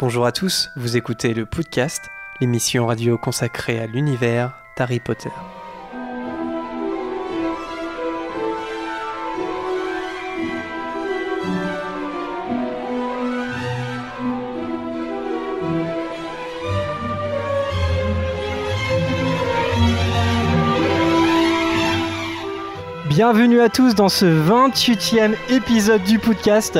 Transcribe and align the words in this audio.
Bonjour 0.00 0.24
à 0.24 0.32
tous, 0.32 0.70
vous 0.76 0.96
écoutez 0.96 1.34
le 1.34 1.44
podcast, 1.44 2.08
l'émission 2.40 2.86
radio 2.86 3.18
consacrée 3.18 3.78
à 3.78 3.86
l'univers 3.86 4.54
d'Harry 4.74 4.98
Potter. 4.98 5.28
Bienvenue 23.06 23.60
à 23.60 23.68
tous 23.68 23.94
dans 23.94 24.08
ce 24.08 24.24
28e 24.24 25.34
épisode 25.50 26.02
du 26.04 26.18
podcast. 26.18 26.78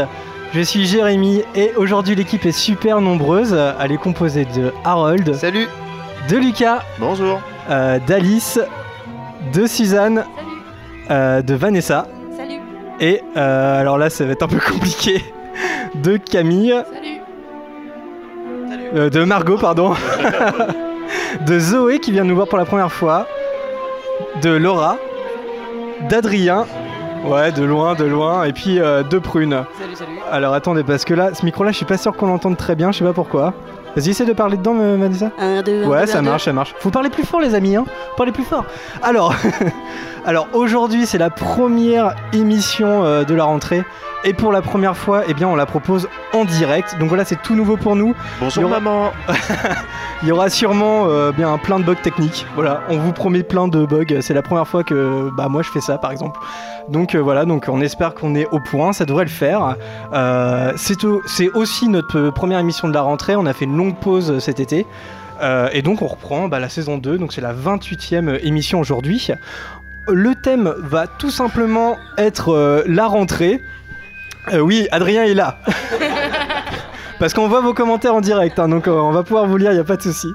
Je 0.52 0.60
suis 0.62 0.84
Jérémy 0.86 1.42
et 1.54 1.72
aujourd'hui 1.76 2.14
l'équipe 2.14 2.44
est 2.44 2.52
super 2.52 3.00
nombreuse. 3.00 3.56
Elle 3.80 3.92
est 3.92 3.96
composée 3.98 4.44
de 4.46 4.72
Harold, 4.84 5.34
Salut. 5.34 5.68
de 6.28 6.36
Lucas, 6.36 6.82
Bonjour. 6.98 7.40
euh, 7.70 7.98
d'Alice, 8.06 8.58
de 9.52 9.66
Suzanne, 9.66 10.24
euh, 11.10 11.42
de 11.42 11.54
Vanessa. 11.54 12.06
Salut. 12.36 12.58
Et 13.00 13.22
euh, 13.36 13.80
alors 13.80 13.96
là 13.96 14.10
ça 14.10 14.24
va 14.24 14.32
être 14.32 14.42
un 14.42 14.48
peu 14.48 14.58
compliqué 14.72 15.22
de 15.94 16.16
Camille, 16.16 16.74
Salut. 16.92 17.20
Euh, 18.96 19.08
de 19.08 19.22
Margot 19.22 19.56
pardon, 19.56 19.94
de 21.46 21.58
Zoé 21.60 22.00
qui 22.00 22.10
vient 22.10 22.24
nous 22.24 22.34
voir 22.34 22.48
pour 22.48 22.58
la 22.58 22.64
première 22.64 22.90
fois, 22.90 23.28
de 24.42 24.50
Laura, 24.50 24.96
d'Adrien, 26.08 26.66
ouais 27.24 27.52
de 27.52 27.62
loin 27.62 27.94
de 27.94 28.04
loin. 28.04 28.44
Et 28.44 28.52
puis 28.52 28.80
euh, 28.80 29.04
de 29.04 29.18
Prune. 29.18 29.62
Salut, 29.78 29.89
salut 30.00 30.18
Alors 30.32 30.54
attendez 30.54 30.82
parce 30.82 31.04
que 31.04 31.14
là 31.14 31.34
ce 31.34 31.44
micro 31.44 31.62
là 31.64 31.70
je 31.72 31.76
suis 31.76 31.86
pas 31.86 31.96
sûr 31.98 32.16
qu'on 32.16 32.26
l'entende 32.26 32.56
très 32.56 32.74
bien, 32.74 32.90
je 32.92 32.98
sais 32.98 33.04
pas 33.04 33.12
pourquoi. 33.12 33.54
Vas-y 33.96 34.10
essaie 34.10 34.24
de 34.24 34.32
parler 34.32 34.56
dedans 34.56 34.76
euh, 34.78 34.96
Vanessa. 34.96 35.30
Un, 35.38 35.62
deux, 35.62 35.84
Ouais, 35.84 36.06
ça 36.06 36.22
marche, 36.22 36.44
ça 36.44 36.52
marche. 36.52 36.74
Faut 36.78 36.90
parler 36.90 37.10
plus 37.10 37.24
fort, 37.24 37.40
les 37.40 37.56
amis, 37.56 37.74
hein. 37.74 37.84
Parlez 38.16 38.30
plus 38.30 38.44
fort. 38.44 38.64
Alors, 39.02 39.34
alors 40.24 40.46
aujourd'hui, 40.52 41.06
c'est 41.06 41.18
la 41.18 41.28
première 41.28 42.14
émission 42.32 43.04
euh, 43.04 43.24
de 43.24 43.34
la 43.34 43.42
rentrée. 43.44 43.82
Et 44.22 44.32
pour 44.34 44.52
la 44.52 44.62
première 44.62 44.96
fois, 44.96 45.22
eh 45.26 45.34
bien, 45.34 45.48
on 45.48 45.56
la 45.56 45.66
propose 45.66 46.06
en 46.34 46.44
direct. 46.44 46.96
Donc 47.00 47.08
voilà, 47.08 47.24
c'est 47.24 47.40
tout 47.42 47.54
nouveau 47.56 47.76
pour 47.78 47.96
nous. 47.96 48.14
Bonjour 48.38 48.62
Il 48.62 48.66
y 48.66 48.70
aura- 48.70 48.78
maman 48.80 49.10
Il 50.22 50.28
y 50.28 50.32
aura 50.32 50.50
sûrement 50.50 51.06
euh, 51.08 51.32
bien 51.32 51.56
plein 51.56 51.78
de 51.80 51.84
bugs 51.84 51.94
techniques. 51.94 52.46
Voilà, 52.54 52.82
on 52.90 52.98
vous 52.98 53.12
promet 53.12 53.42
plein 53.42 53.66
de 53.66 53.86
bugs. 53.86 54.20
C'est 54.20 54.34
la 54.34 54.42
première 54.42 54.68
fois 54.68 54.84
que 54.84 55.30
bah, 55.36 55.48
moi 55.48 55.62
je 55.62 55.70
fais 55.70 55.80
ça, 55.80 55.96
par 55.98 56.12
exemple. 56.12 56.38
Donc 56.90 57.14
euh, 57.14 57.18
voilà, 57.18 57.44
donc 57.46 57.64
on 57.68 57.80
espère 57.80 58.14
qu'on 58.14 58.34
est 58.34 58.46
au 58.52 58.60
point. 58.60 58.92
Ça 58.92 59.06
devrait 59.06 59.24
le 59.24 59.30
faire. 59.30 59.74
Euh, 60.12 60.72
c'est 60.76 61.04
au- 61.04 61.22
c'est 61.26 61.48
aussi 61.50 61.88
notre 61.88 62.30
première 62.30 62.58
émission 62.58 62.88
de 62.88 62.94
la 62.94 63.02
rentrée. 63.02 63.36
On 63.36 63.46
a 63.46 63.52
fait 63.52 63.64
une 63.64 63.76
longue 63.76 63.96
pause 63.96 64.30
euh, 64.30 64.40
cet 64.40 64.60
été. 64.60 64.86
Euh, 65.42 65.68
et 65.72 65.82
donc 65.82 66.02
on 66.02 66.06
reprend 66.06 66.48
bah, 66.48 66.58
la 66.60 66.68
saison 66.68 66.98
2. 66.98 67.18
Donc 67.18 67.32
c'est 67.32 67.40
la 67.40 67.52
28e 67.54 68.38
émission 68.44 68.80
aujourd'hui. 68.80 69.28
Le 70.08 70.34
thème 70.34 70.74
va 70.78 71.06
tout 71.06 71.30
simplement 71.30 71.96
être 72.18 72.82
la 72.86 73.06
rentrée. 73.06 73.60
Oui, 74.52 74.88
Adrien 74.90 75.24
est 75.24 75.34
là. 75.34 75.58
Parce 77.20 77.34
qu'on 77.34 77.48
voit 77.48 77.60
vos 77.60 77.74
commentaires 77.74 78.14
en 78.14 78.22
direct, 78.22 78.58
hein, 78.58 78.68
donc 78.68 78.86
on 78.86 79.12
va 79.12 79.22
pouvoir 79.22 79.46
vous 79.46 79.58
lire, 79.58 79.70
il 79.72 79.74
n'y 79.74 79.80
a 79.80 79.84
pas 79.84 79.96
de 79.96 80.02
souci. 80.02 80.28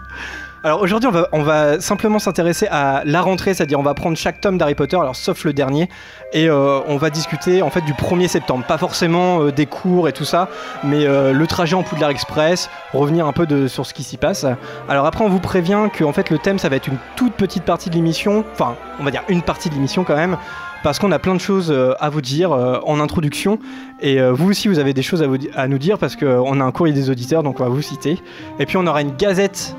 Alors 0.65 0.81
aujourd'hui, 0.81 1.11
on 1.31 1.43
va, 1.43 1.79
simplement 1.79 2.17
s'intéresser 2.17 2.65
à 2.71 3.03
la 3.05 3.21
rentrée, 3.21 3.53
c'est-à-dire 3.53 3.79
on 3.79 3.83
va 3.83 3.93
prendre 3.93 4.17
chaque 4.17 4.41
tome 4.41 4.57
d'Harry 4.57 4.73
Potter, 4.73 4.97
alors 4.97 5.15
sauf 5.15 5.43
le 5.43 5.53
dernier, 5.53 5.89
et 6.33 6.49
euh, 6.49 6.79
on 6.87 6.97
va 6.97 7.11
discuter 7.11 7.61
en 7.61 7.69
fait 7.69 7.81
du 7.81 7.93
1er 7.93 8.27
septembre. 8.27 8.65
Pas 8.65 8.79
forcément 8.79 9.43
euh, 9.43 9.51
des 9.51 9.67
cours 9.67 10.09
et 10.09 10.11
tout 10.11 10.25
ça, 10.25 10.49
mais 10.83 11.05
euh, 11.05 11.33
le 11.33 11.45
trajet 11.45 11.75
en 11.75 11.83
Poudlard 11.83 12.09
Express, 12.09 12.71
revenir 12.93 13.27
un 13.27 13.31
peu 13.31 13.67
sur 13.67 13.85
ce 13.85 13.93
qui 13.93 14.01
s'y 14.01 14.17
passe. 14.17 14.43
Alors 14.89 15.05
après, 15.05 15.23
on 15.23 15.29
vous 15.29 15.39
prévient 15.39 15.87
que 15.93 16.03
en 16.03 16.13
fait 16.13 16.31
le 16.31 16.39
thème, 16.39 16.57
ça 16.57 16.67
va 16.67 16.77
être 16.77 16.87
une 16.87 16.97
toute 17.15 17.33
petite 17.33 17.63
partie 17.63 17.91
de 17.91 17.95
l'émission, 17.95 18.43
enfin, 18.53 18.73
on 18.99 19.03
va 19.03 19.11
dire 19.11 19.21
une 19.29 19.43
partie 19.43 19.69
de 19.69 19.75
l'émission 19.75 20.03
quand 20.03 20.15
même, 20.15 20.35
parce 20.81 20.97
qu'on 20.97 21.11
a 21.11 21.19
plein 21.19 21.35
de 21.35 21.41
choses 21.41 21.71
à 21.99 22.09
vous 22.09 22.21
dire 22.21 22.51
en 22.51 22.99
introduction. 22.99 23.59
Et 24.01 24.19
vous 24.31 24.49
aussi, 24.49 24.67
vous 24.67 24.79
avez 24.79 24.93
des 24.93 25.03
choses 25.03 25.21
à, 25.21 25.27
à 25.61 25.67
nous 25.67 25.77
dire 25.77 25.99
parce 25.99 26.15
qu'on 26.15 26.59
a 26.59 26.63
un 26.63 26.71
courrier 26.71 26.95
des 26.95 27.11
auditeurs, 27.11 27.43
donc 27.43 27.59
on 27.59 27.63
va 27.63 27.69
vous 27.69 27.83
citer. 27.83 28.19
Et 28.59 28.65
puis 28.65 28.77
on 28.77 28.87
aura 28.87 29.01
une 29.01 29.15
gazette 29.15 29.75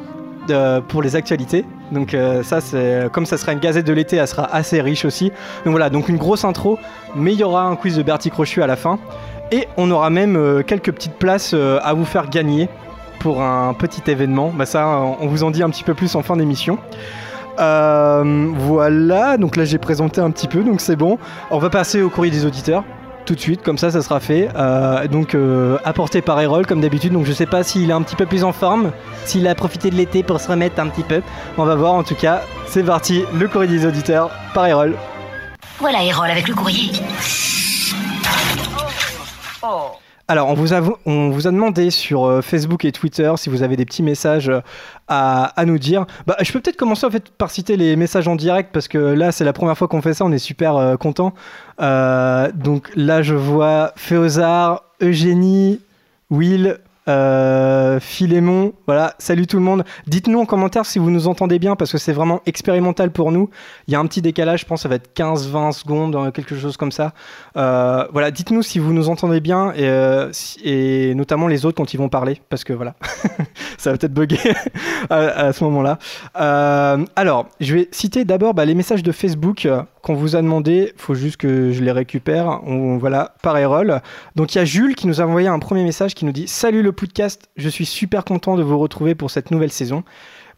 de- 0.47 0.81
pour 0.81 1.03
les 1.03 1.17
actualités. 1.17 1.65
Donc 1.93 2.15
euh, 2.15 2.43
ça, 2.43 2.61
c'est 2.61 3.09
comme 3.13 3.27
ça 3.27 3.37
sera 3.37 3.53
une 3.53 3.59
gazette 3.61 3.87
de 3.87 3.93
l'été, 3.93 4.17
elle 4.17 4.27
sera 4.29 4.45
assez 4.55 4.81
riche 4.81 5.05
aussi. 5.05 5.31
Donc 5.65 5.73
voilà, 5.73 5.91
donc 5.91 6.09
une 6.09 6.17
grosse 6.17 6.45
intro, 6.45 6.79
mais 7.15 7.33
il 7.33 7.39
y 7.39 7.45
aura 7.45 7.65
un 7.65 7.77
quiz 7.77 7.97
de 7.97 8.03
Bertie 8.03 8.31
Crochu 8.31 8.63
à 8.63 8.67
la 8.67 8.77
fin. 8.77 8.99
Et 9.53 9.69
on 9.77 9.91
aura 9.93 10.11
même 10.11 10.37
euh, 10.37 10.63
quelques 10.63 10.93
petites 10.93 11.15
places 11.15 11.53
euh, 11.55 11.79
à 11.85 11.95
vous 11.95 12.05
faire 12.05 12.29
gagner 12.31 12.69
pour 13.21 13.43
un 13.43 13.75
petit 13.75 14.03
événement. 14.11 14.53
Bah 14.55 14.67
ça, 14.67 14.87
on 15.21 15.27
vous 15.29 15.45
en 15.45 15.51
dit 15.51 15.63
un 15.63 15.71
petit 15.71 15.85
peu 15.85 15.95
plus 15.95 16.17
en 16.17 16.23
fin 16.23 16.37
d'émission. 16.37 16.79
Euh, 17.59 18.49
voilà, 18.55 19.37
donc 19.39 19.57
là 19.57 19.65
j'ai 19.65 19.79
présenté 19.79 20.21
un 20.21 20.31
petit 20.31 20.49
peu, 20.49 20.63
donc 20.63 20.81
c'est 20.81 20.97
bon. 20.97 21.19
On 21.51 21.59
va 21.59 21.71
passer 21.71 22.03
au 22.03 22.11
courrier 22.11 22.31
des 22.33 22.45
auditeurs 22.45 22.85
tout 23.27 23.35
de 23.35 23.41
suite, 23.41 23.63
comme 23.63 23.77
ça 23.77 23.91
ça 23.91 24.01
sera 24.01 24.21
fait. 24.21 24.49
Euh, 24.57 25.07
donc 25.09 25.35
euh, 25.35 25.77
apporté 25.85 26.23
par 26.23 26.41
Erol 26.41 26.65
comme 26.65 26.81
d'habitude, 26.81 27.13
donc 27.13 27.27
je 27.27 27.33
sais 27.33 27.47
pas 27.47 27.63
s'il 27.63 27.91
est 27.91 27.93
un 27.93 28.03
petit 28.03 28.17
peu 28.17 28.25
plus 28.25 28.45
en 28.45 28.53
forme, 28.53 28.93
s'il 29.25 29.47
a 29.47 29.55
profité 29.55 29.91
de 29.91 29.97
l'été 29.97 30.23
pour 30.23 30.41
se 30.41 30.49
remettre 30.49 30.81
un 30.81 30.89
petit 30.89 31.03
peu. 31.03 31.21
On 31.59 31.65
va 31.65 31.75
voir 31.75 31.93
en 31.93 32.05
tout 32.05 32.15
cas, 32.15 32.43
c'est 32.67 32.85
parti, 32.85 33.25
le 33.35 33.49
courrier 33.49 33.71
des 33.71 33.85
auditeurs 33.85 34.31
par 34.55 34.67
Erol. 34.67 34.97
Voilà 35.79 36.03
Erol 36.05 36.31
avec 36.31 36.49
le 36.49 36.55
courrier. 36.55 36.93
Alors, 40.29 40.49
on 40.49 40.55
vous, 40.55 40.75
a, 40.75 40.83
on 41.05 41.31
vous 41.31 41.47
a 41.47 41.53
demandé 41.53 41.91
sur 41.91 42.25
euh, 42.25 42.43
Facebook 42.43 42.85
et 42.85 42.91
Twitter 42.91 43.33
si 43.37 43.49
vous 43.49 43.63
avez 43.63 43.77
des 43.77 43.85
petits 43.85 44.03
messages 44.03 44.49
euh, 44.49 44.61
à, 45.07 45.65
nous 45.67 45.79
dire. 45.79 46.05
Bah, 46.27 46.37
je 46.41 46.53
peux 46.53 46.61
peut-être 46.61 46.77
commencer 46.77 47.07
en 47.07 47.11
fait 47.11 47.31
par 47.31 47.51
citer 47.51 47.77
les 47.77 47.95
messages 47.95 48.27
en 48.27 48.35
direct 48.35 48.71
parce 48.73 48.89
que 48.89 48.99
là, 48.99 49.31
c'est 49.31 49.45
la 49.45 49.53
première 49.53 49.79
fois 49.79 49.87
qu'on 49.87 50.03
fait 50.03 50.15
ça, 50.15 50.25
on 50.25 50.33
est 50.33 50.39
super 50.39 50.77
euh, 50.77 50.97
content. 50.97 51.33
Donc 51.79 52.91
là, 52.97 53.23
je 53.23 53.35
vois 53.35 53.93
Féozard, 53.95 54.83
Eugénie, 55.01 55.81
Will, 56.31 56.81
euh, 57.09 58.01
Philémon. 58.01 58.73
Voilà, 58.87 59.15
salut 59.19 59.47
tout 59.47 59.57
le 59.57 59.63
monde. 59.63 59.85
Dites-nous 60.07 60.41
en 60.41 60.47
commentaire 60.47 60.87
si 60.87 60.99
vous 60.99 61.11
nous 61.11 61.29
entendez 61.29 61.59
bien 61.59 61.77
parce 61.77 61.93
que 61.93 61.99
c'est 61.99 62.13
vraiment 62.13 62.41
expérimental 62.47 63.11
pour 63.11 63.33
nous. 63.33 63.51
Il 63.87 63.93
y 63.93 63.97
a 63.97 64.01
un 64.01 64.07
petit 64.07 64.23
décalage, 64.23 64.61
je 64.61 64.67
pense, 64.67 64.83
ça 64.83 64.89
va 64.89 64.97
être 64.97 65.11
15-20 65.15 65.73
secondes, 65.73 66.17
euh, 66.17 66.31
quelque 66.31 66.57
chose 66.57 66.77
comme 66.77 66.93
ça. 66.93 67.13
Euh, 67.57 68.07
voilà, 68.13 68.31
dites-nous 68.31 68.63
si 68.63 68.79
vous 68.79 68.93
nous 68.93 69.09
entendez 69.09 69.41
bien 69.41 69.73
et, 69.73 69.89
euh, 69.89 70.31
et 70.65 71.15
notamment 71.15 71.49
les 71.49 71.65
autres 71.65 71.77
quand 71.77 71.95
ils 71.95 71.99
vont 71.99 72.09
parler, 72.09 72.41
parce 72.49 72.65
que 72.65 72.73
voilà, 72.73 72.95
ça 73.79 73.93
va 73.93 73.99
peut-être 73.99 74.15
bugger 74.15 74.39
à, 75.11 75.53
ce 75.53 75.65
moment-là. 75.65 75.99
Alors, 76.35 77.47
je 77.61 77.75
vais 77.75 77.89
citer 77.93 78.25
d'abord 78.25 78.55
bah, 78.55 78.65
les 78.65 78.75
messages 78.75 79.03
de 79.03 79.13
Facebook 79.13 79.69
qu'on 80.07 80.15
vous 80.15 80.37
a 80.37 80.43
demandé. 80.43 80.93
Faut 80.97 81.15
juste 81.15 81.37
que 81.37 81.73
je 81.73 81.83
les 81.83 81.91
récupère. 81.91 82.61
On, 82.65 82.97
voilà, 82.97 83.35
par 83.43 83.59
Erol. 83.59 84.01
Donc 84.37 84.55
il 84.55 84.59
y 84.59 84.61
a 84.61 84.65
Jules 84.65 84.95
qui 84.95 85.09
nous 85.09 85.21
a 85.21 85.25
envoyé 85.25 85.49
un 85.49 85.59
premier 85.59 85.83
message 85.83 86.15
qui 86.15 86.25
nous 86.25 86.33
dit 86.33 86.47
Salut 86.47 86.83
le 86.83 86.93
podcast, 86.97 87.49
je 87.57 87.69
suis 87.69 87.87
super 87.87 88.25
content 88.25 88.57
de 88.57 88.63
vous 88.63 88.79
retrouver 88.79 89.15
pour 89.15 89.31
cette 89.31 89.51
nouvelle 89.51 89.71
saison. 89.71 90.03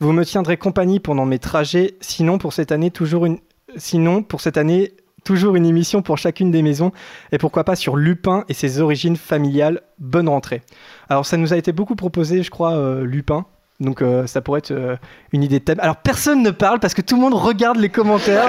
Vous 0.00 0.12
me 0.12 0.24
tiendrez 0.24 0.56
compagnie 0.56 1.00
pendant 1.00 1.26
mes 1.26 1.38
trajets. 1.38 1.96
Sinon 2.00 2.38
pour 2.38 2.52
cette 2.52 2.72
année 2.72 2.90
toujours 2.90 3.26
une. 3.26 3.38
Sinon 3.76 4.22
pour 4.22 4.40
cette 4.40 4.56
année 4.56 4.94
toujours 5.24 5.56
une 5.56 5.66
émission 5.66 6.00
pour 6.00 6.16
chacune 6.16 6.50
des 6.50 6.62
maisons 6.62 6.92
et 7.32 7.38
pourquoi 7.38 7.64
pas 7.64 7.76
sur 7.76 7.96
Lupin 7.96 8.44
et 8.48 8.54
ses 8.54 8.80
origines 8.80 9.16
familiales. 9.16 9.82
Bonne 9.98 10.28
rentrée. 10.28 10.62
Alors 11.10 11.26
ça 11.26 11.36
nous 11.36 11.52
a 11.52 11.56
été 11.56 11.72
beaucoup 11.72 11.96
proposé, 11.96 12.42
je 12.42 12.50
crois, 12.50 12.72
euh, 12.76 13.04
Lupin. 13.04 13.44
Donc 13.80 14.00
euh, 14.00 14.26
ça 14.26 14.40
pourrait 14.40 14.58
être 14.58 14.70
euh, 14.70 14.96
une 15.32 15.42
idée 15.42 15.58
de 15.58 15.64
thème. 15.64 15.80
Alors 15.80 15.96
personne 15.96 16.42
ne 16.42 16.50
parle 16.50 16.80
parce 16.80 16.94
que 16.94 17.02
tout 17.02 17.16
le 17.16 17.20
monde 17.20 17.34
regarde 17.34 17.78
les 17.78 17.90
commentaires. 17.90 18.48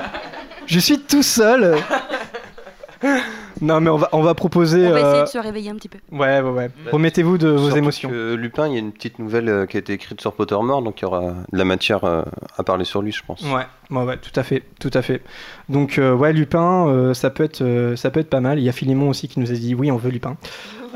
je 0.66 0.78
suis 0.78 0.98
tout 0.98 1.22
seul. 1.22 1.76
Non 3.60 3.80
mais 3.80 3.90
on 3.90 3.96
va, 3.96 4.08
on 4.12 4.22
va 4.22 4.34
proposer... 4.34 4.86
On 4.86 4.92
va 4.92 5.00
essayer 5.00 5.16
euh, 5.18 5.22
de 5.24 5.28
se 5.28 5.38
réveiller 5.38 5.70
un 5.70 5.74
petit 5.74 5.88
peu. 5.88 5.98
Ouais, 6.12 6.40
ouais, 6.40 6.50
ouais. 6.50 6.70
Remettez-vous 6.90 7.38
de 7.38 7.48
vos 7.48 7.58
Surtout 7.64 7.76
émotions. 7.76 8.08
que 8.08 8.34
Lupin, 8.34 8.68
il 8.68 8.72
y 8.72 8.76
a 8.76 8.78
une 8.78 8.92
petite 8.92 9.18
nouvelle 9.18 9.48
euh, 9.48 9.66
qui 9.66 9.76
a 9.76 9.80
été 9.80 9.92
écrite 9.92 10.20
sur 10.20 10.32
Pottermore, 10.32 10.82
donc 10.82 11.00
il 11.00 11.04
y 11.04 11.06
aura 11.06 11.20
de 11.52 11.58
la 11.58 11.64
matière 11.64 12.04
euh, 12.04 12.22
à 12.56 12.62
parler 12.62 12.84
sur 12.84 13.02
lui, 13.02 13.12
je 13.12 13.22
pense. 13.26 13.42
Ouais, 13.42 13.66
ouais, 13.90 14.04
ouais, 14.04 14.16
tout 14.16 14.38
à 14.38 14.42
fait, 14.42 14.62
tout 14.80 14.90
à 14.94 15.02
fait. 15.02 15.22
Donc 15.68 15.98
euh, 15.98 16.14
ouais, 16.14 16.32
Lupin, 16.32 16.86
euh, 16.88 17.14
ça 17.14 17.30
peut 17.30 17.44
être, 17.44 17.62
euh, 17.62 17.96
ça 17.96 18.10
peut 18.10 18.20
être 18.20 18.30
pas 18.30 18.40
mal. 18.40 18.58
Il 18.58 18.64
y 18.64 18.68
a 18.68 18.72
Philémon 18.72 19.08
aussi 19.10 19.28
qui 19.28 19.40
nous 19.40 19.50
a 19.50 19.54
dit 19.54 19.74
oui, 19.74 19.90
on 19.90 19.96
veut 19.96 20.10
Lupin. 20.10 20.36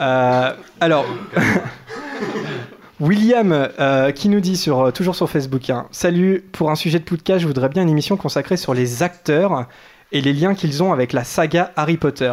Euh, 0.00 0.50
alors, 0.80 1.04
William 3.00 3.52
euh, 3.52 4.12
qui 4.12 4.28
nous 4.28 4.40
dit 4.40 4.56
sur 4.56 4.92
toujours 4.92 5.16
sur 5.16 5.28
Facebook, 5.28 5.68
hein, 5.70 5.86
salut. 5.90 6.44
Pour 6.52 6.70
un 6.70 6.76
sujet 6.76 6.98
de 6.98 7.04
podcast, 7.04 7.40
je 7.40 7.46
voudrais 7.46 7.68
bien 7.68 7.82
une 7.82 7.88
émission 7.88 8.16
consacrée 8.16 8.56
sur 8.56 8.72
les 8.74 9.02
acteurs 9.02 9.66
et 10.12 10.20
les 10.20 10.32
liens 10.32 10.54
qu'ils 10.54 10.82
ont 10.82 10.92
avec 10.92 11.12
la 11.12 11.24
saga 11.24 11.72
Harry 11.76 11.96
Potter. 11.96 12.32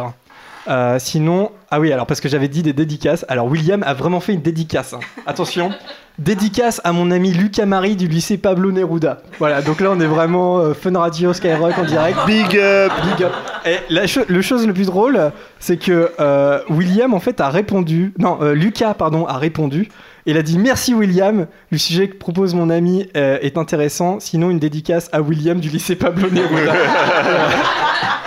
Euh, 0.68 0.98
sinon, 1.00 1.50
ah 1.70 1.80
oui, 1.80 1.92
alors 1.92 2.06
parce 2.06 2.20
que 2.20 2.28
j'avais 2.28 2.48
dit 2.48 2.62
des 2.62 2.72
dédicaces. 2.72 3.24
Alors 3.28 3.46
William 3.46 3.82
a 3.84 3.94
vraiment 3.94 4.20
fait 4.20 4.32
une 4.32 4.42
dédicace. 4.42 4.92
hein. 4.94 5.00
Attention, 5.26 5.70
dédicace 6.18 6.80
à 6.84 6.92
mon 6.92 7.10
ami 7.10 7.32
Lucas 7.32 7.66
Marie 7.66 7.96
du 7.96 8.06
lycée 8.06 8.38
Pablo 8.38 8.70
Neruda. 8.70 9.22
Voilà, 9.40 9.60
donc 9.60 9.80
là 9.80 9.88
on 9.90 9.98
est 9.98 10.06
vraiment 10.06 10.58
euh, 10.58 10.72
Fun 10.74 10.96
Radio 10.96 11.32
Skyrock 11.32 11.76
en 11.78 11.84
direct. 11.84 12.16
Big 12.26 12.56
up 12.56 12.92
Big 13.04 13.24
up. 13.24 13.32
Et 13.66 13.78
la 13.92 14.06
cho- 14.06 14.24
le 14.28 14.40
chose 14.42 14.64
le 14.66 14.72
plus 14.72 14.86
drôle, 14.86 15.32
c'est 15.58 15.78
que 15.78 16.12
euh, 16.20 16.60
William 16.68 17.12
en 17.12 17.20
fait 17.20 17.40
a 17.40 17.48
répondu, 17.48 18.12
non, 18.18 18.38
euh, 18.42 18.54
Lucas 18.54 18.94
pardon 18.94 19.26
a 19.26 19.38
répondu. 19.38 19.88
Il 20.26 20.36
a 20.36 20.42
dit 20.42 20.58
merci 20.58 20.94
William, 20.94 21.46
le 21.72 21.78
sujet 21.78 22.06
que 22.08 22.14
propose 22.16 22.54
mon 22.54 22.70
ami 22.70 23.08
euh, 23.16 23.38
est 23.42 23.58
intéressant, 23.58 24.20
sinon 24.20 24.50
une 24.50 24.60
dédicace 24.60 25.08
à 25.12 25.20
William 25.20 25.58
du 25.58 25.68
lycée 25.70 25.96
Pablo 25.96 26.28
Neruda. 26.30 26.72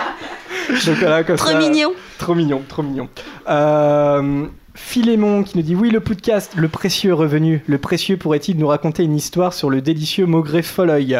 Comme 1.26 1.36
Trop 1.36 1.50
ça- 1.50 1.58
mignon. 1.58 1.92
Trop 2.18 2.34
mignon, 2.34 2.62
trop 2.68 2.82
mignon. 2.82 3.08
Euh, 3.48 4.46
Philémon 4.76 5.42
qui 5.42 5.56
nous 5.56 5.62
dit 5.62 5.74
oui 5.74 5.90
le 5.90 6.00
podcast, 6.00 6.52
le 6.54 6.68
précieux 6.68 7.14
revenu. 7.14 7.64
Le 7.66 7.78
précieux 7.78 8.18
pourrait-il 8.18 8.58
nous 8.58 8.68
raconter 8.68 9.04
une 9.04 9.16
histoire 9.16 9.54
sur 9.54 9.70
le 9.70 9.80
délicieux 9.80 10.26
Maugré 10.26 10.60
Folleuil 10.60 11.18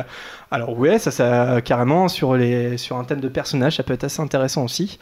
Alors 0.51 0.79
ouais, 0.79 0.99
ça, 0.99 1.11
ça 1.11 1.63
carrément 1.63 2.09
sur 2.09 2.33
un 2.35 3.05
thème 3.05 3.21
de 3.21 3.29
personnage, 3.29 3.77
ça 3.77 3.83
peut 3.83 3.95
être 3.95 4.05
assez 4.05 4.21
intéressant 4.21 4.63
aussi. 4.63 4.99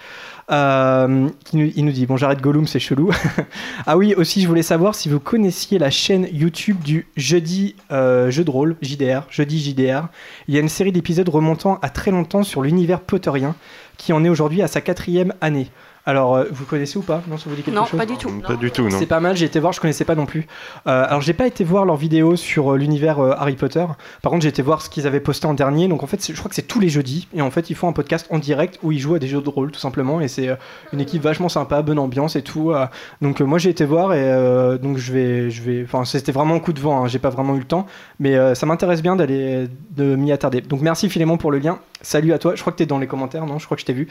Euh, 0.52 1.28
il 1.52 1.84
nous 1.84 1.92
dit 1.92 2.06
bon 2.06 2.16
j'arrête 2.16 2.40
Gollum 2.40 2.68
c'est 2.68 2.78
chelou. 2.78 3.10
ah 3.86 3.96
oui 3.96 4.14
aussi 4.14 4.40
je 4.40 4.46
voulais 4.46 4.62
savoir 4.62 4.94
si 4.94 5.08
vous 5.08 5.20
connaissiez 5.20 5.78
la 5.80 5.90
chaîne 5.90 6.28
YouTube 6.32 6.78
du 6.80 7.08
jeudi 7.16 7.74
euh, 7.90 8.30
jeu 8.30 8.44
de 8.44 8.50
rôle 8.50 8.76
JDR 8.82 9.26
jeudi 9.30 9.58
JDR. 9.58 10.06
Il 10.46 10.54
y 10.54 10.58
a 10.58 10.60
une 10.60 10.68
série 10.68 10.92
d'épisodes 10.92 11.28
remontant 11.28 11.80
à 11.82 11.88
très 11.88 12.12
longtemps 12.12 12.44
sur 12.44 12.62
l'univers 12.62 13.00
potterien 13.00 13.56
qui 13.96 14.12
en 14.12 14.24
est 14.24 14.28
aujourd'hui 14.28 14.62
à 14.62 14.68
sa 14.68 14.80
quatrième 14.80 15.34
année. 15.40 15.68
Alors, 16.06 16.34
euh, 16.36 16.44
vous 16.52 16.66
connaissez 16.66 16.98
ou 16.98 17.02
pas? 17.02 17.22
Non, 17.28 17.38
ça 17.38 17.44
vous 17.48 17.56
dit 17.56 17.62
quelque 17.62 17.74
Non, 17.74 17.86
chose? 17.86 17.98
pas 17.98 18.04
du 18.04 18.16
tout. 18.18 18.28
Pas 18.46 18.56
du 18.56 18.70
tout, 18.70 18.82
non. 18.88 18.98
C'est 18.98 19.06
pas 19.06 19.20
mal, 19.20 19.36
j'ai 19.36 19.46
été 19.46 19.58
voir, 19.58 19.72
je 19.72 19.80
connaissais 19.80 20.04
pas 20.04 20.14
non 20.14 20.26
plus. 20.26 20.46
Euh, 20.86 21.06
alors 21.08 21.22
j'ai 21.22 21.32
pas 21.32 21.46
été 21.46 21.64
voir 21.64 21.86
leurs 21.86 21.96
vidéos 21.96 22.36
sur 22.36 22.74
euh, 22.74 22.76
l'univers 22.76 23.20
euh, 23.20 23.32
Harry 23.38 23.56
Potter. 23.56 23.86
Par 24.20 24.30
contre 24.30 24.42
j'ai 24.42 24.50
été 24.50 24.60
voir 24.60 24.82
ce 24.82 24.90
qu'ils 24.90 25.06
avaient 25.06 25.20
posté 25.20 25.46
en 25.46 25.54
dernier. 25.54 25.88
Donc 25.88 26.02
en 26.02 26.06
fait 26.06 26.22
je 26.30 26.36
crois 26.36 26.50
que 26.50 26.54
c'est 26.54 26.66
tous 26.68 26.78
les 26.78 26.90
jeudis. 26.90 27.26
Et 27.34 27.40
en 27.40 27.50
fait 27.50 27.70
ils 27.70 27.74
font 27.74 27.88
un 27.88 27.92
podcast 27.92 28.26
en 28.30 28.38
direct 28.38 28.78
où 28.82 28.92
ils 28.92 28.98
jouent 28.98 29.14
à 29.14 29.18
des 29.18 29.28
jeux 29.28 29.40
de 29.40 29.48
rôle 29.48 29.70
tout 29.70 29.80
simplement. 29.80 30.20
Et 30.20 30.28
c'est 30.28 30.48
euh, 30.48 30.56
une 30.92 31.00
équipe 31.00 31.22
vachement 31.22 31.48
sympa, 31.48 31.80
bonne 31.80 31.98
ambiance 31.98 32.36
et 32.36 32.42
tout. 32.42 32.72
euh. 32.72 32.84
donc 33.22 33.40
euh, 33.40 33.44
moi 33.44 33.56
j'ai 33.58 33.70
été 33.70 33.86
voir 33.86 34.12
et 34.12 34.18
euh, 34.22 34.76
donc 34.76 34.98
je 34.98 35.10
vais... 35.10 35.50
Je 35.50 35.62
vais 35.62 35.84
enfin 35.84 36.04
c'était 36.04 36.32
vraiment 36.32 36.54
un 36.56 36.60
coup 36.60 36.74
de 36.74 36.80
vent, 36.80 37.04
hein, 37.04 37.08
j'ai 37.08 37.18
pas 37.18 37.30
vraiment 37.30 37.54
eu 37.54 37.60
le 37.60 37.64
temps. 37.64 37.86
Mais 38.20 38.36
euh, 38.36 38.54
ça 38.54 38.66
m'intéresse 38.66 39.00
bien 39.00 39.16
d'aller 39.16 39.68
de 39.96 40.16
m'y 40.16 40.32
attarder. 40.32 40.60
Donc 40.60 40.82
merci 40.82 41.08
Philémon 41.08 41.38
pour 41.38 41.50
le 41.50 41.58
lien. 41.60 41.78
Salut 42.02 42.34
à 42.34 42.38
toi. 42.38 42.54
Je 42.54 42.60
crois 42.60 42.72
que 42.74 42.76
t'es 42.78 42.84
dans 42.84 42.98
les 42.98 43.06
commentaires, 43.06 43.46
non? 43.46 43.58
Je 43.58 43.64
crois 43.64 43.76
que 43.78 43.80
je 43.80 43.86
t'ai 43.86 43.94
vu. 43.94 44.08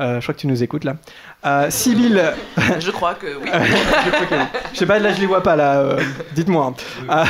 Euh, 0.00 0.16
je 0.20 0.22
crois 0.24 0.34
que 0.34 0.40
tu 0.40 0.46
nous 0.46 0.62
écoutes 0.62 0.84
là. 0.84 0.96
Euh, 1.44 1.70
Sybille... 1.70 2.20
Je 2.80 2.90
crois 2.90 3.14
que 3.14 3.26
oui. 3.42 3.48
Je 4.72 4.78
sais 4.78 4.86
pas, 4.86 4.98
là 4.98 5.12
je 5.12 5.20
les 5.20 5.26
vois 5.26 5.42
pas 5.42 5.54
là. 5.56 5.80
euh, 5.80 6.00
Dites-moi. 6.34 6.74
Ah, 7.08 7.24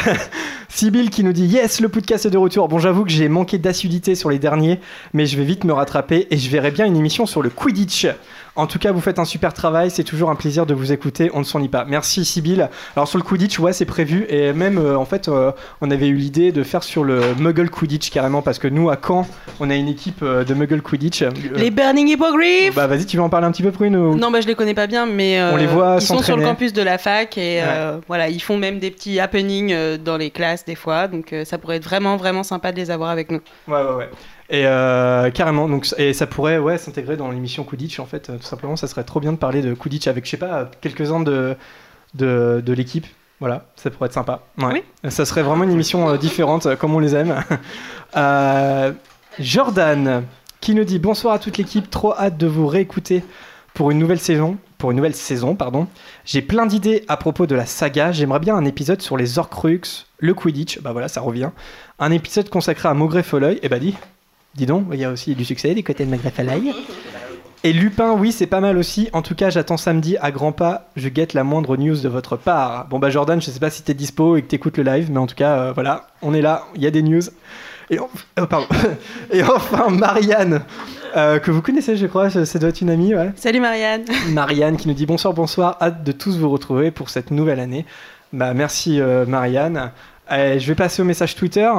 Sybille 0.69 1.11
qui 1.11 1.25
nous 1.25 1.33
dit 1.33 1.45
Yes, 1.47 1.81
le 1.81 1.89
podcast 1.89 2.25
est 2.27 2.31
de 2.31 2.39
retour. 2.39 2.69
Bon, 2.69 2.79
j'avoue 2.79 3.05
que 3.05 3.11
j'ai 3.11 3.29
manqué 3.29 3.59
d'acidité 3.59 4.15
sur 4.15 4.31
les 4.31 4.39
derniers, 4.39 4.81
mais 5.13 5.27
je 5.27 5.37
vais 5.37 5.45
vite 5.45 5.65
me 5.65 5.73
rattraper 5.73 6.29
et 6.31 6.39
je 6.39 6.49
verrai 6.51 6.71
bien 6.71 6.87
une 6.87 6.97
émission 6.97 7.27
sur 7.27 7.43
le 7.43 7.51
Quidditch. 7.51 8.07
En 8.55 8.67
tout 8.67 8.79
cas, 8.79 8.93
vous 8.93 9.01
faites 9.01 9.19
un 9.19 9.25
super 9.25 9.55
travail. 9.55 9.91
C'est 9.91 10.05
toujours 10.05 10.29
un 10.29 10.35
plaisir 10.35 10.67
de 10.67 10.75
vous 10.75 10.93
écouter. 10.93 11.31
On 11.33 11.39
ne 11.39 11.45
s'ennuie 11.45 11.69
pas. 11.71 11.87
Merci 11.89 12.25
Sybille. 12.27 12.69
Alors 12.97 13.09
sur 13.09 13.17
le 13.17 13.25
Quidditch, 13.25 13.59
ouais, 13.59 13.73
c'est 13.73 13.87
prévu 13.87 14.27
et 14.29 14.53
même 14.53 14.77
euh, 14.77 14.97
en 14.99 15.07
fait, 15.07 15.29
euh, 15.29 15.53
on 15.81 15.91
avait 15.91 16.09
eu 16.09 16.17
l'idée 16.17 16.53
de 16.53 16.63
faire 16.63 16.83
sur 16.83 17.03
le 17.03 17.35
Muggle 17.39 17.71
Quidditch 17.71 18.11
carrément 18.11 18.43
parce 18.43 18.59
que 18.59 18.69
nous 18.69 18.91
à 18.91 18.99
Caen, 19.03 19.27
on 19.59 19.71
a 19.71 19.75
une 19.75 19.89
équipe 19.89 20.23
euh, 20.23 20.45
de 20.45 20.53
Muggle 20.53 20.83
Quidditch. 20.83 21.25
Les 21.55 21.71
Burning 21.71 22.09
Hippogriffs 22.09 22.75
Bah 22.75 22.87
vas-y, 22.87 23.07
tu 23.07 23.17
veux 23.17 23.23
en 23.23 23.31
parler 23.31 23.47
un 23.47 23.53
petit 23.53 23.63
peu 23.63 23.71
Prune 23.73 23.97
ou- 23.97 24.17
Non, 24.17 24.31
bah, 24.31 24.43
je 24.43 24.47
les 24.47 24.55
connais 24.55 24.75
pas 24.75 24.87
bien, 24.87 25.07
mais 25.07 25.43
On 25.43 25.57
les 25.57 25.67
voit 25.67 25.97
ils 25.99 26.03
sont 26.03 26.23
sur 26.23 26.37
le 26.37 26.45
campus 26.45 26.75
de 26.75 26.83
la 26.83 26.99
fac 26.99 27.39
et 27.39 27.63
voilà, 28.07 28.29
ils 28.29 28.41
font 28.43 28.59
même 28.59 28.79
des 28.79 28.91
petits 28.91 29.19
happenings 29.19 29.75
dans 29.97 30.19
les 30.19 30.31
classes 30.31 30.65
des 30.67 30.75
fois, 30.75 31.09
donc 31.09 31.35
ça 31.45 31.57
pourrait 31.57 31.77
être 31.77 31.85
vraiment 31.85 32.17
vraiment 32.17 32.43
sympa 32.43 32.71
de 32.73 32.77
les 32.77 32.91
avoir 32.91 33.09
avec 33.09 33.31
nous. 33.31 33.41
Ouais, 33.67 33.83
ouais, 33.83 33.95
ouais. 33.97 34.11
Et 34.53 34.67
euh, 34.67 35.31
carrément, 35.31 35.67
donc, 35.67 35.89
et 35.97 36.13
ça 36.13 36.27
pourrait 36.27 36.59
ouais, 36.59 36.77
s'intégrer 36.77 37.17
dans 37.17 37.31
l'émission 37.31 37.65
Quidditch 37.65 37.99
en 37.99 38.05
fait, 38.05 38.29
euh, 38.29 38.37
tout 38.37 38.43
simplement. 38.43 38.77
Ça 38.77 38.87
serait 38.87 39.03
trop 39.03 39.19
bien 39.19 39.33
de 39.33 39.39
parler 39.39 39.63
de 39.63 39.73
Quidditch 39.73 40.07
avec, 40.09 40.27
je 40.27 40.31
sais 40.31 40.37
pas, 40.37 40.71
quelques-uns 40.83 41.21
de, 41.21 41.57
de, 42.15 42.63
de 42.65 42.73
l'équipe. 42.75 43.07
Voilà, 43.41 43.65
ça 43.77 43.91
pourrait 43.91 44.09
être 44.09 44.13
sympa. 44.13 44.43
Ouais. 44.59 44.85
Ça 45.09 45.25
serait 45.25 45.43
vraiment 45.43 45.65
une 45.65 45.71
émission 45.71 46.11
euh, 46.11 46.19
différente, 46.19 46.77
comme 46.77 46.95
on 46.95 47.01
les 47.01 47.17
aime. 47.17 47.43
Euh, 48.15 48.93
Jordan, 49.39 50.25
qui 50.61 50.75
nous 50.75 50.85
dit 50.85 50.99
bonsoir 50.99 51.33
à 51.33 51.39
toute 51.39 51.57
l'équipe, 51.57 51.89
trop 51.89 52.15
hâte 52.15 52.37
de 52.37 52.47
vous 52.47 52.67
réécouter 52.67 53.25
pour 53.73 53.91
une 53.91 53.99
nouvelle 53.99 54.21
saison. 54.21 54.59
Pour 54.77 54.91
une 54.91 54.99
nouvelle 54.99 55.15
saison, 55.15 55.55
pardon. 55.55 55.87
J'ai 56.27 56.43
plein 56.43 56.67
d'idées 56.67 57.07
à 57.09 57.17
propos 57.17 57.47
de 57.47 57.55
la 57.55 57.65
saga. 57.65 58.13
J'aimerais 58.13 58.41
bien 58.41 58.55
un 58.55 58.67
épisode 58.67 59.01
sur 59.01 59.17
les 59.17 59.39
Horcruxes, 59.39 60.09
le 60.19 60.35
Quidditch. 60.35 60.83
Bah 60.83 60.93
voilà, 60.93 61.09
ça 61.09 61.23
revient. 61.23 61.49
Un 61.99 62.13
épisode 62.13 62.51
consacré 62.51 62.91
à 62.91 62.93
Maugrey 62.93 63.23
Folleuil. 63.23 63.59
Et 63.63 63.71
bah 63.71 63.79
dis, 63.79 63.97
dis 64.55 64.67
donc, 64.67 64.87
il 64.93 64.99
y 64.99 65.05
a 65.05 65.11
aussi 65.11 65.35
du 65.35 65.45
succès 65.45 65.75
du 65.75 65.83
côté 65.83 66.05
de 66.05 66.17
Folleuil. 66.17 66.73
Et 67.65 67.73
Lupin, 67.73 68.13
oui, 68.13 68.33
c'est 68.33 68.47
pas 68.49 68.61
mal 68.61 68.77
aussi. 68.77 69.09
En 69.13 69.23
tout 69.23 69.37
cas, 69.37 69.51
j'attends 69.51 69.77
samedi 69.77 70.17
à 70.21 70.33
grands 70.33 70.51
pas. 70.51 70.89
Je 70.97 71.09
guette 71.09 71.33
la 71.33 71.45
moindre 71.45 71.77
news 71.77 71.97
de 71.97 72.09
votre 72.09 72.37
part. 72.37 72.87
Bon 72.89 72.99
bah 72.99 73.09
Jordan, 73.09 73.41
je 73.41 73.51
sais 73.51 73.61
pas 73.61 73.71
si 73.71 73.83
t'es 73.83 73.95
dispo 73.95 74.37
et 74.37 74.43
que 74.43 74.49
t'écoutes 74.49 74.79
le 74.79 74.83
live, 74.83 75.11
mais 75.13 75.19
en 75.19 75.29
tout 75.29 75.37
cas, 75.37 75.59
euh, 75.59 75.73
voilà, 75.73 76.09
on 76.23 76.35
est 76.35 76.43
là. 76.43 76.65
Il 76.75 76.83
y 76.83 76.87
a 76.89 76.91
des 76.91 77.03
news. 77.03 77.23
Et, 77.91 77.99
euh, 77.99 78.47
pardon. 78.47 78.67
et 79.33 79.43
enfin, 79.45 79.91
Marianne, 79.91 80.63
euh, 81.17 81.39
que 81.39 81.51
vous 81.51 81.63
connaissez, 81.63 81.97
je 81.97 82.07
crois, 82.07 82.31
ça 82.31 82.59
doit 82.59 82.71
être 82.71 82.81
une 82.81 82.91
amie, 82.91 83.15
ouais. 83.15 83.31
Salut 83.37 83.61
Marianne 83.61 84.05
Marianne 84.31 84.77
qui 84.77 84.89
nous 84.89 84.95
dit 84.95 85.07
bonsoir, 85.07 85.35
bonsoir, 85.35 85.77
hâte 85.81 86.03
de 86.03 86.13
tous 86.13 86.39
vous 86.39 86.51
retrouver 86.51 86.91
pour 86.91 87.11
cette 87.11 87.31
nouvelle 87.31 87.61
année. 87.61 87.85
Bah 88.33 88.55
merci 88.55 89.01
euh, 89.01 89.27
Marianne. 89.27 89.93
Allez, 90.27 90.59
je 90.59 90.67
vais 90.67 90.75
passer 90.75 91.03
au 91.03 91.05
message 91.05 91.37
Twitter. 91.37 91.71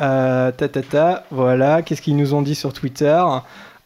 Euh, 0.00 0.50
ta, 0.52 0.68
ta, 0.68 0.82
ta, 0.82 1.24
voilà, 1.30 1.82
qu'est-ce 1.82 2.02
qu'ils 2.02 2.16
nous 2.16 2.34
ont 2.34 2.42
dit 2.42 2.54
sur 2.54 2.72
Twitter 2.72 3.22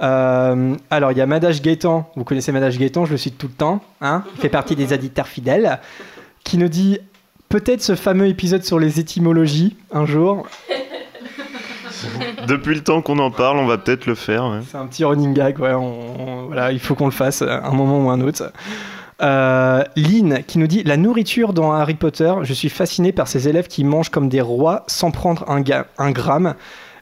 Euh, 0.01 0.75
Alors 0.91 1.13
il 1.13 1.19
y 1.19 1.21
a 1.21 1.27
Madage 1.27 1.61
Gaëtan, 1.61 2.11
vous 2.17 2.25
connaissez 2.25 2.53
Madage 2.53 2.79
Gaëtan, 2.79 3.05
je 3.05 3.13
le 3.13 3.17
cite 3.19 3.37
tout 3.37 3.49
le 3.49 3.53
temps, 3.53 3.81
hein 4.01 4.23
il 4.37 4.41
fait 4.41 4.49
partie 4.49 4.77
des 4.77 4.93
auditeurs 4.93 5.27
fidèles, 5.27 5.81
qui 6.45 6.57
nous 6.57 6.69
dit 6.69 6.99
peut-être 7.49 7.83
ce 7.83 7.95
fameux 7.97 8.27
épisode 8.29 8.63
sur 8.65 8.79
les 8.79 9.01
étymologies 9.01 9.77
un 9.93 10.07
jour. 10.07 10.47
Depuis 12.47 12.75
le 12.77 12.83
temps 12.83 13.03
qu'on 13.03 13.19
en 13.19 13.31
parle, 13.31 13.59
on 13.59 13.67
va 13.67 13.77
peut-être 13.77 14.07
le 14.07 14.15
faire. 14.15 14.45
ouais. 14.45 14.61
C'est 14.71 14.79
un 14.79 14.87
petit 14.87 15.05
running 15.05 15.35
gag, 15.35 15.59
ouais, 15.59 15.75
on- 15.75 16.21
on- 16.21 16.47
voilà, 16.47 16.71
il 16.73 16.79
faut 16.79 16.95
qu'on 16.95 17.07
le 17.07 17.11
fasse 17.11 17.43
à 17.43 17.67
un 17.67 17.73
moment 17.73 18.01
ou 18.07 18.11
un 18.11 18.21
autre. 18.21 18.53
Euh, 19.21 19.83
Lynn 19.97 20.45
qui 20.47 20.59
nous 20.59 20.69
dit 20.69 20.85
La 20.85 20.97
nourriture 20.97 21.53
dans 21.53 21.73
Harry 21.73 21.95
Potter, 21.95 22.33
je 22.43 22.53
suis 22.53 22.69
fasciné 22.69 23.11
par 23.13 23.27
ces 23.27 23.49
élèves 23.49 23.67
qui 23.67 23.83
mangent 23.83 24.11
comme 24.11 24.29
des 24.29 24.41
rois 24.41 24.85
sans 24.87 25.11
prendre 25.11 25.45
un, 25.51 25.61
ga- 25.61 25.87
un 25.99 26.13
gramme 26.13 26.55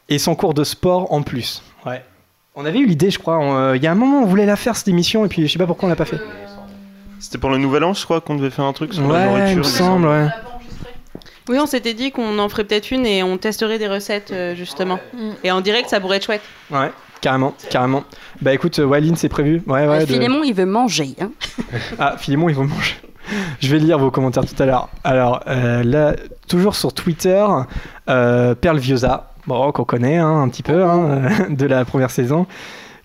et 0.09 0.19
sans 0.19 0.35
cours 0.35 0.55
de 0.55 0.65
sport 0.65 1.13
en 1.13 1.23
plus. 1.23 1.63
Ouais. 1.85 2.03
On 2.55 2.65
avait 2.65 2.79
eu 2.79 2.87
l'idée, 2.87 3.11
je 3.11 3.19
crois. 3.19 3.43
euh, 3.44 3.77
Il 3.77 3.82
y 3.82 3.87
a 3.87 3.93
un 3.93 3.96
moment, 3.96 4.20
on 4.23 4.27
voulait 4.27 4.46
la 4.46 4.56
faire 4.56 4.77
cette 4.77 4.89
émission 4.89 5.27
et 5.27 5.29
puis 5.29 5.46
je 5.46 5.53
sais 5.53 5.58
pas 5.58 5.67
pourquoi 5.67 5.89
on 5.89 5.91
l'a 5.91 5.96
pas 5.96 6.06
fait. 6.06 6.20
C'était 7.19 7.37
pour 7.39 7.51
le 7.51 7.58
nouvel 7.58 7.85
an, 7.85 7.93
je 7.93 8.03
crois, 8.05 8.20
qu'on 8.23 8.35
devait 8.37 8.51
faire 8.51 8.65
un 8.65 8.73
truc 8.73 8.94
sur 8.94 9.03
la 9.06 9.08
Ouais, 9.08 9.27
nourriture. 9.27 9.51
il 9.53 9.58
me 9.58 9.63
semble, 9.63 10.06
ouais. 10.06 10.27
Oui, 11.49 11.58
on 11.61 11.67
s'était 11.67 11.94
dit 11.94 12.13
qu'on 12.13 12.39
en 12.39 12.49
ferait 12.49 12.65
peut-être 12.65 12.91
une 12.91 13.05
et 13.06 13.23
on 13.23 13.37
testerait 13.39 13.79
des 13.79 13.89
recettes 13.89 14.31
euh, 14.32 14.55
justement. 14.55 14.99
Et 15.44 15.51
en 15.53 15.61
direct, 15.61 15.89
ça 15.91 16.01
pourrait 16.01 16.17
être 16.17 16.25
chouette. 16.27 16.43
Ouais, 16.70 16.91
carrément, 17.27 17.55
carrément. 17.71 18.05
Bah 18.41 18.55
écoute, 18.55 18.79
euh, 18.79 19.01
Lynn, 19.01 19.17
c'est 19.17 19.29
prévu. 19.29 19.61
Ouais, 19.67 19.89
ouais. 19.89 19.97
Euh, 19.97 20.01
de- 20.03 20.06
Philémon, 20.06 20.45
il 20.45 20.55
veut 20.55 20.65
manger. 20.65 21.17
Hein. 21.21 21.31
Ah, 21.99 22.15
Philémon, 22.17 22.49
ils 22.49 22.55
vont 22.55 22.67
manger. 22.69 22.95
Je 23.59 23.69
vais 23.69 23.81
lire 23.81 23.99
vos 23.99 24.13
commentaires 24.13 24.45
tout 24.47 24.63
à 24.63 24.67
l'heure. 24.67 24.89
Alors, 25.03 25.41
euh, 25.49 25.83
là, 25.83 26.15
toujours 26.47 26.77
sur 26.77 26.93
Twitter, 26.93 27.45
euh, 28.09 28.55
Perle 28.55 28.79
Viosa, 28.79 29.33
bon, 29.49 29.73
qu'on 29.73 29.83
connaît 29.83 30.19
hein, 30.19 30.41
un 30.43 30.49
petit 30.49 30.63
peu, 30.63 30.85
hein, 30.85 31.23
de 31.51 31.67
la 31.67 31.85
première 31.85 32.13
saison, 32.13 32.47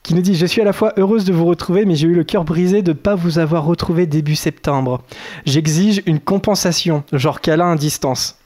qui 0.04 0.13
nous 0.13 0.22
dit 0.22 0.36
Je 0.36 0.46
suis 0.46 0.62
à 0.62 0.66
la 0.66 0.74
fois 0.74 0.94
heureuse 0.98 1.25
de 1.25 1.34
vous 1.34 1.46
retrouver, 1.46 1.86
mais 1.86 1.96
j'ai 1.96 2.06
eu 2.06 2.13
le 2.13 2.24
cœur 2.24 2.44
brisé 2.44 2.84
de 2.84 2.92
ne 2.92 2.96
pas 2.98 3.16
vous 3.16 3.40
avoir 3.40 3.66
retrouvé 3.66 4.06
début 4.06 4.36
septembre. 4.36 5.01
J'exige 5.48 6.04
une 6.06 6.20
compensation, 6.20 7.04
genre 7.12 7.42
câlin 7.42 7.72
à 7.72 7.75
distance. 7.75 8.38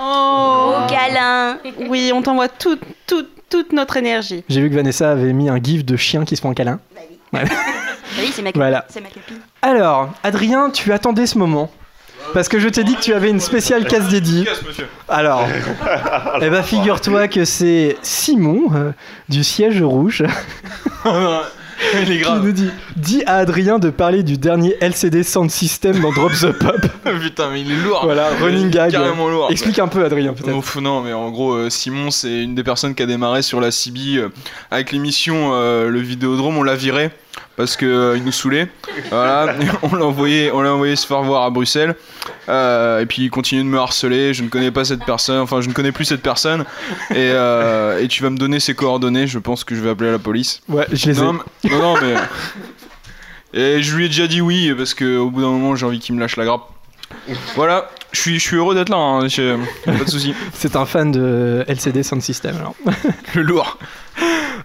Oh, 0.00 0.74
Au 0.84 0.88
câlin. 0.88 1.58
Oui, 1.88 2.12
on 2.14 2.22
t'envoie 2.22 2.48
toute, 2.48 2.80
toute, 3.08 3.28
toute 3.50 3.72
notre 3.72 3.96
énergie. 3.96 4.44
J'ai 4.48 4.60
vu 4.62 4.70
que 4.70 4.74
Vanessa 4.74 5.10
avait 5.10 5.32
mis 5.32 5.48
un 5.48 5.58
gif 5.62 5.84
de 5.84 5.96
chien 5.96 6.24
qui 6.24 6.36
se 6.36 6.40
font 6.40 6.50
un 6.50 6.54
câlin. 6.54 6.80
Bah 8.12 8.22
oui, 8.24 8.32
c'est 8.34 8.42
ma 8.42 8.48
copine. 8.48 8.60
Voilà. 8.60 8.86
C'est 8.88 9.00
ma 9.00 9.08
copine. 9.08 9.36
Alors, 9.62 10.10
Adrien, 10.24 10.70
tu 10.70 10.92
attendais 10.92 11.26
ce 11.26 11.38
moment. 11.38 11.70
Parce 12.34 12.48
que 12.48 12.58
je 12.58 12.68
t'ai 12.68 12.82
dit 12.82 12.96
que 12.96 13.00
tu 13.00 13.14
avais 13.14 13.30
une 13.30 13.38
spéciale 13.38 13.86
casse 13.86 14.08
dédiée. 14.08 14.48
Alors, 15.08 15.46
eh 16.42 16.50
ben, 16.50 16.62
figure-toi 16.62 17.28
que 17.28 17.44
c'est 17.44 17.96
Simon 18.02 18.62
euh, 18.74 18.90
du 19.28 19.44
siège 19.44 19.80
rouge 19.80 20.24
Il 22.02 22.12
est 22.12 22.16
qui 22.16 22.18
grave. 22.22 22.44
nous 22.44 22.52
dit 22.52 22.70
Dis 22.96 23.22
à 23.26 23.36
Adrien 23.36 23.78
de 23.78 23.90
parler 23.90 24.22
du 24.22 24.38
dernier 24.38 24.76
LCD 24.80 25.22
Sound 25.22 25.50
System 25.50 26.00
dans 26.00 26.12
Drop 26.12 26.32
the 26.32 26.52
Pop. 26.52 26.80
Putain, 27.20 27.50
mais 27.50 27.62
il 27.62 27.72
est 27.72 27.76
lourd. 27.76 28.00
Voilà, 28.04 28.30
Il 28.38 28.44
running 28.44 28.70
gag. 28.70 28.92
Carrément 28.92 29.28
lourd. 29.28 29.48
Explique 29.50 29.78
un 29.78 29.88
peu, 29.88 30.04
Adrien, 30.04 30.32
peut-être. 30.32 30.80
Non, 30.80 31.00
mais 31.00 31.12
en 31.12 31.30
gros, 31.30 31.54
euh, 31.54 31.70
Simon, 31.70 32.10
c'est 32.10 32.42
une 32.42 32.54
des 32.54 32.64
personnes 32.64 32.94
qui 32.94 33.02
a 33.02 33.06
démarré 33.06 33.42
sur 33.42 33.60
la 33.60 33.70
CB 33.70 34.16
euh, 34.16 34.28
avec 34.70 34.92
l'émission 34.92 35.50
euh, 35.54 35.88
Le 35.88 36.00
Vidéodrome. 36.00 36.58
On 36.58 36.62
l'a 36.62 36.76
viré 36.76 37.10
parce 37.60 37.76
que 37.76 37.84
euh, 37.84 38.16
il 38.16 38.24
nous 38.24 38.32
saoulait. 38.32 38.68
Voilà, 39.10 39.54
on 39.82 39.94
l'a 39.94 40.06
envoyé, 40.06 40.50
on 40.50 40.62
l'a 40.62 40.72
envoyé 40.72 40.96
se 40.96 41.06
faire 41.06 41.22
voir 41.22 41.42
à 41.44 41.50
Bruxelles. 41.50 41.94
Euh, 42.48 43.00
et 43.00 43.06
puis 43.06 43.24
il 43.24 43.30
continue 43.30 43.62
de 43.62 43.68
me 43.68 43.78
harceler. 43.78 44.32
Je 44.32 44.42
ne 44.42 44.48
connais 44.48 44.70
pas 44.70 44.86
cette 44.86 45.04
personne, 45.04 45.38
enfin 45.40 45.60
je 45.60 45.68
ne 45.68 45.74
connais 45.74 45.92
plus 45.92 46.06
cette 46.06 46.22
personne. 46.22 46.64
Et, 47.10 47.16
euh, 47.18 48.00
et 48.00 48.08
tu 48.08 48.22
vas 48.22 48.30
me 48.30 48.38
donner 48.38 48.60
ses 48.60 48.74
coordonnées. 48.74 49.26
Je 49.26 49.38
pense 49.38 49.62
que 49.64 49.74
je 49.74 49.80
vais 49.82 49.90
appeler 49.90 50.10
la 50.10 50.18
police. 50.18 50.62
Ouais, 50.70 50.86
je 50.90 51.10
les 51.10 51.18
ai. 51.18 51.22
Non, 51.22 51.34
mais- 51.34 51.70
non, 51.70 51.78
non, 51.78 51.94
mais. 52.00 52.14
Et 53.52 53.82
je 53.82 53.94
lui 53.94 54.06
ai 54.06 54.08
déjà 54.08 54.26
dit 54.26 54.40
oui 54.40 54.72
parce 54.74 54.94
que 54.94 55.18
au 55.18 55.28
bout 55.30 55.42
d'un 55.42 55.48
moment 55.48 55.76
j'ai 55.76 55.84
envie 55.84 55.98
qu'il 55.98 56.14
me 56.14 56.20
lâche 56.20 56.36
la 56.36 56.44
grappe. 56.46 56.62
Voilà, 57.56 57.90
je 58.12 58.20
suis, 58.20 58.38
je 58.38 58.44
suis 58.46 58.56
heureux 58.56 58.74
d'être 58.74 58.88
là, 58.88 58.96
hein, 58.96 59.26
pas 59.84 59.92
de 60.04 60.08
soucis. 60.08 60.32
C'est 60.54 60.76
un 60.76 60.86
fan 60.86 61.10
de 61.10 61.64
LCD 61.68 62.02
Sound 62.04 62.22
System 62.22 62.56
alors. 62.56 62.74
Le 63.34 63.42
lourd. 63.42 63.78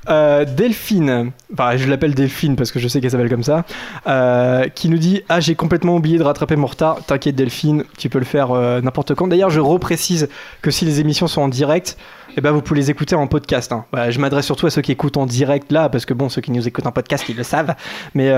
Euh, 0.10 0.46
Delphine, 0.46 1.32
enfin, 1.54 1.78
je 1.78 1.88
l'appelle 1.90 2.14
Delphine 2.14 2.56
parce 2.56 2.72
que 2.72 2.80
je 2.80 2.88
sais 2.88 3.02
qu'elle 3.02 3.12
s'appelle 3.12 3.30
comme 3.30 3.44
ça, 3.44 3.66
euh, 4.08 4.68
qui 4.70 4.90
nous 4.90 4.98
dit 4.98 5.24
Ah, 5.30 5.40
j'ai 5.40 5.56
complètement 5.56 5.96
oublié 5.96 6.18
de 6.18 6.24
rattraper 6.24 6.56
mon 6.56 6.68
retard. 6.68 7.04
T'inquiète, 7.06 7.36
Delphine, 7.36 7.84
tu 7.98 8.10
peux 8.10 8.20
le 8.20 8.26
faire 8.26 8.52
euh, 8.52 8.82
n'importe 8.82 9.16
quand. 9.16 9.28
D'ailleurs, 9.28 9.50
je 9.50 9.60
reprécise 9.60 10.30
que 10.62 10.72
si 10.72 10.86
les 10.86 11.00
émissions 11.00 11.28
sont 11.28 11.42
en 11.42 11.48
direct, 11.48 11.98
eh 12.38 12.42
ben, 12.42 12.52
vous 12.52 12.62
pouvez 12.62 12.80
les 12.82 12.92
écouter 12.92 13.16
en 13.16 13.28
podcast. 13.28 13.72
hein. 13.72 13.86
Je 14.10 14.20
m'adresse 14.20 14.46
surtout 14.46 14.68
à 14.68 14.70
ceux 14.70 14.82
qui 14.82 14.92
écoutent 14.92 15.18
en 15.18 15.26
direct 15.26 15.72
là, 15.72 15.90
parce 15.90 16.06
que 16.06 16.14
bon, 16.14 16.30
ceux 16.30 16.42
qui 16.42 16.52
nous 16.52 16.68
écoutent 16.68 16.88
en 16.88 16.92
podcast, 16.92 17.26
ils 17.30 17.38
le 17.38 17.44
savent, 17.44 17.76
mais 18.14 18.30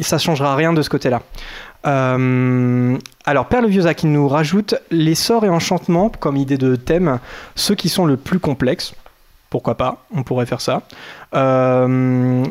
ça 0.00 0.18
changera 0.18 0.56
rien 0.56 0.72
de 0.72 0.82
ce 0.82 0.90
côté-là. 0.90 1.22
Alors, 1.84 3.46
Père 3.46 3.62
Leviosa 3.62 3.94
qui 3.94 4.06
nous 4.08 4.26
rajoute 4.26 4.74
les 4.90 5.14
sorts 5.14 5.44
et 5.44 5.48
enchantements 5.48 6.08
comme 6.08 6.36
idée 6.36 6.58
de 6.58 6.74
thème, 6.74 7.20
ceux 7.54 7.76
qui 7.76 7.88
sont 7.88 8.06
le 8.06 8.16
plus 8.16 8.40
complexes. 8.40 8.94
Pourquoi 9.54 9.76
pas 9.76 9.98
On 10.12 10.24
pourrait 10.24 10.46
faire 10.46 10.60
ça. 10.60 10.82
Euh, 11.32 12.44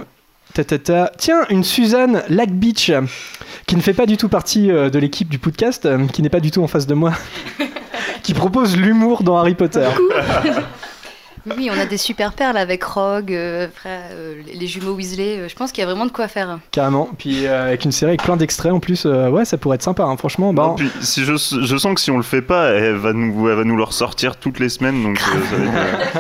ta, 0.54 0.64
ta, 0.64 0.78
ta. 0.80 1.12
Tiens, 1.18 1.42
une 1.50 1.66
Suzanne 1.66 2.24
Lac 2.30 2.50
Beach 2.50 2.94
qui 3.68 3.76
ne 3.76 3.82
fait 3.82 3.94
pas 3.94 4.06
du 4.06 4.16
tout 4.16 4.30
partie 4.30 4.72
euh, 4.72 4.90
de 4.90 5.00
l'équipe 5.00 5.28
du 5.28 5.38
podcast, 5.38 5.86
euh, 5.86 6.08
qui 6.08 6.22
n'est 6.22 6.30
pas 6.30 6.40
du 6.40 6.50
tout 6.50 6.64
en 6.64 6.68
face 6.68 6.88
de 6.88 6.94
moi, 6.94 7.12
qui 8.24 8.34
propose 8.34 8.78
l'humour 8.78 9.24
dans 9.24 9.36
Harry 9.36 9.56
Potter. 9.56 9.90
Oui, 11.58 11.70
on 11.70 11.78
a 11.78 11.86
des 11.86 11.98
super 11.98 12.32
perles 12.32 12.56
avec 12.56 12.82
Rogue, 12.86 13.34
euh, 13.34 13.68
frère, 13.76 14.04
euh, 14.14 14.36
les 14.58 14.66
jumeaux 14.66 14.94
Weasley. 14.94 15.40
euh, 15.40 15.50
je 15.50 15.56
pense 15.56 15.74
qu'il 15.74 15.82
y 15.82 15.84
a 15.84 15.88
vraiment 15.88 16.06
de 16.06 16.12
quoi 16.12 16.30
faire. 16.30 16.58
Carrément. 16.72 17.10
Puis 17.18 17.46
euh, 17.46 17.66
avec 17.68 17.84
une 17.84 17.92
série 17.92 18.12
avec 18.12 18.24
plein 18.24 18.38
d'extraits 18.38 18.72
en 18.72 18.80
plus, 18.80 19.06
euh, 19.06 19.28
ouais, 19.30 19.44
ça 19.44 19.58
pourrait 19.58 19.76
être 19.76 19.84
sympa. 19.84 20.04
hein, 20.04 20.16
franchement, 20.16 20.54
bah, 20.54 20.68
Non, 20.68 20.76
puis, 20.76 20.90
si 21.02 21.26
je, 21.26 21.34
je 21.36 21.76
sens 21.78 21.96
que 21.96 22.00
si 22.00 22.12
on 22.12 22.16
le 22.16 22.24
fait 22.24 22.42
pas, 22.42 22.70
elle 22.70 22.96
va 22.96 23.12
nous, 23.12 23.50
elle 23.50 23.58
va 23.58 23.66
nous 23.66 23.76
le 23.76 23.84
ressortir 23.84 24.38
toutes 24.38 24.58
les 24.60 24.70
semaines. 24.70 25.04
Donc, 25.04 25.20
euh, 25.36 25.42
ça 25.50 25.58
va 25.58 25.66
être, 25.66 26.16
euh, 26.16 26.20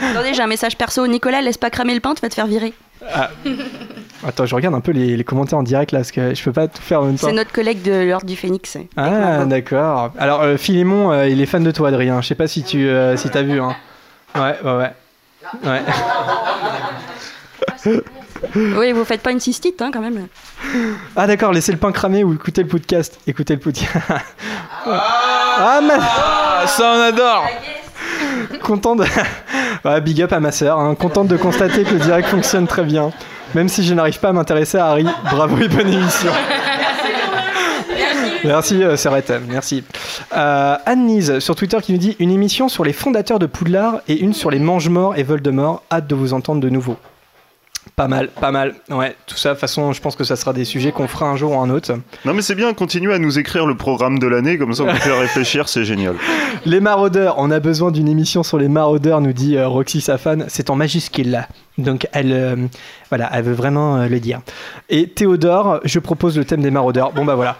Attendez, 0.00 0.34
j'ai 0.34 0.42
un 0.42 0.46
message 0.46 0.76
perso. 0.76 1.06
Nicolas, 1.06 1.40
laisse 1.40 1.58
pas 1.58 1.70
cramer 1.70 1.94
le 1.94 2.00
pain, 2.00 2.14
tu 2.14 2.20
vas 2.20 2.28
te 2.28 2.34
faire 2.34 2.46
virer. 2.46 2.72
attends, 4.26 4.46
je 4.46 4.54
regarde 4.54 4.74
un 4.74 4.80
peu 4.80 4.92
les, 4.92 5.16
les 5.16 5.24
commentaires 5.24 5.58
en 5.58 5.62
direct 5.62 5.92
là, 5.92 6.00
parce 6.00 6.10
que 6.10 6.34
je 6.34 6.42
peux 6.42 6.52
pas 6.52 6.68
tout 6.68 6.82
faire 6.82 7.02
en 7.02 7.06
même 7.06 7.16
temps. 7.16 7.28
C'est 7.28 7.32
notre 7.32 7.52
collègue 7.52 7.82
de 7.82 8.08
l'Ordre 8.08 8.26
du 8.26 8.36
Phénix. 8.36 8.76
Ah, 8.96 9.44
d'accord. 9.44 10.12
Alors, 10.18 10.42
euh, 10.42 10.56
Philémon, 10.56 11.12
euh, 11.12 11.28
il 11.28 11.40
est 11.40 11.46
fan 11.46 11.62
de 11.62 11.70
toi, 11.70 11.88
Adrien. 11.88 12.20
Je 12.20 12.28
sais 12.28 12.34
pas 12.34 12.48
si 12.48 12.62
tu 12.62 12.88
euh, 12.88 13.16
si 13.16 13.30
t'as 13.30 13.42
vu. 13.42 13.60
Hein. 13.60 13.76
Ouais, 14.34 14.56
ouais, 14.64 14.76
ouais. 14.76 14.92
Ouais. 15.64 15.82
Oui, 18.54 18.92
vous 18.92 19.04
faites 19.04 19.20
pas 19.20 19.32
une 19.32 19.40
cystite, 19.40 19.82
hein, 19.82 19.90
quand 19.92 20.00
même. 20.00 20.28
Ah, 21.16 21.26
d'accord, 21.26 21.52
laissez 21.52 21.72
le 21.72 21.78
pain 21.78 21.90
cramer 21.92 22.24
ou 22.24 22.34
écoutez 22.34 22.62
le 22.62 22.68
podcast. 22.68 23.18
Écoutez 23.26 23.54
le 23.54 23.60
podcast. 23.60 23.90
ah, 24.86 25.80
ma... 25.82 25.94
Ah, 25.98 26.64
ça 26.66 26.94
on 26.96 27.00
adore 27.00 27.46
Content 28.62 28.96
de. 28.96 29.04
Ouais, 29.84 30.00
big 30.00 30.20
up 30.22 30.32
à 30.32 30.40
ma 30.40 30.50
sœur. 30.50 30.78
Hein. 30.78 30.96
Contente 30.96 31.28
de 31.28 31.36
constater 31.36 31.84
que 31.84 31.92
le 31.92 32.00
direct 32.00 32.28
fonctionne 32.28 32.66
très 32.66 32.82
bien. 32.82 33.12
Même 33.54 33.68
si 33.68 33.84
je 33.84 33.94
n'arrive 33.94 34.18
pas 34.18 34.30
à 34.30 34.32
m'intéresser 34.32 34.76
à 34.76 34.86
Harry. 34.86 35.06
Bravo 35.30 35.56
et 35.58 35.68
bonne 35.68 35.92
émission. 35.92 36.32
Merci, 38.44 38.82
euh, 38.82 38.96
Serrette, 38.96 39.32
merci. 39.48 39.84
Euh, 40.36 40.76
Anne-Lise 40.86 41.38
sur 41.40 41.54
Twitter 41.54 41.78
qui 41.82 41.92
nous 41.92 41.98
dit 41.98 42.16
une 42.18 42.30
émission 42.30 42.68
sur 42.68 42.84
les 42.84 42.92
fondateurs 42.92 43.38
de 43.38 43.46
Poudlard 43.46 44.00
et 44.08 44.18
une 44.18 44.32
sur 44.32 44.50
les 44.50 44.58
Mange-Morts 44.58 45.16
et 45.16 45.22
Voldemort. 45.22 45.82
Hâte 45.90 46.06
de 46.06 46.14
vous 46.14 46.32
entendre 46.32 46.60
de 46.60 46.68
nouveau. 46.68 46.96
Pas 47.96 48.08
mal, 48.08 48.28
pas 48.28 48.52
mal. 48.52 48.74
Ouais, 48.90 49.16
tout 49.26 49.36
ça, 49.36 49.50
de 49.50 49.54
toute 49.54 49.60
façon, 49.62 49.92
je 49.92 50.00
pense 50.00 50.14
que 50.16 50.24
ça 50.24 50.36
sera 50.36 50.52
des 50.52 50.64
sujets 50.64 50.92
qu'on 50.92 51.08
fera 51.08 51.26
un 51.26 51.36
jour 51.36 51.52
ou 51.52 51.60
un 51.60 51.70
autre. 51.70 51.92
Non, 52.24 52.32
mais 52.34 52.42
c'est 52.42 52.54
bien, 52.54 52.72
continuez 52.74 53.12
à 53.14 53.18
nous 53.18 53.38
écrire 53.38 53.66
le 53.66 53.76
programme 53.76 54.18
de 54.18 54.26
l'année, 54.26 54.56
comme 54.58 54.72
ça 54.74 54.84
on 54.84 54.86
peut 54.86 54.94
faire 54.98 55.18
réfléchir, 55.18 55.68
c'est 55.68 55.84
génial. 55.84 56.14
Les 56.64 56.80
maraudeurs, 56.80 57.34
on 57.38 57.50
a 57.50 57.60
besoin 57.60 57.90
d'une 57.90 58.08
émission 58.08 58.42
sur 58.42 58.58
les 58.58 58.68
maraudeurs, 58.68 59.20
nous 59.20 59.32
dit 59.32 59.56
euh, 59.56 59.66
Roxy 59.68 60.00
Safan. 60.00 60.44
C'est 60.48 60.70
en 60.70 60.76
majuscule 60.76 61.30
là. 61.30 61.48
Donc 61.78 62.06
elle, 62.12 62.32
euh, 62.32 62.56
voilà, 63.10 63.30
elle 63.32 63.44
veut 63.44 63.52
vraiment 63.54 63.96
euh, 63.96 64.08
le 64.08 64.18
dire. 64.20 64.40
Et 64.90 65.08
Théodore, 65.08 65.80
je 65.84 65.98
propose 65.98 66.36
le 66.36 66.44
thème 66.44 66.60
des 66.62 66.70
maraudeurs. 66.70 67.12
Bon 67.12 67.24
bah 67.24 67.34
voilà, 67.36 67.58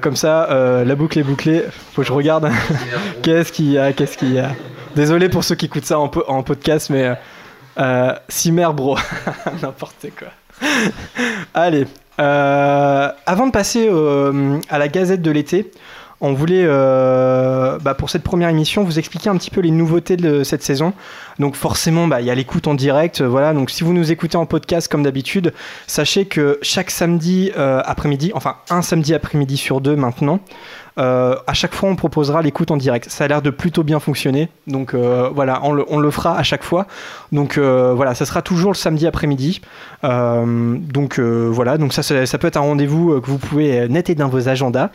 comme 0.00 0.16
ça, 0.16 0.48
la 0.84 0.94
boucle 0.94 1.18
est 1.18 1.22
bouclée. 1.24 1.62
Faut 1.94 2.02
que 2.02 2.08
je 2.08 2.12
regarde. 2.12 2.50
qu'est-ce 3.22 3.52
qu'il 3.52 3.70
y 3.72 3.78
a 3.78 3.92
Qu'est-ce 3.92 4.16
qu'il 4.18 4.32
y 4.34 4.38
a? 4.38 4.50
Désolé 4.96 5.28
pour 5.28 5.44
ceux 5.44 5.54
qui 5.54 5.66
écoutent 5.66 5.84
ça 5.84 5.98
en, 5.98 6.08
po- 6.08 6.24
en 6.28 6.42
podcast, 6.42 6.90
mais 6.90 7.16
euh, 7.80 8.14
Cimer 8.28 8.68
bro, 8.74 8.96
n'importe 9.62 10.06
quoi. 10.18 10.28
Allez, 11.54 11.86
euh, 12.20 13.10
avant 13.26 13.46
de 13.46 13.52
passer 13.52 13.88
euh, 13.90 14.58
à 14.68 14.78
la 14.78 14.88
Gazette 14.88 15.22
de 15.22 15.30
l'été, 15.30 15.70
on 16.20 16.34
voulait, 16.34 16.64
euh, 16.66 17.78
bah, 17.78 17.94
pour 17.94 18.10
cette 18.10 18.22
première 18.22 18.50
émission, 18.50 18.84
vous 18.84 18.98
expliquer 18.98 19.30
un 19.30 19.36
petit 19.36 19.50
peu 19.50 19.62
les 19.62 19.70
nouveautés 19.70 20.18
de 20.18 20.44
cette 20.44 20.62
saison. 20.62 20.92
Donc 21.38 21.54
forcément, 21.56 22.06
bah, 22.06 22.20
il 22.20 22.26
y 22.26 22.30
a 22.30 22.34
l'écoute 22.34 22.66
en 22.66 22.74
direct. 22.74 23.22
voilà. 23.22 23.54
Donc 23.54 23.70
si 23.70 23.84
vous 23.84 23.94
nous 23.94 24.12
écoutez 24.12 24.36
en 24.36 24.44
podcast 24.44 24.86
comme 24.88 25.02
d'habitude, 25.02 25.54
sachez 25.86 26.26
que 26.26 26.58
chaque 26.60 26.90
samedi 26.90 27.52
après-midi, 27.56 28.32
enfin 28.34 28.56
un 28.68 28.82
samedi 28.82 29.14
après-midi 29.14 29.56
sur 29.56 29.80
deux 29.80 29.96
maintenant, 29.96 30.40
euh, 31.00 31.34
à 31.46 31.54
chaque 31.54 31.74
fois 31.74 31.88
on 31.88 31.96
proposera 31.96 32.42
l'écoute 32.42 32.70
en 32.70 32.76
direct. 32.76 33.08
Ça 33.08 33.24
a 33.24 33.28
l'air 33.28 33.42
de 33.42 33.50
plutôt 33.50 33.82
bien 33.82 34.00
fonctionner. 34.00 34.48
Donc 34.66 34.94
euh, 34.94 35.30
voilà, 35.34 35.60
on 35.62 35.72
le, 35.72 36.10
fera 36.10 36.36
à 36.36 36.42
chaque 36.42 36.62
fois. 36.62 36.86
Donc 37.32 37.56
euh, 37.56 37.94
voilà, 37.94 38.14
ça 38.14 38.26
sera 38.26 38.42
toujours 38.42 38.72
le 38.72 38.76
samedi 38.76 39.06
après-midi. 39.06 39.60
Donc 40.02 41.18
voilà, 41.18 41.78
donc 41.78 41.92
ça, 41.92 42.02
ça, 42.02 42.38
peut 42.38 42.46
être 42.46 42.56
un 42.56 42.60
rendez-vous 42.60 43.20
que 43.20 43.26
vous 43.26 43.38
pouvez 43.38 43.88
noter 43.88 44.14
dans 44.14 44.28
vos 44.28 44.48
agendas. 44.48 44.90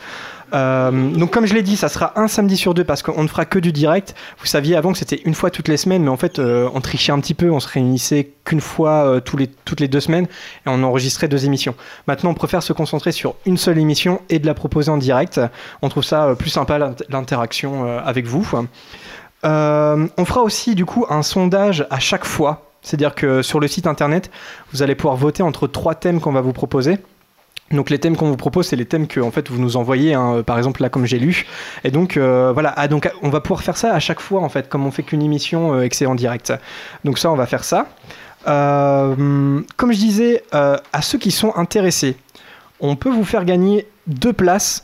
Donc 0.51 1.31
comme 1.31 1.45
je 1.45 1.53
l'ai 1.53 1.63
dit, 1.63 1.75
ça 1.75 1.89
sera 1.89 2.19
un 2.19 2.27
samedi 2.27 2.57
sur 2.57 2.73
deux 2.73 2.83
parce 2.83 3.01
qu'on 3.01 3.23
ne 3.23 3.27
fera 3.27 3.45
que 3.45 3.59
du 3.59 3.71
direct. 3.71 4.15
Vous 4.39 4.45
saviez 4.45 4.75
avant 4.75 4.91
que 4.91 4.97
c'était 4.97 5.21
une 5.25 5.33
fois 5.33 5.49
toutes 5.49 5.67
les 5.67 5.77
semaines, 5.77 6.03
mais 6.03 6.09
en 6.09 6.17
fait 6.17 6.39
on 6.39 6.81
trichait 6.81 7.11
un 7.11 7.19
petit 7.19 7.33
peu, 7.33 7.51
on 7.51 7.59
se 7.59 7.67
réunissait 7.67 8.31
qu'une 8.45 8.61
fois 8.61 9.21
toutes 9.23 9.79
les 9.79 9.87
deux 9.87 9.99
semaines 9.99 10.25
et 10.25 10.67
on 10.67 10.83
enregistrait 10.83 11.27
deux 11.27 11.45
émissions. 11.45 11.75
Maintenant 12.07 12.31
on 12.31 12.35
préfère 12.35 12.63
se 12.63 12.73
concentrer 12.73 13.11
sur 13.11 13.35
une 13.45 13.57
seule 13.57 13.77
émission 13.77 14.21
et 14.29 14.39
de 14.39 14.45
la 14.45 14.53
proposer 14.53 14.91
en 14.91 14.97
direct. 14.97 15.39
Trouve 15.95 16.03
ça 16.03 16.25
euh, 16.25 16.35
plus 16.35 16.49
sympa 16.49 16.77
l'int- 16.77 16.95
l'interaction 17.09 17.87
euh, 17.87 17.99
avec 18.03 18.25
vous. 18.25 18.45
Euh, 19.45 20.07
on 20.17 20.25
fera 20.25 20.41
aussi 20.41 20.75
du 20.75 20.85
coup 20.85 21.05
un 21.09 21.23
sondage 21.23 21.87
à 21.89 21.99
chaque 21.99 22.25
fois. 22.25 22.63
C'est-à-dire 22.81 23.15
que 23.15 23.41
sur 23.41 23.59
le 23.59 23.67
site 23.67 23.87
internet, 23.87 24.29
vous 24.73 24.83
allez 24.83 24.93
pouvoir 24.93 25.15
voter 25.15 25.41
entre 25.41 25.67
trois 25.67 25.95
thèmes 25.95 26.19
qu'on 26.19 26.33
va 26.33 26.41
vous 26.41 26.53
proposer. 26.53 26.97
Donc 27.71 27.89
les 27.89 27.97
thèmes 27.97 28.15
qu'on 28.15 28.27
vous 28.27 28.37
propose, 28.37 28.67
c'est 28.67 28.75
les 28.75 28.85
thèmes 28.85 29.07
que 29.07 29.19
en 29.21 29.31
fait 29.31 29.49
vous 29.49 29.59
nous 29.59 29.75
envoyez, 29.75 30.13
hein, 30.13 30.43
par 30.45 30.57
exemple 30.57 30.83
là 30.83 30.89
comme 30.89 31.05
j'ai 31.05 31.17
lu. 31.17 31.45
Et 31.83 31.89
donc 31.91 32.15
voilà, 32.17 32.73
ah, 32.75 32.87
donc 32.87 33.09
on 33.23 33.29
va 33.29 33.39
pouvoir 33.39 33.63
faire 33.63 33.77
ça 33.77 33.91
à 33.93 33.99
chaque 33.99 34.19
fois 34.19 34.41
en 34.41 34.49
fait, 34.49 34.69
comme 34.69 34.85
on 34.85 34.91
fait 34.91 35.01
qu'une 35.01 35.23
émission 35.23 35.73
euh, 35.73 36.07
en 36.07 36.15
direct. 36.15 36.53
Donc 37.05 37.17
ça, 37.17 37.31
on 37.31 37.35
va 37.35 37.47
faire 37.47 37.63
ça. 37.63 37.87
Comme 38.45 39.91
je 39.91 39.97
disais, 39.97 40.43
à 40.51 41.01
ceux 41.01 41.17
qui 41.17 41.31
sont 41.31 41.55
intéressés, 41.55 42.17
on 42.79 42.95
peut 42.95 43.09
vous 43.09 43.25
faire 43.25 43.45
gagner 43.45 43.87
deux 44.07 44.33
places. 44.33 44.83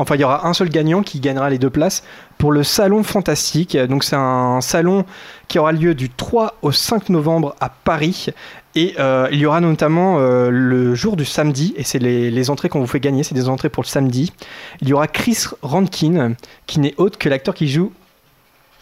Enfin, 0.00 0.14
il 0.14 0.20
y 0.20 0.24
aura 0.24 0.46
un 0.46 0.52
seul 0.52 0.68
gagnant 0.68 1.02
qui 1.02 1.18
gagnera 1.18 1.50
les 1.50 1.58
deux 1.58 1.70
places 1.70 2.04
pour 2.38 2.52
le 2.52 2.62
Salon 2.62 3.02
Fantastique. 3.02 3.76
Donc, 3.76 4.04
c'est 4.04 4.16
un 4.16 4.60
salon 4.60 5.04
qui 5.48 5.58
aura 5.58 5.72
lieu 5.72 5.94
du 5.94 6.08
3 6.08 6.58
au 6.62 6.70
5 6.70 7.08
novembre 7.08 7.56
à 7.60 7.68
Paris. 7.68 8.28
Et 8.76 8.94
euh, 9.00 9.26
il 9.32 9.38
y 9.38 9.46
aura 9.46 9.60
notamment 9.60 10.18
euh, 10.18 10.50
le 10.50 10.94
jour 10.94 11.16
du 11.16 11.24
samedi, 11.24 11.74
et 11.76 11.82
c'est 11.82 11.98
les, 11.98 12.30
les 12.30 12.50
entrées 12.50 12.68
qu'on 12.68 12.78
vous 12.78 12.86
fait 12.86 13.00
gagner, 13.00 13.24
c'est 13.24 13.34
des 13.34 13.48
entrées 13.48 13.70
pour 13.70 13.82
le 13.82 13.88
samedi. 13.88 14.32
Il 14.82 14.88
y 14.88 14.92
aura 14.92 15.08
Chris 15.08 15.46
Rankin, 15.62 16.34
qui 16.66 16.78
n'est 16.78 16.94
autre 16.96 17.18
que 17.18 17.28
l'acteur 17.28 17.54
qui 17.54 17.66
joue 17.66 17.92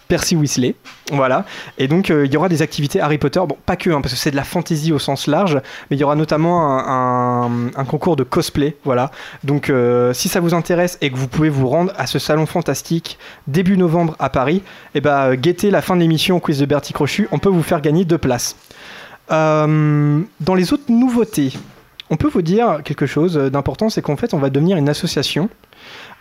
Percy 0.09 0.37
Weasley. 0.37 0.75
Voilà. 1.13 1.45
Et 1.79 1.89
donc, 1.89 2.11
euh, 2.11 2.27
il 2.27 2.33
y 2.33 2.37
aura 2.37 2.49
des 2.49 2.63
activités 2.63 3.01
Harry 3.01 3.19
Potter. 3.19 3.41
Bon, 3.47 3.57
pas 3.67 3.77
que, 3.77 3.91
hein, 3.91 4.01
parce 4.01 4.15
que 4.15 4.21
c'est 4.21 4.31
de 4.31 4.37
la 4.37 4.45
fantasy 4.45 4.93
au 4.93 4.99
sens 4.99 5.27
large, 5.27 5.61
mais 5.91 5.97
il 5.97 6.01
y 6.01 6.05
aura 6.05 6.17
notamment 6.17 6.79
un, 6.79 7.85
concours 7.85 8.17
de 8.17 8.25
cosplay. 8.25 8.77
Voilà. 8.85 9.11
Donc, 9.45 9.71
euh, 9.71 10.13
si 10.13 10.29
ça 10.29 10.41
vous 10.41 10.55
intéresse 10.55 10.99
et 11.01 11.11
que 11.11 11.17
vous 11.17 11.29
pouvez 11.29 11.49
vous 11.49 11.69
rendre 11.69 11.93
à 11.97 12.07
ce 12.07 12.19
salon 12.19 12.47
fantastique 12.47 13.19
début 13.47 13.77
novembre 13.77 14.17
à 14.19 14.31
Paris, 14.31 14.63
et 14.95 15.01
ben, 15.01 15.35
guettez 15.35 15.71
la 15.71 15.83
fin 15.83 15.95
de 15.97 16.01
l'émission 16.01 16.37
au 16.37 16.41
quiz 16.41 16.59
de 16.59 16.67
Bertie 16.67 16.93
Crochu. 16.93 17.29
On 17.33 17.39
peut 17.39 17.49
vous 17.49 17.63
faire 17.63 17.81
gagner 17.81 18.05
deux 18.05 18.19
places. 18.19 18.57
Euh, 19.31 20.21
dans 20.41 20.55
les 20.55 20.73
autres 20.73 20.85
nouveautés, 20.89 21.53
on 22.11 22.17
peut 22.17 22.29
vous 22.29 22.43
dire 22.43 22.81
quelque 22.85 23.07
chose 23.07 23.37
d'important, 23.37 23.89
c'est 23.91 24.03
qu'en 24.03 24.17
fait, 24.17 24.35
on 24.35 24.39
va 24.39 24.51
devenir 24.51 24.77
une 24.77 24.89
association. 24.89 25.49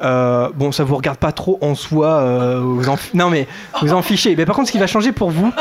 Euh, 0.01 0.49
bon, 0.53 0.71
ça 0.71 0.83
vous 0.83 0.95
regarde 0.95 1.17
pas 1.17 1.31
trop 1.31 1.57
en 1.61 1.75
soi. 1.75 2.07
euh, 2.07 2.59
vous 2.61 2.89
en, 2.89 2.97
non, 3.13 3.29
mais 3.29 3.47
vous 3.81 3.93
en 3.93 4.01
fichez. 4.01 4.35
Mais 4.35 4.45
par 4.45 4.55
contre, 4.55 4.67
ce 4.67 4.71
qui 4.73 4.77
va 4.77 4.87
changer 4.87 5.11
pour 5.11 5.31
vous, 5.31 5.51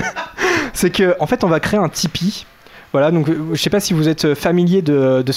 c'est 0.72 0.90
que 0.90 1.16
en 1.20 1.26
fait, 1.26 1.44
on 1.44 1.48
va 1.48 1.60
créer 1.60 1.80
un 1.80 1.88
Tipeee 1.88 2.46
Voilà, 2.92 3.10
donc 3.10 3.28
euh, 3.28 3.50
je 3.52 3.60
sais 3.60 3.70
pas 3.70 3.80
si 3.80 3.94
vous 3.94 4.08
êtes 4.08 4.34
familier 4.34 4.82
de, 4.82 5.22
de, 5.22 5.32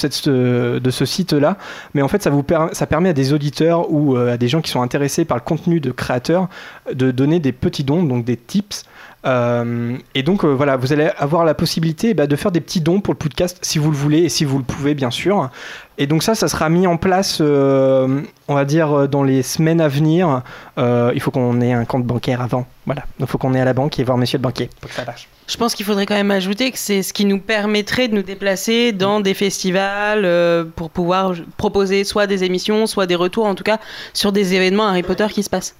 ce 0.92 1.06
site-là, 1.06 1.58
mais 1.94 2.02
en 2.02 2.08
fait, 2.08 2.22
ça, 2.22 2.86
permet 2.86 3.10
à 3.10 3.14
des 3.14 3.34
auditeurs 3.34 3.92
ou 3.92 4.18
euh, 4.18 4.34
à 4.34 4.38
des 4.38 4.48
gens 4.48 4.62
qui 4.62 4.72
sont 4.72 4.82
intéressés 4.82 5.26
par 5.26 5.38
le 5.38 5.44
contenu 5.44 5.80
de 5.80 5.92
créateurs 5.92 6.50
de 6.94 7.12
donner 7.12 7.40
des 7.40 7.52
petits 7.52 7.84
dons, 7.84 8.04
donc 8.04 8.26
des 8.26 8.38
tips. 8.38 8.86
Euh, 9.26 9.98
et 10.14 10.22
donc 10.22 10.46
euh, 10.46 10.50
voilà, 10.50 10.78
vous 10.78 10.94
allez 10.94 11.10
avoir 11.18 11.46
la 11.46 11.56
possibilité 11.56 12.14
bah, 12.14 12.28
de 12.28 12.36
faire 12.36 12.52
des 12.52 12.62
petits 12.62 12.82
dons 12.82 13.02
pour 13.02 13.14
le 13.14 13.18
podcast 13.18 13.58
si 13.64 13.80
vous 13.80 13.90
le 13.90 13.98
voulez 13.98 14.20
et 14.20 14.30
si 14.30 14.46
vous 14.46 14.58
le 14.60 14.64
pouvez 14.64 14.94
bien 14.94 15.10
sûr. 15.10 15.50
Et 15.98 16.06
donc 16.06 16.22
ça, 16.22 16.36
ça 16.36 16.48
sera 16.48 16.70
mis 16.70 16.86
en 16.86 16.98
place, 16.98 17.40
euh, 17.42 18.22
on 18.48 18.54
va 18.54 18.66
dire, 18.66 18.92
euh, 18.92 19.08
dans 19.08 19.24
les 19.24 19.42
semaines 19.42 19.82
à 19.82 19.88
venir. 19.88 20.44
Euh, 20.78 21.12
il 21.16 21.22
faut 21.22 21.32
qu'on 21.32 21.60
ait 21.62 21.74
un 21.74 21.86
compte 21.86 22.04
bancaire 22.04 22.42
avant. 22.42 22.68
Voilà, 22.86 23.04
il 23.20 23.26
faut 23.26 23.38
qu'on 23.38 23.54
ait 23.56 23.62
à 23.62 23.66
la 23.66 23.74
banque 23.74 23.98
et 24.00 24.04
voir 24.04 24.18
monsieur 24.18 24.38
le 24.38 24.44
banquier 24.44 24.70
pour 24.80 24.90
que 24.90 24.96
ça 24.96 25.06
marche. 25.06 25.28
Je 25.48 25.58
pense 25.58 25.76
qu'il 25.76 25.86
faudrait 25.86 26.08
quand 26.08 26.16
même 26.16 26.32
ajouter 26.32 26.72
que 26.72 26.78
c'est 26.78 27.04
ce 27.04 27.14
qui 27.14 27.26
nous 27.26 27.40
permettrait 27.40 28.08
de 28.08 28.16
nous 28.16 28.24
déplacer 28.24 28.92
dans 28.92 29.20
des 29.20 29.36
festivals 29.36 30.26
euh, 30.26 30.64
pour 30.64 30.90
pouvoir 30.90 31.34
proposer 31.58 32.04
soit 32.04 32.26
des 32.26 32.44
émissions, 32.44 32.88
soit 32.88 33.06
des 33.06 33.16
retours, 33.16 33.46
en 33.46 33.54
tout 33.54 33.64
cas, 33.64 33.80
sur 34.14 34.32
des 34.32 34.56
événements 34.56 34.88
Harry 34.88 35.04
Potter 35.04 35.28
qui 35.30 35.44
se 35.44 35.50
passent. 35.50 35.76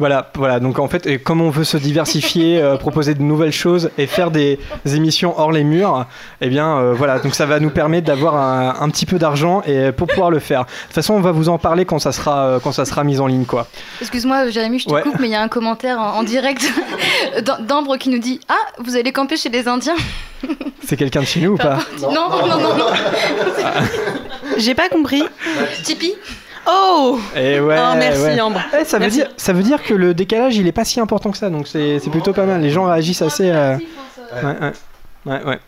Voilà, 0.00 0.30
voilà. 0.34 0.58
Donc 0.60 0.78
en 0.80 0.88
fait, 0.88 1.06
et 1.06 1.18
comme 1.18 1.40
on 1.40 1.50
veut 1.50 1.62
se 1.64 1.76
diversifier, 1.76 2.60
euh, 2.60 2.76
proposer 2.76 3.14
de 3.14 3.22
nouvelles 3.22 3.52
choses 3.52 3.90
et 3.96 4.06
faire 4.08 4.30
des 4.32 4.58
émissions 4.86 5.38
hors 5.38 5.52
les 5.52 5.62
murs, 5.62 6.06
eh 6.40 6.48
bien 6.48 6.78
euh, 6.78 6.94
voilà. 6.94 7.20
Donc 7.20 7.34
ça 7.34 7.46
va 7.46 7.60
nous 7.60 7.70
permettre 7.70 8.06
d'avoir 8.06 8.34
un, 8.36 8.74
un 8.80 8.88
petit 8.90 9.06
peu 9.06 9.18
d'argent 9.18 9.62
et 9.66 9.92
pour 9.92 10.08
pouvoir 10.08 10.30
le 10.30 10.40
faire. 10.40 10.62
De 10.64 10.66
toute 10.86 10.94
façon, 10.94 11.14
on 11.14 11.20
va 11.20 11.30
vous 11.32 11.48
en 11.48 11.58
parler 11.58 11.84
quand 11.84 12.00
ça 12.00 12.10
sera 12.12 12.44
euh, 12.46 12.58
quand 12.60 12.72
ça 12.72 12.84
sera 12.84 13.04
mis 13.04 13.20
en 13.20 13.26
ligne, 13.28 13.44
quoi. 13.44 13.68
Excuse-moi, 14.00 14.50
Jérémy, 14.50 14.80
je 14.80 14.86
te 14.86 14.92
Ouais. 14.92 15.02
coupe, 15.02 15.18
mais 15.20 15.28
il 15.28 15.32
y 15.32 15.36
a 15.36 15.42
un 15.42 15.48
commentaire 15.48 15.98
en, 16.00 16.16
en 16.18 16.22
direct 16.24 16.62
d'Am- 17.42 17.64
d'Ambre 17.64 17.96
qui 17.96 18.08
nous 18.10 18.18
dit 18.18 18.40
Ah, 18.48 18.54
vous 18.78 18.96
allez 18.96 19.12
camper 19.12 19.36
chez 19.36 19.48
les 19.48 19.68
Indiens? 19.68 19.94
C'est 20.84 20.96
quelqu'un 20.96 21.20
de 21.20 21.26
chez 21.26 21.40
nous 21.40 21.52
ou 21.52 21.56
pas? 21.56 21.78
Non, 22.02 22.12
non, 22.12 22.46
non, 22.48 22.76
non. 22.76 22.86
J'ai 24.58 24.74
pas 24.74 24.88
compris. 24.88 25.22
Tipeee? 25.84 26.14
Oh 26.66 27.18
Et 27.36 27.60
ouais. 27.60 27.76
Oh, 27.78 27.94
merci, 27.98 28.22
ouais. 28.22 28.40
Ambre. 28.40 28.60
Eh, 28.80 28.84
ça 28.84 28.96
veut 28.98 29.02
Merci. 29.04 29.18
dire 29.18 29.28
ça 29.36 29.52
veut 29.52 29.62
dire 29.62 29.82
que 29.82 29.92
le 29.94 30.14
décalage 30.14 30.56
il 30.56 30.66
est 30.66 30.72
pas 30.72 30.84
si 30.84 30.98
important 31.00 31.30
que 31.30 31.36
ça. 31.38 31.50
Donc 31.50 31.68
c'est 31.68 31.98
c'est 31.98 32.10
plutôt 32.10 32.32
pas 32.32 32.44
mal. 32.46 32.60
Les 32.60 32.70
gens 32.70 32.84
réagissent 32.84 33.22
assez. 33.22 33.50
euh, 33.50 33.76
Ouais, 34.42 34.42
ouais. 34.60 34.72
Ouais, 35.26 35.42
ouais. 35.44 35.58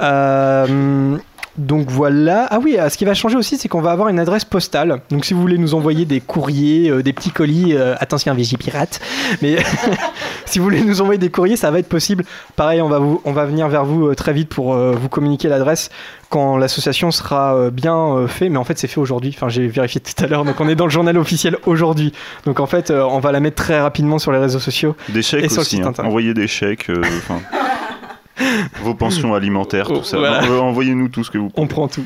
Euh, 0.00 1.16
donc 1.58 1.90
voilà. 1.90 2.46
Ah 2.50 2.58
oui, 2.58 2.76
euh, 2.78 2.88
ce 2.88 2.96
qui 2.96 3.04
va 3.04 3.14
changer 3.14 3.36
aussi, 3.36 3.58
c'est 3.58 3.68
qu'on 3.68 3.80
va 3.80 3.90
avoir 3.90 4.08
une 4.08 4.18
adresse 4.18 4.44
postale. 4.44 5.00
Donc 5.10 5.24
si 5.24 5.34
vous 5.34 5.40
voulez 5.40 5.58
nous 5.58 5.74
envoyer 5.74 6.04
des 6.04 6.20
courriers, 6.20 6.90
euh, 6.90 7.02
des 7.02 7.12
petits 7.12 7.30
colis, 7.30 7.74
euh, 7.74 7.94
attention, 8.00 8.32
Vigipirate. 8.34 9.00
Mais 9.42 9.56
si 10.46 10.58
vous 10.58 10.64
voulez 10.64 10.82
nous 10.82 11.00
envoyer 11.00 11.18
des 11.18 11.30
courriers, 11.30 11.56
ça 11.56 11.70
va 11.70 11.78
être 11.78 11.88
possible. 11.88 12.24
Pareil, 12.56 12.80
on 12.80 12.88
va, 12.88 12.98
vous, 12.98 13.20
on 13.24 13.32
va 13.32 13.44
venir 13.44 13.68
vers 13.68 13.84
vous 13.84 14.08
euh, 14.08 14.14
très 14.14 14.32
vite 14.32 14.48
pour 14.48 14.74
euh, 14.74 14.92
vous 14.92 15.08
communiquer 15.08 15.48
l'adresse 15.48 15.90
quand 16.32 16.56
l'association 16.56 17.10
sera 17.10 17.54
euh, 17.54 17.70
bien 17.70 17.96
euh, 17.96 18.26
fait. 18.26 18.48
Mais 18.48 18.56
en 18.56 18.64
fait, 18.64 18.78
c'est 18.78 18.88
fait 18.88 19.00
aujourd'hui. 19.00 19.32
Enfin, 19.36 19.50
j'ai 19.50 19.68
vérifié 19.68 20.00
tout 20.00 20.24
à 20.24 20.26
l'heure. 20.26 20.44
Donc 20.46 20.58
on 20.60 20.68
est 20.68 20.74
dans 20.74 20.86
le 20.86 20.90
journal 20.90 21.18
officiel 21.18 21.58
aujourd'hui. 21.66 22.12
Donc 22.46 22.58
en 22.58 22.66
fait, 22.66 22.90
euh, 22.90 23.04
on 23.04 23.20
va 23.20 23.32
la 23.32 23.40
mettre 23.40 23.62
très 23.62 23.78
rapidement 23.78 24.18
sur 24.18 24.32
les 24.32 24.38
réseaux 24.38 24.58
sociaux. 24.58 24.96
Des 25.10 25.20
chèques 25.20 25.44
Et 25.44 25.48
sur 25.50 25.58
le 25.58 25.66
aussi, 25.66 25.76
site 25.76 25.86
hein. 25.86 25.92
envoyez 25.98 26.32
des 26.32 26.48
chèques, 26.48 26.88
euh, 26.88 27.02
enfin, 27.02 27.40
vos 28.82 28.94
pensions 28.94 29.34
alimentaires, 29.34 29.88
tout 29.88 30.04
ça. 30.04 30.18
Voilà. 30.18 30.44
Euh, 30.44 30.60
Envoyez-nous 30.60 31.08
tout 31.08 31.24
ce 31.24 31.30
que 31.30 31.38
vous 31.38 31.50
On 31.56 31.66
prend 31.66 31.88
tout. 31.88 32.04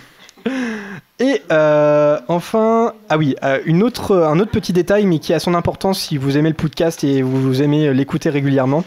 Et 1.19 1.41
euh, 1.51 2.19
enfin, 2.29 2.93
ah 3.09 3.17
oui, 3.17 3.37
euh, 3.43 3.59
une 3.65 3.83
autre, 3.83 4.15
un 4.15 4.39
autre 4.39 4.51
petit 4.51 4.75
détail, 4.75 5.07
mais 5.07 5.19
qui 5.19 5.33
a 5.33 5.39
son 5.39 5.55
importance 5.55 5.99
si 5.99 6.19
vous 6.19 6.37
aimez 6.37 6.51
le 6.51 6.55
podcast 6.55 7.05
et 7.05 7.23
vous, 7.23 7.63
aimez 7.63 7.95
l'écouter 7.95 8.29
régulièrement. 8.29 8.85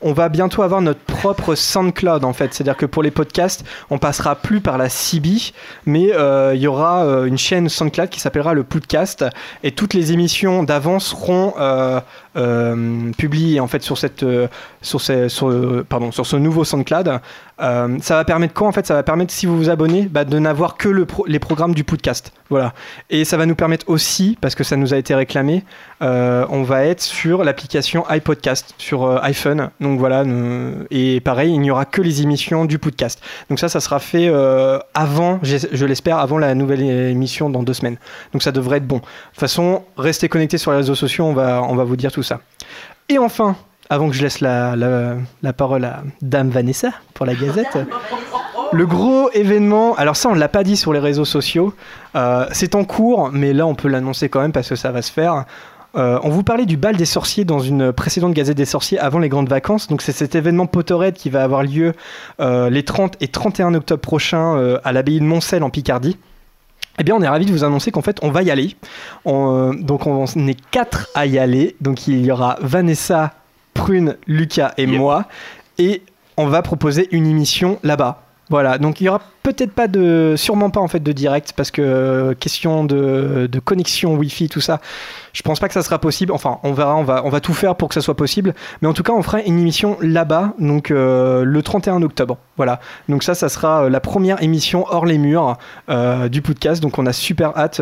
On 0.00 0.12
va 0.12 0.28
bientôt 0.28 0.62
avoir 0.62 0.80
notre 0.80 1.00
propre 1.00 1.56
SoundCloud 1.56 2.24
en 2.24 2.32
fait. 2.32 2.54
C'est-à-dire 2.54 2.76
que 2.76 2.86
pour 2.86 3.02
les 3.02 3.10
podcasts, 3.10 3.64
on 3.90 3.98
passera 3.98 4.36
plus 4.36 4.60
par 4.60 4.78
la 4.78 4.88
CB, 4.88 5.52
mais 5.84 6.12
euh, 6.12 6.52
il 6.54 6.60
y 6.60 6.68
aura 6.68 7.02
une 7.26 7.38
chaîne 7.38 7.68
SoundCloud 7.68 8.10
qui 8.10 8.20
s'appellera 8.20 8.54
le 8.54 8.62
Podcast 8.62 9.24
et 9.64 9.72
toutes 9.72 9.94
les 9.94 10.12
émissions 10.12 10.62
d'avant 10.62 11.00
seront 11.00 11.54
euh, 12.36 13.10
publiées 13.18 13.60
en 13.60 13.66
fait 13.66 13.82
sur 13.82 13.98
cette, 13.98 14.22
euh, 14.22 14.48
sur, 14.80 15.00
ces- 15.00 15.28
euh, 15.42 15.84
pardon, 15.88 16.12
sur 16.12 16.26
ce 16.26 16.36
nouveau 16.36 16.64
SoundCloud. 16.64 17.20
Ça 17.58 18.16
va 18.16 18.24
permettre 18.24 18.54
quoi 18.54 18.66
en 18.66 18.72
fait? 18.72 18.86
Ça 18.86 18.94
va 18.94 19.02
permettre 19.04 19.32
si 19.32 19.46
vous 19.46 19.56
vous 19.56 19.70
abonnez 19.70 20.02
bah, 20.10 20.24
de 20.24 20.38
n'avoir 20.38 20.76
que 20.76 20.88
les 21.26 21.38
programmes 21.38 21.74
du 21.74 21.84
podcast. 21.84 22.32
Voilà. 22.50 22.74
Et 23.08 23.24
ça 23.24 23.36
va 23.36 23.46
nous 23.46 23.54
permettre 23.54 23.88
aussi, 23.88 24.36
parce 24.40 24.54
que 24.56 24.64
ça 24.64 24.76
nous 24.76 24.92
a 24.92 24.96
été 24.96 25.14
réclamé, 25.14 25.62
euh, 26.02 26.44
on 26.50 26.62
va 26.64 26.84
être 26.84 27.00
sur 27.00 27.44
l'application 27.44 28.04
iPodcast 28.10 28.74
sur 28.78 29.04
euh, 29.04 29.18
iPhone. 29.22 29.70
Donc 29.80 29.98
voilà. 29.98 30.24
nous- 30.24 30.84
et 30.90 31.20
pareil, 31.20 31.52
il 31.54 31.60
n'y 31.60 31.70
aura 31.70 31.84
que 31.84 32.02
les 32.02 32.22
émissions 32.22 32.64
du 32.64 32.78
podcast. 32.78 33.22
Donc 33.48 33.58
ça, 33.60 33.68
ça 33.68 33.80
sera 33.80 34.00
fait 34.00 34.28
euh, 34.28 34.78
avant, 34.94 35.38
je 35.42 35.86
l'espère, 35.86 36.18
avant 36.18 36.38
la 36.38 36.54
nouvelle 36.54 36.82
émission 36.82 37.48
dans 37.50 37.62
deux 37.62 37.74
semaines. 37.74 37.96
Donc 38.32 38.42
ça 38.42 38.52
devrait 38.52 38.78
être 38.78 38.86
bon. 38.86 38.96
De 38.96 39.00
toute 39.02 39.40
façon, 39.40 39.82
restez 39.96 40.28
connectés 40.28 40.58
sur 40.58 40.72
les 40.72 40.78
réseaux 40.78 40.94
sociaux, 40.96 41.24
on 41.24 41.32
va, 41.34 41.62
on 41.62 41.76
va 41.76 41.84
vous 41.84 41.96
dire 41.96 42.10
tout 42.12 42.22
ça. 42.24 42.40
Et 43.08 43.18
enfin, 43.18 43.56
avant 43.90 44.08
que 44.08 44.14
je 44.16 44.22
laisse 44.22 44.40
la, 44.40 44.74
la, 44.76 45.14
la 45.42 45.52
parole 45.52 45.84
à 45.84 46.02
Dame 46.20 46.50
Vanessa 46.50 46.90
pour 47.14 47.26
la 47.26 47.34
Gazette. 47.34 47.78
Le 48.74 48.86
gros 48.86 49.28
événement, 49.34 49.94
alors 49.96 50.16
ça 50.16 50.30
on 50.30 50.34
l'a 50.34 50.48
pas 50.48 50.64
dit 50.64 50.78
sur 50.78 50.94
les 50.94 50.98
réseaux 50.98 51.26
sociaux, 51.26 51.74
euh, 52.16 52.46
c'est 52.52 52.74
en 52.74 52.84
cours, 52.84 53.28
mais 53.30 53.52
là 53.52 53.66
on 53.66 53.74
peut 53.74 53.88
l'annoncer 53.88 54.30
quand 54.30 54.40
même 54.40 54.52
parce 54.52 54.66
que 54.70 54.76
ça 54.76 54.90
va 54.90 55.02
se 55.02 55.12
faire. 55.12 55.44
Euh, 55.94 56.18
on 56.22 56.30
vous 56.30 56.42
parlait 56.42 56.66
du 56.66 56.76
bal 56.76 56.96
des 56.96 57.04
sorciers 57.04 57.44
dans 57.44 57.58
une 57.58 57.92
précédente 57.92 58.32
Gazette 58.32 58.56
des 58.56 58.64
sorciers 58.64 58.98
avant 58.98 59.18
les 59.18 59.28
grandes 59.28 59.48
vacances. 59.48 59.88
Donc 59.88 60.02
c'est 60.02 60.12
cet 60.12 60.34
événement 60.34 60.66
Potterhead 60.66 61.14
qui 61.14 61.30
va 61.30 61.42
avoir 61.42 61.62
lieu 61.62 61.92
euh, 62.40 62.70
les 62.70 62.82
30 62.82 63.16
et 63.20 63.28
31 63.28 63.74
octobre 63.74 64.00
prochains 64.00 64.56
euh, 64.56 64.78
à 64.84 64.92
l'abbaye 64.92 65.20
de 65.20 65.24
Montcel 65.24 65.62
en 65.62 65.70
Picardie. 65.70 66.16
Eh 66.98 67.04
bien, 67.04 67.14
on 67.14 67.22
est 67.22 67.28
ravis 67.28 67.46
de 67.46 67.52
vous 67.52 67.64
annoncer 67.64 67.90
qu'en 67.90 68.02
fait, 68.02 68.18
on 68.22 68.30
va 68.30 68.42
y 68.42 68.50
aller. 68.50 68.76
On, 69.24 69.72
donc, 69.72 70.06
on 70.06 70.26
est 70.46 70.60
quatre 70.70 71.08
à 71.14 71.24
y 71.24 71.38
aller. 71.38 71.74
Donc, 71.80 72.06
il 72.06 72.22
y 72.24 72.30
aura 72.30 72.58
Vanessa, 72.60 73.32
Prune, 73.72 74.16
Lucas 74.26 74.74
et 74.76 74.86
moi. 74.86 75.24
Et 75.78 76.02
on 76.36 76.48
va 76.48 76.60
proposer 76.60 77.08
une 77.10 77.26
émission 77.26 77.78
là-bas. 77.82 78.22
Voilà, 78.52 78.76
donc 78.76 79.00
il 79.00 79.04
y 79.04 79.08
aura 79.08 79.22
peut-être 79.42 79.72
pas 79.72 79.88
de, 79.88 80.34
sûrement 80.36 80.68
pas 80.68 80.80
en 80.80 80.86
fait 80.86 81.02
de 81.02 81.12
direct 81.12 81.54
parce 81.56 81.70
que 81.70 81.80
euh, 81.80 82.34
question 82.34 82.84
de, 82.84 83.48
de 83.50 83.58
connexion 83.60 84.14
Wi-Fi 84.14 84.50
tout 84.50 84.60
ça, 84.60 84.78
je 85.32 85.40
pense 85.40 85.58
pas 85.58 85.68
que 85.68 85.72
ça 85.72 85.80
sera 85.80 85.98
possible. 85.98 86.32
Enfin, 86.32 86.58
on 86.62 86.74
verra, 86.74 86.94
on 86.96 87.02
va, 87.02 87.22
on 87.24 87.30
va 87.30 87.40
tout 87.40 87.54
faire 87.54 87.76
pour 87.76 87.88
que 87.88 87.94
ça 87.94 88.02
soit 88.02 88.14
possible. 88.14 88.52
Mais 88.82 88.88
en 88.88 88.92
tout 88.92 89.04
cas, 89.04 89.14
on 89.14 89.22
fera 89.22 89.40
une 89.40 89.58
émission 89.58 89.96
là-bas, 90.02 90.52
donc 90.58 90.90
euh, 90.90 91.44
le 91.44 91.62
31 91.62 92.02
octobre. 92.02 92.36
Voilà, 92.58 92.78
donc 93.08 93.22
ça, 93.22 93.34
ça 93.34 93.48
sera 93.48 93.84
euh, 93.84 93.88
la 93.88 94.00
première 94.00 94.42
émission 94.42 94.84
hors 94.90 95.06
les 95.06 95.16
murs 95.16 95.56
du 96.30 96.42
podcast. 96.42 96.82
Donc 96.82 96.98
on 96.98 97.06
a 97.06 97.14
super 97.14 97.56
hâte. 97.56 97.80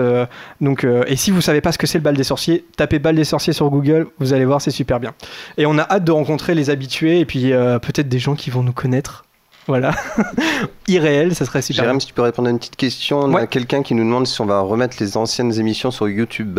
donc 0.61 0.87
et 1.09 1.16
si 1.16 1.33
vous 1.33 1.40
savez 1.40 1.61
pas 1.61 1.72
ce 1.72 1.78
que 1.78 1.88
c'est 1.88 1.98
le 1.98 2.04
bal 2.04 2.16
des 2.16 2.22
sorciers, 2.22 2.64
tapez 2.76 3.00
bal 3.00 3.16
des 3.16 3.24
sorciers 3.24 3.52
sur 3.52 3.68
Google, 3.70 4.06
vous 4.20 4.35
allez 4.35 4.44
voir, 4.44 4.61
c'est 4.62 4.70
super 4.70 5.00
bien. 5.00 5.14
Et 5.59 5.66
on 5.66 5.78
a 5.78 5.83
hâte 5.83 6.04
de 6.04 6.12
rencontrer 6.12 6.54
les 6.54 6.70
habitués 6.70 7.18
et 7.18 7.24
puis 7.24 7.50
peut-être 7.83 8.09
des 8.09 8.20
gens 8.20 8.37
qui 8.37 8.50
vont 8.50 8.62
nous 8.62 8.72
connaître. 8.72 9.24
Voilà, 9.66 9.92
irréel, 10.88 11.35
ça 11.35 11.44
serait 11.44 11.62
super. 11.62 11.85
Jérém, 11.85 12.01
si 12.01 12.07
tu 12.09 12.14
peux 12.14 12.23
répondre 12.23 12.49
à 12.49 12.51
une 12.51 12.59
petite 12.59 12.77
question, 12.77 13.20
on 13.20 13.33
Ouais. 13.35 13.42
a 13.42 13.46
quelqu'un 13.46 13.83
qui 13.83 13.94
nous 13.94 14.05
demande 14.05 14.27
si 14.27 14.40
on 14.40 14.46
va 14.46 14.61
remettre 14.61 14.96
les 15.01 15.16
anciennes 15.16 15.53
émissions 15.59 15.90
sur 15.90 16.09
YouTube. 16.09 16.59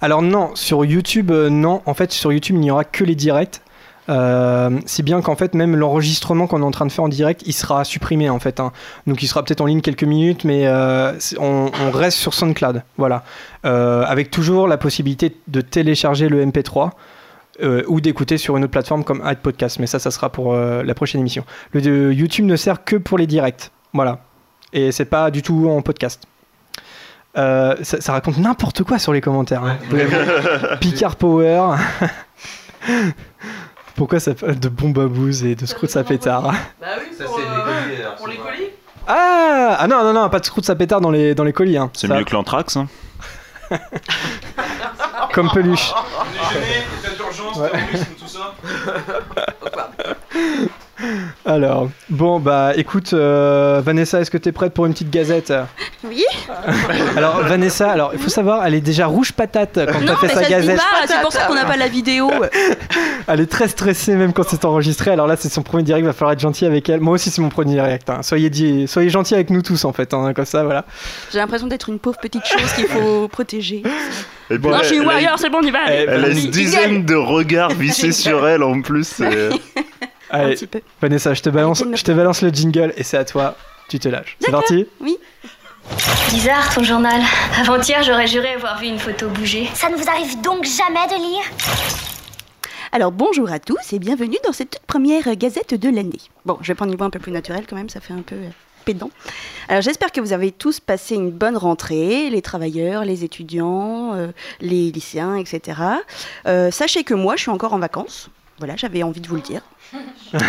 Alors 0.00 0.22
non, 0.22 0.50
sur 0.54 0.84
YouTube, 0.84 1.30
euh, 1.30 1.50
non. 1.50 1.82
En 1.86 1.92
fait, 1.94 2.12
sur 2.12 2.32
YouTube, 2.32 2.56
il 2.56 2.60
n'y 2.60 2.70
aura 2.70 2.84
que 2.84 3.04
les 3.04 3.14
directs. 3.14 3.60
Euh, 4.08 4.70
si 4.86 5.02
bien 5.02 5.20
qu'en 5.20 5.36
fait, 5.36 5.54
même 5.54 5.76
l'enregistrement 5.76 6.46
qu'on 6.46 6.62
est 6.62 6.64
en 6.64 6.70
train 6.70 6.86
de 6.86 6.90
faire 6.90 7.04
en 7.04 7.08
direct, 7.08 7.42
il 7.46 7.52
sera 7.52 7.84
supprimé 7.84 8.28
en 8.30 8.40
fait. 8.40 8.58
hein. 8.58 8.72
Donc 9.06 9.22
il 9.22 9.28
sera 9.28 9.44
peut-être 9.44 9.60
en 9.60 9.66
ligne 9.66 9.82
quelques 9.82 10.02
minutes, 10.04 10.44
mais 10.44 10.66
euh, 10.66 11.12
on 11.38 11.70
reste 11.92 12.16
sur 12.18 12.32
SoundCloud. 12.34 12.82
Voilà. 12.96 13.22
Euh, 13.66 14.02
avec 14.06 14.30
toujours 14.30 14.66
la 14.66 14.78
possibilité 14.78 15.36
de 15.48 15.60
télécharger 15.60 16.28
le 16.28 16.44
MP3. 16.44 16.90
Euh, 17.62 17.82
ou 17.88 18.00
d'écouter 18.00 18.38
sur 18.38 18.56
une 18.56 18.64
autre 18.64 18.70
plateforme 18.72 19.04
comme 19.04 19.22
iPodcast, 19.24 19.78
mais 19.78 19.86
ça, 19.86 19.98
ça 19.98 20.10
sera 20.10 20.30
pour 20.30 20.54
euh, 20.54 20.82
la 20.82 20.94
prochaine 20.94 21.20
émission. 21.20 21.44
Le 21.72 21.80
de 21.80 22.12
YouTube 22.12 22.44
ne 22.46 22.56
sert 22.56 22.84
que 22.84 22.96
pour 22.96 23.18
les 23.18 23.26
directs, 23.26 23.70
voilà, 23.92 24.20
et 24.72 24.92
c'est 24.92 25.04
pas 25.04 25.30
du 25.30 25.42
tout 25.42 25.68
en 25.68 25.82
podcast. 25.82 26.22
Euh, 27.38 27.76
ça, 27.82 28.00
ça 28.00 28.12
raconte 28.12 28.38
n'importe 28.38 28.82
quoi 28.82 28.98
sur 28.98 29.12
les 29.12 29.20
commentaires. 29.20 29.62
hein. 29.64 29.78
Picard 30.80 31.16
Power. 31.16 31.76
Pourquoi 33.94 34.18
ça 34.18 34.34
parle 34.34 34.58
de 34.58 34.68
bouse 34.68 35.44
et 35.44 35.54
de 35.54 35.66
scrout 35.66 35.94
à 35.96 36.02
pétard 36.04 36.42
Bah 36.80 36.86
oui, 36.98 37.16
pour, 38.16 38.26
les 38.28 38.36
colis. 38.36 38.70
ah, 39.06 39.76
ah 39.78 39.86
non, 39.86 40.02
non, 40.02 40.12
non, 40.12 40.28
pas 40.28 40.40
de 40.40 40.44
scrout 40.46 40.68
à 40.68 40.74
pétard 40.74 41.00
dans 41.00 41.10
les, 41.10 41.34
dans 41.34 41.44
les 41.44 41.52
colis. 41.52 41.76
Hein. 41.76 41.90
C'est 41.92 42.06
Ça, 42.08 42.16
mieux 42.16 42.24
que 42.24 42.32
l'anthrax. 42.32 42.76
Hein. 42.76 42.88
Comme 45.32 45.50
peluche. 45.50 45.92
D'urgence, 47.52 47.70
terrorisme, 47.70 48.14
tout 48.18 48.28
ça. 48.28 48.54
Alors, 51.44 51.88
bon, 52.08 52.40
bah 52.40 52.72
écoute, 52.76 53.12
euh, 53.12 53.80
Vanessa, 53.84 54.20
est-ce 54.20 54.30
que 54.30 54.38
t'es 54.38 54.52
prête 54.52 54.74
pour 54.74 54.86
une 54.86 54.92
petite 54.92 55.10
gazette? 55.10 55.52
Oui. 56.04 56.24
Alors, 57.16 57.40
Vanessa, 57.42 57.90
alors 57.90 58.10
il 58.14 58.18
faut 58.18 58.30
savoir, 58.30 58.64
elle 58.66 58.74
est 58.74 58.80
déjà 58.80 59.06
rouge 59.06 59.32
patate 59.32 59.74
quand 59.74 60.04
t'as 60.06 60.16
fait 60.16 60.26
mais 60.26 60.28
sa 60.28 60.34
ça 60.34 60.40
se 60.40 60.44
dit 60.46 60.50
gazette. 60.50 60.76
pas, 60.76 61.06
c'est 61.06 61.20
pour 61.20 61.32
ça 61.32 61.44
qu'on 61.44 61.54
n'a 61.54 61.64
pas 61.64 61.76
la 61.76 61.88
vidéo. 61.88 62.30
Elle 63.28 63.40
est 63.40 63.46
très 63.50 63.68
stressée 63.68 64.14
même 64.16 64.32
quand 64.32 64.42
c'est 64.48 64.64
enregistré. 64.64 65.10
Alors 65.10 65.26
là, 65.26 65.36
c'est 65.36 65.48
son 65.50 65.62
premier 65.62 65.82
direct, 65.82 66.04
va 66.06 66.12
falloir 66.12 66.32
être 66.32 66.40
gentil 66.40 66.64
avec 66.66 66.88
elle. 66.88 67.00
Moi 67.00 67.14
aussi, 67.14 67.30
c'est 67.30 67.42
mon 67.42 67.48
premier 67.50 67.72
direct. 67.74 68.08
hein. 68.10 68.22
Soyez, 68.22 68.50
di- 68.50 68.88
soyez 68.88 69.10
gentils 69.10 69.34
avec 69.34 69.50
nous 69.50 69.62
tous 69.62 69.84
en 69.84 69.92
fait, 69.92 70.12
hein, 70.14 70.32
comme 70.34 70.44
ça, 70.46 70.64
voilà. 70.64 70.84
J'ai 71.32 71.38
l'impression 71.38 71.66
d'être 71.66 71.88
une 71.90 71.98
pauvre 71.98 72.18
petite 72.20 72.44
chose 72.46 72.72
qu'il 72.72 72.86
faut 72.86 73.28
protéger. 73.32 73.82
Et 74.50 74.58
puis, 74.58 74.68
Non, 74.70 74.78
je 74.80 74.86
suis 74.86 74.96
une 74.96 75.02
elle, 75.02 75.08
warrior, 75.08 75.38
c'est 75.38 75.50
bon, 75.50 75.58
on 75.62 75.66
y 75.66 75.70
va. 75.70 75.80
allez. 75.86 76.06
Elle 76.08 76.24
a 76.24 76.28
Vas-y, 76.28 76.44
une 76.46 76.50
dizaine 76.50 77.04
de 77.04 77.14
regards 77.14 77.70
vissés 77.74 78.12
sur 78.12 78.46
elle 78.48 78.62
en 78.62 78.80
plus. 78.80 79.06
c'est- 79.06 79.50
Un 80.30 80.40
Allez, 80.40 80.54
petit 80.54 80.66
peu. 80.66 80.80
Vanessa, 81.00 81.34
je 81.34 81.42
te 81.42 81.50
balance, 81.50 81.82
je 81.92 82.04
te 82.04 82.12
balance 82.12 82.42
le 82.42 82.50
jingle 82.50 82.92
et 82.96 83.02
c'est 83.02 83.16
à 83.16 83.24
toi. 83.24 83.56
Tu 83.88 83.98
te 83.98 84.08
lâches. 84.08 84.36
C'est 84.40 84.52
parti 84.52 84.86
Bizarre 86.30 86.72
ton 86.72 86.84
journal. 86.84 87.20
Avant-hier, 87.58 88.02
j'aurais 88.04 88.28
juré 88.28 88.52
avoir 88.54 88.78
vu 88.78 88.86
une 88.86 88.98
photo 88.98 89.28
bouger. 89.28 89.68
Ça 89.74 89.88
ne 89.88 89.96
vous 89.96 90.08
arrive 90.08 90.40
donc 90.40 90.64
jamais 90.64 91.06
de 91.08 91.16
lire? 91.20 91.42
Alors 92.92 93.12
bonjour 93.12 93.50
à 93.50 93.60
tous 93.60 93.92
et 93.92 93.98
bienvenue 93.98 94.36
dans 94.44 94.52
cette 94.52 94.70
toute 94.70 94.82
première 94.82 95.34
gazette 95.36 95.74
de 95.74 95.88
l'année. 95.88 96.20
Bon, 96.44 96.58
je 96.60 96.68
vais 96.68 96.74
prendre 96.74 96.90
une 96.90 96.98
voix 96.98 97.06
un 97.06 97.10
peu 97.10 97.20
plus 97.20 97.30
naturelle 97.32 97.64
quand 97.68 97.76
même, 97.76 97.88
ça 97.88 98.00
fait 98.00 98.12
un 98.12 98.22
peu 98.22 98.34
euh, 98.34 98.48
pédant. 98.84 99.10
Alors 99.68 99.80
j'espère 99.80 100.10
que 100.10 100.20
vous 100.20 100.32
avez 100.32 100.50
tous 100.50 100.80
passé 100.80 101.14
une 101.14 101.30
bonne 101.30 101.56
rentrée, 101.56 102.30
les 102.30 102.42
travailleurs, 102.42 103.04
les 103.04 103.22
étudiants, 103.22 104.14
euh, 104.14 104.28
les 104.60 104.90
lycéens, 104.90 105.36
etc. 105.36 105.80
Euh, 106.46 106.72
sachez 106.72 107.04
que 107.04 107.14
moi, 107.14 107.36
je 107.36 107.42
suis 107.42 107.50
encore 107.50 107.74
en 107.74 107.78
vacances. 107.78 108.28
Voilà, 108.60 108.76
j'avais 108.76 109.02
envie 109.02 109.22
de 109.22 109.26
vous 109.26 109.36
le 109.36 109.40
dire. 109.40 109.62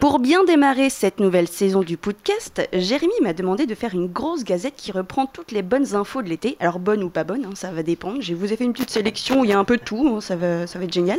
Pour 0.00 0.20
bien 0.20 0.44
démarrer 0.44 0.90
cette 0.90 1.18
nouvelle 1.18 1.48
saison 1.48 1.82
du 1.82 1.96
podcast, 1.96 2.62
Jérémy 2.72 3.14
m'a 3.20 3.32
demandé 3.32 3.66
de 3.66 3.74
faire 3.74 3.94
une 3.94 4.06
grosse 4.06 4.44
gazette 4.44 4.74
qui 4.76 4.92
reprend 4.92 5.26
toutes 5.26 5.50
les 5.50 5.62
bonnes 5.62 5.96
infos 5.96 6.22
de 6.22 6.28
l'été. 6.28 6.56
Alors 6.60 6.78
bonnes 6.78 7.02
ou 7.02 7.08
pas 7.08 7.24
bonnes, 7.24 7.44
hein, 7.44 7.54
ça 7.54 7.72
va 7.72 7.82
dépendre. 7.82 8.20
Je 8.20 8.32
vous 8.34 8.52
ai 8.52 8.56
fait 8.56 8.62
une 8.62 8.74
petite 8.74 8.90
sélection 8.90 9.40
où 9.40 9.44
il 9.44 9.50
y 9.50 9.52
a 9.52 9.58
un 9.58 9.64
peu 9.64 9.76
de 9.76 9.82
tout, 9.82 10.06
hein, 10.08 10.20
ça, 10.20 10.36
va, 10.36 10.68
ça 10.68 10.78
va 10.78 10.84
être 10.84 10.92
génial. 10.92 11.18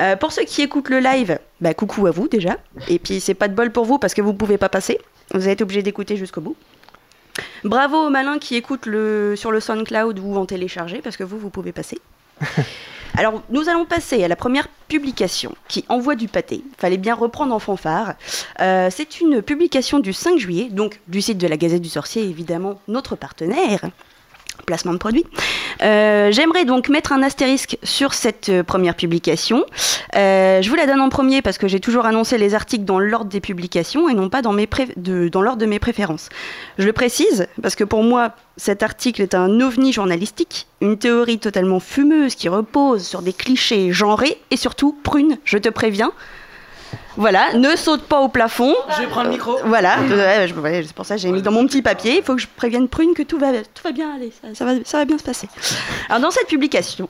Euh, 0.00 0.16
pour 0.16 0.32
ceux 0.32 0.44
qui 0.44 0.60
écoutent 0.60 0.90
le 0.90 0.98
live, 0.98 1.38
bah, 1.62 1.72
coucou 1.72 2.06
à 2.06 2.10
vous 2.10 2.28
déjà. 2.28 2.58
Et 2.88 2.98
puis 2.98 3.18
c'est 3.18 3.34
pas 3.34 3.48
de 3.48 3.54
bol 3.54 3.72
pour 3.72 3.86
vous 3.86 3.98
parce 3.98 4.12
que 4.12 4.20
vous 4.20 4.34
pouvez 4.34 4.58
pas 4.58 4.68
passer. 4.68 4.98
Vous 5.32 5.48
êtes 5.48 5.62
obligé 5.62 5.82
d'écouter 5.82 6.18
jusqu'au 6.18 6.42
bout. 6.42 6.56
Bravo 7.64 8.08
aux 8.08 8.10
malins 8.10 8.38
qui 8.38 8.56
écoutent 8.56 8.84
le, 8.84 9.34
sur 9.36 9.50
le 9.50 9.60
SoundCloud 9.60 10.18
ou 10.18 10.36
en 10.36 10.44
télécharger 10.44 11.00
parce 11.02 11.16
que 11.16 11.24
vous, 11.24 11.38
vous 11.38 11.50
pouvez 11.50 11.72
passer. 11.72 12.00
Alors, 13.16 13.42
nous 13.50 13.68
allons 13.68 13.84
passer 13.84 14.24
à 14.24 14.28
la 14.28 14.36
première 14.36 14.68
publication 14.88 15.54
qui 15.68 15.84
envoie 15.88 16.14
du 16.14 16.28
pâté. 16.28 16.62
Fallait 16.78 16.96
bien 16.96 17.14
reprendre 17.14 17.54
en 17.54 17.58
fanfare. 17.58 18.14
Euh, 18.60 18.88
c'est 18.90 19.20
une 19.20 19.42
publication 19.42 19.98
du 19.98 20.12
5 20.12 20.38
juillet, 20.38 20.68
donc 20.70 21.00
du 21.08 21.20
site 21.20 21.38
de 21.38 21.46
la 21.46 21.56
Gazette 21.56 21.82
du 21.82 21.88
Sorcier, 21.88 22.22
évidemment, 22.22 22.80
notre 22.88 23.16
partenaire. 23.16 23.90
Placement 24.66 24.92
de 24.92 24.98
produit. 24.98 25.24
Euh, 25.82 26.30
J'aimerais 26.30 26.64
donc 26.64 26.88
mettre 26.88 27.12
un 27.12 27.22
astérisque 27.22 27.78
sur 27.82 28.14
cette 28.14 28.48
euh, 28.48 28.62
première 28.62 28.94
publication. 28.94 29.64
Euh, 30.14 30.62
je 30.62 30.68
vous 30.68 30.76
la 30.76 30.86
donne 30.86 31.00
en 31.00 31.08
premier 31.08 31.42
parce 31.42 31.58
que 31.58 31.66
j'ai 31.68 31.80
toujours 31.80 32.06
annoncé 32.06 32.38
les 32.38 32.54
articles 32.54 32.84
dans 32.84 32.98
l'ordre 32.98 33.30
des 33.30 33.40
publications 33.40 34.08
et 34.08 34.14
non 34.14 34.28
pas 34.28 34.42
dans, 34.42 34.52
l'ordre 34.52 35.56
de 35.56 35.66
mes 35.66 35.78
préférences. 35.78 36.28
Je 36.78 36.84
le 36.84 36.92
précise 36.92 37.48
parce 37.60 37.74
que 37.74 37.84
pour 37.84 38.02
moi, 38.02 38.32
cet 38.56 38.82
article 38.82 39.22
est 39.22 39.34
un 39.34 39.60
ovni 39.60 39.92
journalistique, 39.92 40.66
une 40.80 40.98
théorie 40.98 41.38
totalement 41.38 41.80
fumeuse 41.80 42.34
qui 42.34 42.48
repose 42.48 43.04
sur 43.04 43.22
des 43.22 43.32
clichés 43.32 43.92
genrés 43.92 44.38
et 44.50 44.56
surtout 44.56 44.96
prune, 45.02 45.38
je 45.44 45.58
te 45.58 45.68
préviens. 45.70 46.12
Voilà, 47.16 47.52
ne 47.54 47.76
saute 47.76 48.02
pas 48.02 48.20
au 48.20 48.28
plafond. 48.28 48.74
Je 48.96 49.02
vais 49.02 49.06
prendre 49.06 49.26
le 49.26 49.32
micro. 49.32 49.56
Voilà, 49.64 49.98
euh, 50.00 50.46
ouais, 50.46 50.82
c'est 50.86 50.94
pour 50.94 51.04
ça 51.04 51.16
que 51.16 51.20
j'ai 51.20 51.30
mis 51.30 51.42
dans 51.42 51.52
mon 51.52 51.66
petit 51.66 51.82
papier. 51.82 52.18
Il 52.18 52.22
faut 52.22 52.34
que 52.34 52.40
je 52.40 52.46
prévienne 52.56 52.88
Prune 52.88 53.14
que 53.14 53.22
tout 53.22 53.38
va, 53.38 53.52
tout 53.52 53.82
va 53.84 53.92
bien 53.92 54.14
aller, 54.14 54.32
ça, 54.40 54.54
ça 54.54 54.64
va, 54.64 54.72
ça 54.84 54.98
va 54.98 55.04
bien 55.04 55.18
se 55.18 55.22
passer. 55.22 55.48
Alors 56.08 56.20
dans 56.20 56.30
cette 56.30 56.46
publication, 56.46 57.08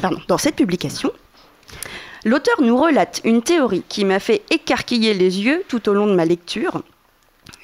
pardon, 0.00 0.18
dans 0.28 0.38
cette 0.38 0.56
publication, 0.56 1.12
l'auteur 2.24 2.60
nous 2.60 2.76
relate 2.76 3.20
une 3.24 3.42
théorie 3.42 3.82
qui 3.88 4.04
m'a 4.04 4.20
fait 4.20 4.42
écarquiller 4.50 5.14
les 5.14 5.40
yeux 5.40 5.64
tout 5.68 5.88
au 5.88 5.92
long 5.92 6.06
de 6.06 6.14
ma 6.14 6.24
lecture. 6.24 6.82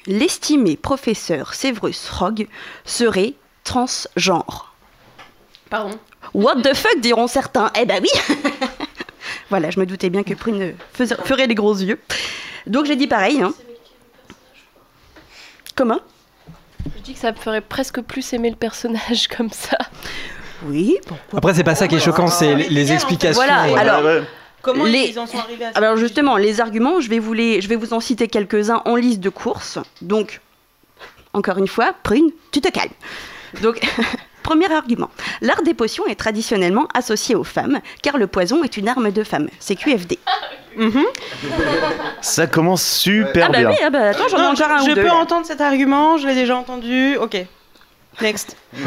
L'estimé 0.05 0.77
professeur 0.77 1.53
Severus 1.53 2.09
Rogue 2.09 2.47
serait 2.85 3.33
transgenre. 3.63 4.73
Pardon? 5.69 5.97
What 6.33 6.61
the 6.61 6.73
fuck 6.73 6.99
diront 6.99 7.27
certains 7.27 7.71
Eh 7.79 7.85
ben 7.85 8.01
oui 8.01 8.35
Voilà, 9.49 9.69
je 9.69 9.79
me 9.79 9.85
doutais 9.85 10.09
bien 10.09 10.23
que 10.23 10.33
Prune 10.33 10.73
faisait- 10.93 11.15
ferait 11.23 11.47
les 11.47 11.55
gros 11.55 11.75
yeux. 11.75 11.99
Donc 12.65 12.85
j'ai 12.85 12.95
dit 12.95 13.07
pareil. 13.07 13.41
Hein. 13.41 13.53
Comment? 15.75 15.99
Je 16.97 17.01
dis 17.01 17.13
que 17.13 17.19
ça 17.19 17.31
me 17.31 17.37
ferait 17.37 17.61
presque 17.61 18.01
plus 18.01 18.33
aimer 18.33 18.49
le 18.49 18.55
personnage 18.55 19.27
comme 19.37 19.49
ça. 19.51 19.77
Oui, 20.65 20.97
pourquoi 21.05 21.37
Après, 21.37 21.53
c'est 21.53 21.63
pas 21.63 21.75
ça 21.75 21.87
qui 21.87 21.95
est 21.95 21.99
choquant, 21.99 22.27
c'est 22.27 22.55
les, 22.55 22.69
les 22.69 22.91
explications. 22.91 23.35
Voilà, 23.41 23.61
alors- 23.79 24.03
Ouais, 24.03 24.19
ouais. 24.19 24.23
Comment 24.63 24.83
Les- 24.85 25.09
ils 25.11 25.19
en 25.19 25.27
sont 25.27 25.37
arrivés 25.37 25.65
à 25.65 25.71
ça? 25.71 25.77
Alors 25.77 25.95
justement, 25.97 26.35
les 26.35 26.59
arguments, 26.59 26.99
je 26.99 27.09
vais 27.09 27.19
vous, 27.19 27.31
les, 27.33 27.61
je 27.61 27.69
vais 27.69 27.75
vous 27.75 27.93
en 27.93 27.99
citer 27.99 28.27
quelques-uns 28.27 28.81
en 28.85 28.95
liste 28.95 29.19
de 29.21 29.29
courses. 29.29 29.77
Donc, 30.01 30.41
encore 31.33 31.57
une 31.59 31.67
fois, 31.67 31.93
Prune, 32.03 32.31
tu 32.51 32.59
te 32.59 32.67
calmes. 32.69 32.91
Donc, 33.61 33.79
premier 34.47 34.71
argument. 34.71 35.09
L'art 35.41 35.61
des 35.63 35.73
potions 35.73 36.05
est 36.07 36.15
traditionnellement 36.15 36.87
associé 36.93 37.35
aux 37.35 37.43
femmes, 37.43 37.79
car 38.01 38.17
le 38.17 38.27
poison 38.27 38.63
est 38.63 38.77
une 38.77 38.87
arme 38.87 39.11
de 39.11 39.23
femme. 39.23 39.49
C'est 39.59 39.75
QFD. 39.75 40.17
Mhm. 40.77 41.03
Ça 42.21 42.47
commence 42.47 42.83
super 42.85 43.47
Ah 43.49 43.51
bah 43.51 43.59
bien. 43.59 43.69
oui, 43.71 43.75
ah 43.85 43.89
bah 43.89 44.09
attends, 44.11 44.27
j'en 44.29 44.37
ai 44.37 44.47
encore 44.47 44.71
un 44.71 44.77
je 44.85 44.91
ou 44.91 44.95
deux. 44.95 45.01
peux 45.01 45.07
là. 45.07 45.15
entendre 45.15 45.45
cet 45.45 45.59
argument, 45.59 46.17
je 46.17 46.27
l'ai 46.27 46.35
déjà 46.35 46.55
entendu. 46.55 47.17
Ok. 47.17 47.35
Next. 48.21 48.55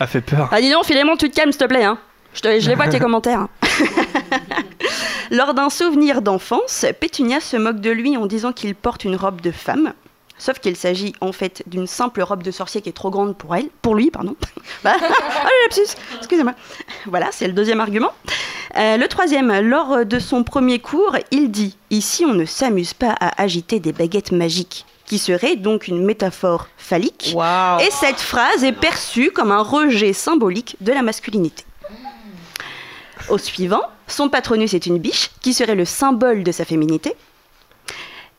A 0.00 0.06
fait 0.06 0.20
peur. 0.20 0.48
Ah 0.52 0.60
dis 0.60 0.70
donc, 0.70 0.84
Philémon, 0.84 1.16
tu 1.16 1.30
te 1.30 1.34
calmes, 1.36 1.50
s'il 1.52 1.60
te 1.60 1.64
plaît. 1.64 1.84
Hein. 1.84 1.96
Je, 2.34 2.40
te- 2.42 2.60
je 2.60 2.68
les 2.68 2.74
vois 2.74 2.88
tes 2.88 2.98
commentaires. 3.00 3.46
Lors 5.30 5.54
d'un 5.54 5.70
souvenir 5.70 6.20
d'enfance, 6.20 6.84
Pétunia 7.00 7.40
se 7.40 7.56
moque 7.56 7.80
de 7.80 7.90
lui 7.90 8.16
en 8.18 8.26
disant 8.26 8.52
qu'il 8.52 8.74
porte 8.74 9.04
une 9.04 9.16
robe 9.16 9.40
de 9.40 9.50
femme. 9.50 9.94
Sauf 10.38 10.58
qu'il 10.58 10.76
s'agit 10.76 11.14
en 11.20 11.32
fait 11.32 11.62
d'une 11.66 11.86
simple 11.86 12.20
robe 12.20 12.42
de 12.42 12.50
sorcier 12.50 12.82
qui 12.82 12.90
est 12.90 12.92
trop 12.92 13.10
grande 13.10 13.36
pour 13.36 13.56
elle, 13.56 13.68
pour 13.82 13.94
lui, 13.94 14.10
pardon. 14.10 14.36
Voilà. 14.82 14.98
Ah, 15.00 15.48
le 15.48 15.64
lapsus, 15.64 15.96
excusez-moi. 16.18 16.54
Voilà, 17.06 17.28
c'est 17.32 17.46
le 17.46 17.52
deuxième 17.52 17.80
argument. 17.80 18.12
Euh, 18.76 18.96
le 18.96 19.08
troisième, 19.08 19.60
lors 19.60 20.04
de 20.04 20.18
son 20.18 20.44
premier 20.44 20.78
cours, 20.78 21.16
il 21.30 21.50
dit 21.50 21.76
Ici, 21.90 22.24
on 22.26 22.34
ne 22.34 22.44
s'amuse 22.44 22.92
pas 22.92 23.14
à 23.18 23.40
agiter 23.42 23.80
des 23.80 23.92
baguettes 23.92 24.32
magiques, 24.32 24.84
qui 25.06 25.18
serait 25.18 25.56
donc 25.56 25.88
une 25.88 26.04
métaphore 26.04 26.68
phallique. 26.76 27.34
Et 27.80 27.90
cette 27.90 28.20
phrase 28.20 28.64
est 28.64 28.72
perçue 28.72 29.30
comme 29.30 29.52
un 29.52 29.62
rejet 29.62 30.12
symbolique 30.12 30.76
de 30.80 30.92
la 30.92 31.02
masculinité. 31.02 31.64
Au 33.28 33.38
suivant, 33.38 33.82
son 34.06 34.28
patronus 34.28 34.74
est 34.74 34.86
une 34.86 34.98
biche, 34.98 35.30
qui 35.40 35.54
serait 35.54 35.74
le 35.74 35.84
symbole 35.84 36.44
de 36.44 36.52
sa 36.52 36.64
féminité. 36.64 37.14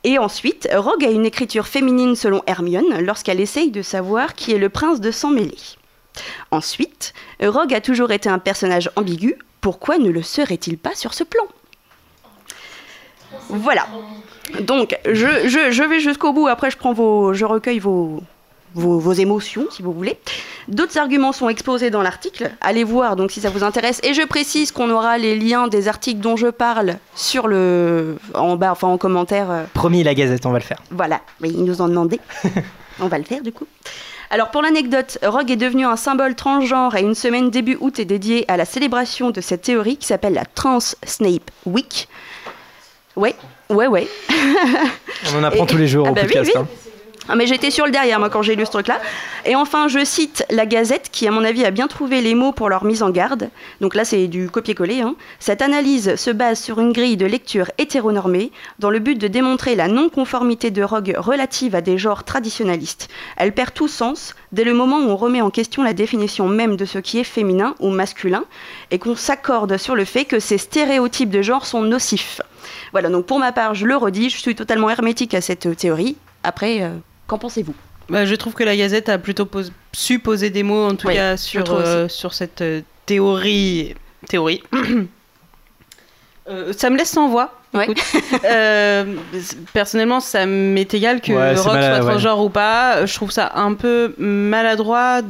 Et 0.04 0.18
ensuite, 0.18 0.70
Rogue 0.74 1.04
a 1.06 1.10
une 1.10 1.26
écriture 1.26 1.68
féminine 1.68 2.16
selon 2.16 2.42
Hermione 2.48 3.02
lorsqu'elle 3.02 3.42
essaye 3.42 3.72
de 3.72 3.82
savoir 3.82 4.36
qui 4.36 4.54
est 4.54 4.58
le 4.58 4.70
prince 4.70 5.02
de 5.02 5.12
sang 5.12 5.30
mêlé. 5.32 5.58
Ensuite, 6.52 7.14
Rogue 7.42 7.74
a 7.74 7.82
toujours 7.82 8.12
été 8.12 8.30
un 8.30 8.40
personnage 8.40 8.90
ambigu, 8.96 9.36
pourquoi 9.62 9.98
ne 9.98 10.10
le 10.10 10.22
serait-il 10.24 10.78
pas 10.78 10.96
sur 10.96 11.14
ce 11.14 11.24
plan? 11.24 11.44
Voilà. 13.50 13.86
Donc, 14.62 14.98
je, 15.06 15.48
je- 15.48 15.72
je 15.72 15.84
vais 15.84 16.00
jusqu'au 16.00 16.32
bout, 16.32 16.48
après 16.48 16.72
je 16.72 16.78
prends 16.78 16.94
vos. 16.94 17.34
je 17.34 17.44
recueille 17.46 17.80
vos, 17.80 18.22
vos, 18.76 19.00
vos 19.00 19.14
émotions, 19.14 19.66
si 19.72 19.82
vous 19.82 19.92
voulez. 19.94 20.18
D'autres 20.68 20.98
arguments 20.98 21.32
sont 21.32 21.50
exposés 21.50 21.90
dans 21.90 22.02
l'article. 22.02 22.52
Allez 22.62 22.84
voir 22.84 23.16
donc 23.16 23.32
si 23.32 23.42
ça 23.42 23.50
vous 23.50 23.64
intéresse. 23.64 24.00
Et 24.04 24.14
je 24.14 24.22
précise 24.24 24.72
qu'on 24.72 24.90
aura 24.92 25.18
les 25.18 25.38
liens 25.38 25.68
des 25.68 25.88
articles 25.88 26.20
dont 26.20 26.36
je 26.36 26.48
parle 26.48 26.98
sur 27.16 27.48
le 27.48 28.18
en 28.34 28.56
bas, 28.56 28.72
enfin 28.72 28.88
en 28.88 28.98
commentaire. 28.98 29.50
euh, 29.50 29.64
Promis, 29.74 30.04
la 30.04 30.14
gazette, 30.14 30.46
on 30.46 30.52
va 30.52 30.60
le 30.60 30.64
faire. 30.64 30.82
voilà, 30.92 31.22
mais 31.40 31.50
ils 31.50 31.64
nous 31.64 31.82
ont 31.82 31.88
demandé. 31.88 32.20
On 33.00 33.08
va 33.10 33.20
le 33.20 33.24
faire 33.26 33.44
du 33.44 33.52
coup. 33.52 33.68
Alors 34.32 34.50
pour 34.50 34.64
l'anecdote, 34.64 35.20
Rogue 35.24 35.52
est 35.52 35.56
devenu 35.56 35.86
un 35.86 35.96
symbole 35.98 36.34
transgenre 36.34 36.96
et 36.96 37.02
une 37.02 37.14
semaine 37.14 37.52
début 37.52 37.78
août 37.80 38.00
est 38.00 38.06
dédiée 38.06 38.44
à 38.48 38.58
la 38.58 38.66
célébration 38.66 39.30
de 39.30 39.40
cette 39.40 39.62
théorie 39.62 39.98
qui 39.98 40.08
s'appelle 40.08 40.34
la 40.34 40.46
Trans 40.46 40.80
Snape 41.06 41.52
Week. 41.68 42.08
Ouais, 43.16 43.36
ouais, 43.70 43.86
ouais. 43.86 44.08
On 45.32 45.38
en 45.40 45.44
apprend 45.44 45.66
Et- 45.66 45.68
tous 45.68 45.78
les 45.78 45.88
jours 45.88 46.06
Ah 46.08 46.12
au 46.12 46.14
bah 46.16 46.22
oui, 46.24 46.28
podcast. 46.34 46.52
oui. 46.56 46.62
hein. 46.62 46.68
Ah, 47.30 47.36
mais 47.36 47.48
j'étais 47.48 47.72
sur 47.72 47.86
le 47.86 47.92
derrière 47.92 48.20
moi 48.20 48.30
quand 48.30 48.42
j'ai 48.42 48.56
lu 48.56 48.66
ce 48.66 48.72
truc-là. 48.72 49.00
Et 49.46 49.56
enfin, 49.56 49.88
je 49.88 50.04
cite 50.06 50.46
la 50.50 50.66
Gazette 50.66 51.10
qui, 51.12 51.28
à 51.28 51.32
mon 51.32 51.44
avis, 51.44 51.66
a 51.66 51.72
bien 51.72 51.88
trouvé 51.88 52.22
les 52.22 52.36
mots 52.36 52.52
pour 52.54 52.70
leur 52.70 52.86
mise 52.86 53.04
en 53.04 53.10
garde. 53.10 53.50
Donc 53.82 53.96
là, 53.96 54.06
c'est 54.06 54.28
du 54.28 54.50
copier-coller. 54.50 55.02
hein. 55.02 55.16
Cette 55.40 55.62
analyse 55.62 56.16
se 56.16 56.32
base 56.32 56.60
sur 56.60 56.80
une 56.80 56.94
grille 56.94 57.18
de 57.18 57.26
lecture 57.26 57.70
hétéronormée 57.78 58.52
dans 58.80 58.90
le 58.90 59.00
but 59.00 59.18
de 59.18 59.28
démontrer 59.28 59.76
la 59.76 59.88
non-conformité 59.88 60.72
de 60.72 60.84
Rogue 60.84 61.16
relative 61.18 61.76
à 61.76 61.82
des 61.82 61.98
genres 61.98 62.24
traditionnalistes. 62.24 63.10
Elle 63.36 63.54
perd 63.54 63.74
tout 63.74 63.88
sens 63.88 64.36
dès 64.52 64.64
le 64.64 64.74
moment 64.74 64.98
où 65.00 65.10
on 65.10 65.18
remet 65.18 65.42
en 65.42 65.50
question 65.50 65.84
la 65.84 65.94
définition 65.94 66.48
même 66.48 66.78
de 66.78 66.86
ce 66.86 67.00
qui 67.00 67.20
est 67.20 67.24
féminin 67.26 67.76
ou 67.80 67.90
masculin 67.90 68.46
et 68.92 69.00
qu'on 69.00 69.16
s'accorde 69.16 69.78
sur 69.78 69.96
le 69.96 70.06
fait 70.06 70.26
que 70.26 70.40
ces 70.40 70.58
stéréotypes 70.58 71.30
de 71.30 71.42
genre 71.42 71.66
sont 71.66 71.82
nocifs. 71.82 72.42
Voilà, 72.92 73.10
donc 73.10 73.26
pour 73.26 73.40
ma 73.40 73.52
part, 73.52 73.76
je 73.76 73.86
le 73.86 73.96
redis, 73.96 74.30
je 74.30 74.38
suis 74.38 74.56
totalement 74.56 74.90
hermétique 74.90 75.34
à 75.34 75.42
cette 75.42 75.66
euh, 75.66 75.76
théorie. 75.76 76.16
Après, 76.44 76.82
euh, 76.82 76.90
qu'en 77.28 77.38
pensez-vous 77.38 77.76
Bah, 78.10 78.26
je 78.26 78.36
trouve 78.36 78.54
que 78.54 78.64
la 78.64 78.76
Gazette 78.76 79.10
a 79.10 79.18
plutôt 79.18 79.46
pos- 79.46 79.72
su 79.94 80.20
poser 80.20 80.50
des 80.50 80.64
mots, 80.64 80.88
en 80.88 80.96
tout 80.96 81.08
cas 81.10 81.38
sur, 81.38 81.66
euh, 81.74 82.08
sur 82.08 82.34
cette 82.34 82.62
euh, 82.62 82.82
théorie. 83.06 83.94
Théorie. 84.30 84.64
Euh, 86.50 86.72
ça 86.72 86.90
me 86.90 86.98
laisse 86.98 87.10
sans 87.10 87.28
voix. 87.28 87.54
Euh, 88.46 89.16
personnellement, 89.74 90.22
ça 90.22 90.46
m'est 90.46 90.94
égal 90.94 91.20
que 91.20 91.34
Ouais, 91.34 91.56
c'est 91.58 91.62
Rock 91.62 91.72
soit 91.84 91.92
ouais. 91.96 92.00
transgenre 92.00 92.40
ou 92.42 92.50
pas. 92.50 93.06
Je 93.06 93.14
trouve 93.14 93.32
ça 93.32 93.52
un 93.56 93.74
peu 93.74 94.16
maladroit 94.18 95.22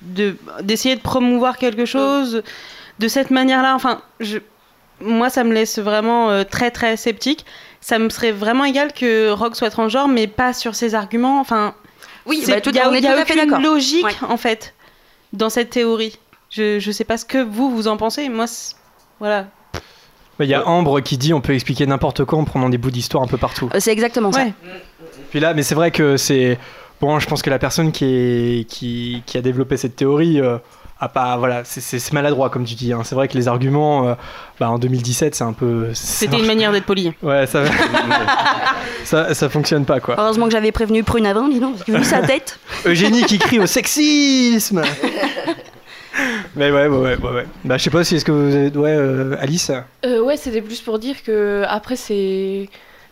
de 0.00 0.36
d'essayer 0.62 0.94
de 0.94 1.00
promouvoir 1.00 1.58
quelque 1.58 1.84
chose 1.86 2.42
de 3.00 3.08
cette 3.08 3.30
manière-là. 3.32 3.74
Enfin, 3.74 4.00
je, 4.20 4.38
moi, 5.00 5.28
ça 5.28 5.42
me 5.42 5.52
laisse 5.52 5.80
vraiment 5.80 6.30
euh, 6.30 6.44
très 6.44 6.70
très 6.70 6.96
sceptique. 6.96 7.44
Ça 7.88 7.98
me 7.98 8.10
serait 8.10 8.32
vraiment 8.32 8.66
égal 8.66 8.92
que 8.92 9.30
Rock 9.30 9.56
soit 9.56 9.70
transgenre, 9.70 10.08
mais 10.08 10.26
pas 10.26 10.52
sur 10.52 10.74
ses 10.74 10.94
arguments. 10.94 11.40
Enfin, 11.40 11.74
Oui, 12.26 12.44
bah, 12.46 12.60
tout- 12.60 12.68
y 12.74 12.78
a, 12.78 12.90
on 12.90 12.92
est 12.92 12.98
il 12.98 13.04
y 13.04 13.06
a 13.06 13.14
tout 13.14 13.20
à 13.20 13.24
fait 13.24 13.34
d'accord. 13.36 13.60
logique 13.60 14.04
Ouais. 14.04 14.12
en 14.28 14.36
fait 14.36 14.74
dans 15.32 15.48
cette 15.48 15.70
théorie. 15.70 16.18
Je 16.50 16.78
je 16.80 16.90
sais 16.90 17.04
pas 17.04 17.16
ce 17.16 17.24
que 17.24 17.38
vous 17.42 17.70
vous 17.74 17.88
en 17.88 17.96
pensez. 17.96 18.28
Moi, 18.28 18.44
voilà. 19.20 19.46
Bah, 20.38 20.44
Il 20.44 20.48
y 20.50 20.54
a 20.54 20.68
Ambre 20.68 21.00
qui 21.00 21.16
dit 21.16 21.32
on 21.32 21.40
peut 21.40 21.54
expliquer 21.54 21.86
n'importe 21.86 22.26
quoi 22.26 22.38
en 22.38 22.44
prenant 22.44 22.68
des 22.68 22.76
bouts 22.76 22.90
d'histoire 22.90 23.22
un 23.24 23.26
peu 23.26 23.38
partout. 23.38 23.70
Euh, 23.74 23.80
C'est 23.80 23.90
exactement 23.92 24.32
ça. 24.32 24.44
Puis 25.30 25.40
là, 25.40 25.54
mais 25.54 25.62
c'est 25.62 25.74
vrai 25.74 25.90
que 25.90 26.18
c'est. 26.18 26.58
Bon, 27.00 27.18
je 27.20 27.26
pense 27.26 27.40
que 27.40 27.48
la 27.48 27.58
personne 27.58 27.90
qui, 27.90 28.04
est... 28.04 28.68
qui... 28.68 29.22
qui 29.24 29.38
a 29.38 29.40
développé 29.40 29.78
cette 29.78 29.96
théorie 29.96 30.40
euh, 30.42 30.58
a 31.00 31.08
pas. 31.08 31.36
Voilà, 31.36 31.62
c'est- 31.64 32.12
maladroit, 32.12 32.50
comme 32.50 32.64
tu 32.64 32.74
dis. 32.74 32.92
hein. 32.92 33.02
C'est 33.04 33.14
vrai 33.14 33.28
que 33.28 33.36
les 33.36 33.48
arguments, 33.48 34.08
euh, 34.08 34.14
bah, 34.58 34.70
en 34.70 34.78
2017, 34.78 35.34
c'est 35.34 35.44
un 35.44 35.52
peu. 35.52 35.94
ça 35.94 36.00
C'était 36.04 36.38
une 36.38 36.46
manière 36.46 36.72
d'être 36.72 36.86
poli. 36.86 37.12
Ouais, 37.22 37.46
ça... 37.46 37.62
ça. 39.04 39.34
Ça 39.34 39.48
fonctionne 39.48 39.84
pas, 39.84 40.00
quoi. 40.00 40.16
Heureusement 40.18 40.46
que 40.46 40.52
j'avais 40.52 40.72
prévenu 40.72 41.04
Prune 41.04 41.26
avant, 41.26 41.48
dis 41.48 41.60
donc, 41.60 41.74
parce 41.74 41.84
que 41.84 41.92
vu 41.92 42.04
sa 42.04 42.20
tête. 42.20 42.58
Eugénie 42.86 43.22
qui 43.22 43.38
crie 43.38 43.60
au 43.60 43.66
sexisme 43.66 44.82
Mais 46.56 46.70
ouais, 46.72 46.88
ouais, 46.88 46.98
ouais, 46.98 47.16
ouais. 47.16 47.30
ouais. 47.30 47.46
Bah, 47.64 47.78
je 47.78 47.84
sais 47.84 47.90
pas 47.90 48.02
si 48.02 48.16
est-ce 48.16 48.24
que 48.24 48.32
vous 48.32 48.54
avez. 48.54 48.76
Ouais, 48.76 48.90
euh, 48.96 49.36
Alice 49.40 49.70
Euh, 50.04 50.20
ouais, 50.20 50.36
c'était 50.36 50.62
plus 50.62 50.80
pour 50.80 50.98
dire 50.98 51.22
que 51.22 51.64
après 51.68 51.94
c'est 51.96 52.68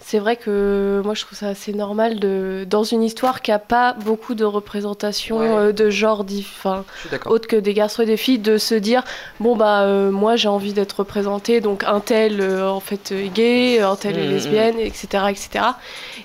c'est 0.08 0.20
vrai 0.20 0.36
que 0.36 1.02
moi 1.04 1.14
je 1.14 1.22
trouve 1.22 1.36
ça 1.36 1.48
assez 1.48 1.72
normal 1.72 2.20
de 2.20 2.64
dans 2.70 2.84
une 2.84 3.02
histoire 3.02 3.42
qui 3.42 3.50
a 3.50 3.58
pas 3.58 3.92
beaucoup 3.92 4.36
de 4.36 4.44
représentation 4.44 5.40
euh, 5.40 5.72
de 5.72 5.90
genre 5.90 6.24
enfin 6.58 6.84
autre 7.26 7.48
que 7.48 7.56
des 7.56 7.74
garçons 7.74 8.02
et 8.02 8.06
des 8.06 8.16
filles 8.16 8.38
de 8.38 8.56
se 8.56 8.76
dire 8.76 9.02
bon 9.40 9.56
bah 9.56 9.82
euh, 9.82 10.12
moi 10.12 10.36
j'ai 10.36 10.46
envie 10.48 10.72
d'être 10.72 11.00
représentée 11.00 11.60
donc 11.60 11.82
un 11.82 11.98
tel 11.98 12.40
euh, 12.40 12.70
en 12.70 12.78
fait 12.78 13.10
est 13.10 13.30
gay, 13.30 13.80
un 13.80 13.96
tel 13.96 14.16
est 14.16 14.26
Mhm. 14.26 14.30
lesbienne, 14.30 14.78
etc 14.78 15.24
etc. 15.30 15.64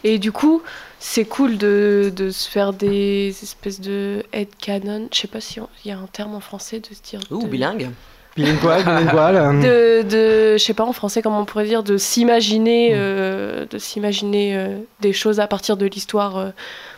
Et 0.04 0.20
du 0.20 0.32
coup 0.32 0.62
c'est 1.00 1.26
cool 1.26 1.58
de, 1.58 2.14
de 2.16 2.30
se 2.30 2.48
faire 2.48 2.74
des 2.74 3.30
espèces 3.42 3.82
de 3.82 4.24
headcanon. 4.34 5.08
Je 5.12 5.18
sais 5.22 5.28
pas 5.28 5.42
si 5.42 5.60
il 5.84 5.90
y 5.90 5.92
a 5.92 5.98
un 5.98 6.06
terme 6.06 6.36
en 6.36 6.40
français 6.40 6.80
de 6.80 6.94
se 6.94 7.02
dire. 7.02 7.20
De- 7.32 7.48
bilingue. 7.48 7.90
Bilingual, 8.36 8.84
bilingual. 8.84 9.36
euh, 9.36 10.04
de, 10.04 10.08
de 10.54 10.58
je 10.58 10.64
sais 10.64 10.74
pas 10.74 10.86
en 10.86 10.94
français 10.94 11.22
comment 11.22 11.42
on 11.42 11.46
pourrait 11.46 11.66
dire 11.66 11.84
de 11.84 11.98
s'imaginer 11.98 12.92
euh, 12.94 13.66
de 13.70 13.78
s'imaginer 13.78 14.56
euh, 14.56 14.78
des 15.02 15.12
choses 15.14 15.40
à 15.40 15.48
partir 15.48 15.76
de 15.78 15.86
l'histoire 15.86 16.38
euh, 16.38 16.50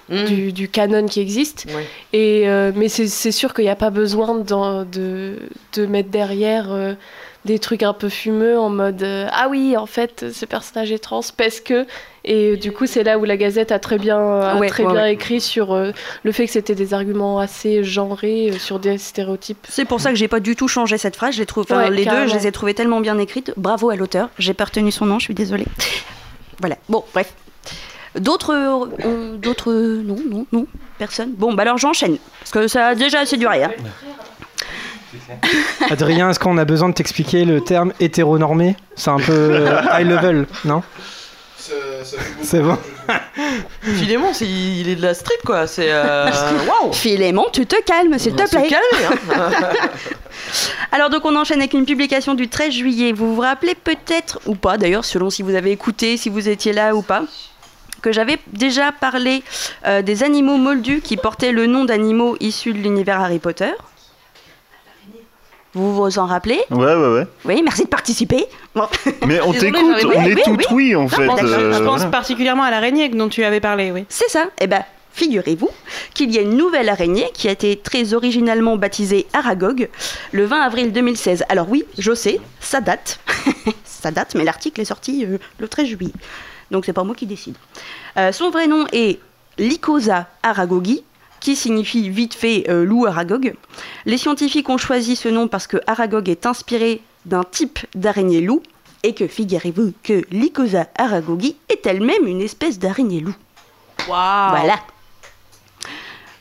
Mm. 0.09 0.25
du, 0.25 0.51
du 0.51 0.67
canon 0.67 1.05
qui 1.05 1.21
existe 1.21 1.65
et 2.11 2.43
euh, 2.49 2.73
mais 2.75 2.89
c'est 2.89 3.31
sûr 3.31 3.53
qu'il 3.53 3.63
n'y 3.63 3.69
a 3.69 3.75
pas 3.77 3.89
besoin 3.89 4.35
de, 4.35 5.37
de 5.77 5.85
mettre 5.85 6.09
derrière 6.09 6.73
euh, 6.73 6.93
des 7.45 7.59
trucs 7.59 7.83
un 7.83 7.93
peu 7.93 8.09
fumeux 8.09 8.57
en 8.57 8.69
mode 8.69 9.03
euh, 9.03 9.27
ah 9.31 9.47
oui 9.49 9.75
en 9.75 9.85
fait 9.85 10.31
ce 10.31 10.45
personnage 10.45 10.91
est 10.91 10.99
trans 10.99 11.21
parce 11.35 11.59
que 11.59 11.85
et 12.23 12.55
du 12.55 12.71
coup 12.71 12.85
c'est 12.85 13.03
là 13.03 13.19
où 13.19 13.25
la 13.25 13.35
Gazette 13.35 13.73
a 13.73 13.79
très 13.79 13.97
bien 13.97 14.17
a 14.17 14.55
Ouais, 14.55 14.69
très 14.69 14.83
ouais, 14.85 14.93
bien 14.93 15.01
ouais. 15.03 15.13
écrit 15.13 15.41
sur 15.41 15.73
euh, 15.73 15.91
le 16.23 16.31
fait 16.31 16.45
que 16.45 16.51
c'était 16.53 16.75
des 16.75 16.93
arguments 16.93 17.39
assez 17.39 17.83
genrés 17.83 18.51
euh, 18.51 18.57
sur 18.59 18.79
des 18.79 18.97
stéréotypes 18.97 19.65
C'est 19.69 19.83
pour 19.85 19.99
ça 19.99 20.11
que 20.11 20.15
j'ai 20.15 20.29
pas 20.29 20.39
du 20.39 20.55
tout 20.55 20.67
changé 20.69 20.97
cette 20.97 21.17
phrase. 21.17 21.35
Je 21.35 21.39
les 21.39 21.45
trouve, 21.45 21.65
les 21.91 22.05
deux, 22.05 22.27
je 22.27 22.33
les 22.35 22.47
ai 22.47 22.51
trouvées 22.53 22.73
tellement 22.73 23.01
bien 23.01 23.17
écrites. 23.17 23.51
Bravo 23.57 23.89
à 23.89 23.95
l'auteur. 23.97 24.29
J'ai 24.39 24.53
pas 24.53 24.65
retenu 24.65 24.91
son 24.91 25.05
nom, 25.05 25.19
je 25.19 25.25
suis 25.25 25.33
désolée. 25.33 25.65
Voilà. 26.59 26.77
Bon, 26.87 27.03
bref. 27.13 27.33
D'autres, 28.19 28.53
euh, 28.53 29.37
d'autres, 29.37 29.73
non, 29.73 30.17
non, 30.29 30.45
non, 30.51 30.67
personne. 30.99 31.31
Bon, 31.35 31.53
bah 31.53 31.63
alors 31.63 31.79
j'enchaîne 31.79 32.17
parce 32.39 32.51
que 32.51 32.67
ça 32.67 32.89
a 32.89 32.95
déjà 32.95 33.21
assez 33.21 33.37
duré. 33.37 33.63
Hein. 33.63 33.71
Adrien, 35.89 36.29
est-ce 36.29 36.39
qu'on 36.39 36.57
a 36.57 36.65
besoin 36.65 36.89
de 36.89 36.93
t'expliquer 36.93 37.45
le 37.45 37.61
terme 37.61 37.93
hétéronormé? 37.99 38.75
C'est 38.95 39.09
un 39.11 39.17
peu 39.19 39.31
euh, 39.31 39.81
high 39.93 40.07
level, 40.07 40.47
non? 40.65 40.81
C'est 42.41 42.59
bon. 42.61 42.77
Philémon, 43.83 44.27
c'est- 44.33 44.45
il 44.45 44.89
est 44.89 44.95
de 44.95 45.01
la 45.01 45.13
street 45.13 45.39
quoi. 45.45 45.65
C'est. 45.65 45.91
euh! 45.91 46.29
Philémon, 46.91 47.45
tu 47.53 47.65
te 47.65 47.81
calmes, 47.83 48.19
s'il 48.19 48.35
te 48.35 48.47
plaît. 48.49 48.67
calmer, 48.69 49.15
hein. 49.33 49.49
Alors 50.91 51.09
donc 51.09 51.23
on 51.25 51.35
enchaîne 51.35 51.59
avec 51.59 51.73
une 51.73 51.85
publication 51.85 52.33
du 52.33 52.49
13 52.49 52.71
juillet. 52.73 53.13
Vous 53.13 53.33
vous 53.35 53.41
rappelez 53.41 53.75
peut-être 53.75 54.39
ou 54.45 54.55
pas 54.55 54.77
d'ailleurs, 54.77 55.05
selon 55.05 55.29
si 55.29 55.41
vous 55.41 55.55
avez 55.55 55.71
écouté, 55.71 56.17
si 56.17 56.29
vous 56.29 56.49
étiez 56.49 56.73
là 56.73 56.95
ou 56.95 57.01
pas, 57.01 57.23
que 58.01 58.11
j'avais 58.11 58.37
déjà 58.51 58.91
parlé 58.91 59.41
euh, 59.87 60.01
des 60.01 60.23
animaux 60.23 60.57
moldus 60.57 60.99
qui 61.01 61.15
portaient 61.15 61.53
le 61.53 61.65
nom 61.65 61.85
d'animaux 61.85 62.35
issus 62.41 62.73
de 62.73 62.79
l'univers 62.79 63.21
Harry 63.21 63.39
Potter. 63.39 63.71
Vous 65.75 65.95
vous 65.95 66.19
en 66.19 66.25
rappelez? 66.27 66.59
Ouais, 66.69 66.95
ouais, 66.95 67.13
ouais. 67.13 67.27
Oui, 67.45 67.61
merci 67.63 67.83
de 67.83 67.89
participer. 67.89 68.45
Bon. 68.75 68.87
Mais 69.27 69.41
on 69.41 69.51
t'écoute, 69.53 69.81
on 70.05 70.09
oui, 70.09 70.15
est 70.31 70.35
oui, 70.35 70.41
toutes 70.45 70.71
oui, 70.71 70.95
en 70.95 71.03
Non, 71.03 71.07
fait. 71.09 71.25
je- 71.41 71.45
euh, 71.47 71.73
je 71.73 71.79
pense 71.83 71.95
voilà. 71.97 72.11
particulièrement 72.11 72.63
à 72.63 72.71
l'araignée 72.71 73.09
dont 73.09 73.29
tu 73.29 73.43
avais 73.43 73.59
parlé, 73.59 73.91
oui. 73.91 74.05
C'est 74.09 74.29
ça. 74.29 74.45
Eh 74.61 74.67
ben, 74.67 74.83
figurez-vous 75.13 75.69
qu'il 76.13 76.31
y 76.31 76.37
a 76.37 76.41
une 76.41 76.55
nouvelle 76.57 76.89
araignée 76.89 77.27
qui 77.33 77.47
a 77.47 77.51
été 77.51 77.75
très 77.77 78.13
originalement 78.13 78.77
baptisée 78.77 79.25
Aragog 79.33 79.89
le 80.31 80.45
20 80.45 80.61
avril 80.61 80.91
2016. 80.93 81.43
Alors 81.49 81.67
oui, 81.69 81.85
je 81.97 82.13
sais, 82.13 82.39
ça 82.59 82.79
date. 82.79 83.19
ça 83.83 84.11
date, 84.11 84.35
mais 84.35 84.43
l'article 84.43 84.79
est 84.81 84.85
sorti 84.85 85.25
euh, 85.25 85.37
le 85.57 85.67
13 85.67 85.87
juillet. 85.87 86.13
Donc 86.71 86.85
c'est 86.85 86.93
pas 86.93 87.03
moi 87.03 87.15
qui 87.15 87.25
décide. 87.25 87.55
Euh, 88.17 88.31
son 88.31 88.51
vrai 88.51 88.67
nom 88.67 88.85
est 88.91 89.19
Lycosa 89.57 90.27
aragogi, 90.43 91.03
qui 91.43 91.57
signifie 91.57 92.09
vite 92.09 92.33
fait 92.33 92.63
euh, 92.69 92.85
loup 92.85 93.05
Aragog. 93.05 93.53
Les 94.05 94.17
scientifiques 94.17 94.69
ont 94.69 94.77
choisi 94.77 95.17
ce 95.17 95.27
nom 95.27 95.49
parce 95.49 95.67
que 95.67 95.75
Aragog 95.87 96.29
est 96.29 96.45
inspiré 96.45 97.01
d'un 97.25 97.43
type 97.43 97.79
d'araignée 97.95 98.39
loup 98.39 98.63
et 99.03 99.13
que 99.13 99.27
figurez-vous 99.27 99.91
que 100.03 100.21
Lycosa 100.31 100.87
aragogi 100.97 101.57
est 101.67 101.85
elle-même 101.85 102.25
une 102.27 102.39
espèce 102.41 102.79
d'araignée 102.79 103.19
loup. 103.19 103.35
Voilà. 104.07 104.75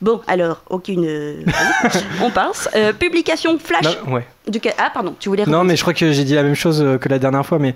Bon, 0.00 0.20
alors, 0.28 0.62
aucune. 0.70 1.04
euh, 1.04 1.42
on 2.22 2.30
passe. 2.30 2.68
Euh, 2.76 2.92
publication 2.92 3.58
flash. 3.58 3.84
Non, 4.06 4.14
ouais. 4.14 4.26
Du 4.48 4.60
ca- 4.62 4.74
Ah, 4.78 4.90
pardon, 4.94 5.14
tu 5.18 5.28
voulais 5.28 5.46
Non, 5.46 5.62
mais 5.64 5.74
je 5.76 5.80
crois 5.82 5.94
que 5.94 6.12
j'ai 6.12 6.24
dit 6.24 6.34
la 6.34 6.42
même 6.44 6.54
chose 6.56 6.80
euh, 6.82 6.98
que 6.98 7.08
la 7.08 7.18
dernière 7.20 7.44
fois, 7.46 7.58
mais 7.60 7.74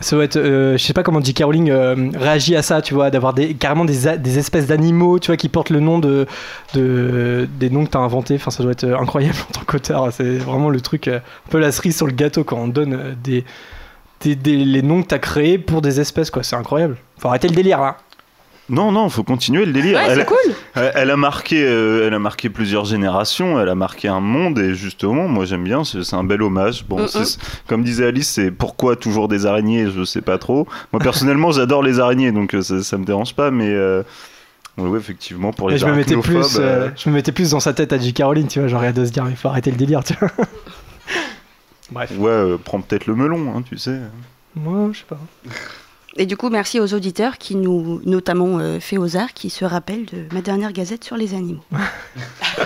ça 0.00 0.16
doit 0.16 0.24
être. 0.24 0.36
euh, 0.36 0.76
je 0.76 0.82
sais 0.82 0.92
pas 0.92 1.02
comment 1.02 1.20
J.K. 1.22 1.44
Rowling 1.44 1.70
euh, 1.70 2.10
réagit 2.16 2.56
à 2.56 2.62
ça, 2.62 2.82
tu 2.82 2.94
vois, 2.94 3.10
d'avoir 3.10 3.32
des, 3.32 3.54
carrément 3.54 3.84
des, 3.84 4.08
espèces 4.38 4.66
d'animaux, 4.66 5.18
tu 5.18 5.28
vois, 5.28 5.36
qui 5.36 5.48
portent 5.48 5.70
le 5.70 5.80
nom 5.80 5.98
de, 5.98 6.26
de 6.74 7.48
des 7.58 7.70
noms 7.70 7.84
que 7.84 7.90
t'as 7.90 8.00
inventés. 8.00 8.34
Enfin, 8.34 8.50
ça 8.50 8.62
doit 8.62 8.72
être 8.72 8.84
euh, 8.84 8.98
incroyable 8.98 9.36
en 9.48 9.52
tant 9.52 9.64
qu'auteur. 9.66 10.12
C'est 10.12 10.36
vraiment 10.38 10.68
le 10.70 10.80
truc, 10.80 11.08
un 11.08 11.20
peu 11.50 11.58
la 11.58 11.72
cerise 11.72 11.96
sur 11.96 12.06
le 12.06 12.12
gâteau 12.12 12.44
quand 12.44 12.58
on 12.58 12.68
donne 12.68 13.16
des, 13.22 13.44
des, 14.20 14.34
des- 14.36 14.64
les 14.64 14.82
noms 14.82 15.02
que 15.02 15.08
t'as 15.08 15.18
créés 15.18 15.58
pour 15.58 15.80
des 15.80 16.00
espèces, 16.00 16.30
quoi. 16.30 16.42
C'est 16.42 16.56
incroyable. 16.56 16.96
Faut 17.18 17.28
arrêter 17.28 17.48
le 17.48 17.54
délire, 17.54 17.80
là. 17.80 17.96
Non, 18.70 18.92
non, 18.92 19.10
faut 19.10 19.24
continuer 19.24 19.66
le 19.66 19.72
délire. 19.72 19.98
Ouais, 19.98 20.06
elle, 20.08 20.18
c'est 20.20 20.24
cool. 20.24 20.38
elle- 20.74 20.92
elle 20.94 21.10
a 21.10 21.16
marqué, 21.18 21.62
euh, 21.66 22.06
elle 22.06 22.14
a 22.14 22.18
marqué 22.18 22.48
plusieurs 22.48 22.86
générations. 22.86 23.60
Elle 23.60 23.68
a 23.68 23.74
marqué 23.74 24.08
un 24.08 24.20
monde 24.20 24.58
et 24.58 24.74
justement, 24.74 25.28
moi 25.28 25.44
j'aime 25.44 25.64
bien. 25.64 25.84
C'est 25.84 26.02
c'est 26.02 26.16
un 26.16 26.24
bel 26.24 26.40
hommage. 26.42 26.86
Bon, 26.86 27.02
Mm, 27.02 27.08
c'est- 27.08 27.38
comme 27.66 27.84
disait 27.84 28.06
Alice, 28.06 28.28
c'est 28.30 28.50
pourquoi 28.50 28.96
toujours 28.96 29.28
des 29.28 29.44
araignées. 29.44 29.90
Je 29.94 30.02
sais 30.04 30.22
pas 30.22 30.38
trop. 30.38 30.66
Moi 30.94 31.00
personnellement, 31.02 31.52
j'adore 31.52 31.82
les 31.82 32.00
araignées, 32.00 32.32
donc 32.32 32.54
euh, 32.54 32.62
ça, 32.62 32.82
ça 32.82 32.96
me 32.96 33.04
dérange 33.04 33.34
pas. 33.34 33.50
Mais 33.50 33.68
euh, 33.68 34.02
ouais, 34.78 34.88
ouais, 34.88 34.98
effectivement, 34.98 35.52
pour 35.52 35.68
les 35.68 35.74
Mais 35.74 35.78
je 35.80 35.86
me 35.86 35.92
mettais 35.94 36.14
arachnophobes, 36.14 36.42
plus, 36.52 36.58
euh, 36.60 36.88
je 36.96 37.08
me 37.10 37.14
mettais 37.14 37.32
plus 37.32 37.50
dans 37.50 37.60
sa 37.60 37.74
tête 37.74 37.92
à 37.92 37.98
J.K. 37.98 38.22
Rowling, 38.24 38.46
tu 38.48 38.60
vois, 38.60 38.68
genre, 38.68 38.82
il 38.84 38.92
doit 38.94 39.04
se 39.04 39.12
dire, 39.12 39.26
il 39.28 39.36
faut 39.36 39.48
arrêter 39.48 39.70
le 39.72 39.76
délire, 39.76 40.02
tu 40.04 40.14
vois. 40.18 40.30
Bref. 41.90 42.12
Ouais, 42.16 42.30
euh, 42.30 42.56
prends 42.62 42.80
peut-être 42.80 43.06
le 43.06 43.14
melon, 43.14 43.54
hein, 43.54 43.62
tu 43.68 43.76
sais. 43.76 43.98
Moi, 44.56 44.88
je 44.92 45.00
sais 45.00 45.04
pas. 45.06 45.18
Et 46.16 46.26
du 46.26 46.36
coup, 46.36 46.48
merci 46.48 46.78
aux 46.78 46.94
auditeurs 46.94 47.38
qui 47.38 47.56
nous, 47.56 48.00
notamment 48.04 48.58
euh, 48.60 48.78
arts, 49.14 49.34
qui 49.34 49.50
se 49.50 49.64
rappellent 49.64 50.06
de 50.06 50.32
ma 50.32 50.42
dernière 50.42 50.72
gazette 50.72 51.02
sur 51.02 51.16
les 51.16 51.34
animaux. 51.34 51.64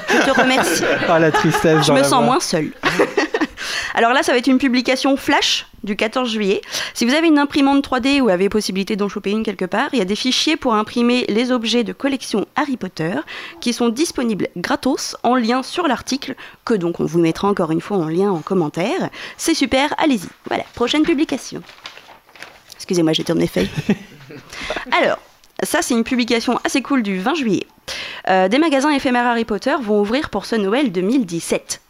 Je 0.08 0.24
te 0.24 0.38
remercie. 0.38 0.84
Ah, 1.08 1.18
la 1.18 1.30
tristesse. 1.30 1.86
Je 1.86 1.92
me 1.92 2.02
sens 2.02 2.22
moins 2.22 2.40
seule. 2.40 2.72
Alors 3.94 4.12
là, 4.12 4.22
ça 4.22 4.32
va 4.32 4.38
être 4.38 4.46
une 4.46 4.58
publication 4.58 5.16
flash 5.16 5.66
du 5.82 5.96
14 5.96 6.30
juillet. 6.30 6.60
Si 6.94 7.04
vous 7.04 7.14
avez 7.14 7.26
une 7.26 7.38
imprimante 7.38 7.84
3D 7.88 8.20
ou 8.20 8.28
avez 8.28 8.48
possibilité 8.48 8.96
d'en 8.96 9.08
choper 9.08 9.30
une 9.30 9.42
quelque 9.42 9.64
part, 9.64 9.88
il 9.92 9.98
y 9.98 10.02
a 10.02 10.04
des 10.04 10.14
fichiers 10.14 10.56
pour 10.56 10.74
imprimer 10.74 11.24
les 11.28 11.50
objets 11.50 11.84
de 11.84 11.92
collection 11.92 12.46
Harry 12.54 12.76
Potter 12.76 13.14
qui 13.60 13.72
sont 13.72 13.88
disponibles 13.88 14.48
gratos 14.56 15.16
en 15.22 15.34
lien 15.34 15.62
sur 15.62 15.88
l'article, 15.88 16.36
que 16.64 16.74
donc 16.74 17.00
on 17.00 17.06
vous 17.06 17.18
mettra 17.18 17.48
encore 17.48 17.70
une 17.70 17.80
fois 17.80 17.96
en 17.96 18.08
lien 18.08 18.30
en 18.30 18.40
commentaire. 18.40 19.08
C'est 19.36 19.54
super, 19.54 19.94
allez-y. 19.98 20.28
Voilà, 20.48 20.64
prochaine 20.74 21.02
publication. 21.02 21.62
Excusez-moi, 22.88 23.12
j'ai 23.12 23.24
tourné 23.24 23.46
feuille. 23.46 23.68
Alors, 24.98 25.18
ça, 25.62 25.82
c'est 25.82 25.92
une 25.92 26.04
publication 26.04 26.58
assez 26.64 26.80
cool 26.80 27.02
du 27.02 27.18
20 27.18 27.34
juillet. 27.34 27.66
Euh, 28.30 28.48
des 28.48 28.56
magasins 28.56 28.88
éphémères 28.90 29.26
Harry 29.26 29.44
Potter 29.44 29.74
vont 29.82 30.00
ouvrir 30.00 30.30
pour 30.30 30.46
ce 30.46 30.56
Noël 30.56 30.90
2017. 30.90 31.82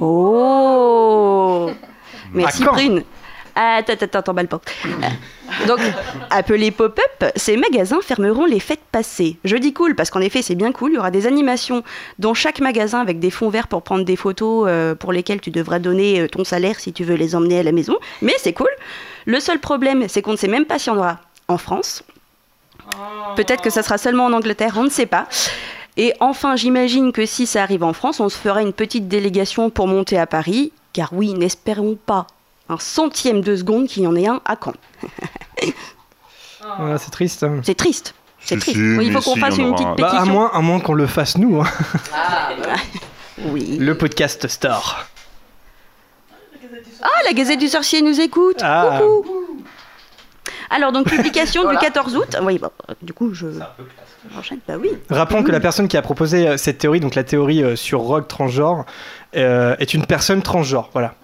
Oh 0.00 1.68
Merci. 2.32 2.62
Ah, 3.56 3.78
attends, 3.78 3.94
attends, 3.94 4.22
t'emballes 4.22 4.46
pas. 4.46 4.60
Euh, 4.84 5.66
Donc, 5.66 5.80
appelés 6.30 6.70
pop-up, 6.70 7.32
ces 7.34 7.56
magasins 7.56 7.98
fermeront 8.02 8.44
les 8.44 8.60
fêtes 8.60 8.84
passées. 8.92 9.38
Je 9.42 9.56
dis 9.56 9.72
cool 9.72 9.96
parce 9.96 10.10
qu'en 10.10 10.20
effet, 10.20 10.42
c'est 10.42 10.54
bien 10.54 10.70
cool. 10.70 10.92
Il 10.92 10.94
y 10.94 10.98
aura 10.98 11.10
des 11.10 11.26
animations 11.26 11.82
dans 12.20 12.34
chaque 12.34 12.60
magasin 12.60 13.00
avec 13.00 13.18
des 13.18 13.30
fonds 13.32 13.48
verts 13.48 13.66
pour 13.66 13.82
prendre 13.82 14.04
des 14.04 14.16
photos 14.16 14.66
euh, 14.68 14.94
pour 14.94 15.12
lesquelles 15.12 15.40
tu 15.40 15.50
devras 15.50 15.80
donner 15.80 16.28
ton 16.28 16.44
salaire 16.44 16.78
si 16.78 16.92
tu 16.92 17.02
veux 17.02 17.16
les 17.16 17.34
emmener 17.34 17.58
à 17.58 17.62
la 17.64 17.72
maison. 17.72 17.96
Mais 18.22 18.34
c'est 18.38 18.52
cool. 18.52 18.68
Le 19.26 19.40
seul 19.40 19.58
problème, 19.58 20.08
c'est 20.08 20.22
qu'on 20.22 20.32
ne 20.32 20.36
sait 20.36 20.48
même 20.48 20.64
pas 20.64 20.78
s'il 20.78 20.92
y 20.92 20.96
en 20.96 20.98
aura 20.98 21.18
en 21.48 21.58
France. 21.58 22.02
Peut-être 23.34 23.62
que 23.62 23.70
ça 23.70 23.82
sera 23.82 23.98
seulement 23.98 24.26
en 24.26 24.32
Angleterre, 24.32 24.74
on 24.76 24.84
ne 24.84 24.88
sait 24.90 25.06
pas. 25.06 25.26
Et 25.96 26.12
enfin, 26.20 26.56
j'imagine 26.56 27.10
que 27.12 27.26
si 27.26 27.46
ça 27.46 27.62
arrive 27.62 27.82
en 27.82 27.92
France, 27.92 28.20
on 28.20 28.28
se 28.28 28.36
fera 28.38 28.62
une 28.62 28.72
petite 28.72 29.08
délégation 29.08 29.70
pour 29.70 29.88
monter 29.88 30.18
à 30.18 30.26
Paris. 30.26 30.72
Car 30.92 31.08
oui, 31.12 31.34
n'espérons 31.34 31.96
pas 32.06 32.26
un 32.68 32.78
centième 32.78 33.40
de 33.42 33.56
seconde 33.56 33.86
qu'il 33.88 34.04
y 34.04 34.06
en 34.06 34.14
ait 34.16 34.26
un 34.28 34.40
à 34.44 34.56
Caen. 34.62 34.74
C'est 36.98 37.10
triste. 37.10 37.46
C'est 37.62 37.74
triste. 37.74 38.14
C'est 38.40 38.54
Si, 38.56 38.60
triste. 38.60 38.76
si, 38.76 38.96
Oui, 38.98 39.06
il 39.06 39.12
faut 39.12 39.20
qu'on 39.20 39.34
si, 39.34 39.40
fasse 39.40 39.56
une 39.58 39.66
aura 39.68 39.76
petite. 39.76 39.88
Bah, 40.00 40.08
à 40.08 40.12
pétition. 40.12 40.32
moins, 40.32 40.50
à 40.52 40.60
moins 40.60 40.80
qu'on 40.80 40.94
le 40.94 41.06
fasse 41.06 41.36
nous. 41.38 41.60
hein. 41.60 41.66
Oui. 43.44 43.76
Le 43.78 43.96
podcast 43.98 44.48
Star. 44.48 45.08
Ah, 47.08 47.20
la 47.26 47.32
Gazette 47.32 47.60
du 47.60 47.68
Sorcier 47.68 48.02
nous 48.02 48.20
écoute. 48.20 48.58
Ah. 48.62 49.00
Coucou. 49.00 49.62
Alors, 50.70 50.90
donc, 50.92 51.06
publication 51.08 51.70
du 51.70 51.76
14 51.80 52.16
août. 52.16 52.36
Oui, 52.42 52.58
bah, 52.58 52.72
du 53.02 53.12
coup, 53.12 53.32
je. 53.32 53.46
Bah 54.66 54.74
oui. 54.80 54.90
Rappelons 55.08 55.44
que 55.44 55.52
la 55.52 55.60
personne 55.60 55.86
qui 55.86 55.96
a 55.96 56.02
proposé 56.02 56.48
euh, 56.48 56.56
cette 56.56 56.78
théorie, 56.78 56.98
donc 56.98 57.14
la 57.14 57.22
théorie 57.22 57.62
euh, 57.62 57.76
sur 57.76 58.00
Rogue 58.00 58.26
transgenre, 58.26 58.84
euh, 59.36 59.76
est 59.78 59.94
une 59.94 60.04
personne 60.04 60.42
transgenre. 60.42 60.90
Voilà. 60.92 61.14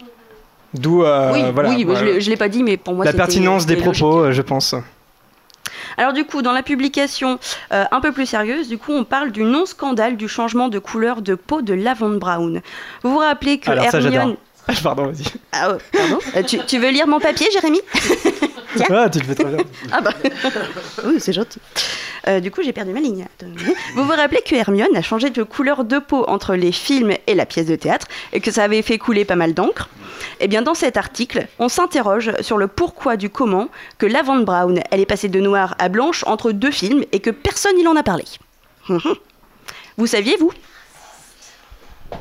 D'où 0.75 1.03
euh, 1.05 1.33
oui, 1.33 1.43
voilà, 1.53 1.71
oui 1.71 1.81
je 1.81 1.87
voilà. 1.87 2.03
l'ai- 2.19 2.37
pas 2.37 2.49
dit, 2.49 2.63
mais 2.63 2.77
pour 2.77 2.95
moi, 2.95 3.05
la 3.05 3.13
pertinence 3.13 3.67
des 3.67 3.75
logique. 3.75 3.93
propos, 3.99 4.19
euh, 4.27 4.33
je 4.33 4.41
pense. 4.41 4.75
Alors 5.99 6.13
du 6.13 6.25
coup, 6.25 6.41
dans 6.43 6.53
la 6.53 6.63
publication 6.63 7.39
euh, 7.73 7.85
un 7.91 8.01
peu 8.01 8.13
plus 8.13 8.25
sérieuse, 8.27 8.69
du 8.69 8.79
coup, 8.79 8.93
on 8.93 9.05
parle 9.05 9.33
du 9.33 9.43
non-scandale 9.43 10.17
du 10.17 10.29
changement 10.29 10.69
de 10.69 10.79
couleur 10.79 11.21
de 11.21 11.35
peau 11.35 11.61
de 11.61 11.75
Lavande 11.75 12.19
Brown. 12.19 12.63
Vous 13.03 13.11
vous 13.11 13.19
rappelez 13.19 13.59
que 13.59 13.71
Alors 13.71 13.85
ça, 13.91 14.01
Hermione... 14.69 14.83
Pardon, 14.83 15.07
vas-y. 15.07 15.25
Ah, 15.53 15.73
ouais, 15.73 15.79
pardon 15.93 16.19
Euh, 16.37 16.43
tu, 16.43 16.59
tu 16.67 16.79
veux 16.79 16.91
lire 16.91 17.07
mon 17.07 17.21
papier, 17.21 17.49
Jérémy? 17.53 17.81
Tiens. 18.77 18.87
Ah, 18.91 19.11
tu 19.11 19.19
le 19.19 19.25
fais 19.27 19.35
très 19.35 19.45
bien. 19.45 19.65
Ah 19.91 20.01
bah, 20.01 20.13
oui, 21.05 21.17
c'est 21.19 21.33
gentil. 21.35 21.59
Euh, 22.27 22.41
du 22.41 22.51
coup, 22.51 22.63
j'ai 22.63 22.73
perdu 22.73 22.93
ma 22.93 23.01
ligne. 23.01 23.27
Vous 23.95 24.05
vous 24.05 24.13
rappelez 24.13 24.41
que 24.41 24.55
Hermione 24.55 24.97
a 24.97 25.03
changé 25.03 25.29
de 25.29 25.43
couleur 25.43 25.85
de 25.85 25.99
peau 25.99 26.25
entre 26.27 26.55
les 26.55 26.73
films 26.73 27.13
et 27.27 27.35
la 27.35 27.45
pièce 27.45 27.67
de 27.67 27.77
théâtre 27.77 28.07
et 28.33 28.41
que 28.41 28.51
ça 28.51 28.65
avait 28.65 28.81
fait 28.81 28.97
couler 28.97 29.25
pas 29.27 29.37
mal 29.37 29.53
d'encre? 29.53 29.91
Eh 30.41 30.49
bien, 30.49 30.63
dans 30.63 30.75
cet 30.75 30.97
article, 30.97 31.47
on 31.59 31.69
s'interroge 31.69 32.33
sur 32.41 32.57
le 32.57 32.67
pourquoi 32.67 33.17
du 33.17 33.29
comment 33.29 33.69
que 33.99 34.07
Lavande 34.07 34.45
Brown, 34.47 34.81
elle 34.91 35.01
est 35.01 35.07
passée 35.07 35.29
de 35.29 35.41
noir 35.41 35.75
à 35.79 35.89
blanche 35.91 36.25
entre 36.27 36.53
deux 36.53 36.71
films 36.71 37.05
et 37.13 37.21
que 37.21 37.31
personne 37.31 37.77
n'y 37.77 37.87
en 37.87 37.97
a 37.97 38.03
parlé. 38.03 38.25
Mhm. 38.89 39.01
Vous 39.99 40.07
saviez, 40.07 40.37
vous? 40.39 40.53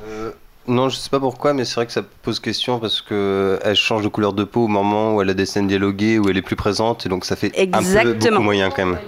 Euh, 0.05 0.31
non, 0.71 0.89
je 0.89 0.95
sais 0.95 1.09
pas 1.09 1.19
pourquoi, 1.19 1.53
mais 1.53 1.65
c'est 1.65 1.75
vrai 1.75 1.85
que 1.85 1.91
ça 1.91 2.01
pose 2.01 2.39
question 2.39 2.79
parce 2.79 3.01
que 3.01 3.59
elle 3.63 3.75
change 3.75 4.03
de 4.03 4.07
couleur 4.07 4.33
de 4.33 4.43
peau 4.43 4.63
au 4.63 4.67
moment 4.67 5.15
où 5.15 5.21
elle 5.21 5.29
a 5.29 5.33
des 5.33 5.45
scènes 5.45 5.67
dialoguées, 5.67 6.17
où 6.17 6.29
elle 6.29 6.37
est 6.37 6.41
plus 6.41 6.55
présente, 6.55 7.05
et 7.05 7.09
donc 7.09 7.25
ça 7.25 7.35
fait 7.35 7.47
un 7.47 7.65
peu 7.67 7.77
Exactement. 7.77 8.31
beaucoup 8.37 8.43
moyen 8.43 8.69
quand 8.69 8.85
même. 8.85 8.99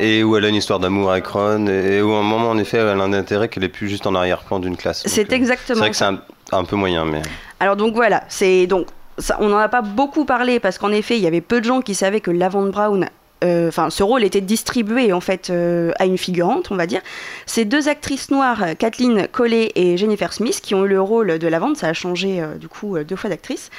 Et 0.00 0.24
où 0.24 0.36
elle 0.36 0.44
a 0.44 0.48
une 0.48 0.56
histoire 0.56 0.80
d'amour 0.80 1.12
avec 1.12 1.26
Ron, 1.26 1.66
et 1.68 2.02
où 2.02 2.12
à 2.12 2.18
un 2.18 2.22
moment, 2.22 2.50
en 2.50 2.58
effet, 2.58 2.78
elle 2.78 2.88
a 2.88 3.02
un 3.02 3.12
intérêt 3.12 3.48
qu'elle 3.48 3.62
est 3.64 3.68
plus 3.68 3.88
juste 3.88 4.06
en 4.06 4.14
arrière-plan 4.14 4.58
d'une 4.58 4.76
classe. 4.76 5.02
C'est 5.06 5.30
euh, 5.30 5.36
exactement 5.36 5.76
C'est 5.76 5.80
vrai 5.80 5.90
que 5.90 5.96
c'est 5.96 6.04
un, 6.04 6.18
un 6.52 6.64
peu 6.64 6.74
moyen, 6.76 7.04
mais. 7.04 7.22
Alors 7.60 7.76
donc 7.76 7.94
voilà, 7.94 8.24
c'est 8.28 8.66
donc 8.66 8.86
ça, 9.18 9.36
on 9.40 9.48
n'en 9.48 9.58
a 9.58 9.68
pas 9.68 9.82
beaucoup 9.82 10.24
parlé 10.24 10.58
parce 10.58 10.78
qu'en 10.78 10.90
effet, 10.90 11.16
il 11.16 11.22
y 11.22 11.26
avait 11.26 11.40
peu 11.40 11.60
de 11.60 11.66
gens 11.66 11.80
qui 11.80 11.94
savaient 11.94 12.20
que 12.20 12.30
Lavande 12.30 12.70
Brown, 12.72 13.08
euh, 13.42 13.68
enfin 13.68 13.90
ce 13.90 14.02
rôle 14.02 14.22
était 14.24 14.40
distribué 14.40 15.12
en 15.12 15.20
fait 15.20 15.50
euh, 15.50 15.90
à 15.98 16.06
une 16.06 16.16
figurante, 16.18 16.68
on 16.70 16.76
va 16.76 16.86
dire. 16.86 17.00
Ces 17.46 17.64
deux 17.64 17.88
actrices 17.88 18.30
noires, 18.30 18.62
Kathleen 18.78 19.26
Collet 19.28 19.72
et 19.74 19.96
Jennifer 19.96 20.32
Smith, 20.32 20.60
qui 20.62 20.74
ont 20.74 20.84
eu 20.84 20.88
le 20.88 21.00
rôle 21.00 21.38
de 21.38 21.48
Lavande, 21.48 21.76
ça 21.76 21.88
a 21.88 21.92
changé 21.92 22.40
euh, 22.40 22.54
du 22.54 22.68
coup 22.68 22.96
deux 22.98 23.16
fois 23.16 23.28
d'actrice, 23.30 23.70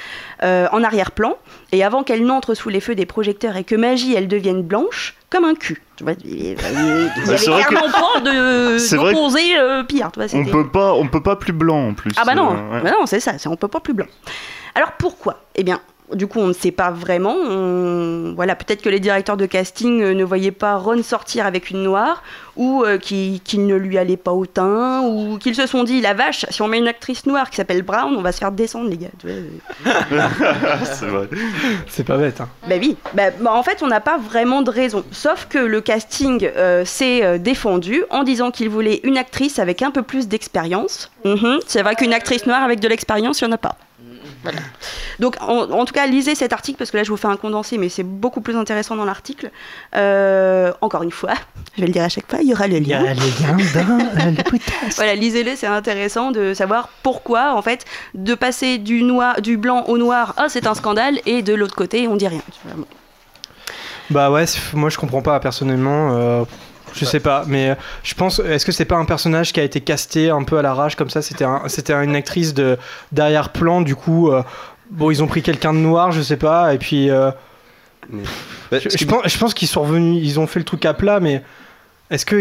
en 0.42 0.82
arrière-plan. 0.84 1.36
Et 1.72 1.82
avant 1.82 2.02
qu'elle 2.04 2.24
n'entre 2.24 2.54
sous 2.54 2.68
les 2.68 2.80
feux 2.80 2.94
des 2.94 3.06
projecteurs 3.06 3.56
et 3.56 3.64
que 3.64 3.74
Magie, 3.74 4.14
elle 4.14 4.28
devienne 4.28 4.62
blanche 4.62 5.16
comme 5.30 5.44
un 5.44 5.54
cul. 5.54 5.82
Tu 5.96 6.04
vois, 6.04 6.12
il 6.24 6.46
y 6.46 6.50
avait, 6.50 6.58
que- 7.14 7.68
clairement 7.68 8.20
de 8.22 8.78
que- 8.90 8.96
d'opposé 8.96 9.40
euh, 9.58 9.82
pire. 9.82 10.10
Tu 10.12 10.20
vois, 10.20 10.28
On 10.40 10.44
peut 10.44 10.68
pas, 10.68 10.92
on 10.92 11.08
peut 11.08 11.22
pas 11.22 11.34
plus 11.36 11.52
blanc 11.52 11.88
en 11.88 11.94
plus. 11.94 12.12
ah 12.16 12.22
bah 12.24 12.34
non, 12.34 12.50
ouais. 12.50 12.82
bah 12.82 12.90
non 12.92 13.06
c'est 13.06 13.18
ça, 13.20 13.32
on 13.46 13.56
peut 13.56 13.68
pas 13.68 13.80
plus 13.80 13.94
blanc. 13.94 14.06
Alors 14.76 14.92
pourquoi? 14.92 15.40
Eh 15.56 15.64
bien, 15.64 15.80
du 16.14 16.26
coup, 16.26 16.38
on 16.40 16.46
ne 16.48 16.52
sait 16.52 16.70
pas 16.70 16.90
vraiment. 16.90 17.34
On- 17.34 18.32
Voilà, 18.36 18.54
peut-être 18.56 18.82
que 18.82 18.88
les 18.88 19.00
directeurs 19.00 19.36
de 19.36 19.46
casting 19.46 20.02
euh, 20.02 20.14
ne 20.14 20.24
voyaient 20.24 20.50
pas 20.50 20.76
Ron 20.76 21.02
sortir 21.02 21.46
avec 21.46 21.70
une 21.70 21.82
noire, 21.82 22.22
ou 22.56 22.84
euh, 22.84 22.98
qu'il 22.98 23.66
ne 23.66 23.74
lui 23.74 23.98
allait 23.98 24.16
pas 24.16 24.32
au 24.32 24.46
teint, 24.46 25.02
ou 25.02 25.38
qu'ils 25.38 25.54
se 25.54 25.66
sont 25.66 25.84
dit 25.84 26.00
la 26.00 26.14
vache, 26.14 26.46
si 26.50 26.62
on 26.62 26.68
met 26.68 26.78
une 26.78 26.88
actrice 26.88 27.26
noire 27.26 27.50
qui 27.50 27.56
s'appelle 27.56 27.82
Brown, 27.82 28.14
on 28.16 28.22
va 28.22 28.32
se 28.32 28.38
faire 28.38 28.52
descendre 28.52 28.88
les 28.90 28.96
gars. 28.98 29.08
C'est 30.84 31.06
vrai. 31.06 31.28
C'est 31.88 32.04
pas 32.04 32.16
bête. 32.16 32.40
Hein. 32.40 32.48
Bah 32.68 32.76
oui, 32.80 32.96
bah, 33.14 33.30
bah, 33.40 33.52
en 33.52 33.62
fait 33.62 33.82
on 33.82 33.86
n'a 33.86 34.00
pas 34.00 34.18
vraiment 34.18 34.62
de 34.62 34.70
raison. 34.70 35.04
Sauf 35.12 35.46
que 35.48 35.58
le 35.58 35.80
casting 35.80 36.48
euh, 36.56 36.84
s'est 36.84 37.24
euh, 37.24 37.38
défendu 37.38 38.02
en 38.10 38.22
disant 38.22 38.50
qu'il 38.50 38.68
voulait 38.68 39.00
une 39.04 39.18
actrice 39.18 39.58
avec 39.58 39.82
un 39.82 39.90
peu 39.90 40.02
plus 40.02 40.28
d'expérience. 40.28 41.10
Mhm, 41.24 41.58
C'est 41.66 41.82
vrai 41.82 41.94
qu'une 41.94 42.12
actrice 42.14 42.46
noire 42.46 42.62
avec 42.62 42.80
de 42.80 42.88
l'expérience, 42.88 43.40
il 43.40 43.44
n'y 43.46 43.50
en 43.52 43.54
a 43.54 43.58
pas. 43.58 43.76
Voilà. 44.42 44.58
Donc 45.18 45.36
en, 45.40 45.70
en 45.70 45.84
tout 45.84 45.92
cas, 45.94 46.06
lisez 46.06 46.34
cet 46.34 46.52
article 46.52 46.78
parce 46.78 46.90
que 46.90 46.96
là 46.96 47.02
je 47.04 47.10
vous 47.10 47.16
fais 47.16 47.28
un 47.28 47.36
condensé, 47.36 47.78
mais 47.78 47.88
c'est 47.88 48.02
beaucoup 48.02 48.40
plus 48.40 48.56
intéressant 48.56 48.96
dans 48.96 49.04
l'article. 49.04 49.50
Euh, 49.94 50.72
encore 50.80 51.02
une 51.02 51.10
fois, 51.10 51.34
je 51.76 51.80
vais 51.80 51.86
le 51.86 51.92
dire 51.92 52.02
à 52.04 52.08
chaque 52.08 52.28
fois, 52.30 52.38
il 52.42 52.48
y 52.48 52.52
aura 52.52 52.66
le 52.66 52.76
Il 52.76 52.86
y 52.86 52.90
lien. 52.90 53.04
a 53.04 53.14
les 53.14 53.14
liens 53.14 53.56
dans 53.74 53.98
euh, 54.00 54.30
le 54.36 54.42
podcast. 54.42 54.96
Voilà, 54.96 55.14
lisez-le, 55.14 55.56
c'est 55.56 55.66
intéressant 55.66 56.30
de 56.32 56.54
savoir 56.54 56.88
pourquoi, 57.02 57.54
en 57.54 57.62
fait, 57.62 57.84
de 58.14 58.34
passer 58.34 58.78
du, 58.78 59.02
noir, 59.02 59.40
du 59.40 59.56
blanc 59.56 59.84
au 59.88 59.98
noir, 59.98 60.34
ah, 60.36 60.46
c'est 60.48 60.66
un 60.66 60.74
scandale, 60.74 61.18
et 61.26 61.42
de 61.42 61.54
l'autre 61.54 61.74
côté, 61.76 62.08
on 62.08 62.16
dit 62.16 62.28
rien. 62.28 62.40
Bah 64.10 64.30
ouais, 64.30 64.44
moi 64.74 64.88
je 64.88 64.98
comprends 64.98 65.22
pas 65.22 65.40
personnellement. 65.40 66.10
euh, 66.12 66.44
je 66.98 67.04
sais 67.04 67.20
pas, 67.20 67.44
mais 67.46 67.70
euh, 67.70 67.74
je 68.02 68.14
pense. 68.14 68.38
Est-ce 68.40 68.64
que 68.66 68.72
c'est 68.72 68.84
pas 68.84 68.96
un 68.96 69.04
personnage 69.04 69.52
qui 69.52 69.60
a 69.60 69.62
été 69.62 69.80
casté 69.80 70.30
un 70.30 70.42
peu 70.42 70.58
à 70.58 70.62
l'arrache 70.62 70.96
comme 70.96 71.10
ça? 71.10 71.22
C'était 71.22 71.44
un, 71.44 71.62
c'était 71.68 71.92
une 71.92 72.14
actrice 72.16 72.54
de 72.54 72.78
d'arrière-plan. 73.12 73.80
Du 73.82 73.94
coup, 73.96 74.30
euh, 74.30 74.42
bon, 74.90 75.10
ils 75.10 75.22
ont 75.22 75.26
pris 75.26 75.42
quelqu'un 75.42 75.72
de 75.72 75.78
noir, 75.78 76.12
je 76.12 76.22
sais 76.22 76.36
pas. 76.36 76.74
Et 76.74 76.78
puis, 76.78 77.10
euh, 77.10 77.30
Bah, 78.70 78.78
je, 78.78 78.88
ce 78.88 78.88
je 78.90 78.96
qui- 78.96 79.04
pense, 79.06 79.22
je 79.26 79.38
pense 79.38 79.54
qu'ils 79.54 79.68
sont 79.68 79.82
revenus, 79.82 80.20
ils 80.22 80.38
ont 80.40 80.46
fait 80.46 80.58
le 80.58 80.64
truc 80.64 80.84
à 80.84 80.94
plat, 80.94 81.20
mais. 81.20 81.42
Est-ce 82.08 82.24
que 82.24 82.36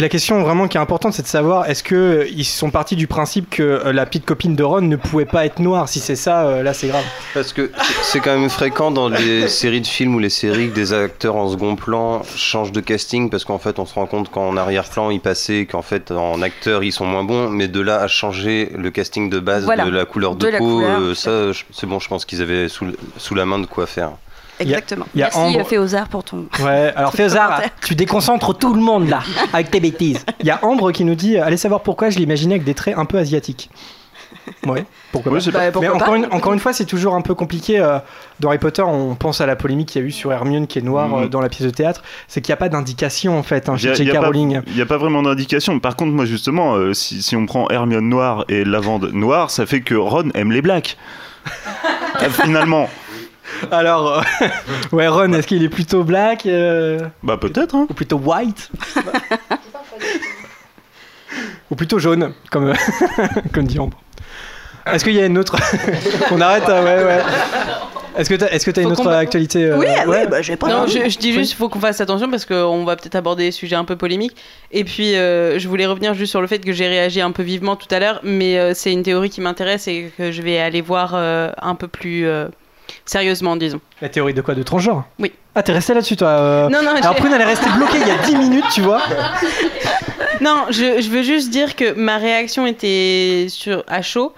la 0.00 0.08
question 0.08 0.40
vraiment 0.42 0.68
qui 0.68 0.76
est 0.76 0.80
importante, 0.80 1.12
c'est 1.12 1.22
de 1.22 1.26
savoir 1.26 1.68
est-ce 1.68 1.82
que 1.82 1.94
euh, 1.96 2.28
ils 2.30 2.44
sont 2.44 2.70
partis 2.70 2.94
du 2.94 3.08
principe 3.08 3.50
que 3.50 3.62
euh, 3.64 3.92
la 3.92 4.06
petite 4.06 4.24
copine 4.24 4.54
de 4.54 4.62
Ron 4.62 4.82
ne 4.82 4.94
pouvait 4.94 5.24
pas 5.24 5.44
être 5.44 5.58
noire? 5.58 5.88
Si 5.88 5.98
c'est 5.98 6.14
ça, 6.14 6.46
euh, 6.46 6.62
là 6.62 6.72
c'est 6.72 6.86
grave. 6.86 7.02
Parce 7.34 7.52
que 7.52 7.72
c'est 8.02 8.20
quand 8.20 8.38
même 8.38 8.48
fréquent 8.48 8.92
dans 8.92 9.08
les 9.08 9.48
séries 9.48 9.80
de 9.80 9.88
films 9.88 10.14
ou 10.14 10.20
les 10.20 10.30
séries 10.30 10.70
que 10.70 10.74
des 10.74 10.92
acteurs 10.92 11.34
en 11.34 11.48
second 11.48 11.74
plan 11.74 12.22
changent 12.36 12.70
de 12.70 12.78
casting 12.80 13.28
parce 13.28 13.44
qu'en 13.44 13.58
fait 13.58 13.80
on 13.80 13.86
se 13.86 13.94
rend 13.94 14.06
compte 14.06 14.30
qu'en 14.30 14.56
arrière-plan 14.56 15.10
ils 15.10 15.20
passaient, 15.20 15.66
qu'en 15.66 15.82
fait 15.82 16.12
en 16.12 16.40
acteur 16.40 16.84
ils 16.84 16.92
sont 16.92 17.04
moins 17.04 17.24
bons, 17.24 17.48
mais 17.50 17.66
de 17.66 17.80
là 17.80 18.00
à 18.00 18.06
changer 18.06 18.70
le 18.76 18.90
casting 18.92 19.30
de 19.30 19.40
base 19.40 19.64
Voilà. 19.64 19.84
de 19.84 19.90
la 19.90 20.04
couleur 20.04 20.36
de, 20.36 20.48
peau, 20.58 20.76
couleur. 20.76 21.00
euh, 21.00 21.14
ça 21.16 21.50
c'est 21.72 21.86
bon, 21.88 21.98
je 21.98 22.06
pense 22.06 22.24
qu'ils 22.24 22.40
avaient 22.40 22.68
sous, 22.68 22.86
sous 23.16 23.34
la 23.34 23.46
main 23.46 23.58
de 23.58 23.66
quoi 23.66 23.86
faire. 23.86 24.12
Il 24.60 24.66
y 24.68 24.74
a- 24.74 24.78
Exactement. 24.78 25.06
il 25.14 25.20
y 25.20 25.22
a 25.22 25.26
Merci, 25.26 25.38
Ambre- 25.38 25.60
euh, 25.60 25.64
Féozard, 25.64 26.08
pour 26.08 26.24
ton. 26.24 26.46
Ouais, 26.62 26.92
alors 26.96 27.12
Féozard, 27.16 27.60
tu 27.84 27.94
déconcentres 27.94 28.56
tout 28.58 28.74
le 28.74 28.80
monde 28.80 29.08
là, 29.08 29.20
avec 29.52 29.70
tes 29.70 29.80
bêtises. 29.80 30.24
Il 30.40 30.46
y 30.46 30.50
a 30.50 30.58
Ambre 30.64 30.92
qui 30.92 31.04
nous 31.04 31.14
dit 31.14 31.38
Allez 31.38 31.56
savoir 31.56 31.82
pourquoi 31.82 32.10
je 32.10 32.18
l'imaginais 32.18 32.54
avec 32.54 32.64
des 32.64 32.74
traits 32.74 32.96
un 32.98 33.04
peu 33.04 33.18
asiatiques. 33.18 33.70
Ouais, 34.66 34.84
pourquoi 35.12 35.32
Ouais, 35.32 35.38
pas. 35.38 35.44
c'est 35.44 35.52
pas- 35.52 35.58
Bah, 35.58 35.72
pourquoi 35.72 35.88
Mais 35.90 35.94
encore 35.94 36.08
pas 36.08 36.16
une, 36.16 36.26
encore 36.32 36.52
une 36.54 36.58
fois, 36.58 36.72
c'est 36.72 36.86
toujours 36.86 37.14
un 37.14 37.20
peu 37.20 37.34
compliqué. 37.34 37.78
euh, 37.78 37.98
dans 38.40 38.48
Harry 38.48 38.56
Potter, 38.58 38.80
on 38.82 39.14
pense 39.14 39.42
à 39.42 39.46
la 39.46 39.56
polémique 39.56 39.88
qu'il 39.90 40.00
y 40.00 40.04
a 40.04 40.08
eu 40.08 40.10
sur 40.10 40.32
Hermione 40.32 40.66
qui 40.66 40.78
est 40.78 40.82
noire 40.82 41.14
euh, 41.18 41.28
dans 41.28 41.40
la 41.42 41.50
pièce 41.50 41.64
de 41.66 41.70
théâtre. 41.70 42.02
C'est 42.28 42.40
qu'il 42.40 42.50
n'y 42.50 42.54
a 42.54 42.56
pas 42.56 42.70
d'indication 42.70 43.38
en 43.38 43.42
fait 43.42 43.68
hein, 43.68 43.76
chez 43.76 43.88
il 43.88 44.06
y 44.06 44.10
a 44.10 44.14
J.K. 44.14 44.24
Rowling. 44.24 44.60
Il 44.68 44.74
n'y 44.74 44.80
a 44.80 44.86
pas 44.86 44.96
vraiment 44.96 45.22
d'indication. 45.22 45.78
Par 45.80 45.96
contre, 45.96 46.12
moi, 46.12 46.24
justement, 46.24 46.76
euh, 46.76 46.94
si, 46.94 47.20
si 47.22 47.36
on 47.36 47.44
prend 47.44 47.68
Hermione 47.68 48.08
noire 48.08 48.44
et 48.48 48.64
Lavande 48.64 49.10
noire, 49.12 49.50
ça 49.50 49.66
fait 49.66 49.82
que 49.82 49.94
Ron 49.94 50.30
aime 50.34 50.50
les 50.52 50.62
blacks. 50.62 50.96
Euh, 52.22 52.28
Finalement. 52.30 52.88
Alors, 53.70 54.18
euh, 54.18 54.46
ouais, 54.92 55.08
Ron, 55.08 55.32
est-ce 55.32 55.46
qu'il 55.46 55.62
est 55.64 55.68
plutôt 55.68 56.04
black 56.04 56.46
euh, 56.46 57.00
Bah, 57.22 57.36
peut-être, 57.36 57.74
hein. 57.74 57.86
ou 57.90 57.94
plutôt 57.94 58.16
white 58.18 58.70
Ou 61.70 61.76
plutôt 61.76 61.98
jaune, 61.98 62.32
comme, 62.50 62.72
comme 63.52 63.66
dit 63.66 63.78
Ambre. 63.78 63.98
Est-ce 64.86 65.04
qu'il 65.04 65.14
y 65.14 65.20
a 65.20 65.26
une 65.26 65.36
autre 65.36 65.56
On 66.30 66.40
arrête, 66.40 66.66
euh, 66.68 66.82
ouais, 66.82 67.04
ouais. 67.04 67.22
Est-ce 68.16 68.30
que 68.30 68.34
t'as 68.34 68.48
est-ce 68.48 68.64
que 68.66 68.70
t'as 68.72 68.82
une 68.82 68.90
autre 68.90 69.02
qu'on- 69.04 69.10
actualité 69.10 69.66
euh, 69.66 69.76
Oui, 69.78 69.86
ouais 69.86 70.04
oui, 70.08 70.16
bah, 70.28 70.40
j'ai 70.42 70.56
pas. 70.56 70.66
Non, 70.68 70.86
je, 70.86 71.08
je 71.08 71.18
dis 71.18 71.32
juste, 71.32 71.52
il 71.52 71.56
faut 71.56 71.68
qu'on 71.68 71.78
fasse 71.78 72.00
attention 72.00 72.28
parce 72.30 72.46
qu'on 72.46 72.84
va 72.84 72.96
peut-être 72.96 73.14
aborder 73.14 73.44
des 73.44 73.52
sujets 73.52 73.76
un 73.76 73.84
peu 73.84 73.96
polémiques. 73.96 74.34
Et 74.72 74.82
puis, 74.82 75.14
euh, 75.14 75.58
je 75.58 75.68
voulais 75.68 75.86
revenir 75.86 76.14
juste 76.14 76.30
sur 76.30 76.40
le 76.40 76.46
fait 76.48 76.58
que 76.58 76.72
j'ai 76.72 76.88
réagi 76.88 77.20
un 77.20 77.30
peu 77.32 77.42
vivement 77.42 77.76
tout 77.76 77.86
à 77.94 78.00
l'heure, 78.00 78.18
mais 78.24 78.58
euh, 78.58 78.72
c'est 78.74 78.92
une 78.92 79.02
théorie 79.02 79.30
qui 79.30 79.40
m'intéresse 79.40 79.86
et 79.88 80.10
que 80.16 80.32
je 80.32 80.42
vais 80.42 80.58
aller 80.58 80.80
voir 80.80 81.12
euh, 81.14 81.52
un 81.60 81.74
peu 81.74 81.86
plus. 81.86 82.26
Sérieusement, 83.08 83.56
disons. 83.56 83.80
La 84.02 84.10
théorie 84.10 84.34
de 84.34 84.42
quoi 84.42 84.54
De 84.54 84.62
transgenre 84.62 85.04
Oui. 85.18 85.32
Ah, 85.54 85.62
t'es 85.62 85.72
resté 85.72 85.94
là-dessus, 85.94 86.16
toi 86.16 86.28
euh. 86.28 86.68
Non, 86.68 86.82
non, 86.82 86.90
Alors, 86.90 87.16
Prune, 87.16 87.32
elle 87.34 87.40
est 87.40 87.44
restée 87.44 87.70
bloquée 87.74 87.98
il 88.02 88.06
y 88.06 88.10
a 88.10 88.18
10 88.18 88.36
minutes, 88.36 88.66
tu 88.72 88.82
vois. 88.82 89.00
Non, 90.40 90.66
je, 90.70 91.00
je 91.00 91.10
veux 91.10 91.24
juste 91.24 91.50
dire 91.50 91.74
que 91.74 91.94
ma 91.94 92.18
réaction 92.18 92.64
était 92.64 93.46
sur, 93.48 93.82
à 93.88 94.02
chaud 94.02 94.32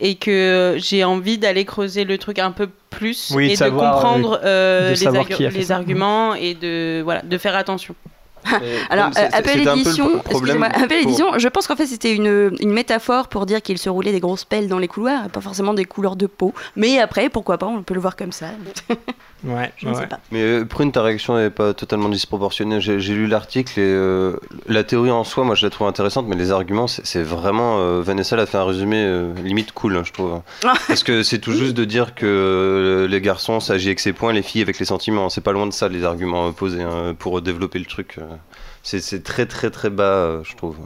et 0.00 0.16
que 0.16 0.74
j'ai 0.78 1.04
envie 1.04 1.38
d'aller 1.38 1.64
creuser 1.64 2.04
le 2.04 2.18
truc 2.18 2.40
un 2.40 2.50
peu 2.50 2.68
plus 2.90 3.30
Oui, 3.32 3.52
et 3.52 3.56
de, 3.56 3.70
comprendre 3.70 4.40
euh, 4.42 4.92
euh, 4.92 4.94
de 4.94 5.38
les, 5.38 5.50
les 5.50 5.70
arguments 5.70 6.34
et 6.34 6.54
de, 6.54 7.02
voilà, 7.02 7.22
de 7.22 7.38
faire 7.38 7.54
attention. 7.54 7.94
Alors, 8.90 9.06
euh, 9.06 9.10
c'est- 9.14 9.34
appel 9.34 9.66
édition, 9.66 10.22
appel 10.74 10.98
édition, 11.02 11.38
je 11.38 11.48
pense 11.48 11.66
qu'en 11.66 11.76
fait 11.76 11.86
c'était 11.86 12.14
une, 12.14 12.54
une 12.60 12.72
métaphore 12.72 13.28
pour 13.28 13.46
dire 13.46 13.62
qu'il 13.62 13.78
se 13.78 13.88
roulait 13.88 14.12
des 14.12 14.20
grosses 14.20 14.44
pelles 14.44 14.68
dans 14.68 14.78
les 14.78 14.88
couloirs, 14.88 15.26
et 15.26 15.28
pas 15.28 15.40
forcément 15.40 15.74
des 15.74 15.84
couleurs 15.84 16.16
de 16.16 16.26
peau. 16.26 16.52
Mais 16.76 16.98
après, 16.98 17.28
pourquoi 17.28 17.58
pas, 17.58 17.66
on 17.66 17.82
peut 17.82 17.94
le 17.94 18.00
voir 18.00 18.16
comme 18.16 18.32
ça. 18.32 18.46
Ouais, 19.44 19.72
Je 19.76 19.88
ne 19.88 19.94
sais 19.94 20.06
pas. 20.06 20.20
Mais 20.32 20.40
euh, 20.40 20.64
Prune, 20.64 20.90
ta 20.90 21.02
réaction 21.02 21.36
n'est 21.36 21.50
pas 21.50 21.74
totalement 21.74 22.08
disproportionnée. 22.08 22.80
J'ai 22.80 22.98
j'ai 22.98 23.12
lu 23.14 23.26
l'article 23.26 23.78
et 23.78 23.82
euh, 23.84 24.36
la 24.68 24.84
théorie 24.84 25.10
en 25.10 25.22
soi, 25.22 25.44
moi 25.44 25.54
je 25.54 25.66
la 25.66 25.70
trouve 25.70 25.86
intéressante, 25.86 26.26
mais 26.28 26.36
les 26.36 26.50
arguments, 26.50 26.86
c'est 26.86 27.04
c'est 27.04 27.22
vraiment. 27.22 27.78
euh, 27.78 28.00
Vanessa 28.02 28.36
l'a 28.36 28.46
fait 28.46 28.56
un 28.56 28.64
résumé 28.64 28.96
euh, 29.04 29.34
limite 29.42 29.72
cool, 29.72 29.96
hein, 29.96 30.02
je 30.04 30.12
trouve. 30.12 30.40
Parce 30.88 31.02
que 31.02 31.22
c'est 31.22 31.38
tout 31.40 31.52
juste 31.52 31.74
de 31.74 31.84
dire 31.84 32.14
que 32.14 33.06
les 33.10 33.20
garçons 33.20 33.60
s'agit 33.60 33.88
avec 33.88 34.00
ses 34.00 34.14
points, 34.14 34.32
les 34.32 34.42
filles 34.42 34.62
avec 34.62 34.78
les 34.78 34.86
sentiments. 34.86 35.28
C'est 35.28 35.42
pas 35.42 35.52
loin 35.52 35.66
de 35.66 35.72
ça 35.72 35.88
les 35.88 36.04
arguments 36.04 36.50
posés 36.52 36.82
hein, 36.82 37.14
pour 37.18 37.42
développer 37.42 37.78
le 37.78 37.84
truc. 37.86 38.18
C'est 38.82 39.00
c'est 39.00 39.22
très 39.22 39.44
très 39.46 39.70
très 39.70 39.90
bas, 39.90 40.04
euh, 40.04 40.40
je 40.44 40.54
trouve. 40.56 40.76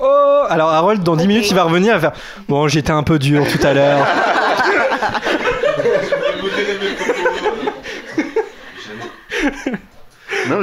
Oh 0.00 0.42
Alors, 0.48 0.70
Harold, 0.70 1.02
dans 1.04 1.14
10 1.16 1.26
minutes, 1.28 1.50
il 1.50 1.54
va 1.54 1.62
revenir, 1.64 1.94
va 1.94 2.10
faire 2.10 2.20
Bon, 2.48 2.66
j'étais 2.66 2.90
un 2.90 3.04
peu 3.04 3.18
dur 3.18 3.44
tout 3.48 3.64
à 3.66 3.72
l'heure. 3.74 4.06
Non, 5.74 5.82
mais 9.32 9.33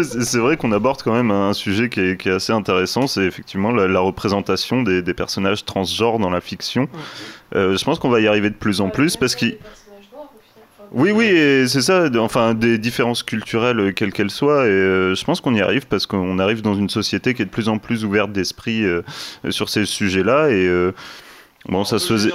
c'est 0.03 0.23
c'est 0.23 0.37
vrai 0.39 0.57
qu'on 0.57 0.71
aborde 0.71 1.01
quand 1.01 1.13
même 1.13 1.31
un 1.31 1.53
sujet 1.53 1.89
qui 1.89 1.99
est, 1.99 2.17
qui 2.17 2.29
est 2.29 2.33
assez 2.33 2.53
intéressant, 2.53 3.07
c'est 3.07 3.23
effectivement 3.23 3.71
la, 3.71 3.87
la 3.87 3.99
représentation 3.99 4.83
des, 4.83 5.01
des 5.01 5.13
personnages 5.13 5.65
transgenres 5.65 6.19
dans 6.19 6.29
la 6.29 6.41
fiction. 6.41 6.87
Euh, 7.55 7.77
je 7.77 7.83
pense 7.83 7.99
qu'on 7.99 8.09
va 8.09 8.19
y 8.21 8.27
arriver 8.27 8.49
de 8.49 8.55
plus 8.55 8.81
en 8.81 8.89
plus 8.89 9.17
parce 9.17 9.35
qu'il... 9.35 9.57
Oui, 10.93 11.11
oui, 11.11 11.29
c'est 11.69 11.81
ça, 11.81 12.09
enfin 12.17 12.53
des 12.53 12.77
différences 12.77 13.23
culturelles, 13.23 13.79
euh, 13.79 13.91
quelles 13.93 14.11
qu'elles 14.11 14.29
soient, 14.29 14.65
et 14.65 14.69
euh, 14.69 15.15
je 15.15 15.23
pense 15.23 15.39
qu'on 15.39 15.55
y 15.55 15.61
arrive 15.61 15.87
parce 15.87 16.05
qu'on 16.05 16.37
arrive 16.37 16.61
dans 16.61 16.75
une 16.75 16.89
société 16.89 17.33
qui 17.33 17.41
est 17.43 17.45
de 17.45 17.49
plus 17.49 17.69
en 17.69 17.77
plus 17.77 18.03
ouverte 18.03 18.33
d'esprit 18.33 18.83
euh, 18.83 19.01
sur 19.51 19.69
ces 19.69 19.85
sujets-là, 19.85 20.49
et 20.49 20.67
euh, 20.67 20.91
bon, 21.69 21.85
ça 21.85 21.97
se 21.97 22.11
faisait... 22.11 22.31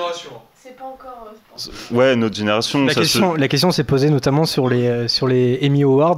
C'est 0.55 0.75
pas 0.75 0.85
encore. 0.85 1.16
Ouais, 1.91 2.17
notre 2.17 2.37
génération, 2.37 2.85
La 2.85 2.89
ça 2.93 2.95
se- 2.95 3.01
question, 3.01 3.35
la 3.35 3.49
question 3.49 3.71
s'est 3.71 3.85
posée 3.85 4.11
notamment 4.11 4.45
sur 4.45 4.69
les, 4.69 4.87
euh, 4.87 5.09
sur 5.09 5.27
les 5.27 5.59
Emmy 5.63 5.83
Awards 5.85 6.17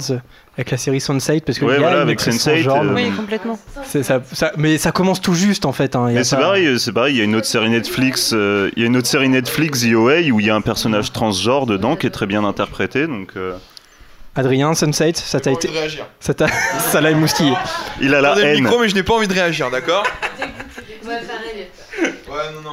avec 0.57 0.71
la 0.71 0.77
série 0.77 0.99
Sunset 0.99 1.41
parce 1.45 1.57
que 1.59 1.65
Ouais, 1.65 1.71
il 1.73 1.75
y 1.75 1.77
a 1.77 1.81
voilà, 1.81 1.95
une 1.97 2.01
avec 2.03 2.19
actrice 2.19 2.35
Sense8, 2.45 2.63
transgenre. 2.65 2.91
euh, 2.91 2.95
Oui, 2.95 3.11
complètement. 3.15 3.59
C'est 3.85 4.03
ça, 4.03 4.21
ça- 4.33 4.51
mais 4.57 4.77
ça 4.77 4.91
commence 4.91 5.21
tout 5.21 5.33
juste 5.35 5.65
en 5.65 5.71
fait. 5.71 5.95
hein, 5.95 6.05
il 6.09 6.13
y 6.13 6.15
a 6.15 6.19
Mais 6.19 6.23
c'est 6.23 6.35
pas- 6.35 6.41
pareil, 6.41 6.79
c'est 6.79 6.91
pareil. 6.91 7.15
Il 7.15 7.17
y 7.17 7.21
a 7.21 7.23
une 7.25 7.35
autre 7.35 7.47
série 7.47 7.69
Netflix, 7.69 8.31
euh, 8.33 8.69
il 8.75 8.81
y 8.81 8.83
a 8.83 8.87
une 8.87 8.97
autre 8.97 9.07
série 9.07 9.29
Netflix, 9.29 9.81
The 9.81 9.93
OA, 9.93 10.29
où 10.31 10.39
il 10.39 10.45
y 10.45 10.49
a 10.49 10.55
un 10.55 10.61
personnage 10.61 11.11
transgenre 11.13 11.65
dedans 11.65 11.95
qui 11.95 12.07
est 12.07 12.11
très 12.11 12.25
bien 12.25 12.43
interprété. 12.43 13.07
Donc, 13.07 13.31
euh, 13.37 13.53
Adrien, 14.35 14.73
Sunset, 14.73 15.13
ça 15.15 15.39
t'a 15.39 15.51
été. 15.51 15.67
de 15.67 15.73
réagir. 15.73 16.05
Ça 16.19 16.33
t'a 16.33 16.47
ça 16.91 17.01
l'a 17.01 17.11
émoustillé. 17.11 17.53
il 18.01 18.13
a 18.13 18.21
la 18.21 18.31
Attendez 18.31 18.43
le 18.45 18.49
haine. 18.57 18.63
micro, 18.63 18.79
mais 18.79 18.87
je 18.89 18.95
n'ai 18.95 19.03
pas 19.03 19.13
envie 19.13 19.27
de 19.27 19.33
réagir, 19.33 19.69
d'accord 19.71 20.03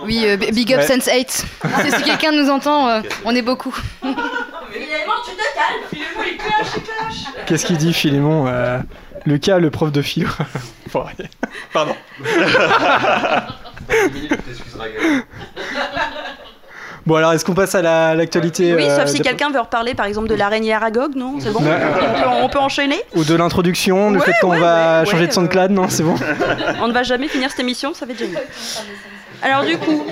Oui, 0.04 0.22
euh, 0.26 0.36
big 0.36 0.72
up 0.74 0.80
Ouais. 0.80 0.86
Sense 0.86 1.08
8. 1.12 1.30
si 1.30 1.90
si 1.96 2.02
quelqu'un 2.02 2.32
nous 2.32 2.48
entend, 2.50 2.88
euh, 2.88 3.00
on 3.24 3.34
est 3.34 3.42
beaucoup. 3.42 3.74
Finalement, 4.02 5.14
tu 5.24 5.32
te 5.32 5.54
calmes, 5.54 5.82
Philemon, 5.90 6.24
il 6.26 6.36
clash, 6.36 6.66
il 6.76 6.82
clash. 6.82 7.44
Qu'est-ce 7.46 7.66
qu'il 7.66 7.76
dit 7.78 7.92
Philémon 7.94 8.46
euh, 8.46 8.78
Lucas, 9.24 9.58
le 9.58 9.70
prof 9.70 9.90
de 9.92 10.02
philo. 10.02 10.28
Pardon. 11.72 11.96
Bon 17.06 17.14
alors, 17.14 17.32
est-ce 17.32 17.44
qu'on 17.44 17.54
passe 17.54 17.74
à 17.76 17.82
la- 17.82 18.16
l'actualité 18.16 18.74
Oui, 18.74 18.82
euh, 18.82 18.96
sauf 18.98 19.06
si 19.08 19.18
de- 19.18 19.22
quelqu'un 19.22 19.50
veut 19.50 19.60
reparler 19.60 19.94
par 19.94 20.06
exemple 20.06 20.26
de 20.26 20.34
l'araignée 20.34 20.74
Aragog, 20.74 21.14
non 21.14 21.36
C'est 21.38 21.52
bon 21.52 21.60
Ouais. 21.62 21.70
on, 21.70 21.92
peut, 22.20 22.28
on 22.42 22.48
peut 22.48 22.58
enchaîner 22.58 23.00
Ou 23.14 23.22
de 23.22 23.34
l'introduction, 23.36 24.10
le 24.10 24.18
Ouais, 24.18 24.24
fait 24.24 24.32
qu'on 24.40 24.50
ouais, 24.50 24.58
va 24.58 25.00
ouais, 25.00 25.06
changer 25.06 25.22
ouais, 25.22 25.28
de 25.28 25.32
SoundCloud, 25.32 25.70
non, 25.70 25.88
c'est 25.88 26.02
bon 26.02 26.16
On 26.82 26.88
ne 26.88 26.92
va 26.92 27.04
jamais 27.04 27.28
finir 27.28 27.48
cette 27.50 27.60
émission, 27.60 27.94
ça 27.94 28.06
va 28.06 28.12
être 28.12 28.18
génial. 28.18 28.42
Alors 29.42 29.64
du 29.64 29.78
coup, 29.78 30.04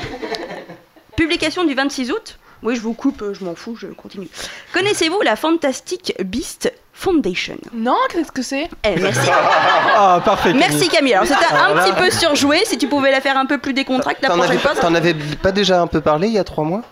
publication 1.16 1.64
du 1.64 1.74
26 1.74 2.10
août. 2.12 2.38
Oui, 2.62 2.76
je 2.76 2.80
vous 2.80 2.94
coupe, 2.94 3.22
je 3.38 3.44
m'en 3.44 3.54
fous, 3.54 3.76
je 3.76 3.88
continue. 3.88 4.28
Connaissez-vous 4.72 5.20
la 5.20 5.36
Fantastic 5.36 6.14
Beast 6.24 6.72
Foundation? 6.94 7.58
Non, 7.74 7.96
qu'est-ce 8.10 8.32
que 8.32 8.40
c'est? 8.42 8.70
Eh, 8.84 8.96
merci. 8.98 9.28
Ah, 9.96 10.20
parfait. 10.24 10.50
Camille. 10.52 10.66
Merci 10.68 10.88
Camille. 10.88 11.14
Alors 11.14 11.26
c'était 11.26 11.44
un 11.52 11.56
Alors 11.56 11.76
là- 11.76 11.84
petit 11.84 11.92
peu 11.94 12.10
surjoué, 12.10 12.62
si 12.64 12.78
tu 12.78 12.88
pouvais 12.88 13.10
la 13.12 13.20
faire 13.20 13.36
un 13.36 13.46
peu 13.46 13.58
plus 13.58 13.74
décontracte 13.74 14.22
la 14.22 14.30
prochaine 14.30 14.50
avais, 14.52 14.58
fois. 14.58 14.74
pas- 14.74 14.80
t'en 14.80 14.94
avais 14.94 15.14
pas 15.14 15.52
déjà 15.52 15.80
un 15.82 15.86
peu 15.86 16.00
parlé 16.00 16.28
il 16.28 16.32
y 16.32 16.38
a 16.38 16.44
trois 16.44 16.64
mois? 16.64 16.82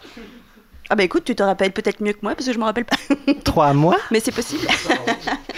Ah 0.90 0.94
bah 0.94 1.04
écoute, 1.04 1.24
tu 1.24 1.34
te 1.34 1.42
rappelles 1.42 1.72
peut-être 1.72 2.00
mieux 2.02 2.12
que 2.12 2.18
moi 2.22 2.34
parce 2.34 2.46
que 2.46 2.52
je 2.52 2.58
me 2.58 2.64
rappelle 2.64 2.84
pas. 2.84 2.96
Trois 3.44 3.72
mois? 3.72 3.96
Mais 4.10 4.20
c'est 4.20 4.30
possible. 4.32 4.66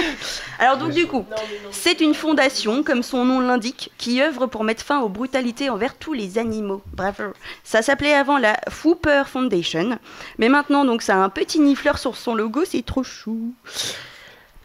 Alors 0.58 0.76
donc 0.76 0.92
du 0.92 1.06
coup, 1.06 1.24
c'est 1.70 2.00
une 2.00 2.14
fondation, 2.14 2.82
comme 2.82 3.02
son 3.02 3.24
nom 3.24 3.40
l'indique, 3.40 3.90
qui 3.98 4.22
œuvre 4.22 4.46
pour 4.46 4.64
mettre 4.64 4.82
fin 4.84 5.00
aux 5.00 5.08
brutalités 5.08 5.70
envers 5.70 5.96
tous 5.96 6.12
les 6.12 6.38
animaux. 6.38 6.82
Bravo. 6.92 7.24
Ça 7.62 7.82
s'appelait 7.82 8.14
avant 8.14 8.38
la 8.38 8.56
Fooper 8.68 9.24
Foundation, 9.26 9.98
mais 10.38 10.48
maintenant 10.48 10.84
donc 10.84 11.02
ça 11.02 11.14
a 11.14 11.18
un 11.18 11.28
petit 11.28 11.60
nifleur 11.60 11.98
sur 11.98 12.16
son 12.16 12.34
logo, 12.34 12.64
c'est 12.64 12.84
trop 12.84 13.02
chou. 13.02 13.54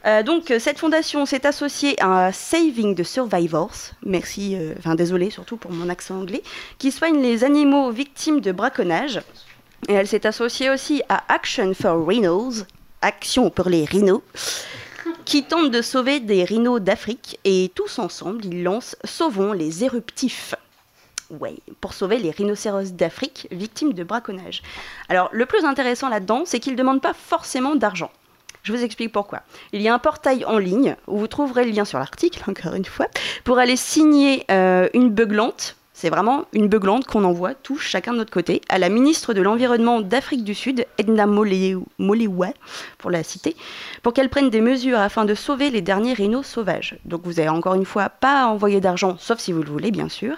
Euh, 0.05 0.23
donc 0.23 0.53
cette 0.59 0.79
fondation 0.79 1.25
s'est 1.25 1.45
associée 1.45 1.95
à 2.01 2.31
Saving 2.31 2.95
the 2.95 3.03
Survivors, 3.03 3.75
merci, 4.05 4.55
euh, 4.55 4.73
enfin 4.79 4.95
désolé 4.95 5.29
surtout 5.29 5.57
pour 5.57 5.71
mon 5.71 5.89
accent 5.89 6.21
anglais, 6.21 6.41
qui 6.77 6.91
soigne 6.91 7.21
les 7.21 7.43
animaux 7.43 7.91
victimes 7.91 8.39
de 8.39 8.51
braconnage. 8.51 9.21
Et 9.87 9.93
elle 9.93 10.07
s'est 10.07 10.25
associée 10.25 10.69
aussi 10.69 11.01
à 11.09 11.23
Action 11.33 11.73
for 11.73 12.05
Rhinos, 12.05 12.65
Action 13.01 13.49
pour 13.49 13.69
les 13.69 13.85
rhinos, 13.85 14.21
qui 15.29 15.43
tente 15.43 15.69
de 15.69 15.83
sauver 15.83 16.19
des 16.19 16.43
rhinos 16.43 16.81
d'Afrique. 16.81 17.39
Et 17.45 17.71
tous 17.75 17.99
ensemble, 17.99 18.43
ils 18.45 18.63
lancent 18.63 18.95
Sauvons 19.03 19.53
les 19.53 19.83
éruptifs. 19.83 20.55
Ouais, 21.29 21.53
pour 21.81 21.93
sauver 21.93 22.17
les 22.17 22.31
rhinocéros 22.31 22.93
d'Afrique 22.93 23.47
victimes 23.51 23.93
de 23.93 24.03
braconnage. 24.03 24.63
Alors, 25.07 25.29
le 25.31 25.45
plus 25.45 25.65
intéressant 25.65 26.09
là-dedans, 26.09 26.45
c'est 26.45 26.59
qu'ils 26.59 26.73
ne 26.73 26.79
demandent 26.79 27.03
pas 27.03 27.13
forcément 27.13 27.75
d'argent. 27.75 28.09
Je 28.63 28.73
vous 28.73 28.83
explique 28.83 29.11
pourquoi. 29.11 29.43
Il 29.71 29.83
y 29.83 29.87
a 29.87 29.93
un 29.93 29.99
portail 29.99 30.45
en 30.45 30.57
ligne 30.57 30.95
où 31.05 31.19
vous 31.19 31.27
trouverez 31.27 31.63
le 31.63 31.71
lien 31.73 31.85
sur 31.85 31.99
l'article, 31.99 32.41
encore 32.49 32.73
une 32.73 32.85
fois, 32.85 33.05
pour 33.43 33.59
aller 33.59 33.75
signer 33.75 34.45
euh, 34.49 34.89
une 34.95 35.11
beuglante. 35.11 35.75
C'est 36.01 36.09
vraiment 36.09 36.45
une 36.53 36.69
beuglante 36.69 37.05
qu'on 37.07 37.25
envoie 37.25 37.53
tous 37.53 37.77
chacun 37.79 38.13
de 38.13 38.19
notre 38.19 38.31
côté 38.31 38.61
à 38.69 38.77
la 38.79 38.87
ministre 38.87 39.33
de 39.33 39.41
l'Environnement 39.41 39.99
d'Afrique 39.99 40.45
du 40.45 40.55
Sud, 40.55 40.85
Edna 40.97 41.25
Mole- 41.25 41.83
Molewa, 41.97 42.47
pour 42.97 43.11
la 43.11 43.21
citer, 43.21 43.53
pour 44.01 44.13
qu'elle 44.13 44.29
prenne 44.29 44.49
des 44.49 44.61
mesures 44.61 44.97
afin 44.99 45.25
de 45.25 45.33
sauver 45.35 45.69
les 45.71 45.81
derniers 45.81 46.13
rhinos 46.13 46.45
sauvages. 46.47 46.97
Donc 47.03 47.23
vous 47.25 47.41
avez 47.41 47.49
encore 47.49 47.73
une 47.73 47.83
fois 47.83 48.07
pas 48.07 48.43
à 48.43 48.47
envoyer 48.47 48.79
d'argent, 48.79 49.17
sauf 49.19 49.39
si 49.39 49.51
vous 49.51 49.61
le 49.61 49.69
voulez 49.69 49.91
bien 49.91 50.07
sûr. 50.07 50.35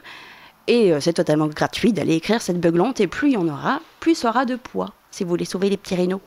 Et 0.65 0.91
euh, 0.91 0.99
c'est 0.99 1.13
totalement 1.13 1.45
gratuit 1.45 1.93
d'aller 1.93 2.15
écrire 2.15 2.41
cette 2.41 2.59
beuglante, 2.59 2.99
et 2.99 3.05
plus 3.05 3.29
il 3.29 3.33
y 3.33 3.37
en 3.37 3.47
aura, 3.47 3.81
plus 3.99 4.15
ça 4.15 4.29
aura 4.29 4.45
de 4.45 4.55
poids, 4.55 4.93
si 5.11 5.23
vous 5.23 5.29
voulez 5.29 5.45
sauver 5.45 5.69
les 5.69 5.77
petits 5.77 5.93
rhinos. 5.93 6.21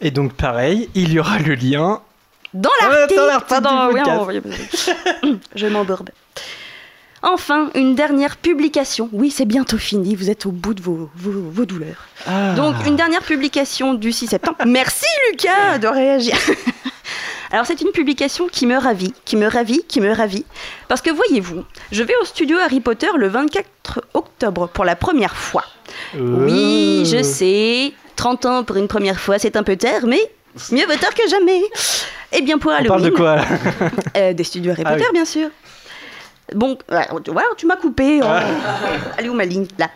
Et 0.00 0.12
donc 0.12 0.34
pareil, 0.34 0.88
il 0.94 1.12
y 1.12 1.18
aura 1.18 1.40
le 1.40 1.56
lien. 1.56 2.02
Dans 2.54 2.70
Ouais, 2.70 2.88
l'article 2.98 3.20
dans 3.20 3.26
l'article 3.26 3.62
Pardon, 3.62 3.88
du 3.88 3.94
oui, 4.38 4.40
podcast. 4.40 4.94
on- 5.24 5.38
Je 5.56 5.66
m'embourbe. 5.66 6.10
Enfin, 7.22 7.70
une 7.74 7.94
dernière 7.94 8.36
publication. 8.36 9.08
Oui, 9.12 9.30
c'est 9.30 9.44
bientôt 9.44 9.76
fini, 9.78 10.14
vous 10.14 10.30
êtes 10.30 10.46
au 10.46 10.50
bout 10.52 10.74
de 10.74 10.80
vos, 10.82 11.10
vos- 11.16 11.50
vos 11.50 11.64
douleurs. 11.64 12.06
Ah. 12.26 12.54
Donc, 12.54 12.74
une 12.86 12.96
dernière 12.96 13.22
publication 13.22 13.94
du 13.94 14.12
6 14.12 14.28
septembre. 14.28 14.58
Merci 14.66 15.06
Lucas 15.30 15.78
de 15.78 15.88
réagir. 15.88 16.36
Alors, 17.50 17.64
c'est 17.66 17.80
une 17.80 17.90
publication 17.92 18.46
qui 18.46 18.66
me 18.66 18.76
ravit, 18.76 19.14
qui 19.24 19.34
me 19.36 19.46
ravit, 19.48 19.82
qui 19.88 20.00
me 20.02 20.12
ravit. 20.12 20.44
Parce 20.86 21.00
que 21.00 21.10
voyez-vous, 21.10 21.64
je 21.90 22.02
vais 22.02 22.14
au 22.20 22.24
studio 22.26 22.58
Harry 22.58 22.80
Potter 22.80 23.08
le 23.16 23.26
24 23.28 23.66
octobre 24.14 24.68
pour 24.68 24.84
la 24.84 24.94
première 24.96 25.34
fois. 25.34 25.64
Oui, 26.18 27.04
je 27.10 27.22
sais, 27.22 27.92
30 28.16 28.46
ans 28.46 28.64
pour 28.64 28.76
une 28.76 28.86
première 28.88 29.18
fois, 29.18 29.38
c'est 29.38 29.56
un 29.56 29.62
peu 29.62 29.76
tard, 29.76 30.02
mais 30.06 30.20
mieux 30.72 30.84
vaut 30.86 30.96
tard 31.00 31.14
que 31.14 31.26
jamais. 31.28 31.62
Eh 32.32 32.42
bien, 32.42 32.58
pour 32.58 32.70
On 32.70 32.74
Halloween. 32.74 32.88
parle 32.88 33.02
de 33.02 33.10
quoi 33.10 33.36
Euh, 34.16 34.34
Des 34.34 34.44
studios 34.44 34.72
Harry 34.72 34.82
Ah 34.84 34.90
Potter, 34.92 35.04
oui. 35.06 35.12
bien 35.14 35.24
sûr. 35.24 35.48
Bon, 36.54 36.78
ouais, 36.90 37.06
tu 37.56 37.66
m'as 37.66 37.76
coupé. 37.76 38.20
hein. 38.22 38.40
Elle 39.18 39.26
est 39.26 39.28
où 39.28 39.34
ma 39.34 39.44
ligne 39.44 39.66
Là. 39.78 39.90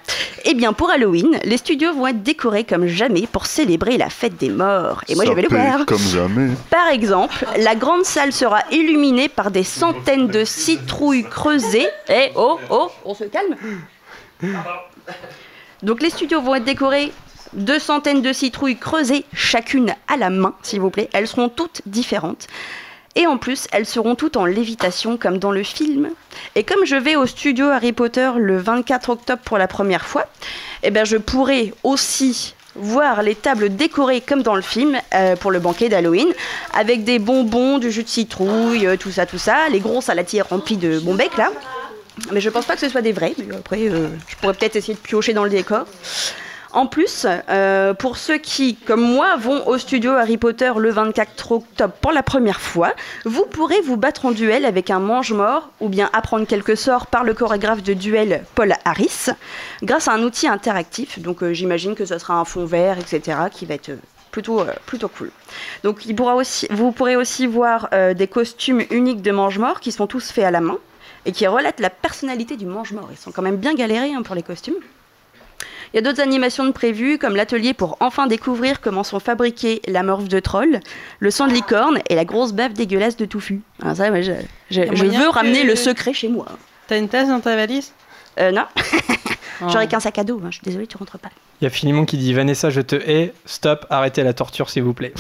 Eh 0.45 0.55
bien, 0.55 0.73
pour 0.73 0.91
Halloween, 0.91 1.39
les 1.45 1.57
studios 1.57 1.93
vont 1.95 2.09
être 2.09 2.23
décorés 2.23 2.65
comme 2.65 2.87
jamais 2.87 3.27
pour 3.27 3.47
célébrer 3.47 3.97
la 3.97 4.11
fête 4.11 4.37
des 4.37 4.51
morts. 4.51 5.03
Et 5.09 5.15
moi, 5.15 5.25
je 5.25 5.31
Ça 5.31 5.35
vais 5.37 5.43
le 5.43 5.49
voir. 5.49 5.87
Comme 5.87 5.99
jamais. 5.99 6.51
Par 6.69 6.89
exemple, 6.89 7.47
la 7.59 7.75
grande 7.75 8.05
salle 8.05 8.33
sera 8.33 8.61
illuminée 8.71 9.29
par 9.29 9.51
des 9.51 9.63
centaines 9.65 10.27
de 10.29 10.45
citrouilles 10.45 11.25
creusées. 11.25 11.87
Eh, 12.09 12.31
oh, 12.35 12.59
oh, 12.71 12.91
on 13.05 13.15
se 13.15 13.25
calme. 13.25 13.57
Donc 15.83 16.03
les 16.03 16.11
studios 16.11 16.41
vont 16.41 16.55
être 16.57 16.65
décorés 16.65 17.13
deux 17.53 17.79
centaines 17.79 18.23
de 18.23 18.33
citrouilles 18.33 18.79
creusées, 18.79 19.25
chacune 19.35 19.95
à 20.09 20.17
la 20.17 20.31
main, 20.31 20.55
s'il 20.63 20.81
vous 20.81 20.91
plaît. 20.91 21.09
Elles 21.13 21.29
seront 21.29 21.49
toutes 21.49 21.83
différentes. 21.87 22.47
Et 23.15 23.27
en 23.27 23.37
plus, 23.37 23.69
elles 23.73 23.87
seront 23.87 24.15
toutes 24.15 24.37
en 24.37 24.47
lévitation 24.47 25.17
comme 25.19 25.39
dans 25.39 25.53
le 25.53 25.63
film. 25.63 26.11
Et 26.55 26.65
comme 26.65 26.85
je 26.85 26.97
vais 26.97 27.17
au 27.17 27.27
studio 27.27 27.67
Harry 27.67 27.93
Potter 27.93 28.31
le 28.39 28.57
24 28.59 29.11
octobre 29.11 29.43
pour 29.45 29.59
la 29.59 29.69
première 29.69 30.07
fois, 30.07 30.27
eh 30.83 30.91
ben 30.91 31.05
je 31.05 31.19
pourrai 31.19 31.75
aussi 31.83 32.55
voir 32.75 33.23
les 33.23 33.35
tables 33.35 33.75
décorées 33.77 34.23
comme 34.23 34.43
dans 34.43 34.55
le 34.55 34.63
film 34.63 34.99
euh, 35.15 35.37
pour 35.37 35.51
le 35.51 35.61
banquet 35.61 35.91
d'Halloween, 35.91 36.29
avec 36.73 37.05
des 37.05 37.19
bonbons, 37.19 37.79
du 37.79 37.91
jus 37.91 38.03
de 38.03 38.09
citrouille, 38.09 38.87
euh, 38.87 38.97
tout 38.97 39.11
ça, 39.11 39.27
tout 39.27 39.39
ça, 39.39 39.69
les 39.69 39.81
gros 39.81 40.01
salatiers 40.01 40.41
remplis 40.41 40.79
de 40.79 40.99
bonbec 40.99 41.37
là. 41.37 41.51
Mais 42.31 42.41
je 42.41 42.51
pense 42.51 42.65
pas 42.65 42.75
que 42.75 42.81
ce 42.81 42.89
soit 42.89 43.03
des 43.03 43.13
vrais, 43.13 43.35
mais 43.39 43.55
après 43.55 43.89
euh, 43.89 44.09
je 44.27 44.37
pourrais 44.37 44.55
peut-être 44.55 44.77
essayer 44.77 44.95
de 44.95 44.99
piocher 44.99 45.35
dans 45.35 45.45
le 45.45 45.51
décor. 45.51 45.87
En 46.73 46.87
plus, 46.87 47.27
euh, 47.51 47.93
pour 47.93 48.17
ceux 48.17 48.39
qui, 48.39 48.77
comme 48.77 49.03
moi, 49.03 49.37
vont 49.37 49.67
au 49.67 49.77
studio 49.77 50.13
Harry 50.13 50.39
Potter 50.39 50.73
le 50.79 50.91
24 50.91 51.53
octobre 51.53 51.93
pour 52.01 52.13
la 52.13 52.23
première 52.23 52.63
fois, 52.63 52.95
vous 53.27 53.45
pourrez 53.45 53.83
vous 53.83 53.99
battre 53.99 54.25
en 54.25 54.31
duel 54.31 54.65
avec 54.65 54.89
un 54.89 54.99
mange-mort 54.99 55.69
ou 55.81 55.91
bien 55.91 56.09
apprendre 56.15 56.47
quelques 56.47 56.79
sorts 56.79 57.09
par 57.09 57.25
le 57.25 57.35
chorégraphe 57.35 57.83
de 57.83 57.93
duel 57.93 58.45
Paul 58.55 58.73
Harris 58.87 59.27
grâce 59.83 60.09
à 60.09 60.13
un 60.13 60.23
outil 60.23 60.49
interactif. 60.49 61.19
Donc 61.19 61.43
euh, 61.43 61.53
j'imagine 61.53 61.95
que 61.95 62.07
ce 62.07 62.17
sera 62.17 62.35
un 62.37 62.47
fond 62.47 62.65
vert, 62.65 62.97
etc., 62.99 63.39
qui 63.53 63.67
va 63.67 63.75
être 63.75 63.91
euh, 63.91 63.97
plutôt, 64.31 64.65
plutôt 64.87 65.09
cool. 65.09 65.31
Donc 65.85 66.07
vous 66.71 66.93
pourrez 66.93 67.17
aussi 67.17 67.47
voir 67.47 67.91
des 68.17 68.27
costumes 68.27 68.83
uniques 68.91 69.21
de 69.21 69.31
mange-mort 69.31 69.81
qui 69.81 69.93
sont 69.93 70.07
tous 70.07 70.33
faits 70.33 70.47
à 70.47 70.51
la 70.51 70.63
main 70.63 70.79
et 71.27 71.33
qui 71.33 71.47
relatent 71.47 71.81
la 71.81 71.91
personnalité 71.91 72.57
du 72.57 72.65
mange-mort. 72.65 73.09
Ils 73.11 73.19
sont 73.19 73.31
quand 73.31 73.43
même 73.43 73.59
bien 73.59 73.75
galérés 73.75 74.15
hein, 74.15 74.23
pour 74.23 74.35
les 74.35 74.43
costumes. 74.43 74.77
Il 75.93 75.97
y 75.97 75.99
a 75.99 76.03
d'autres 76.03 76.23
animations 76.23 76.65
de 76.65 76.71
prévues, 76.73 77.19
comme 77.19 77.37
l'atelier 77.37 77.75
pour 77.75 77.97
enfin 78.01 78.27
découvrir 78.27 78.81
comment 78.81 79.05
sont 79.05 79.21
fabriqués 79.21 79.83
la 79.87 80.03
morve 80.03 80.29
de 80.29 80.41
troll, 80.41 80.81
le 81.21 81.31
sang 81.31 81.47
de 81.49 81.53
licorne 81.53 81.99
et 82.09 82.15
la 82.15 82.25
grosse 82.25 82.53
baffe 82.53 82.73
dégueulasse 82.73 83.17
de 83.17 83.25
touffu. 83.27 83.61
Alors 83.83 83.97
ça, 83.97 84.11
moi, 84.11 84.23
je, 84.23 84.33
je- 84.71 84.81
veux 84.81 85.11
que- 85.11 85.29
ramener 85.35 85.65
le 85.65 85.77
secret 85.77 86.13
chez 86.15 86.29
moi. 86.29 86.47
T'as 86.89 86.99
une 86.99 87.09
tasse 87.09 87.29
dans 87.29 87.41
ta 87.41 87.57
valise? 87.57 87.93
Euh, 88.41 88.51
non. 88.53 88.65
Oh. 89.61 89.67
J'aurais 89.71 89.87
qu'un 89.87 90.01
sac 90.01 90.19
à 90.19 90.25
dos, 90.25 90.41
hein. 90.43 90.49
je 90.51 90.55
suis 90.57 90.65
désolée, 90.65 90.87
tu 90.87 90.97
rentres 90.97 91.19
pas. 91.19 91.29
Il 91.61 91.65
y 91.65 91.67
a 91.67 91.71
Philimon 91.71 92.05
qui 92.05 92.17
dit 92.17 92.33
Vanessa, 92.35 92.71
je 92.71 92.81
te 92.81 92.97
hais, 92.97 93.33
stop, 93.47 93.87
arrêtez 93.91 94.23
la 94.25 94.33
torture 94.33 94.69
s'il 94.71 94.83
vous 94.83 94.95
plaît. 94.95 95.13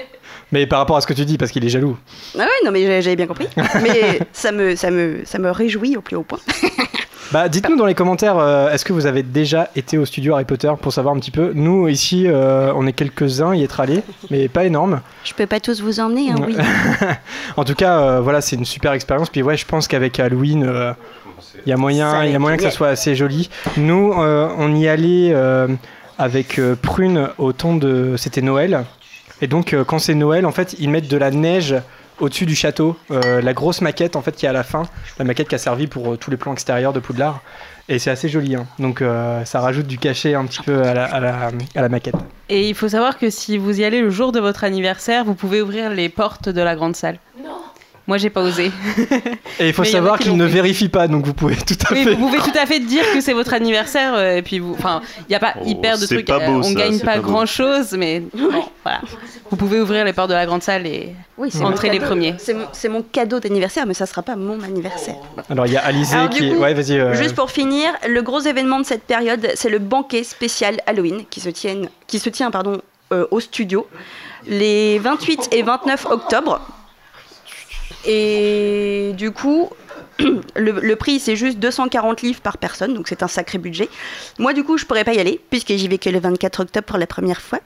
Mais 0.52 0.66
par 0.66 0.78
rapport 0.78 0.96
à 0.96 1.00
ce 1.00 1.06
que 1.06 1.12
tu 1.12 1.24
dis, 1.26 1.36
parce 1.38 1.50
qu'il 1.52 1.64
est 1.64 1.68
jaloux. 1.68 1.96
Ah 2.38 2.42
oui, 2.44 2.64
non 2.66 2.72
mais 2.72 2.84
j'ai- 2.86 3.02
j'avais 3.02 3.14
bien 3.16 3.26
compris. 3.28 3.46
mais 3.82 4.18
ça 4.32 4.50
me, 4.52 4.74
ça, 4.74 4.90
me, 4.90 5.20
ça 5.24 5.38
me 5.38 5.50
réjouit 5.50 5.96
au 5.96 6.00
plus 6.00 6.16
haut 6.16 6.22
point. 6.24 6.40
Bah, 7.32 7.48
dites-nous 7.48 7.76
dans 7.76 7.86
les 7.86 7.94
commentaires, 7.94 8.38
euh, 8.38 8.72
est-ce 8.72 8.84
que 8.84 8.92
vous 8.92 9.06
avez 9.06 9.22
déjà 9.22 9.70
été 9.76 9.98
au 9.98 10.04
studio 10.04 10.34
Harry 10.34 10.44
Potter 10.44 10.72
pour 10.80 10.92
savoir 10.92 11.14
un 11.14 11.20
petit 11.20 11.30
peu? 11.30 11.52
Nous, 11.54 11.86
ici, 11.86 12.24
euh, 12.26 12.72
on 12.74 12.88
est 12.88 12.92
quelques-uns 12.92 13.54
y 13.54 13.62
être 13.62 13.78
allés, 13.78 14.02
mais 14.30 14.48
pas 14.48 14.64
énorme. 14.64 15.00
Je 15.24 15.32
peux 15.34 15.46
pas 15.46 15.60
tous 15.60 15.80
vous 15.80 16.00
emmener, 16.00 16.32
hein, 16.32 16.36
oui. 16.44 16.56
en 17.56 17.64
tout 17.64 17.74
cas, 17.74 18.00
euh, 18.00 18.20
voilà, 18.20 18.40
c'est 18.40 18.56
une 18.56 18.64
super 18.64 18.92
expérience. 18.92 19.30
Puis 19.30 19.42
ouais, 19.42 19.56
je 19.56 19.64
pense 19.64 19.86
qu'avec 19.86 20.18
Halloween, 20.18 20.64
euh, 20.64 20.92
il 21.66 21.70
y 21.70 21.72
a 21.72 21.76
moyen, 21.76 22.24
y 22.24 22.34
a 22.34 22.38
moyen 22.38 22.56
que 22.56 22.62
ça 22.64 22.70
soit 22.70 22.88
assez 22.88 23.14
joli. 23.14 23.48
Nous, 23.76 24.12
euh, 24.12 24.48
on 24.58 24.74
y 24.74 24.88
allait 24.88 25.30
euh, 25.32 25.68
avec 26.18 26.58
euh, 26.58 26.74
Prune 26.74 27.28
au 27.38 27.52
temps 27.52 27.76
de, 27.76 28.14
c'était 28.16 28.42
Noël. 28.42 28.84
Et 29.42 29.46
donc, 29.46 29.72
euh, 29.72 29.84
quand 29.84 29.98
c'est 29.98 30.14
Noël, 30.14 30.44
en 30.46 30.52
fait, 30.52 30.76
ils 30.78 30.90
mettent 30.90 31.08
de 31.08 31.16
la 31.16 31.30
neige 31.30 31.76
au-dessus 32.20 32.46
du 32.46 32.54
château. 32.54 32.96
Euh, 33.10 33.40
la 33.42 33.52
grosse 33.52 33.80
maquette, 33.80 34.14
en 34.16 34.22
fait, 34.22 34.32
qui 34.36 34.46
est 34.46 34.48
à 34.48 34.52
la 34.52 34.62
fin, 34.62 34.82
la 35.18 35.24
maquette 35.24 35.48
qui 35.48 35.54
a 35.54 35.58
servi 35.58 35.86
pour 35.86 36.12
euh, 36.12 36.16
tous 36.16 36.30
les 36.30 36.36
plans 36.36 36.52
extérieurs 36.52 36.92
de 36.92 37.00
Poudlard. 37.00 37.40
Et 37.88 37.98
c'est 37.98 38.10
assez 38.10 38.28
joli. 38.28 38.54
hein. 38.54 38.66
Donc, 38.78 39.02
euh, 39.02 39.44
ça 39.44 39.60
rajoute 39.60 39.86
du 39.88 39.98
cachet 39.98 40.34
un 40.34 40.44
petit 40.46 40.62
peu 40.62 40.82
à 40.82 40.94
la, 40.94 41.04
à 41.06 41.18
la- 41.18 41.50
à 41.74 41.80
la 41.82 41.88
maquette. 41.88 42.14
Et 42.48 42.68
il 42.68 42.74
faut 42.74 42.88
savoir 42.88 43.18
que 43.18 43.30
si 43.30 43.58
vous 43.58 43.80
y 43.80 43.84
allez 43.84 44.00
le 44.00 44.10
jour 44.10 44.30
de 44.30 44.38
votre 44.38 44.62
anniversaire, 44.62 45.24
vous 45.24 45.34
pouvez 45.34 45.60
ouvrir 45.60 45.90
les 45.90 46.08
portes 46.08 46.48
de 46.48 46.60
la 46.62 46.76
grande 46.76 46.94
salle. 46.94 47.18
Non. 47.42 47.50
Moi, 48.10 48.18
j'ai 48.18 48.28
pas 48.28 48.42
osé. 48.42 48.72
Et 49.60 49.68
il 49.68 49.72
faut 49.72 49.84
savoir 49.84 50.16
qui 50.16 50.24
qu'ils 50.24 50.32
l'ont 50.32 50.38
ne 50.38 50.48
fait. 50.48 50.54
vérifient 50.54 50.88
pas, 50.88 51.06
donc 51.06 51.24
vous 51.24 51.32
pouvez 51.32 51.54
tout 51.54 51.76
à 51.88 51.92
Oui, 51.92 52.02
fait. 52.02 52.14
vous 52.14 52.26
pouvez 52.26 52.38
tout 52.52 52.58
à 52.60 52.66
fait 52.66 52.80
dire 52.80 53.04
que 53.14 53.20
c'est 53.20 53.32
votre 53.34 53.54
anniversaire 53.54 54.14
euh, 54.16 54.38
et 54.38 54.42
puis 54.42 54.58
vous, 54.58 54.72
enfin, 54.76 55.00
il 55.20 55.26
n'y 55.30 55.36
a 55.36 55.38
pas 55.38 55.54
Oh, 55.60 55.64
hyper 55.64 55.94
de 55.96 56.06
c'est 56.06 56.16
trucs. 56.16 56.26
pas 56.26 56.40
euh, 56.40 56.46
beau, 56.46 56.58
on 56.58 56.62
ça, 56.64 56.74
gagne 56.74 56.98
pas, 56.98 57.18
grand 57.20 57.46
chose, 57.46 57.92
mais 57.92 58.18
bon, 58.34 58.64
voilà. 58.82 59.00
Vous 59.48 59.56
pouvez 59.56 59.80
ouvrir 59.80 60.04
les 60.04 60.12
portes 60.12 60.30
de 60.30 60.34
la 60.34 60.44
grande 60.44 60.64
salle 60.64 60.88
et 60.88 61.14
Oui, 61.38 61.50
entrer 61.62 61.88
les 61.90 62.00
premiers. 62.00 62.34
C'est 62.72 62.88
mon, 62.88 63.02
cadeau 63.02 63.38
d'anniversaire, 63.38 63.86
mais 63.86 63.94
ça 63.94 64.06
sera 64.06 64.22
pas 64.22 64.34
mon 64.34 64.60
anniversaire. 64.60 65.14
Alors, 65.48 65.68
il 65.68 65.74
y 65.74 65.76
a 65.76 65.84
Alizé 65.86 66.16
Alors, 66.16 66.30
qui. 66.30 66.50
coup, 66.50 66.56
ouais, 66.62 66.74
vas-y. 66.74 66.98
euh, 66.98 67.14
Juste 67.14 67.36
pour 67.36 67.52
finir, 67.52 67.92
le 68.08 68.22
gros 68.22 68.40
événement 68.40 68.80
de 68.80 68.84
cette 68.86 69.04
période, 69.04 69.46
c'est 69.54 69.70
le 69.70 69.78
banquet 69.78 70.24
spécial 70.24 70.80
Halloween 70.88 71.22
qui 71.30 71.38
se, 71.38 71.48
tienne, 71.48 71.88
qui 72.08 72.18
se 72.18 72.28
tient 72.28 72.50
pardon, 72.50 72.80
euh, 73.12 73.24
au 73.30 73.38
studio 73.38 73.86
les 74.48 74.98
28 74.98 75.50
et 75.52 75.62
29 75.62 76.06
octobre. 76.10 76.60
Et 78.06 79.12
du 79.16 79.30
coup, 79.30 79.70
le, 80.56 80.72
le 80.80 80.96
prix 80.96 81.18
c'est 81.20 81.36
juste 81.36 81.58
240 81.58 82.22
livres 82.22 82.40
par 82.40 82.58
personne, 82.58 82.94
donc 82.94 83.08
c'est 83.08 83.22
un 83.22 83.28
sacré 83.28 83.58
budget. 83.58 83.88
Moi 84.38 84.52
du 84.52 84.64
coup, 84.64 84.78
je 84.78 84.84
pourrais 84.86 85.04
pas 85.04 85.14
y 85.14 85.18
aller 85.18 85.40
puisque 85.50 85.72
j'y 85.74 85.88
vais 85.88 85.98
que 85.98 86.10
le 86.10 86.20
24 86.20 86.60
octobre 86.60 86.86
pour 86.86 86.98
la 86.98 87.06
première 87.06 87.40
fois. 87.40 87.58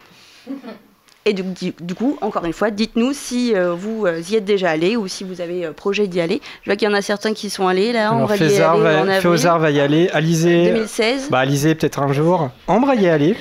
Et 1.27 1.33
du, 1.33 1.43
du- 1.43 1.73
du 1.81 1.95
coup, 1.95 2.19
encore 2.21 2.45
une 2.45 2.53
fois, 2.53 2.71
dites-nous 2.71 3.15
si 3.15 3.55
euh, 3.55 3.73
vous 3.73 4.05
euh, 4.05 4.21
y 4.29 4.37
êtes 4.37 4.45
déjà 4.45 4.69
allé 4.71 4.95
ou 4.95 5.09
si 5.09 5.25
vous 5.25 5.41
avez 5.41 5.65
euh, 5.65 5.73
projet 5.73 6.07
d'y 6.07 6.21
aller. 6.21 6.43
Je 6.63 6.69
vois 6.71 6.77
qu'il 6.77 6.87
y 6.87 6.91
en 6.91 6.95
a 6.95 7.01
certains 7.01 7.33
qui 7.33 7.49
sont 7.49 7.67
allés 7.67 7.93
là. 7.95 8.13
on 8.13 8.17
Alors, 8.17 8.29
va 8.29 8.37
y 8.37 8.43
aller 8.45 8.59
va, 8.59 8.77
en 8.77 8.85
avril. 9.09 9.21
Féozard 9.23 9.59
va 9.59 9.71
y 9.71 9.81
aller. 9.81 10.11
Alizé. 10.11 10.67
2016. 10.73 11.29
Bah, 11.31 11.39
Alizé, 11.39 11.75
peut-être 11.75 12.03
un 12.03 12.13
jour. 12.13 12.51
Ambre 12.67 12.93
y 12.93 13.09
aller. 13.09 13.37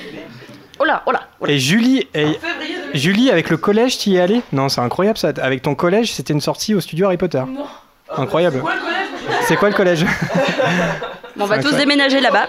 Oh 0.80 0.84
là, 0.84 1.02
oh 1.06 1.12
là, 1.12 1.22
oh 1.40 1.46
là. 1.46 1.52
Et 1.52 1.58
Julie, 1.58 2.06
et... 2.14 2.26
Julie, 2.94 3.30
avec 3.30 3.50
le 3.50 3.56
collège, 3.56 3.98
tu 3.98 4.10
y 4.10 4.16
es 4.16 4.20
allée? 4.20 4.42
Non, 4.52 4.68
c'est 4.68 4.80
incroyable 4.80 5.18
ça. 5.18 5.32
Avec 5.42 5.62
ton 5.62 5.74
collège, 5.74 6.12
c'était 6.12 6.32
une 6.32 6.40
sortie 6.40 6.74
au 6.74 6.80
studio 6.80 7.06
Harry 7.06 7.16
Potter. 7.16 7.42
Non. 7.46 7.66
Incroyable. 8.16 8.62
C'est 9.46 9.56
quoi 9.56 9.68
le 9.70 9.74
collège? 9.74 10.04
On 11.38 11.46
va 11.46 11.58
tous 11.58 11.74
déménager 11.74 12.20
là-bas. 12.20 12.46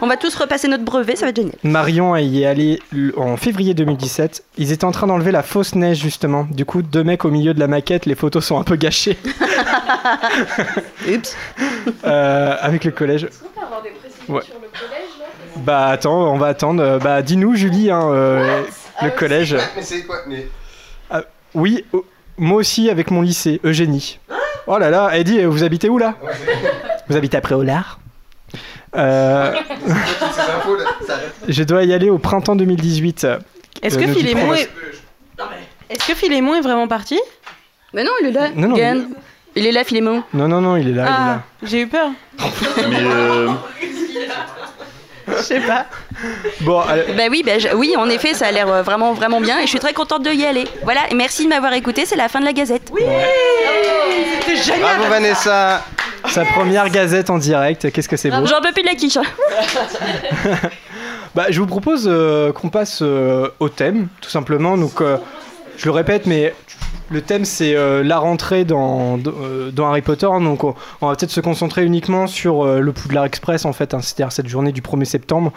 on 0.00 0.06
va 0.06 0.16
tous 0.16 0.32
repasser 0.36 0.68
notre 0.68 0.84
brevet, 0.84 1.16
ça 1.16 1.26
va 1.26 1.30
être 1.30 1.36
génial. 1.36 1.56
Marion 1.64 2.14
y 2.16 2.42
est 2.42 2.46
allée 2.46 2.78
en 3.16 3.36
février 3.36 3.74
2017. 3.74 4.44
Ils 4.56 4.70
étaient 4.70 4.84
en 4.84 4.92
train 4.92 5.08
d'enlever 5.08 5.32
la 5.32 5.42
fausse 5.42 5.74
neige 5.74 5.98
justement. 5.98 6.46
Du 6.48 6.64
coup, 6.64 6.80
deux 6.82 7.02
mecs 7.02 7.24
au 7.24 7.30
milieu 7.30 7.54
de 7.54 7.60
la 7.60 7.66
maquette, 7.66 8.06
les 8.06 8.14
photos 8.14 8.44
sont 8.44 8.56
un 8.60 8.62
peu 8.62 8.76
gâchées. 8.76 9.18
Oups. 11.08 11.36
Euh, 12.04 12.56
avec 12.60 12.84
le 12.84 12.92
collège. 12.92 13.24
Est-ce 13.24 13.40
qu'on 13.40 13.48
peut 13.48 13.66
avoir 13.66 13.82
des 13.82 13.90
précisions 13.90 14.32
Ouais. 14.34 14.42
sur 14.42 14.54
le 14.54 14.68
collège? 14.68 14.99
Bah 15.60 15.88
attends, 15.88 16.32
on 16.32 16.38
va 16.38 16.46
attendre. 16.48 16.82
Euh, 16.82 16.98
Bah 16.98 17.22
dis-nous 17.22 17.54
Julie, 17.54 17.90
hein, 17.90 18.08
euh, 18.10 18.62
le 19.02 19.10
collège. 19.10 19.56
Mais 19.76 19.82
c'est 19.82 20.02
quoi 20.02 20.16
mais... 20.26 20.46
Ah, 21.10 21.22
oui, 21.54 21.84
oh, 21.92 22.04
moi 22.38 22.58
aussi 22.58 22.88
avec 22.90 23.10
mon 23.10 23.22
lycée, 23.22 23.60
Eugénie. 23.64 24.18
Oh 24.66 24.78
là 24.78 24.90
là, 24.90 25.10
Eddie, 25.18 25.44
vous 25.44 25.64
habitez 25.64 25.88
où 25.88 25.98
là? 25.98 26.14
Vous 27.08 27.16
habitez 27.16 27.36
à 27.36 27.40
Préolard 27.40 27.98
euh, 28.96 29.52
Je 31.48 31.62
dois 31.64 31.84
y 31.84 31.92
aller 31.92 32.08
au 32.10 32.18
printemps 32.18 32.56
2018. 32.56 33.26
Est-ce 33.82 33.96
Euh, 33.96 34.00
que 34.00 34.06
nous 34.06 34.14
dit 34.14 34.20
Philémon 34.20 34.54
est... 34.54 34.70
Est-ce 35.90 36.06
que 36.06 36.14
Philémon 36.14 36.54
est 36.54 36.60
vraiment 36.60 36.86
parti? 36.86 37.18
Mais 37.92 38.04
non, 38.04 38.12
il 38.22 38.28
est 38.28 38.32
là. 38.32 38.48
Non, 38.54 38.68
non. 38.68 38.76
Il 39.56 39.66
est 39.66 39.72
là, 39.72 39.82
Philémon. 39.82 40.22
Non, 40.32 40.46
non, 40.46 40.60
non, 40.60 40.76
il 40.76 40.88
est 40.88 40.92
là. 40.92 41.06
Ah, 41.08 41.42
j'ai 41.64 41.80
eu 41.82 41.86
peur. 41.88 42.10
Mais 42.88 43.02
euh, 43.02 43.48
Je 45.38 45.42
sais 45.42 45.60
pas. 45.60 45.86
Bon, 46.60 46.80
allez, 46.80 47.12
Bah 47.16 47.24
oui, 47.30 47.42
bah, 47.44 47.58
je- 47.58 47.74
oui, 47.74 47.94
en 47.96 48.08
effet, 48.08 48.34
ça 48.34 48.46
a 48.46 48.52
l'air 48.52 48.68
euh, 48.68 48.82
vraiment, 48.82 49.12
vraiment 49.12 49.40
bien 49.40 49.58
et 49.58 49.62
je 49.62 49.68
suis 49.68 49.78
très 49.78 49.92
contente 49.92 50.22
de 50.22 50.30
y 50.30 50.44
aller. 50.44 50.64
Voilà, 50.82 51.00
et 51.10 51.14
merci 51.14 51.44
de 51.44 51.48
m'avoir 51.48 51.72
écouté, 51.74 52.04
c'est 52.06 52.16
la 52.16 52.28
fin 52.28 52.40
de 52.40 52.44
la 52.44 52.52
gazette. 52.52 52.88
Oui 52.92 53.02
C'était 54.40 54.56
génial. 54.56 54.80
Bravo 54.80 55.04
Vanessa 55.10 55.84
sa 56.28 56.44
première 56.44 56.90
gazette 56.90 57.30
en 57.30 57.38
direct, 57.38 57.90
qu'est-ce 57.90 58.08
que 58.08 58.16
c'est 58.16 58.30
beau. 58.30 58.46
J'en 58.46 58.60
peux 58.60 58.72
plus 58.72 58.82
de 58.82 58.88
la 58.88 58.94
quiche. 58.94 59.16
hein. 59.16 59.22
Bah, 61.34 61.46
je 61.48 61.60
vous 61.60 61.66
propose 61.66 62.08
euh, 62.10 62.52
qu'on 62.52 62.70
passe 62.70 63.00
euh, 63.02 63.48
au 63.60 63.68
thème, 63.68 64.08
tout 64.20 64.30
simplement. 64.30 64.76
Donc, 64.76 65.00
euh, 65.00 65.16
je 65.76 65.84
le 65.84 65.92
répète, 65.92 66.26
mais 66.26 66.52
le 67.10 67.20
thème 67.22 67.44
c'est 67.44 67.74
euh, 67.74 68.02
la 68.02 68.18
rentrée 68.18 68.64
dans, 68.64 69.18
dans, 69.18 69.32
euh, 69.42 69.70
dans 69.70 69.86
Harry 69.88 70.02
Potter. 70.02 70.26
Donc, 70.26 70.64
on, 70.64 70.74
on 71.00 71.08
va 71.08 71.16
peut-être 71.16 71.30
se 71.30 71.40
concentrer 71.40 71.84
uniquement 71.84 72.26
sur 72.26 72.64
euh, 72.64 72.80
le 72.80 72.92
Poudlard 72.92 73.24
Express, 73.24 73.64
en 73.64 73.72
fait, 73.72 73.94
hein, 73.94 74.00
c'est-à-dire 74.00 74.32
cette 74.32 74.48
journée 74.48 74.72
du 74.72 74.80
1er 74.80 75.04
septembre 75.04 75.52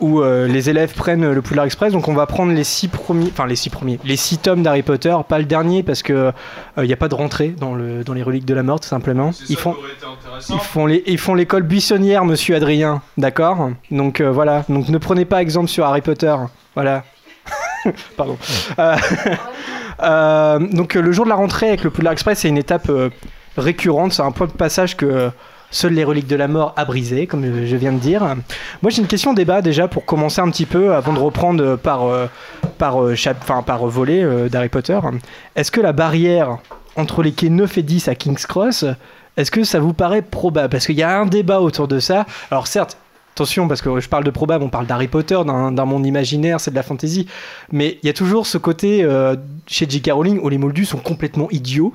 où 0.00 0.20
euh, 0.20 0.48
les 0.48 0.70
élèves 0.70 0.92
prennent 0.92 1.30
le 1.32 1.40
Poudlard 1.40 1.66
Express. 1.66 1.92
Donc, 1.92 2.08
on 2.08 2.14
va 2.14 2.26
prendre 2.26 2.52
les 2.52 2.64
six 2.64 2.88
premiers, 2.88 3.28
enfin 3.30 3.46
les 3.46 3.54
six 3.56 3.70
premiers, 3.70 4.00
les 4.04 4.16
six 4.16 4.38
tomes 4.38 4.62
d'Harry 4.62 4.82
Potter, 4.82 5.14
pas 5.28 5.38
le 5.38 5.44
dernier 5.44 5.82
parce 5.84 6.02
que 6.02 6.32
il 6.78 6.82
n'y 6.84 6.92
a 6.92 6.96
pas 6.96 7.08
de 7.08 7.14
rentrée 7.14 7.50
dans, 7.50 7.74
le, 7.74 8.02
dans 8.02 8.12
les 8.12 8.22
reliques 8.24 8.44
de 8.44 8.54
la 8.54 8.62
mort, 8.64 8.80
tout 8.80 8.88
simplement. 8.88 9.30
Ils 9.48 9.56
font, 9.56 9.76
ils 10.50 10.58
font 10.58 10.86
les- 10.86 11.04
ils 11.06 11.18
font 11.18 11.34
l'école 11.34 11.62
buissonnière, 11.62 12.24
monsieur 12.24 12.56
Adrien, 12.56 13.02
d'accord? 13.18 13.70
Donc 13.92 14.20
euh, 14.20 14.32
voilà, 14.32 14.64
donc 14.68 14.88
ne 14.88 14.98
prenez 14.98 15.24
pas 15.24 15.40
exemple 15.40 15.68
sur 15.68 15.84
Harry 15.84 16.00
Potter, 16.00 16.34
voilà. 16.74 17.04
Pardon. 18.16 18.36
Euh, 20.04 20.58
donc 20.58 20.94
le 20.94 21.12
jour 21.12 21.24
de 21.24 21.30
la 21.30 21.36
rentrée 21.36 21.68
avec 21.68 21.84
le 21.84 21.90
Poudlard 21.90 22.12
Express, 22.12 22.40
c'est 22.40 22.48
une 22.48 22.58
étape 22.58 22.88
euh, 22.90 23.10
récurrente, 23.56 24.12
c'est 24.12 24.22
un 24.22 24.32
point 24.32 24.46
de 24.46 24.52
passage 24.52 24.96
que 24.96 25.30
Seules 25.70 25.94
les 25.94 26.04
reliques 26.04 26.28
de 26.28 26.36
la 26.36 26.46
mort 26.46 26.72
à 26.76 26.84
briser, 26.84 27.26
comme 27.26 27.66
je 27.66 27.76
viens 27.76 27.90
de 27.90 27.98
dire. 27.98 28.22
Moi, 28.80 28.90
j'ai 28.92 29.00
une 29.00 29.08
question 29.08 29.32
débat 29.32 29.60
déjà 29.60 29.88
pour 29.88 30.04
commencer 30.04 30.40
un 30.40 30.48
petit 30.48 30.66
peu 30.66 30.94
avant 30.94 31.12
de 31.12 31.18
reprendre 31.18 31.74
par, 31.74 32.06
euh, 32.06 32.28
par, 32.78 32.98
enfin, 32.98 33.62
par 33.62 33.84
volet 33.86 34.24
d'Harry 34.48 34.68
Potter. 34.68 35.00
Est-ce 35.56 35.72
que 35.72 35.80
la 35.80 35.92
barrière 35.92 36.58
entre 36.94 37.24
les 37.24 37.32
quais 37.32 37.48
9 37.48 37.78
et 37.78 37.82
10 37.82 38.06
à 38.06 38.14
King's 38.14 38.46
Cross, 38.46 38.84
est-ce 39.36 39.50
que 39.50 39.64
ça 39.64 39.80
vous 39.80 39.92
paraît 39.92 40.22
probable? 40.22 40.68
Parce 40.68 40.86
qu'il 40.86 40.94
y 40.94 41.02
a 41.02 41.18
un 41.18 41.26
débat 41.26 41.60
autour 41.60 41.88
de 41.88 41.98
ça. 41.98 42.24
Alors, 42.52 42.68
certes, 42.68 42.96
Attention, 43.34 43.66
parce 43.66 43.82
que 43.82 43.98
je 43.98 44.08
parle 44.08 44.22
de 44.22 44.30
probable, 44.30 44.62
on 44.62 44.68
parle 44.68 44.86
d'Harry 44.86 45.08
Potter, 45.08 45.36
d'un 45.44 45.84
monde 45.84 46.06
imaginaire, 46.06 46.60
c'est 46.60 46.70
de 46.70 46.76
la 46.76 46.84
fantasy. 46.84 47.26
Mais 47.72 47.98
il 48.00 48.06
y 48.06 48.08
a 48.08 48.12
toujours 48.12 48.46
ce 48.46 48.58
côté 48.58 49.02
euh, 49.02 49.34
chez 49.66 49.90
J.K. 49.90 50.12
Rowling 50.12 50.38
où 50.40 50.48
les 50.48 50.56
moldus 50.56 50.84
sont 50.84 50.98
complètement 50.98 51.50
idiots. 51.50 51.92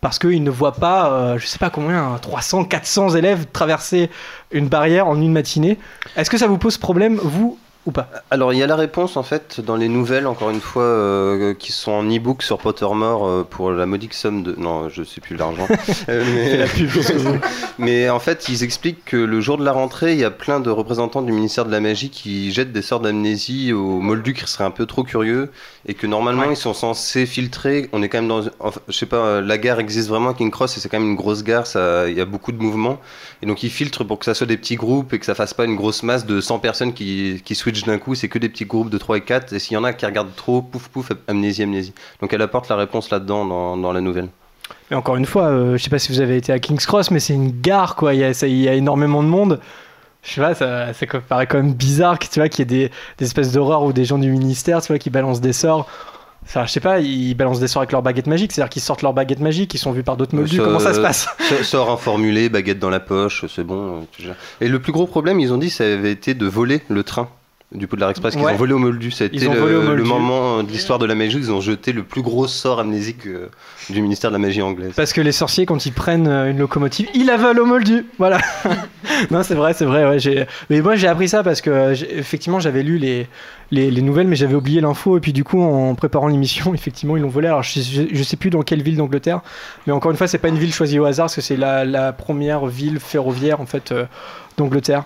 Parce 0.00 0.18
qu'ils 0.18 0.42
ne 0.42 0.48
voient 0.48 0.72
pas, 0.72 1.12
euh, 1.12 1.38
je 1.38 1.46
sais 1.46 1.58
pas 1.58 1.68
combien, 1.68 2.16
300, 2.22 2.64
400 2.64 3.10
élèves 3.10 3.44
traverser 3.52 4.08
une 4.52 4.68
barrière 4.68 5.06
en 5.06 5.20
une 5.20 5.32
matinée. 5.32 5.76
Est-ce 6.16 6.30
que 6.30 6.38
ça 6.38 6.46
vous 6.46 6.56
pose 6.56 6.78
problème, 6.78 7.16
vous, 7.22 7.58
ou 7.86 7.92
pas 7.92 8.10
Alors 8.30 8.52
il 8.52 8.58
y 8.58 8.62
a 8.62 8.66
la 8.66 8.76
réponse 8.76 9.16
en 9.16 9.22
fait 9.22 9.60
dans 9.60 9.76
les 9.76 9.88
nouvelles, 9.88 10.26
encore 10.26 10.50
une 10.50 10.60
fois, 10.60 10.82
euh, 10.82 11.54
qui 11.54 11.72
sont 11.72 11.92
en 11.92 12.04
e-book 12.04 12.42
sur 12.42 12.58
Pottermore 12.58 13.26
euh, 13.26 13.46
pour 13.48 13.70
la 13.70 13.86
modique 13.86 14.14
somme 14.14 14.42
de... 14.42 14.54
Non, 14.56 14.88
je 14.88 15.02
sais 15.02 15.20
plus 15.20 15.36
l'argent. 15.36 15.66
Euh, 16.08 16.66
mais 17.78 18.08
en 18.08 18.18
fait, 18.18 18.48
ils 18.48 18.64
expliquent 18.64 19.04
que 19.04 19.16
le 19.16 19.40
jour 19.40 19.58
de 19.58 19.64
la 19.64 19.72
rentrée, 19.72 20.12
il 20.12 20.18
y 20.18 20.24
a 20.24 20.30
plein 20.30 20.60
de 20.60 20.70
représentants 20.70 21.20
du 21.22 21.32
ministère 21.32 21.64
de 21.64 21.70
la 21.70 21.80
Magie 21.80 22.10
qui 22.10 22.52
jettent 22.52 22.72
des 22.72 22.82
sorts 22.82 23.00
d'amnésie 23.00 23.72
aux 23.72 24.00
moldus 24.00 24.34
qui 24.34 24.46
seraient 24.46 24.64
un 24.64 24.70
peu 24.70 24.86
trop 24.86 25.02
curieux 25.02 25.50
et 25.86 25.94
que 25.94 26.06
normalement 26.06 26.50
ils 26.50 26.56
sont 26.56 26.74
censés 26.74 27.26
filtrer. 27.26 27.88
On 27.92 28.02
est 28.02 28.08
quand 28.08 28.18
même 28.18 28.28
dans... 28.28 28.42
enfin, 28.60 28.80
je 28.88 28.96
sais 28.96 29.06
pas, 29.06 29.40
la 29.40 29.58
gare 29.58 29.78
existe 29.78 30.08
vraiment 30.08 30.30
à 30.30 30.34
King 30.34 30.50
Cross 30.50 30.76
et 30.76 30.80
c'est 30.80 30.88
quand 30.88 30.98
même 30.98 31.10
une 31.10 31.16
grosse 31.16 31.44
gare, 31.44 31.66
ça... 31.66 32.08
il 32.08 32.16
y 32.16 32.20
a 32.20 32.26
beaucoup 32.26 32.52
de 32.52 32.62
mouvements. 32.62 32.98
Et 33.42 33.46
donc 33.46 33.62
ils 33.62 33.70
filtrent 33.70 34.04
pour 34.04 34.18
que 34.18 34.24
ça 34.24 34.34
soit 34.34 34.46
des 34.46 34.56
petits 34.56 34.76
groupes 34.76 35.12
et 35.12 35.18
que 35.18 35.26
ça 35.26 35.34
fasse 35.34 35.54
pas 35.54 35.64
une 35.64 35.76
grosse 35.76 36.02
masse 36.02 36.26
de 36.26 36.40
100 36.40 36.58
personnes 36.60 36.92
qui, 36.94 37.42
qui 37.44 37.54
switchent 37.54 37.69
d'un 37.84 37.98
coup, 37.98 38.14
c'est 38.14 38.28
que 38.28 38.38
des 38.38 38.48
petits 38.48 38.64
groupes 38.66 38.90
de 38.90 38.98
3 38.98 39.18
et 39.18 39.20
4. 39.22 39.52
Et 39.52 39.58
s'il 39.58 39.74
y 39.74 39.76
en 39.76 39.84
a 39.84 39.92
qui 39.92 40.06
regardent 40.06 40.34
trop, 40.36 40.62
pouf 40.62 40.88
pouf, 40.88 41.10
amnésie, 41.28 41.62
amnésie. 41.62 41.92
Donc 42.20 42.32
elle 42.32 42.42
apporte 42.42 42.68
la 42.68 42.76
réponse 42.76 43.10
là-dedans 43.10 43.44
dans, 43.44 43.76
dans 43.76 43.92
la 43.92 44.00
nouvelle. 44.00 44.28
Mais 44.90 44.96
encore 44.96 45.16
une 45.16 45.26
fois, 45.26 45.44
euh, 45.44 45.76
je 45.76 45.82
sais 45.82 45.90
pas 45.90 45.98
si 45.98 46.12
vous 46.12 46.20
avez 46.20 46.36
été 46.36 46.52
à 46.52 46.58
King's 46.58 46.86
Cross, 46.86 47.10
mais 47.10 47.20
c'est 47.20 47.34
une 47.34 47.50
gare, 47.60 47.96
quoi. 47.96 48.14
Il 48.14 48.20
y 48.20 48.24
a, 48.24 48.34
ça- 48.34 48.46
il 48.46 48.56
y 48.60 48.68
a 48.68 48.74
énormément 48.74 49.22
de 49.22 49.28
monde. 49.28 49.60
Je 50.22 50.32
sais 50.34 50.40
pas, 50.40 50.54
ça, 50.54 50.92
ça 50.92 51.06
paraît 51.28 51.46
quand 51.46 51.56
même 51.56 51.72
bizarre 51.72 52.18
que, 52.18 52.26
tu 52.26 52.40
vois, 52.40 52.48
qu'il 52.48 52.60
y 52.60 52.62
ait 52.62 52.88
des, 52.88 52.90
des 53.18 53.24
espèces 53.24 53.52
d'horreurs 53.52 53.84
ou 53.84 53.92
des 53.92 54.04
gens 54.04 54.18
du 54.18 54.30
ministère, 54.30 54.82
tu 54.82 54.88
vois, 54.88 54.98
qui 54.98 55.08
balancent 55.10 55.40
des 55.40 55.52
sorts. 55.54 55.88
Enfin, 56.44 56.66
je 56.66 56.72
sais 56.72 56.80
pas, 56.80 57.00
ils 57.00 57.34
balancent 57.34 57.60
des 57.60 57.68
sorts 57.68 57.82
avec 57.82 57.92
leur 57.92 58.02
baguette 58.02 58.26
magique, 58.26 58.52
c'est-à-dire 58.52 58.70
qu'ils 58.70 58.82
sortent 58.82 59.02
leur 59.02 59.12
baguette 59.12 59.40
magique, 59.40 59.72
ils 59.74 59.78
sont 59.78 59.92
vus 59.92 60.02
par 60.02 60.16
d'autres 60.16 60.34
moldus. 60.34 60.56
Ça- 60.56 60.62
Comment 60.64 60.78
ça 60.80 60.94
se 60.94 61.00
passe? 61.00 61.28
Sort 61.62 61.90
informulé, 61.90 62.48
baguette 62.48 62.78
dans 62.78 62.90
la 62.90 63.00
poche, 63.00 63.44
c'est 63.54 63.62
bon. 63.64 64.02
euh. 64.22 64.32
Et 64.60 64.68
le 64.68 64.78
plus 64.80 64.92
gros 64.92 65.06
problème, 65.06 65.38
ils 65.40 65.52
ont 65.52 65.58
dit, 65.58 65.70
ça 65.70 65.84
avait 65.84 66.12
été 66.12 66.34
de 66.34 66.46
voler 66.46 66.82
le 66.88 67.02
train 67.02 67.28
du 67.72 67.86
Poudlard 67.86 68.10
Express 68.10 68.34
qu'ils 68.34 68.44
Ouais. 68.44 68.52
ont 68.52 68.56
volé 68.56 68.72
au 68.72 68.78
Moldu. 68.78 69.12
Ont 69.20 69.54
le, 69.54 69.94
le 69.94 70.02
moment 70.02 70.62
de 70.64 70.70
l'histoire 70.70 70.98
de 70.98 71.06
la 71.06 71.14
magie 71.14 71.36
où 71.36 71.38
ils 71.38 71.52
ont 71.52 71.60
jeté 71.60 71.92
le 71.92 72.02
plus 72.02 72.20
gros 72.22 72.48
sort 72.48 72.80
amnésique 72.80 73.26
euh, 73.26 73.48
du 73.90 74.02
ministère 74.02 74.30
de 74.30 74.34
la 74.34 74.40
magie 74.40 74.60
anglaise. 74.60 74.92
Parce 74.96 75.12
que 75.12 75.20
les 75.20 75.30
sorciers, 75.32 75.66
quand 75.66 75.86
ils 75.86 75.92
prennent 75.92 76.26
euh, 76.26 76.50
une 76.50 76.58
locomotive, 76.58 77.08
ils 77.14 77.26
la 77.26 77.36
volent 77.36 77.62
au 77.62 77.66
moldu. 77.66 78.06
Voilà. 78.18 78.38
non, 79.30 79.42
c'est 79.44 79.54
vrai, 79.54 79.72
c'est 79.72 79.84
vrai. 79.84 80.04
Ouais. 80.04 80.46
Mais 80.68 80.80
moi, 80.80 80.96
j'ai 80.96 81.06
appris 81.06 81.28
ça 81.28 81.42
parce 81.44 81.60
que, 81.60 81.70
euh, 81.70 81.94
effectivement, 82.10 82.58
j'avais 82.58 82.82
lu 82.82 82.98
les, 82.98 83.28
les, 83.70 83.90
les 83.92 84.02
nouvelles, 84.02 84.26
mais 84.26 84.36
j'avais 84.36 84.56
oublié 84.56 84.80
l'info. 84.80 85.16
Et 85.16 85.20
puis, 85.20 85.32
du 85.32 85.44
coup, 85.44 85.62
en 85.62 85.94
préparant 85.94 86.26
l'émission, 86.26 86.74
effectivement, 86.74 87.16
ils 87.16 87.22
l'ont 87.22 87.28
volé. 87.28 87.46
Alors, 87.46 87.62
je, 87.62 87.80
je, 87.80 88.02
je 88.12 88.22
sais 88.24 88.36
plus 88.36 88.50
dans 88.50 88.62
quelle 88.62 88.82
ville 88.82 88.96
d'Angleterre. 88.96 89.42
Mais 89.86 89.92
encore 89.92 90.10
une 90.10 90.16
fois, 90.16 90.26
c'est 90.26 90.38
pas 90.38 90.48
une 90.48 90.58
ville 90.58 90.74
choisie 90.74 90.98
au 90.98 91.04
hasard, 91.04 91.26
parce 91.26 91.36
que 91.36 91.40
c'est 91.40 91.56
la, 91.56 91.84
la 91.84 92.12
première 92.12 92.66
ville 92.66 92.98
ferroviaire, 92.98 93.60
en 93.60 93.66
fait, 93.66 93.92
euh, 93.92 94.06
d'Angleterre. 94.56 95.04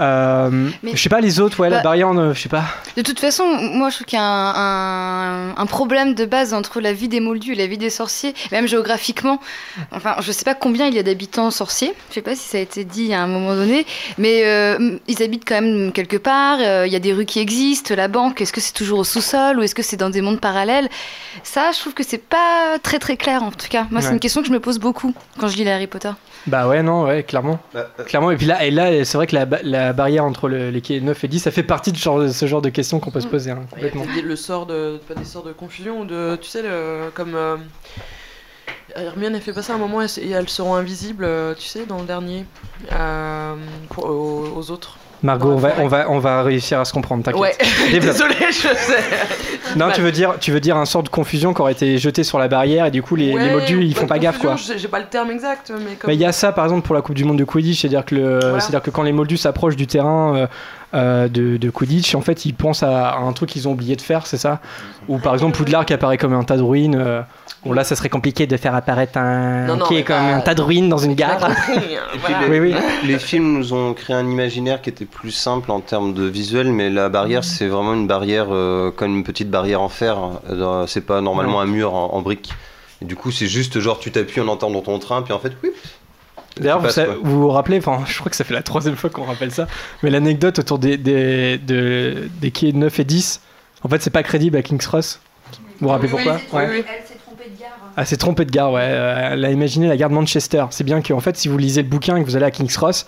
Euh, 0.00 0.70
Mais- 0.82 0.96
je 0.96 1.02
sais 1.02 1.10
pas, 1.10 1.20
les 1.20 1.38
autres, 1.38 1.60
ouais, 1.60 1.68
la 1.68 1.76
Bah- 1.78 1.82
barrière, 1.82 2.08
euh, 2.18 2.32
je 2.32 2.40
sais 2.40 2.48
pas. 2.48 2.64
De 2.96 3.02
toute 3.02 3.20
façon, 3.20 3.44
moi 3.44 3.90
je 3.90 3.96
trouve 3.96 4.06
qu'il 4.06 4.18
y 4.18 4.22
a 4.22 4.24
un, 4.24 5.50
un- 5.50 5.54
un 5.56 5.66
problème 5.66 6.14
de 6.14 6.24
base 6.24 6.54
entre 6.54 6.80
la 6.80 6.94
vie 6.94 7.08
des 7.08 7.20
moldus 7.20 7.52
et 7.52 7.56
la 7.56 7.66
vie 7.66 7.76
des 7.76 7.90
sorciers, 7.90 8.34
même 8.52 8.66
géographiquement. 8.66 9.38
Enfin, 9.90 10.16
je 10.20 10.32
sais 10.32 10.44
pas 10.44 10.54
combien 10.54 10.86
il 10.86 10.94
y 10.94 10.98
a 10.98 11.02
d'habitants 11.02 11.50
sorciers, 11.50 11.92
je 12.08 12.14
sais 12.14 12.22
pas 12.22 12.34
si 12.34 12.48
ça 12.48 12.56
a 12.58 12.60
été 12.62 12.84
dit 12.84 13.12
à 13.12 13.20
un 13.22 13.26
moment 13.26 13.54
donné, 13.54 13.84
mais 14.16 14.42
euh, 14.46 14.96
ils 15.08 15.22
habitent 15.22 15.44
quand 15.46 15.60
même 15.60 15.92
quelque 15.92 16.16
part, 16.16 16.58
euh, 16.60 16.86
il 16.86 16.92
y 16.92 16.96
a 16.96 17.00
des 17.00 17.12
rues 17.12 17.26
qui 17.26 17.38
existent, 17.40 17.94
la 17.94 18.08
banque, 18.08 18.40
est-ce 18.40 18.52
que 18.52 18.60
c'est 18.62 18.72
toujours 18.72 19.00
au 19.00 19.04
sous-sol 19.04 19.58
ou 19.58 19.62
est-ce 19.62 19.74
que 19.74 19.82
c'est 19.82 19.98
dans 19.98 20.10
des 20.10 20.22
mondes 20.22 20.40
parallèles? 20.40 20.88
Ça, 21.42 21.70
je 21.72 21.78
trouve 21.80 21.92
que 21.92 22.02
c'est 22.02 22.16
pas 22.18 22.78
très 22.82 22.98
très 22.98 23.16
clair 23.18 23.42
en 23.42 23.50
tout 23.50 23.68
cas. 23.68 23.86
Moi, 23.90 24.00
c'est 24.00 24.12
une 24.12 24.20
question 24.20 24.40
que 24.40 24.48
je 24.48 24.52
me 24.52 24.60
pose 24.60 24.78
beaucoup 24.78 25.12
quand 25.38 25.48
je 25.48 25.56
lis 25.56 25.64
les 25.64 25.70
Harry 25.70 25.86
Potter. 25.86 26.10
Bah 26.46 26.66
ouais, 26.68 26.82
non, 26.82 27.04
ouais, 27.04 27.22
clairement. 27.22 27.60
Bah, 27.72 27.88
euh, 28.00 28.04
Clairement, 28.04 28.30
et 28.32 28.36
puis 28.36 28.46
là, 28.46 28.64
et 28.64 28.70
là 28.70 29.04
c'est 29.04 29.16
vrai 29.16 29.26
que 29.26 29.34
la, 29.34 29.46
ba- 29.46 29.60
la 29.62 29.92
barrière 29.92 30.24
entre 30.24 30.48
le- 30.48 30.70
les 30.70 30.80
quais 30.80 31.00
9 31.00 31.22
et 31.24 31.28
10, 31.28 31.38
ça 31.40 31.50
fait 31.50 31.62
partie 31.62 31.92
de 31.92 31.96
ce 31.96 32.02
genre, 32.02 32.28
ce 32.28 32.46
genre 32.46 32.62
de 32.62 32.68
questions 32.68 32.98
qu'on 33.00 33.10
peut 33.12 33.20
se 33.20 33.28
poser, 33.28 33.50
hein, 33.52 33.60
Il 33.76 33.82
y 33.84 33.86
a 33.86 33.90
complètement. 33.90 34.22
le 34.28 34.36
sort 34.36 34.66
de 34.66 34.98
pas 35.06 35.14
des 35.14 35.24
sorts 35.24 35.44
de 35.44 35.52
confusion 35.52 36.00
ou 36.00 36.04
de 36.04 36.36
tu 36.40 36.48
sais 36.48 36.62
le, 36.62 37.10
comme 37.14 37.34
euh, 37.36 37.56
Hermione 38.96 39.34
elle 39.36 39.40
fait 39.40 39.52
passer 39.52 39.72
un 39.72 39.78
moment 39.78 40.02
et 40.02 40.30
elles 40.30 40.48
seront 40.48 40.74
invisibles 40.74 41.24
euh, 41.24 41.54
tu 41.54 41.66
sais 41.66 41.86
dans 41.86 41.98
le 42.00 42.06
dernier 42.06 42.44
euh, 42.92 43.54
pour- 43.90 44.04
aux, 44.06 44.52
aux 44.56 44.70
autres. 44.70 44.98
Margot, 45.22 45.52
on 45.52 45.56
va, 45.56 45.72
on, 45.78 45.86
va, 45.88 46.10
on 46.10 46.18
va 46.18 46.42
réussir 46.42 46.80
à 46.80 46.84
se 46.84 46.92
comprendre, 46.92 47.22
t'inquiète. 47.22 47.40
Ouais. 47.40 47.54
Désolé 48.00 48.34
je 48.50 48.52
sais. 48.54 48.98
Non, 49.76 49.86
Bah, 49.86 49.92
tu 49.94 50.00
veux, 50.00 50.10
dire, 50.12 50.34
tu 50.40 50.50
veux 50.52 50.60
dire 50.60 50.76
un 50.76 50.84
sort 50.84 51.02
de 51.02 51.08
confusion 51.08 51.54
qui 51.54 51.60
aurait 51.60 51.72
été 51.72 51.96
jeté 51.98 52.24
sur 52.24 52.38
la 52.38 52.48
barrière 52.48 52.86
et 52.86 52.90
du 52.90 53.02
coup 53.02 53.14
les, 53.16 53.26
les 53.26 53.34
ouais, 53.34 53.52
moldus 53.52 53.84
ils 53.84 53.94
font 53.94 54.06
pas 54.06 54.18
gaffe 54.18 54.38
quoi. 54.38 54.56
J'ai 54.56 54.88
pas 54.88 54.98
le 54.98 55.06
terme 55.06 55.30
exact 55.30 55.70
mais 55.70 55.94
comme. 55.94 56.08
Mais 56.08 56.14
il 56.16 56.20
y 56.20 56.24
a 56.24 56.32
ça 56.32 56.52
par 56.52 56.64
exemple 56.64 56.82
pour 56.86 56.94
la 56.94 57.02
Coupe 57.02 57.14
du 57.14 57.24
Monde 57.24 57.38
de 57.38 57.44
Quidditch, 57.44 57.80
c'est-à-dire 57.80 58.04
que, 58.04 58.14
le- 58.14 58.38
Voilà. 58.40 58.60
c'est-à-dire 58.60 58.82
que 58.82 58.90
quand 58.90 59.02
les 59.02 59.12
moldus 59.12 59.36
s'approchent 59.38 59.76
du 59.76 59.86
terrain 59.86 60.34
euh, 60.36 60.46
euh, 60.94 61.28
de, 61.28 61.56
de 61.56 61.70
Quidditch, 61.70 62.14
en 62.14 62.20
fait 62.20 62.44
ils 62.44 62.52
pensent 62.54 62.82
à, 62.82 63.08
à 63.10 63.18
un 63.20 63.32
truc 63.32 63.50
qu'ils 63.50 63.66
ont 63.68 63.72
oublié 63.72 63.96
de 63.96 64.00
faire, 64.02 64.26
c'est 64.26 64.36
ça 64.36 64.60
Ou 65.08 65.18
par 65.18 65.32
exemple 65.34 65.56
Poudlard 65.56 65.86
qui 65.86 65.92
apparaît 65.92 66.18
comme 66.18 66.34
un 66.34 66.44
tas 66.44 66.56
de 66.56 66.62
ruines. 66.62 66.96
euh, 66.98 67.22
bon 67.64 67.72
là 67.72 67.84
ça 67.84 67.96
serait 67.96 68.08
compliqué 68.08 68.46
de 68.46 68.56
faire 68.56 68.74
apparaître 68.74 69.16
un 69.18 69.66
Non, 69.66 69.76
non, 69.76 69.86
qui 69.86 69.96
est 69.96 70.02
comme 70.04 70.16
pas- 70.16 70.34
un 70.34 70.40
tas 70.40 70.54
de 70.54 70.62
ruines 70.62 70.88
dans 70.88 70.98
une 70.98 71.14
gare. 71.14 71.42
hein, 71.44 71.54
voilà. 72.20 72.46
les, 72.46 72.60
Oui, 72.60 72.72
oui. 72.72 72.80
les 73.04 73.18
films 73.18 73.52
nous 73.58 73.72
ont 73.72 73.94
créé 73.94 74.14
un 74.16 74.28
imaginaire 74.28 74.82
qui 74.82 74.90
était 74.90 75.04
plus 75.06 75.30
simple 75.30 75.70
en 75.70 75.80
termes 75.80 76.12
de 76.12 76.24
visuel, 76.24 76.72
mais 76.72 76.90
la 76.90 77.08
barrière 77.08 77.44
c'est 77.44 77.68
vraiment 77.68 77.94
une 77.94 78.06
barrière 78.06 78.46
euh, 78.50 78.90
comme 78.90 79.14
une 79.16 79.24
petite 79.24 79.50
barrière 79.50 79.80
en 79.80 79.88
fer. 79.88 80.18
Euh, 80.50 80.84
C'est 80.86 81.06
pas 81.06 81.20
normalement 81.20 81.60
un 81.60 81.66
mur 81.66 81.94
en, 81.94 82.12
en 82.14 82.20
briques. 82.22 82.52
Et 83.00 83.04
du 83.04 83.16
coup 83.16 83.30
c'est 83.32 83.46
juste 83.48 83.80
genre 83.80 83.98
tu 83.98 84.12
t'appuies 84.12 84.40
en 84.40 84.48
entendant 84.48 84.80
ton 84.80 84.98
train, 84.98 85.22
puis 85.22 85.32
en 85.32 85.38
fait 85.40 85.52
oui. 85.64 85.70
D'ailleurs, 86.60 86.80
vous, 86.80 86.90
vous 87.22 87.40
vous 87.42 87.48
rappelez, 87.50 87.78
enfin, 87.78 88.04
je 88.06 88.18
crois 88.18 88.30
que 88.30 88.36
ça 88.36 88.44
fait 88.44 88.54
la 88.54 88.62
troisième 88.62 88.96
fois 88.96 89.10
qu'on 89.10 89.24
rappelle 89.24 89.50
ça, 89.52 89.66
mais 90.02 90.10
l'anecdote 90.10 90.58
autour 90.58 90.78
des, 90.78 90.96
des, 90.98 91.58
de- 91.58 92.28
des 92.40 92.50
quais 92.50 92.72
9 92.72 93.00
et 93.00 93.04
10, 93.04 93.40
en 93.82 93.88
fait, 93.88 94.02
c'est 94.02 94.10
pas 94.10 94.22
crédible 94.22 94.56
à 94.56 94.62
King's 94.62 94.86
Cross. 94.86 95.20
Vous 95.80 95.86
vous 95.86 95.88
rappelez 95.88 96.08
pourquoi 96.10 96.32
Ouais. 96.60 96.84
Elle 97.96 98.06
s'est 98.06 98.16
trompée 98.16 98.44
de 98.44 98.50
gare. 98.50 98.68
Ah, 98.68 98.72
c'est 98.72 98.72
trompé 98.72 98.72
de 98.72 98.72
gare, 98.72 98.72
ouais. 98.72 98.80
Euh, 98.84 99.30
Elle 99.32 99.44
a 99.44 99.50
imaginé 99.50 99.88
la 99.88 99.96
gare 99.96 100.08
de 100.10 100.14
Manchester. 100.14 100.64
C'est 100.70 100.84
bien 100.84 101.02
qu'en 101.02 101.20
fait, 101.20 101.36
si 101.36 101.48
vous 101.48 101.58
lisez 101.58 101.82
le 101.82 101.88
bouquin 101.88 102.16
et 102.16 102.20
que 102.22 102.26
vous 102.26 102.36
allez 102.36 102.44
à 102.46 102.50
King's 102.50 102.76
Cross, 102.76 103.06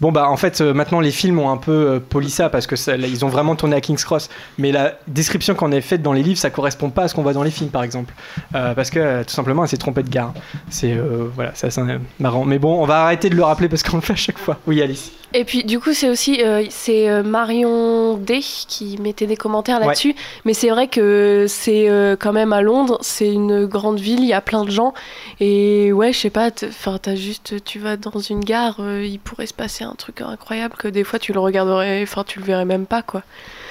bon, 0.00 0.12
bah, 0.12 0.28
en 0.28 0.36
fait, 0.36 0.60
euh, 0.60 0.72
maintenant, 0.74 1.00
les 1.00 1.10
films 1.10 1.38
ont 1.38 1.50
un 1.50 1.56
peu 1.56 1.72
euh, 1.72 2.00
poli 2.00 2.30
ça 2.30 2.48
parce 2.48 2.66
que 2.66 2.76
ça- 2.76 2.96
là, 2.96 3.06
ils 3.06 3.24
ont 3.24 3.28
vraiment 3.28 3.56
tourné 3.56 3.76
à 3.76 3.80
King's 3.80 4.04
Cross. 4.04 4.28
Mais 4.58 4.72
la 4.72 4.94
description 5.06 5.54
qu'on 5.54 5.72
est 5.72 5.80
faite 5.80 6.02
dans 6.02 6.12
les 6.12 6.22
livres, 6.22 6.38
ça 6.38 6.50
correspond 6.50 6.90
pas 6.90 7.04
à 7.04 7.08
ce 7.08 7.14
qu'on 7.14 7.22
voit 7.22 7.32
dans 7.32 7.42
les 7.42 7.50
films, 7.50 7.70
par 7.70 7.82
exemple. 7.82 8.14
Euh, 8.54 8.74
parce 8.74 8.90
que, 8.90 9.22
tout 9.22 9.30
simplement, 9.34 9.62
elle 9.64 9.68
s'est 9.70 9.76
trompée 9.76 10.02
de 10.02 10.10
gare. 10.10 10.32
C'est, 10.70 10.92
euh, 10.92 11.28
voilà, 11.34 11.52
c'est 11.54 11.66
assez 11.68 11.80
marrant. 12.18 12.44
Mais 12.44 12.58
bon, 12.58 12.82
on 12.82 12.86
va 12.86 13.04
arrêter 13.04 13.30
de 13.30 13.34
le 13.36 13.44
rappeler 13.44 13.68
parce 13.68 13.82
qu'on 13.82 13.96
le 13.96 14.02
fait 14.02 14.12
à 14.14 14.16
chaque 14.16 14.38
fois. 14.38 14.58
Oui, 14.66 14.80
Alice. 14.82 15.10
Et 15.34 15.44
puis 15.44 15.62
du 15.62 15.78
coup 15.78 15.92
c'est 15.92 16.08
aussi 16.08 16.42
euh, 16.42 16.64
c'est 16.70 17.22
Marion 17.22 18.14
D 18.16 18.40
qui 18.40 18.96
mettait 18.98 19.26
des 19.26 19.36
commentaires 19.36 19.78
là-dessus, 19.78 20.14
mais 20.46 20.54
c'est 20.54 20.70
vrai 20.70 20.88
que 20.88 21.44
c'est 21.46 21.86
quand 22.18 22.32
même 22.32 22.54
à 22.54 22.62
Londres, 22.62 22.96
c'est 23.02 23.28
une 23.30 23.66
grande 23.66 24.00
ville, 24.00 24.17
il 24.18 24.28
y 24.28 24.32
a 24.32 24.40
plein 24.40 24.64
de 24.64 24.70
gens 24.70 24.94
et 25.40 25.92
ouais 25.92 26.12
je 26.12 26.18
sais 26.18 26.30
pas, 26.30 26.50
t'as 26.50 27.14
juste 27.14 27.64
tu 27.64 27.78
vas 27.78 27.96
dans 27.96 28.18
une 28.18 28.40
gare, 28.40 28.76
euh, 28.80 29.04
il 29.04 29.18
pourrait 29.18 29.46
se 29.46 29.54
passer 29.54 29.84
un 29.84 29.94
truc 29.94 30.20
incroyable 30.20 30.74
que 30.76 30.88
des 30.88 31.04
fois 31.04 31.18
tu 31.18 31.32
le 31.32 31.40
regarderais, 31.40 32.02
enfin 32.02 32.24
tu 32.24 32.38
le 32.38 32.44
verrais 32.44 32.64
même 32.64 32.86
pas 32.86 33.02
quoi. 33.02 33.22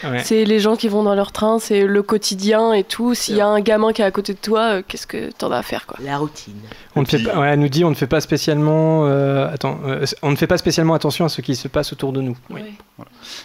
Ouais. 0.03 0.19
C'est 0.23 0.45
les 0.45 0.59
gens 0.59 0.75
qui 0.75 0.87
vont 0.87 1.03
dans 1.03 1.15
leur 1.15 1.31
train, 1.31 1.59
c'est 1.59 1.85
le 1.85 2.03
quotidien 2.03 2.73
et 2.73 2.83
tout. 2.83 3.13
S'il 3.13 3.35
y 3.35 3.41
a 3.41 3.47
un 3.47 3.59
gamin 3.61 3.93
qui 3.93 4.01
est 4.01 4.05
à 4.05 4.11
côté 4.11 4.33
de 4.33 4.39
toi, 4.39 4.61
euh, 4.61 4.81
qu'est-ce 4.87 5.07
que 5.07 5.31
t'en 5.31 5.51
as 5.51 5.57
à 5.57 5.63
faire 5.63 5.85
quoi 5.87 5.97
La 6.03 6.17
routine. 6.17 6.53
On 6.95 7.01
ne 7.01 7.05
fait 7.05 7.19
pas, 7.19 7.39
ouais, 7.39 7.47
elle 7.49 7.59
nous 7.59 7.69
dit 7.69 7.83
on 7.83 7.89
ne 7.89 7.95
fait 7.95 8.07
pas 8.07 8.21
spécialement, 8.21 9.05
euh, 9.07 9.51
attends, 9.53 9.79
euh, 9.85 10.05
on 10.21 10.31
ne 10.31 10.35
fait 10.35 10.47
pas 10.47 10.57
spécialement 10.57 10.93
attention 10.93 11.25
à 11.25 11.29
ce 11.29 11.41
qui 11.41 11.55
se 11.55 11.67
passe 11.67 11.93
autour 11.93 12.11
de 12.13 12.21
nous. 12.21 12.37
Oui. 12.49 12.61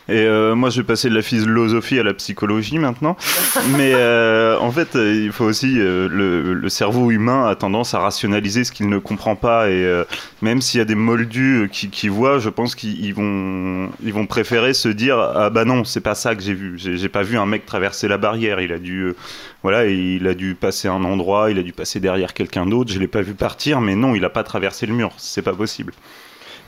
Et 0.08 0.20
euh, 0.20 0.54
moi, 0.54 0.70
je 0.70 0.80
vais 0.80 0.86
passer 0.86 1.10
de 1.10 1.14
la 1.14 1.20
philosophie 1.22 1.98
à 1.98 2.02
la 2.02 2.14
psychologie 2.14 2.78
maintenant. 2.78 3.16
Mais 3.76 3.92
euh, 3.94 4.58
en 4.58 4.70
fait, 4.70 4.90
il 4.94 5.30
faut 5.32 5.44
aussi. 5.44 5.78
euh, 5.78 6.08
le, 6.10 6.54
le 6.54 6.68
cerveau 6.68 7.10
humain 7.10 7.46
a 7.46 7.54
tendance 7.54 7.94
à 7.94 7.98
rationaliser 7.98 8.64
ce 8.64 8.72
qu'il 8.72 8.88
ne 8.88 8.98
comprend 8.98 9.36
pas. 9.36 9.68
Et 9.68 9.84
euh, 9.84 10.04
même 10.40 10.60
s'il 10.60 10.78
y 10.78 10.80
a 10.80 10.84
des 10.84 10.94
moldus 10.94 11.68
qui, 11.72 11.88
qui 11.90 12.08
voient, 12.08 12.38
je 12.38 12.48
pense 12.48 12.74
qu'ils 12.74 13.04
ils 13.04 13.14
vont, 13.14 13.90
ils 14.02 14.12
vont 14.12 14.26
préférer 14.26 14.74
se 14.74 14.88
dire 14.88 15.18
Ah 15.18 15.50
bah 15.50 15.64
non, 15.64 15.84
c'est 15.84 16.00
pas 16.00 16.14
ça 16.14 16.34
que 16.34 16.41
j'ai 16.76 17.08
pas 17.08 17.22
vu 17.22 17.38
un 17.38 17.46
mec 17.46 17.66
traverser 17.66 18.08
la 18.08 18.18
barrière. 18.18 18.60
Il 18.60 18.72
a 18.72 18.78
dû. 18.78 19.00
euh, 19.02 19.16
voilà, 19.62 19.86
il 19.86 20.26
a 20.26 20.34
dû 20.34 20.54
passer 20.54 20.88
un 20.88 21.04
endroit, 21.04 21.50
il 21.50 21.58
a 21.58 21.62
dû 21.62 21.72
passer 21.72 22.00
derrière 22.00 22.34
quelqu'un 22.34 22.66
d'autre. 22.66 22.92
Je 22.92 22.98
l'ai 22.98 23.08
pas 23.08 23.22
vu 23.22 23.34
partir, 23.34 23.80
mais 23.80 23.94
non, 23.94 24.14
il 24.14 24.24
a 24.24 24.30
pas 24.30 24.42
traversé 24.44 24.86
le 24.86 24.94
mur. 24.94 25.10
C'est 25.18 25.42
pas 25.42 25.54
possible. 25.54 25.92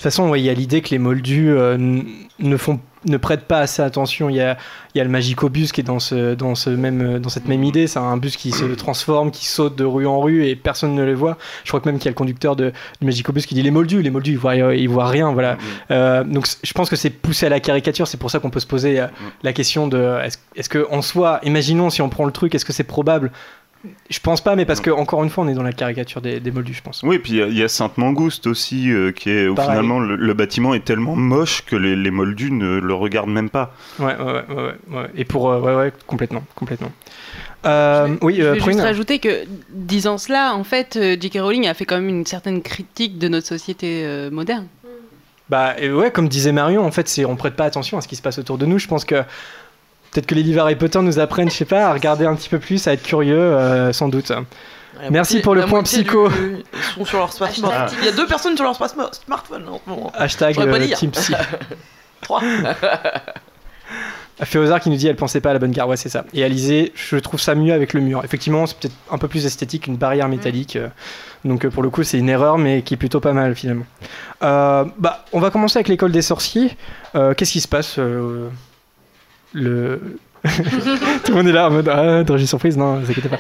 Toute 0.05 0.13
façon, 0.13 0.29
ouais, 0.29 0.41
il 0.41 0.45
y 0.45 0.51
a 0.51 0.55
l'idée 0.55 0.83
que 0.83 0.91
les 0.91 0.99
moldus 0.99 1.51
euh, 1.51 1.79
ne 2.39 2.57
font 2.57 2.79
ne 3.07 3.17
prêtent 3.17 3.45
pas 3.45 3.59
assez 3.59 3.83
attention. 3.83 4.29
Il 4.29 4.37
y 4.37 4.41
a, 4.41 4.57
il 4.95 4.99
y 4.99 5.01
a 5.01 5.05
le 5.05 5.11
magicobus 5.11 5.73
qui 5.73 5.81
est 5.81 5.85
dans, 5.85 5.99
ce, 5.99 6.35
dans, 6.35 6.55
ce 6.55 6.71
même, 6.71 7.19
dans 7.19 7.29
cette 7.29 7.49
même 7.49 7.63
idée. 7.65 7.87
C'est 7.87 7.99
un 7.99 8.17
bus 8.17 8.37
qui 8.37 8.51
se 8.51 8.65
transforme, 8.65 9.31
qui 9.31 9.47
saute 9.47 9.77
de 9.77 9.85
rue 9.85 10.07
en 10.07 10.21
rue 10.21 10.47
et 10.47 10.57
personne 10.57 10.95
ne 10.95 11.05
le 11.05 11.15
voit. 11.15 11.37
Je 11.65 11.71
crois 11.71 11.81
que 11.81 11.89
même 11.89 11.99
qu'il 11.99 12.07
y 12.07 12.09
a 12.09 12.13
le 12.13 12.17
conducteur 12.17 12.57
de, 12.57 12.73
du 13.01 13.07
magicobus 13.07 13.47
qui 13.47 13.55
dit 13.55 13.63
les 13.63 13.71
moldus, 13.71 14.03
les 14.03 14.11
moldus, 14.11 14.33
ils 14.33 14.39
voient, 14.39 14.57
ils 14.57 14.89
voient 14.89 15.09
rien. 15.09 15.33
Voilà. 15.33 15.59
Euh, 15.91 16.25
donc 16.25 16.47
je 16.63 16.73
pense 16.73 16.89
que 16.89 16.97
c'est 16.97 17.11
poussé 17.11 17.47
à 17.47 17.49
la 17.49 17.61
caricature. 17.61 18.09
C'est 18.09 18.17
pour 18.17 18.31
ça 18.31 18.39
qu'on 18.39 18.51
peut 18.51 18.61
se 18.61 18.67
poser 18.67 19.01
euh, 19.01 19.07
la 19.43 19.53
question 19.53 19.87
de 19.87 20.19
est-ce 20.23 20.39
est-ce 20.57 20.69
que 20.69 20.87
en 20.91 21.03
soi, 21.03 21.41
imaginons 21.43 21.91
si 21.91 22.01
on 22.03 22.09
prend 22.09 22.25
le 22.25 22.33
truc, 22.33 22.55
est-ce 22.55 22.65
que 22.65 22.73
c'est 22.73 22.85
probable? 22.85 23.33
Je 24.09 24.19
pense 24.21 24.43
pas, 24.43 24.57
mais 24.57 24.65
parce 24.65 24.81
que 24.81 24.91
encore 24.91 25.23
une 25.25 25.31
fois, 25.31 25.45
on 25.45 25.49
est 25.49 25.55
dans 25.55 25.63
la 25.63 25.73
caricature 25.73 26.21
des, 26.23 26.41
des 26.41 26.51
moldus, 26.51 26.75
je 26.75 26.83
pense. 26.83 27.03
Oui, 27.03 27.19
puis 27.19 27.33
il 27.39 27.57
y 27.59 27.63
a- 27.63 27.65
a, 27.67 27.69
Sainte-Mangouste 27.69 28.47
aussi, 28.47 28.91
euh, 28.91 29.13
qui 29.13 29.31
est 29.31 29.47
où 29.49 29.55
Pareil. 29.55 29.71
finalement 29.73 30.01
le, 30.01 30.17
le 30.17 30.35
bâtiment 30.35 30.73
est 30.75 30.85
tellement 30.85 31.17
moche 31.17 31.65
que 31.67 31.77
les, 31.77 31.95
les 31.97 32.11
moldus 32.11 32.51
ne 32.51 32.79
le 32.81 32.95
regardent 32.95 33.31
même 33.31 33.51
pas. 33.51 33.75
Ouais, 33.99 34.07
ouais, 34.17 34.25
ouais, 34.25 34.45
ouais, 34.49 34.97
ouais. 34.99 35.11
Et 35.17 35.25
pour 35.25 35.51
euh, 35.51 35.61
ouais, 35.61 35.75
ouais, 35.75 35.93
complètement, 36.07 36.45
complètement. 36.55 36.93
Euh, 37.67 38.17
oui, 38.21 38.37
Je 38.39 38.43
euh, 38.43 38.53
vais 38.53 38.59
Prune. 38.59 38.73
juste 38.75 38.85
rajouter 38.85 39.19
que, 39.19 39.45
disant 39.71 40.19
cela, 40.19 40.55
en 40.55 40.65
fait, 40.65 40.97
euh, 40.97 41.17
J.K. 41.19 41.39
Rowling 41.41 41.67
a 41.67 41.75
fait 41.75 41.85
quand 41.87 41.97
même 41.97 42.09
une 42.09 42.27
certaine 42.27 42.63
critique 42.63 43.19
de 43.19 43.29
notre 43.29 43.47
société 43.47 44.03
euh, 44.05 44.31
moderne. 44.31 44.67
Bah 45.51 45.75
et 45.79 45.93
ouais, 45.93 46.11
comme 46.11 46.29
disait 46.29 46.53
Marion, 46.53 46.85
en 46.87 46.91
fait, 46.91 47.07
c'est 47.09 47.25
on 47.27 47.37
prête 47.37 47.55
pas 47.55 47.65
attention 47.65 47.99
à 47.99 48.01
ce 48.01 48.09
qui 48.09 48.17
se 48.17 48.23
passe 48.23 48.39
autour 48.39 48.57
de 48.57 48.65
nous. 48.65 48.79
Je 48.79 48.89
pense 48.89 49.05
que 49.05 49.23
peut-être 50.15 50.27
que 50.27 50.35
les 50.35 50.43
livres 50.43 50.63
Harry 50.63 50.77
Potter 50.77 51.01
nous 51.03 51.19
apprennent, 51.19 51.51
je 51.51 51.57
sais 51.57 51.65
pas, 51.67 51.89
à 51.89 51.93
regarder 51.93 52.25
un 52.25 52.35
petit 52.35 52.49
peu 52.49 52.59
plus, 52.59 52.87
à 52.89 52.93
être 52.95 53.03
curieux, 53.03 53.37
euh, 53.39 53.93
sans 53.93 54.09
doute. 54.09 54.31
La 54.31 55.11
Merci 55.11 55.35
moitié- 55.35 55.43
pour 55.43 55.55
le 55.57 55.65
point 55.67 55.83
psycho. 55.83 56.29
du- 56.29 56.63
Ils 56.73 56.83
sont 56.95 57.05
sur 57.05 57.19
leur 57.19 57.33
smartphone. 57.33 57.71
Il 58.01 58.05
y 58.07 58.09
a 58.09 58.13
deux 58.13 58.27
personnes 58.27 58.55
sur 58.57 58.65
leur 58.65 58.77
smartphone 58.77 59.09
smartphone 59.27 59.69
en 59.69 59.81
ce 59.85 59.91
moment. 59.91 60.13
Hashtag 60.15 60.59
euh, 60.59 60.79
lire. 60.79 60.97
Team 60.97 61.11
Psy. 61.11 61.35
Trois. 62.23 62.41
Féozard 64.43 64.81
qui 64.81 64.91
nous 64.91 64.97
dit 64.97 65.07
elle 65.07 65.15
pensait 65.17 65.41
pas 65.41 65.51
à 65.51 65.53
la 65.53 65.59
bonne 65.59 65.71
gare, 65.71 65.89
ouais 65.89 65.97
c'est 65.97 66.09
ça. 66.09 66.25
Et 66.35 66.43
Alizé, 66.43 66.93
je 66.95 67.17
trouve 67.17 67.41
ça 67.41 67.55
mieux 67.55 67.73
avec 67.73 67.93
le 67.93 68.01
mur. 68.01 68.23
Effectivement, 68.25 68.67
c'est 68.67 68.77
peut-être 68.79 68.95
un 69.11 69.19
peu 69.19 69.29
plus 69.29 69.47
esthétique 69.47 69.85
qu'une 69.85 69.97
barrière 69.97 70.29
métallique. 70.29 70.77
euh, 70.77 70.89
Donc 71.45 71.65
euh, 71.65 71.71
pour 71.71 71.83
le 71.83 71.91
coup, 71.91 72.03
c'est 72.03 72.19
une 72.19 72.29
erreur, 72.29 72.59
mais 72.59 72.83
qui 72.83 72.95
est 72.95 72.97
plutôt 72.97 73.21
pas 73.21 73.33
mal 73.33 73.55
finalement. 73.55 73.87
Euh, 74.43 74.85
bah, 74.99 75.25
on 75.33 75.39
va 75.41 75.51
commencer 75.51 75.77
avec 75.79 75.89
l'école 75.89 76.11
des 76.13 76.23
sorciers. 76.23 76.77
Euh, 77.15 77.35
Qu'est-ce 77.35 77.53
qui 77.53 77.61
se 77.61 77.69
passe 77.69 77.97
euh, 77.99 78.49
Le 79.55 80.01
tout 81.25 81.31
le 81.31 81.35
monde 81.37 81.49
est 81.49 81.53
là 81.53 81.69
en 81.69 81.71
mode 81.71 81.89
ah, 81.89 82.23
danger 82.23 82.45
surprise, 82.45 82.77
non, 82.77 82.97
ne 82.97 83.05
vous 83.05 83.11
inquiétez 83.11 83.31
pas. 83.31 83.39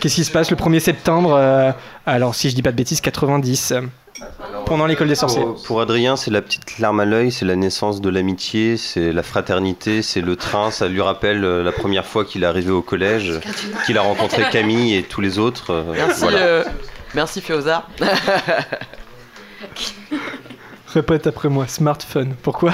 Qu'est-ce 0.00 0.14
qui 0.14 0.24
se 0.24 0.30
passe 0.30 0.50
le 0.50 0.56
1er 0.56 0.80
septembre 0.80 1.34
euh, 1.34 1.72
Alors, 2.06 2.34
si 2.34 2.48
je 2.48 2.54
dis 2.54 2.62
pas 2.62 2.72
de 2.72 2.76
bêtises, 2.76 3.02
90, 3.02 3.72
euh, 3.72 3.80
pendant 4.64 4.86
l'école 4.86 5.08
des 5.08 5.14
sorciers. 5.14 5.42
Pour, 5.42 5.62
pour 5.62 5.80
Adrien, 5.82 6.16
c'est 6.16 6.30
la 6.30 6.40
petite 6.40 6.78
larme 6.78 7.00
à 7.00 7.04
l'œil, 7.04 7.30
c'est 7.32 7.44
la 7.44 7.54
naissance 7.56 8.00
de 8.00 8.08
l'amitié, 8.08 8.78
c'est 8.78 9.12
la 9.12 9.22
fraternité, 9.22 10.00
c'est 10.00 10.22
le 10.22 10.36
train. 10.36 10.70
Ça 10.70 10.88
lui 10.88 11.02
rappelle 11.02 11.44
euh, 11.44 11.62
la 11.62 11.72
première 11.72 12.06
fois 12.06 12.24
qu'il 12.24 12.44
est 12.44 12.46
arrivé 12.46 12.70
au 12.70 12.80
collège, 12.82 13.40
qu'il 13.84 13.98
a 13.98 14.02
rencontré 14.02 14.44
Camille 14.50 14.94
et 14.94 15.02
tous 15.02 15.20
les 15.20 15.38
autres. 15.38 15.70
euh, 15.70 15.92
Merci, 15.94 16.20
voilà. 16.20 16.38
euh, 16.38 16.64
merci 17.14 17.40
Féozard. 17.42 17.88
Répète 20.86 21.26
après 21.26 21.50
moi, 21.50 21.66
smartphone. 21.66 22.34
Pourquoi? 22.42 22.72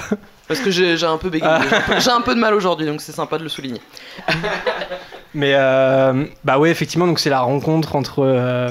Parce 0.48 0.60
que 0.60 0.70
j'ai 0.70 1.02
un 1.04 1.16
peu 1.16 1.30
bégayé. 1.30 1.50
Ah. 1.52 1.62
J'ai 1.68 1.74
un 1.76 1.80
peu- 1.80 2.00
J'ai 2.00 2.10
un 2.10 2.20
peu 2.20 2.34
de 2.34 2.40
mal 2.40 2.54
aujourd'hui, 2.54 2.86
donc 2.86 3.00
c'est 3.00 3.12
sympa 3.12 3.38
de 3.38 3.42
le 3.44 3.48
souligner. 3.48 3.80
Mais 5.34 5.52
euh, 5.54 6.24
bah 6.44 6.58
ouais, 6.58 6.70
effectivement, 6.70 7.06
donc 7.06 7.18
c'est 7.18 7.30
la 7.30 7.40
rencontre 7.40 7.96
entre 7.96 8.20
euh, 8.24 8.70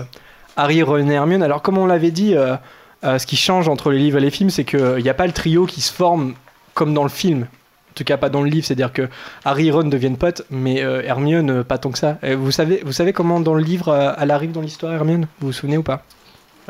Harry, 0.56 0.82
Ron 0.82 1.10
et 1.10 1.14
Hermione. 1.14 1.44
Alors 1.44 1.62
comme 1.62 1.78
on 1.78 1.86
l'avait 1.86 2.12
dit, 2.12 2.36
euh, 2.36 2.56
euh, 3.04 3.20
ce 3.20 3.26
qui 3.26 3.36
change 3.36 3.68
entre 3.68 3.92
les 3.92 3.98
livres 4.00 4.18
et 4.18 4.22
les 4.22 4.32
films, 4.32 4.50
c'est 4.50 4.64
qu'il 4.64 4.96
n'y 5.04 5.10
a 5.10 5.14
pas 5.14 5.28
le 5.28 5.34
trio 5.34 5.66
qui 5.66 5.82
se 5.82 5.92
forme 5.92 6.36
comme 6.74 6.94
dans 6.94 7.04
le 7.04 7.10
film. 7.10 7.42
En 7.44 7.94
tout 7.96 8.04
cas, 8.06 8.18
pas 8.18 8.30
dans 8.30 8.42
le 8.42 8.50
livre, 8.50 8.66
c'est-à-dire 8.66 8.92
que 8.94 9.08
Harry 9.46 9.68
et 9.68 9.72
Ron 9.72 9.84
deviennent 9.84 10.18
potes, 10.18 10.44
mais 10.50 10.82
euh, 10.84 11.02
Hermione, 11.04 11.50
euh, 11.52 11.64
pas 11.64 11.78
tant 11.78 11.92
que 11.92 12.00
ça. 12.00 12.18
Et 12.24 12.34
vous, 12.34 12.50
savez, 12.52 12.82
vous 12.86 12.94
savez 12.94 13.14
comment 13.14 13.40
dans 13.40 13.54
le 13.54 13.62
livre 13.64 13.90
euh, 13.90 14.14
elle 14.18 14.32
arrive 14.32 14.52
dans 14.52 14.62
l'histoire, 14.62 14.94
Hermione? 14.94 15.28
Vous 15.40 15.48
vous 15.48 15.54
souvenez 15.54 15.78
ou 15.78 15.84
pas? 15.84 16.04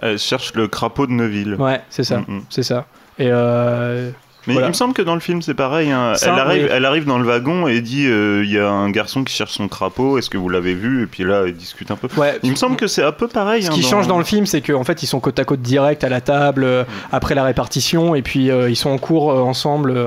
Elle 0.01 0.17
cherche 0.17 0.53
le 0.55 0.67
crapaud 0.67 1.05
de 1.07 1.11
Neuville. 1.11 1.53
Ouais, 1.55 1.81
c'est 1.89 2.03
ça, 2.03 2.17
Mm, 2.17 2.25
mm. 2.27 2.43
c'est 2.49 2.63
ça. 2.63 2.85
Et 3.19 3.27
euh, 3.29 4.09
Mais 4.45 4.53
voilà. 4.53 4.67
il 4.67 4.69
me 4.71 4.73
semble 4.73 4.93
que 4.93 5.01
dans 5.01 5.13
le 5.13 5.21
film 5.21 5.41
c'est 5.41 5.53
pareil. 5.53 5.89
hein. 5.91 6.15
Ça, 6.15 6.33
Elle, 6.33 6.39
arrive, 6.39 6.63
oui. 6.63 6.69
elle 6.71 6.85
arrive 6.85 7.05
dans 7.05 7.17
le 7.17 7.25
wagon 7.25 7.67
et 7.67 7.79
dit 7.81 8.07
euh, 8.07 8.43
il 8.43 8.51
y 8.51 8.59
a 8.59 8.69
un 8.69 8.89
garçon 8.89 9.23
qui 9.23 9.33
cherche 9.33 9.53
son 9.53 9.67
crapaud. 9.67 10.17
Est-ce 10.17 10.29
que 10.29 10.37
vous 10.37 10.49
l'avez 10.49 10.73
vu? 10.73 11.03
Et 11.03 11.07
puis 11.07 11.23
là, 11.23 11.43
ils 11.47 11.53
discutent 11.55 11.91
un 11.91 11.95
peu. 11.95 12.09
Ouais. 12.17 12.39
Il 12.43 12.51
me 12.51 12.55
semble 12.55 12.75
que 12.75 12.87
c'est 12.87 13.03
un 13.03 13.11
peu 13.13 13.27
pareil. 13.27 13.63
Ce 13.63 13.69
hein, 13.69 13.73
qui 13.73 13.83
change 13.83 14.07
dans 14.07 14.17
le 14.17 14.23
film, 14.25 14.45
c'est 14.45 14.61
qu'en 14.61 14.83
fait, 14.83 15.01
ils 15.01 15.07
sont 15.07 15.19
côte 15.19 15.39
à 15.39 15.45
côte 15.45 15.61
direct 15.61 16.03
à 16.03 16.09
la 16.09 16.19
table 16.21 16.63
euh, 16.65 16.83
après 17.11 17.35
la 17.35 17.43
répartition, 17.43 18.15
et 18.15 18.21
puis 18.21 18.51
euh, 18.51 18.69
ils 18.69 18.75
sont 18.75 18.89
en 18.89 18.97
cours 18.97 19.29
ensemble. 19.29 19.97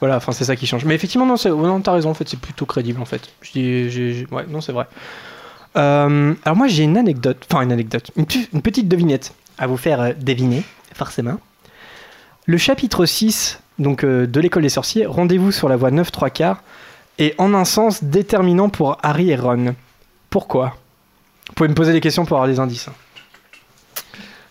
voilà, 0.00 0.16
enfin, 0.16 0.32
c'est 0.32 0.44
ça 0.44 0.56
qui 0.56 0.66
change. 0.66 0.84
Mais 0.84 0.94
effectivement, 0.94 1.26
non, 1.26 1.34
ouais, 1.34 1.50
non, 1.68 1.80
t'as 1.80 1.92
raison. 1.92 2.10
En 2.10 2.14
fait, 2.14 2.28
c'est 2.28 2.40
plutôt 2.40 2.66
crédible. 2.66 3.00
En 3.02 3.06
fait, 3.06 3.22
ouais, 3.54 4.46
non, 4.48 4.60
c'est 4.60 4.72
vrai. 4.72 4.86
Alors 5.74 6.56
moi, 6.56 6.68
j'ai 6.68 6.84
une 6.84 6.96
anecdote, 6.96 7.44
enfin 7.50 7.62
une 7.62 7.72
anecdote, 7.72 8.10
une, 8.16 8.26
une 8.52 8.62
petite 8.62 8.88
devinette 8.88 9.34
à 9.58 9.66
vous 9.66 9.76
faire 9.76 10.14
deviner, 10.20 10.62
forcément. 10.94 11.38
Le 12.46 12.58
chapitre 12.58 13.06
6 13.06 13.58
donc, 13.78 14.04
euh, 14.04 14.26
de 14.26 14.40
l'école 14.40 14.62
des 14.62 14.68
sorciers, 14.68 15.06
rendez-vous 15.06 15.52
sur 15.52 15.68
la 15.68 15.76
voie 15.76 15.90
9 15.90 16.10
3 16.12 16.30
quarts, 16.30 16.62
est 17.18 17.34
en 17.40 17.54
un 17.54 17.64
sens 17.64 18.02
déterminant 18.04 18.68
pour 18.68 18.98
Harry 19.02 19.30
et 19.30 19.36
Ron. 19.36 19.74
Pourquoi? 20.30 20.76
Vous 21.48 21.54
pouvez 21.54 21.68
me 21.68 21.74
poser 21.74 21.92
des 21.92 22.00
questions 22.00 22.24
pour 22.24 22.36
avoir 22.36 22.48
des 22.48 22.58
indices. 22.60 22.88
hein. 22.88 22.92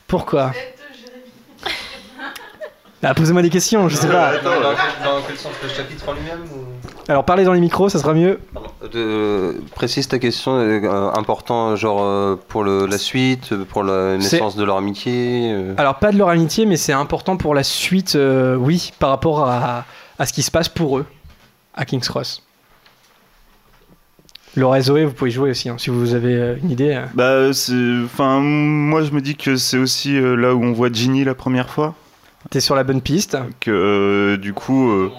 Pourquoi? 0.07 0.51
Ah, 3.06 3.14
Posez-moi 3.14 3.41
des 3.41 3.49
questions, 3.49 3.89
je 3.89 3.95
sais 3.95 4.08
pas. 4.08 4.28
Attends, 4.30 4.49
dans, 4.62 4.72
dans 4.72 5.22
quel 5.28 5.36
sens 5.38 5.51
le 5.62 5.68
chapitre 5.70 6.08
en 6.08 6.14
lui-même 6.14 6.39
ou... 6.56 7.12
Alors 7.12 7.26
parlez 7.26 7.43
dans 7.43 7.51
les 7.51 7.60
micros, 7.60 7.89
ça 7.89 7.99
sera 7.99 8.14
mieux. 8.14 8.39
De- 8.93 9.62
précise 9.76 10.08
ta 10.08 10.20
question, 10.20 10.54
euh, 10.58 11.12
important 11.16 11.76
genre 11.76 12.01
euh, 12.01 12.38
pour 12.47 12.64
le- 12.64 12.86
la 12.86 12.97
suite, 12.97 13.54
pour 13.66 13.84
la 13.84 14.18
naissance 14.18 14.56
de 14.56 14.64
leur 14.64 14.78
amitié. 14.78 15.51
euh. 15.54 15.74
Alors 15.78 15.95
pas 15.95 16.14
de 16.14 16.18
leur 16.18 16.30
amitié, 16.30 16.66
mais 16.66 16.78
c'est 16.78 16.93
important 16.93 17.36
pour 17.36 17.54
la 17.56 17.64
suite, 17.64 18.16
euh, 18.16 18.56
oui, 18.56 18.91
par 18.99 19.10
rapport 19.10 19.45
à, 19.49 19.84
à 20.18 20.26
ce 20.26 20.32
qui 20.32 20.41
se 20.43 20.51
passe 20.51 20.70
pour 20.70 20.97
eux 20.99 21.06
à 21.76 21.84
King's 21.84 22.08
Cross. 22.08 22.41
Laura 24.56 24.78
et 24.78 24.82
Zoé, 24.84 25.04
vous 25.06 25.14
pouvez 25.14 25.32
jouer 25.32 25.49
aussi, 25.49 25.68
hein, 25.68 25.76
si 25.80 25.89
vous 25.89 26.14
avez 26.14 26.36
euh, 26.36 26.56
une 26.64 26.70
idée. 26.72 26.93
euh. 26.93 27.06
Bah, 27.16 27.51
c'est- 27.54 28.04
enfin, 28.06 28.39
moi 28.39 29.01
je 29.04 29.12
me 29.12 29.20
dis 29.20 29.36
que 29.36 29.56
c'est 29.58 29.78
aussi 29.80 30.16
euh, 30.16 30.36
là 30.36 30.54
où 30.54 30.64
on 30.64 30.72
voit 30.72 30.89
Ginny 30.91 31.24
la 31.26 31.36
première 31.36 31.70
fois. 31.70 31.95
T'es 32.50 32.60
sur 32.60 32.76
la 32.76 32.84
bonne 32.84 33.02
piste. 33.02 33.38
Que 33.60 33.72
euh, 33.72 34.38
du 34.38 34.54
coup, 34.54 34.89
euh, 34.91 35.12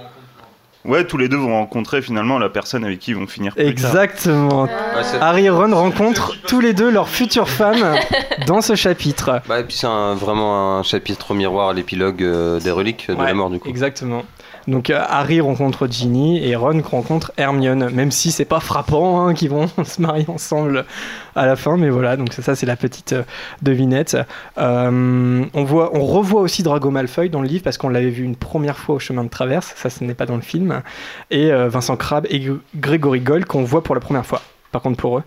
ouais, 0.85 1.05
tous 1.05 1.17
les 1.17 1.29
deux 1.29 1.37
vont 1.37 1.53
rencontrer 1.55 2.01
finalement 2.03 2.39
la 2.39 2.49
personne 2.49 2.85
avec 2.85 2.99
qui 3.01 3.11
ils 3.13 3.17
vont 3.17 3.27
finir. 3.27 3.55
Plus 3.55 3.65
tard. 3.75 3.91
Exactement. 3.91 4.69
Harry 5.21 5.47
et 5.47 5.51
Ron 5.51 5.75
rencontrent 5.75 6.35
tous 6.47 6.61
les 6.61 6.75
deux 6.75 6.91
leurs 6.91 7.09
futures 7.09 7.49
femmes 7.49 7.97
dans 8.47 8.61
ce 8.61 8.75
chapitre. 8.75 9.41
Bah, 9.49 9.61
et 9.61 9.65
puis 9.65 9.77
c'est 9.77 9.87
vraiment 9.87 10.79
un 10.79 10.83
chapitre 10.83 11.33
au 11.33 11.35
miroir, 11.35 11.73
l'épilogue 11.73 12.23
euh, 12.23 12.61
des 12.61 12.71
reliques 12.71 13.09
de 13.09 13.15
Ouais, 13.15 13.27
la 13.27 13.35
mort 13.35 13.51
du 13.51 13.59
coup. 13.59 13.69
Exactement. 13.69 14.23
Donc 14.67 14.89
euh, 14.89 15.03
Harry 15.09 15.41
rencontre 15.41 15.87
Ginny 15.87 16.43
et 16.43 16.57
Ron 16.57 16.81
rencontre 16.83 17.33
Hermione, 17.37 17.91
même 17.91 18.11
si 18.11 18.33
c'est 18.33 18.45
pas 18.45 18.61
frappant 18.61 19.27
hein, 19.27 19.35
qu'ils 19.35 19.51
vont 19.51 19.69
se 19.85 20.01
marier 20.01 20.25
ensemble 20.29 20.87
à 21.37 21.47
la 21.47 21.57
fin, 21.57 21.77
mais 21.77 21.91
voilà, 21.91 22.17
donc 22.17 22.33
ça, 22.33 22.55
c'est 22.55 22.67
la 22.67 22.77
petite 22.77 23.13
euh, 23.13 23.23
devinette. 23.63 24.17
Euh, 24.57 25.45
on, 25.53 25.65
voit, 25.65 25.91
on 25.95 26.05
revoit 26.05 26.41
aussi 26.41 26.63
Drago 26.63 26.91
Malfoy 26.91 27.29
dans 27.29 27.43
le 27.43 27.49
livre 27.49 27.65
parce 27.65 27.77
qu'on 27.77 27.89
l'avait 27.91 28.11
vu 28.11 28.25
une 28.25 28.37
première 28.37 28.79
fois 28.79 28.95
au 28.95 28.99
chemin 28.99 29.25
de 29.25 29.29
traverse, 29.29 29.75
ça 29.77 29.91
ce 29.91 30.03
n'est 30.03 30.15
pas 30.15 30.27
dans 30.27 30.37
le 30.37 30.43
film, 30.43 30.83
et 31.31 31.51
Vincent 31.53 31.97
Crabbe 31.97 32.27
et 32.31 32.39
Gr- 32.41 32.59
Grégory 32.77 33.21
Gold 33.21 33.45
qu'on 33.45 33.65
voit 33.65 33.83
pour 33.83 33.95
la 33.95 34.01
première 34.01 34.25
fois. 34.27 34.41
Par 34.75 34.83
contre 34.83 34.97
pour 34.97 35.19
eux. 35.19 35.23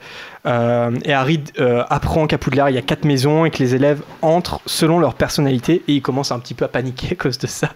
Euh, 0.45 0.91
et 1.05 1.13
Harry 1.13 1.41
euh, 1.57 1.85
apprend 1.89 2.27
qu'à 2.27 2.37
Poudlard 2.37 2.69
il 2.69 2.75
y 2.75 2.77
a 2.77 2.81
quatre 2.81 3.05
maisons 3.05 3.45
et 3.45 3.49
que 3.49 3.59
les 3.59 3.75
élèves 3.75 4.01
entrent 4.21 4.59
selon 4.65 4.99
leur 4.99 5.13
personnalité 5.13 5.83
et 5.87 5.93
il 5.93 6.01
commence 6.01 6.33
un 6.33 6.39
petit 6.39 6.53
peu 6.53 6.65
à 6.65 6.67
paniquer 6.67 7.07
à 7.13 7.15
cause 7.15 7.37
de 7.37 7.47
ça. 7.47 7.69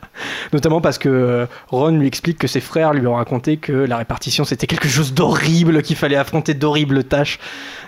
Notamment 0.51 0.81
parce 0.81 0.97
que 0.97 1.07
euh, 1.07 1.45
Ron 1.69 1.91
lui 1.91 2.07
explique 2.07 2.37
que 2.37 2.47
ses 2.47 2.59
frères 2.59 2.91
lui 2.91 3.07
ont 3.07 3.15
raconté 3.15 3.55
que 3.55 3.71
la 3.71 3.95
répartition 3.95 4.43
c'était 4.43 4.67
quelque 4.67 4.89
chose 4.89 5.13
d'horrible, 5.13 5.81
qu'il 5.81 5.95
fallait 5.95 6.17
affronter 6.17 6.55
d'horribles 6.55 7.05
tâches. 7.05 7.39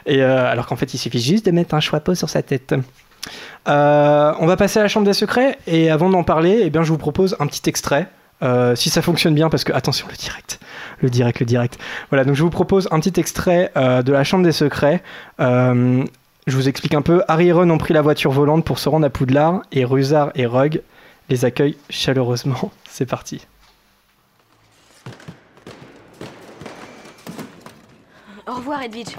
Et 0.05 0.21
alors 0.21 0.65
qu'en 0.65 0.77
fait 0.77 0.93
il 0.93 0.97
suffit 0.97 1.19
juste 1.19 1.45
de 1.45 1.51
mettre 1.51 1.75
un 1.75 1.81
chapeau 1.81 2.15
sur 2.15 2.29
sa 2.29 2.41
tête. 2.41 2.73
On 3.65 4.45
va 4.45 4.55
passer 4.55 4.79
à 4.79 4.83
la 4.83 4.87
chambre 4.87 5.05
des 5.05 5.13
secrets 5.13 5.57
et 5.67 5.89
avant 5.89 6.09
d'en 6.09 6.23
parler, 6.23 6.61
eh 6.63 6.69
bien, 6.69 6.83
je 6.83 6.89
vous 6.89 6.97
propose 6.97 7.35
un 7.41 7.47
petit 7.47 7.69
extrait. 7.69 8.07
Euh, 8.43 8.75
si 8.75 8.89
ça 8.89 9.01
fonctionne 9.01 9.33
bien, 9.33 9.49
parce 9.49 9.63
que 9.63 9.71
attention, 9.71 10.07
le 10.09 10.15
direct, 10.15 10.59
le 10.99 11.09
direct, 11.09 11.39
le 11.39 11.45
direct. 11.45 11.79
Voilà, 12.09 12.25
donc 12.25 12.35
je 12.35 12.43
vous 12.43 12.49
propose 12.49 12.87
un 12.91 12.99
petit 12.99 13.19
extrait 13.19 13.71
euh, 13.77 14.01
de 14.01 14.11
la 14.11 14.23
chambre 14.23 14.43
des 14.43 14.51
secrets. 14.51 15.01
Euh, 15.39 16.03
je 16.45 16.55
vous 16.55 16.67
explique 16.67 16.93
un 16.93 17.01
peu. 17.01 17.23
Harry 17.27 17.47
et 17.47 17.51
Ron 17.51 17.69
ont 17.69 17.77
pris 17.77 17.93
la 17.93 18.01
voiture 18.01 18.31
volante 18.31 18.65
pour 18.65 18.79
se 18.79 18.89
rendre 18.89 19.05
à 19.05 19.09
Poudlard 19.09 19.61
et 19.71 19.85
Rusard 19.85 20.31
et 20.35 20.45
Rogue 20.45 20.81
les 21.29 21.45
accueillent 21.45 21.77
chaleureusement. 21.89 22.71
C'est 22.89 23.05
parti. 23.05 23.45
Au 28.45 28.55
revoir, 28.55 28.81
Edwidge. 28.81 29.15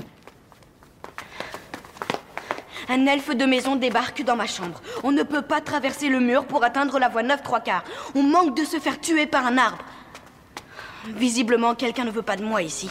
Un 2.88 3.06
elfe 3.06 3.34
de 3.34 3.44
maison 3.44 3.76
débarque 3.76 4.22
dans 4.22 4.36
ma 4.36 4.46
chambre. 4.46 4.80
On 5.02 5.12
ne 5.12 5.22
peut 5.22 5.42
pas 5.42 5.60
traverser 5.60 6.08
le 6.08 6.20
mur 6.20 6.46
pour 6.46 6.64
atteindre 6.64 6.98
la 6.98 7.08
voie 7.08 7.22
9 7.22 7.42
3 7.42 7.60
quarts. 7.60 7.84
On 8.14 8.22
manque 8.22 8.56
de 8.56 8.64
se 8.64 8.78
faire 8.78 9.00
tuer 9.00 9.26
par 9.26 9.46
un 9.46 9.58
arbre. 9.58 9.84
Visiblement, 11.06 11.74
quelqu'un 11.74 12.04
ne 12.04 12.10
veut 12.10 12.22
pas 12.22 12.36
de 12.36 12.44
moi 12.44 12.62
ici. 12.62 12.90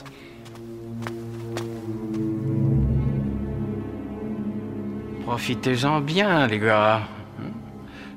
Profitez-en 5.25 6.01
bien, 6.01 6.47
les 6.47 6.59
gars. 6.59 7.01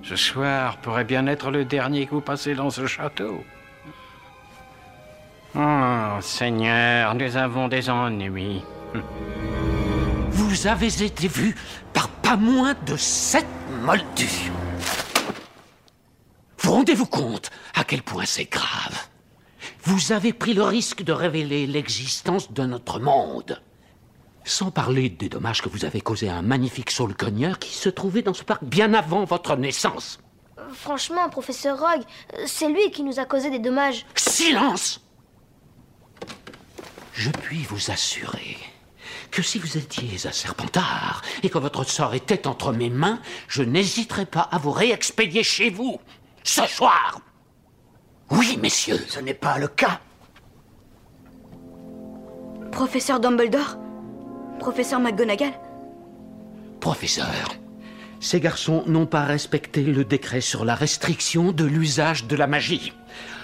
Ce 0.03 0.17
soir 0.17 0.77
pourrait 0.79 1.05
bien 1.05 1.27
être 1.27 1.51
le 1.51 1.65
dernier 1.65 2.07
que 2.07 2.13
vous 2.13 2.21
passez 2.21 2.55
dans 2.55 2.71
ce 2.71 2.87
château. 2.87 3.43
Oh, 5.57 6.21
Seigneur, 6.21 7.15
nous 7.15 7.37
avons 7.37 7.69
des 7.69 7.89
ennuis. 7.89 8.63
Vous 10.57 10.67
avez 10.67 11.05
été 11.05 11.29
vu 11.29 11.55
par 11.93 12.09
pas 12.09 12.39
moins 12.39 12.75
de 12.87 12.97
sept 12.97 13.47
moldus. 13.83 14.51
Vous 16.59 16.73
rendez-vous 16.73 17.05
compte 17.05 17.51
à 17.75 17.85
quel 17.85 18.03
point 18.03 18.25
c'est 18.25 18.47
grave? 18.47 18.99
Vous 19.83 20.13
avez 20.13 20.33
pris 20.33 20.55
le 20.55 20.63
risque 20.63 21.03
de 21.03 21.13
révéler 21.13 21.67
l'existence 21.67 22.53
de 22.53 22.65
notre 22.65 23.01
monde. 23.01 23.61
Sans 24.45 24.71
parler 24.71 25.11
des 25.11 25.29
dommages 25.29 25.61
que 25.61 25.69
vous 25.69 25.85
avez 25.85 26.01
causés 26.01 26.31
à 26.31 26.37
un 26.37 26.43
magnifique 26.43 26.91
saule-cogneur 26.91 27.59
qui 27.59 27.75
se 27.75 27.91
trouvait 27.91 28.23
dans 28.23 28.33
ce 28.33 28.43
parc 28.43 28.65
bien 28.65 28.95
avant 28.95 29.25
votre 29.25 29.57
naissance. 29.57 30.21
Franchement, 30.73 31.29
professeur 31.29 31.79
Rogue, 31.79 32.05
c'est 32.47 32.71
lui 32.71 32.91
qui 32.93 33.03
nous 33.03 33.21
a 33.21 33.27
causé 33.27 33.51
des 33.51 33.59
dommages. 33.59 34.07
Silence 34.15 35.03
Je 37.13 37.29
puis 37.29 37.63
vous 37.69 37.91
assurer 37.91 38.57
que 39.37 39.43
si 39.43 39.59
vous 39.59 39.77
étiez 39.77 40.27
à 40.27 40.33
Serpentard 40.33 41.21
et 41.43 41.51
que 41.51 41.59
votre 41.59 41.85
sort 41.85 42.15
était 42.15 42.47
entre 42.47 42.73
mes 42.73 42.89
mains, 42.89 43.21
je 43.49 43.63
n'hésiterais 43.63 44.25
pas 44.25 44.41
à 44.41 44.57
vous 44.57 44.71
réexpédier 44.71 45.43
chez 45.43 45.69
vous, 45.69 46.01
ce 46.43 46.67
soir. 46.67 47.21
Oui, 48.31 48.59
messieurs. 48.63 49.05
Ce 49.07 49.21
n'est 49.21 49.35
pas 49.35 49.59
le 49.59 49.69
cas. 49.69 50.01
Professeur 52.73 53.21
Dumbledore? 53.21 53.77
Professeur 54.59 55.01
McGonagall? 55.01 55.53
Professeur, 56.81 57.57
ces 58.21 58.41
garçons 58.41 58.85
n'ont 58.87 59.05
pas 59.05 59.25
respecté 59.25 59.83
le 59.83 60.07
décret 60.07 60.41
sur 60.41 60.65
la 60.65 60.75
restriction 60.75 61.53
de 61.53 61.67
l'usage 61.67 62.25
de 62.25 62.37
la 62.37 62.47
magie. 62.47 62.95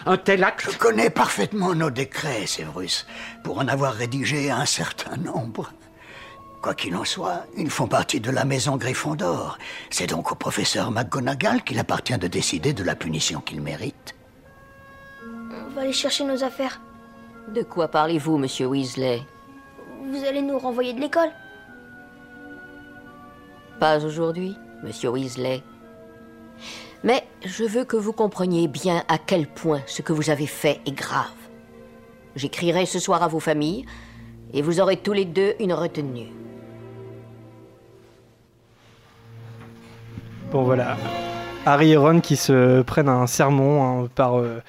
Un 0.07 0.16
tel 0.16 0.43
acte... 0.43 0.70
Je 0.72 0.78
connais 0.78 1.11
parfaitement 1.11 1.74
nos 1.74 1.90
décrets, 1.90 2.47
Severus, 2.47 3.07
pour 3.45 3.59
en 3.59 3.68
avoir 3.68 3.93
rédigé 3.93 4.51
un 4.51 4.64
certain 4.64 5.18
nombre. 5.18 5.70
Quoi 6.63 6.75
qu'il 6.75 6.95
en 6.95 7.05
soit, 7.05 7.45
ils 7.57 7.71
font 7.71 7.89
partie 7.89 8.21
de 8.21 8.31
la 8.31 8.45
maison 8.45 8.77
Gryffondor. 8.77 9.59
C'est 9.91 10.07
donc 10.07 10.31
au 10.31 10.37
professeur 10.37 10.93
McGonagall 10.93 11.65
qu'il 11.65 11.81
appartient 11.81 12.17
de 12.17 12.29
décider 12.29 12.73
de 12.73 12.85
la 12.85 12.95
punition 12.95 13.41
qu'il 13.41 13.61
mérite. 13.61 14.15
On 15.27 15.75
va 15.75 15.81
aller 15.81 15.93
chercher 15.93 16.23
nos 16.23 16.45
affaires. 16.45 16.81
De 17.53 17.63
quoi 17.65 17.89
parlez-vous, 17.89 18.39
monsieur 18.39 18.67
Weasley? 18.67 19.23
Vous 20.05 20.25
allez 20.25 20.41
nous 20.41 20.57
renvoyer 20.57 20.93
de 20.93 21.01
l'école 21.01 21.31
Pas 23.81 24.05
aujourd'hui, 24.05 24.57
monsieur 24.85 25.11
Weasley. 25.11 25.65
Mais 27.03 27.27
je 27.45 27.65
veux 27.65 27.85
que 27.85 27.97
vous 27.97 28.13
compreniez 28.13 28.69
bien 28.69 29.03
à 29.09 29.19
quel 29.19 29.49
point 29.49 29.83
ce 29.87 30.03
que 30.03 30.13
vous 30.13 30.31
avez 30.31 30.47
fait 30.47 30.81
est 30.87 30.93
grave. 30.93 31.27
J'écrirai 32.37 32.87
ce 32.87 33.01
soir 33.01 33.25
à 33.25 33.29
vos 33.29 33.41
familles 33.41 33.85
et 34.53 34.63
vous 34.63 34.79
aurez 34.79 34.99
tous 34.99 35.13
les 35.13 35.25
deux 35.25 35.55
une 35.59 35.73
retenue. 35.73 36.29
Bon 40.53 40.65
voilà, 40.65 40.99
Harry 41.65 41.93
et 41.93 41.97
Ron 41.97 42.21
qui 42.21 42.37
se 42.37 42.83
prennent 42.83 43.09
un 43.09 43.27
sermon 43.27 44.03
hein, 44.03 44.09
par 44.15 44.39
euh, 44.39 44.61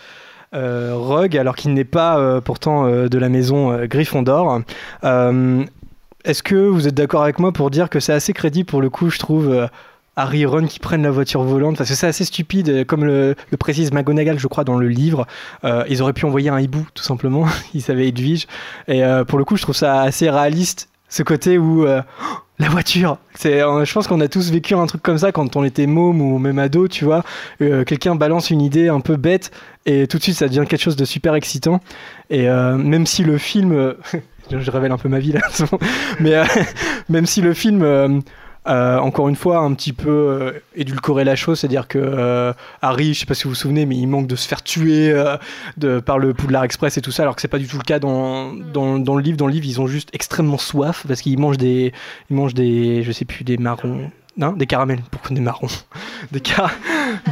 euh, 0.53 0.93
Rogue 0.95 1.35
alors 1.35 1.57
qu'il 1.57 1.73
n'est 1.73 1.83
pas 1.83 2.17
euh, 2.17 2.39
pourtant 2.39 2.85
euh, 2.85 3.09
de 3.09 3.17
la 3.17 3.27
maison 3.27 3.71
euh, 3.71 3.85
Gryffondor. 3.85 4.61
Est-ce 5.03 6.41
que 6.41 6.55
vous 6.55 6.87
êtes 6.87 6.95
d'accord 6.95 7.23
avec 7.23 7.37
moi 7.37 7.51
pour 7.51 7.69
dire 7.69 7.89
que 7.89 7.99
c'est 7.99 8.13
assez 8.13 8.31
crédible 8.31 8.65
pour 8.65 8.81
le 8.81 8.89
coup, 8.89 9.09
je 9.09 9.19
trouve, 9.19 9.67
Harry 10.15 10.43
et 10.43 10.45
Ron 10.45 10.67
qui 10.67 10.79
prennent 10.79 11.03
la 11.03 11.11
voiture 11.11 11.43
volante? 11.43 11.75
Parce 11.77 11.89
que 11.89 11.97
c'est 11.97 12.07
assez 12.07 12.23
stupide, 12.23 12.85
comme 12.85 13.03
le, 13.03 13.35
précise 13.59 13.91
McGonagall, 13.91 14.39
je 14.39 14.47
crois, 14.47 14.63
dans 14.63 14.77
le 14.77 14.87
livre. 14.87 15.27
Ils 15.89 16.01
auraient 16.01 16.13
pu 16.13 16.25
envoyer 16.25 16.49
un 16.49 16.61
hibou, 16.61 16.87
tout 16.93 17.03
simplement. 17.03 17.45
ils 17.73 17.81
savaient 17.81 18.07
Edwige. 18.07 18.47
Et 18.87 19.03
pour 19.27 19.37
le 19.37 19.43
coup, 19.43 19.57
je 19.57 19.63
trouve 19.63 19.75
ça 19.75 19.99
assez 19.99 20.29
réaliste, 20.29 20.87
ce 21.09 21.23
côté 21.23 21.57
où 21.57 21.85
la 22.59 22.69
voiture. 22.69 23.17
C'est, 23.35 23.61
euh, 23.61 23.83
je 23.83 23.93
pense 23.93 24.07
qu'on 24.07 24.21
a 24.21 24.27
tous 24.27 24.51
vécu 24.51 24.75
un 24.75 24.85
truc 24.85 25.01
comme 25.01 25.17
ça 25.17 25.31
quand 25.31 25.55
on 25.55 25.63
était 25.63 25.87
môme 25.87 26.21
ou 26.21 26.37
même 26.37 26.59
ado, 26.59 26.87
tu 26.87 27.03
vois. 27.05 27.23
Euh, 27.61 27.83
quelqu'un 27.83 28.15
balance 28.15 28.49
une 28.49 28.61
idée 28.61 28.89
un 28.89 28.99
peu 28.99 29.15
bête 29.15 29.51
et 29.85 30.07
tout 30.07 30.17
de 30.17 30.23
suite 30.23 30.37
ça 30.37 30.47
devient 30.47 30.65
quelque 30.67 30.81
chose 30.81 30.95
de 30.95 31.05
super 31.05 31.33
excitant. 31.35 31.79
Et 32.29 32.47
euh, 32.47 32.77
même 32.77 33.05
si 33.05 33.23
le 33.23 33.37
film, 33.37 33.95
je 34.51 34.71
révèle 34.71 34.91
un 34.91 34.97
peu 34.97 35.09
ma 35.09 35.19
vie 35.19 35.31
là, 35.31 35.41
mais 36.19 36.35
même 37.09 37.25
si 37.25 37.41
le 37.41 37.53
film 37.53 38.21
euh, 38.65 38.97
encore 38.97 39.27
une 39.27 39.35
fois, 39.35 39.57
un 39.57 39.73
petit 39.73 39.91
peu 39.91 40.09
euh, 40.09 40.51
édulcoré 40.75 41.25
la 41.25 41.35
chose, 41.35 41.59
c'est-à-dire 41.59 41.87
que 41.87 41.99
euh, 41.99 42.53
Harry, 42.81 43.13
je 43.13 43.19
sais 43.19 43.25
pas 43.25 43.33
si 43.33 43.43
vous 43.43 43.49
vous 43.49 43.55
souvenez, 43.55 43.85
mais 43.85 43.97
il 43.97 44.07
manque 44.07 44.27
de 44.27 44.35
se 44.35 44.47
faire 44.47 44.63
tuer 44.63 45.13
par 46.05 46.17
le 46.17 46.33
Poudlard 46.33 46.63
Express 46.63 46.97
et 46.97 47.01
tout 47.01 47.11
ça, 47.11 47.23
alors 47.23 47.35
que 47.35 47.41
c'est 47.41 47.47
pas 47.47 47.59
du 47.59 47.67
tout 47.67 47.77
le 47.77 47.83
cas 47.83 47.99
dans, 47.99 48.53
dans, 48.53 49.15
le 49.15 49.21
livre. 49.21 49.37
Dans 49.37 49.47
le 49.47 49.53
livre, 49.53 49.65
ils 49.65 49.81
ont 49.81 49.87
juste 49.87 50.09
extrêmement 50.13 50.57
soif 50.57 51.05
parce 51.07 51.21
qu'ils 51.21 51.37
mangent 51.37 51.57
des, 51.57 51.91
ils 52.29 52.35
mangent 52.35 52.53
des, 52.53 53.03
je 53.03 53.11
sais 53.11 53.25
plus, 53.25 53.43
des 53.43 53.57
marrons, 53.57 54.09
non, 54.37 54.53
des 54.53 54.65
caramels. 54.65 55.01
Pourquoi 55.11 55.35
des 55.35 55.41
marrons 55.41 55.67
Des 56.31 56.39
car, 56.39 56.71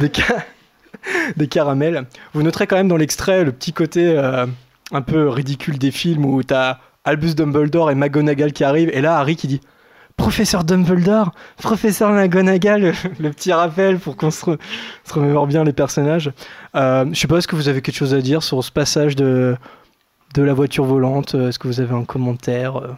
des 0.00 0.10
car, 0.10 0.42
des 1.36 1.48
caramels. 1.48 2.06
Vous 2.34 2.42
noterez 2.42 2.66
quand 2.66 2.76
même 2.76 2.88
dans 2.88 2.96
l'extrait 2.98 3.44
le 3.44 3.52
petit 3.52 3.72
côté 3.72 4.18
un 4.92 5.02
peu 5.02 5.28
ridicule 5.28 5.78
des 5.78 5.90
films 5.90 6.26
où 6.26 6.42
t'as 6.42 6.78
Albus 7.04 7.34
Dumbledore 7.34 7.90
et 7.90 7.94
McGonagall 7.94 8.52
qui 8.52 8.64
arrivent, 8.64 8.90
et 8.92 9.00
là 9.00 9.16
Harry 9.16 9.34
qui 9.34 9.48
dit 9.48 9.60
Professeur 10.16 10.64
Dumbledore, 10.64 11.32
Professeur 11.56 12.10
McGonagall, 12.10 12.92
le, 13.18 13.30
petit 13.30 13.52
rappel 13.52 13.98
pour 13.98 14.16
qu'on 14.16 14.30
se, 14.30 14.44
re- 14.44 14.58
se 15.04 15.14
remémore 15.14 15.46
bien 15.46 15.64
les 15.64 15.72
personnages. 15.72 16.30
Euh, 16.74 17.06
je 17.12 17.18
sais 17.18 17.28
pas, 17.28 17.38
est-ce 17.38 17.48
que 17.48 17.56
vous 17.56 17.68
avez 17.68 17.82
quelque 17.82 17.96
chose 17.96 18.14
à 18.14 18.20
dire 18.20 18.42
sur 18.42 18.62
ce 18.62 18.70
passage 18.70 19.16
de, 19.16 19.56
de 20.34 20.42
la 20.42 20.52
voiture 20.54 20.84
volante 20.84 21.34
Est-ce 21.34 21.58
que 21.58 21.66
vous 21.68 21.80
avez 21.80 21.94
un 21.94 22.04
commentaire 22.04 22.76
euh, 22.76 22.88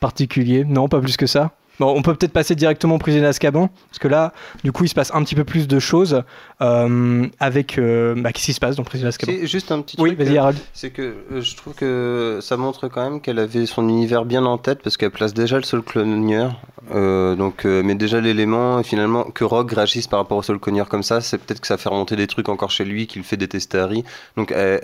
particulier? 0.00 0.64
Non, 0.64 0.88
pas 0.88 1.00
plus 1.00 1.16
que 1.16 1.26
ça. 1.26 1.52
Bon, 1.80 1.92
on 1.96 2.02
peut 2.02 2.14
peut-être 2.14 2.32
passer 2.32 2.54
directement 2.54 2.94
au 2.94 2.98
prisonnier 2.98 3.24
d'Azkaban, 3.24 3.68
parce 3.88 3.98
que 3.98 4.06
là, 4.06 4.32
du 4.62 4.70
coup, 4.70 4.84
il 4.84 4.88
se 4.88 4.94
passe 4.94 5.10
un 5.14 5.22
petit 5.24 5.34
peu 5.34 5.44
plus 5.44 5.66
de 5.66 5.78
choses 5.80 6.22
euh, 6.60 7.26
avec. 7.40 7.78
euh, 7.78 8.14
bah, 8.16 8.32
Qu'est-ce 8.32 8.44
qui 8.46 8.52
se 8.52 8.60
passe 8.60 8.76
dans 8.76 8.82
le 8.82 8.86
prisonnier 8.86 9.08
d'Azkaban? 9.08 9.32
C'est 9.40 9.46
juste 9.46 9.72
un 9.72 9.80
petit 9.80 9.96
Oui, 9.98 10.14
truc. 10.14 10.20
vas-y, 10.26 10.36
euh, 10.36 10.40
Harold. 10.40 10.58
C'est 10.74 10.90
que 10.90 11.02
euh, 11.32 11.40
je 11.40 11.56
trouve 11.56 11.74
que 11.74 12.38
ça 12.42 12.56
montre 12.56 12.88
quand 12.88 13.02
même 13.02 13.20
qu'elle 13.20 13.38
avait 13.38 13.66
son 13.66 13.88
univers 13.88 14.24
bien 14.24 14.44
en 14.44 14.58
tête 14.58 14.80
parce 14.82 14.96
qu'elle 14.96 15.10
place 15.10 15.34
déjà 15.34 15.56
le 15.56 15.62
seul 15.62 15.82
clonieur. 15.82 16.60
Euh, 16.94 17.34
donc, 17.34 17.64
euh, 17.64 17.82
mais 17.84 17.94
déjà 17.94 18.20
l'élément, 18.20 18.80
et 18.80 18.82
finalement, 18.82 19.24
que 19.24 19.44
Rogue 19.44 19.72
réagisse 19.72 20.06
par 20.06 20.18
rapport 20.20 20.38
au 20.38 20.42
seul 20.42 20.58
clonieur 20.58 20.88
comme 20.88 21.02
ça, 21.02 21.20
c'est 21.20 21.38
peut-être 21.38 21.60
que 21.60 21.66
ça 21.66 21.76
fait 21.78 21.88
remonter 21.88 22.16
des 22.16 22.26
trucs 22.26 22.48
encore 22.48 22.70
chez 22.70 22.84
lui 22.84 23.06
qui 23.06 23.18
le 23.18 23.24
fait 23.24 23.36
détester 23.36 23.78
Harry. 23.78 24.04
Donc, 24.36 24.52
euh, 24.52 24.78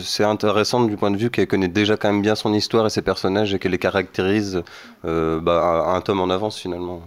c'est 0.00 0.24
intéressant 0.24 0.84
du 0.84 0.96
point 0.96 1.10
de 1.10 1.16
vue 1.16 1.30
qu'elle 1.30 1.46
connaît 1.46 1.68
déjà 1.68 1.96
quand 1.96 2.10
même 2.10 2.22
bien 2.22 2.34
son 2.36 2.54
histoire 2.54 2.86
et 2.86 2.90
ses 2.90 3.02
personnages 3.02 3.52
et 3.54 3.58
qu'elle 3.58 3.72
les 3.72 3.78
caractérise 3.78 4.62
euh, 5.04 5.40
bah, 5.40 5.84
tome 6.06 6.20
en 6.20 6.30
avance 6.30 6.58
finalement. 6.58 7.02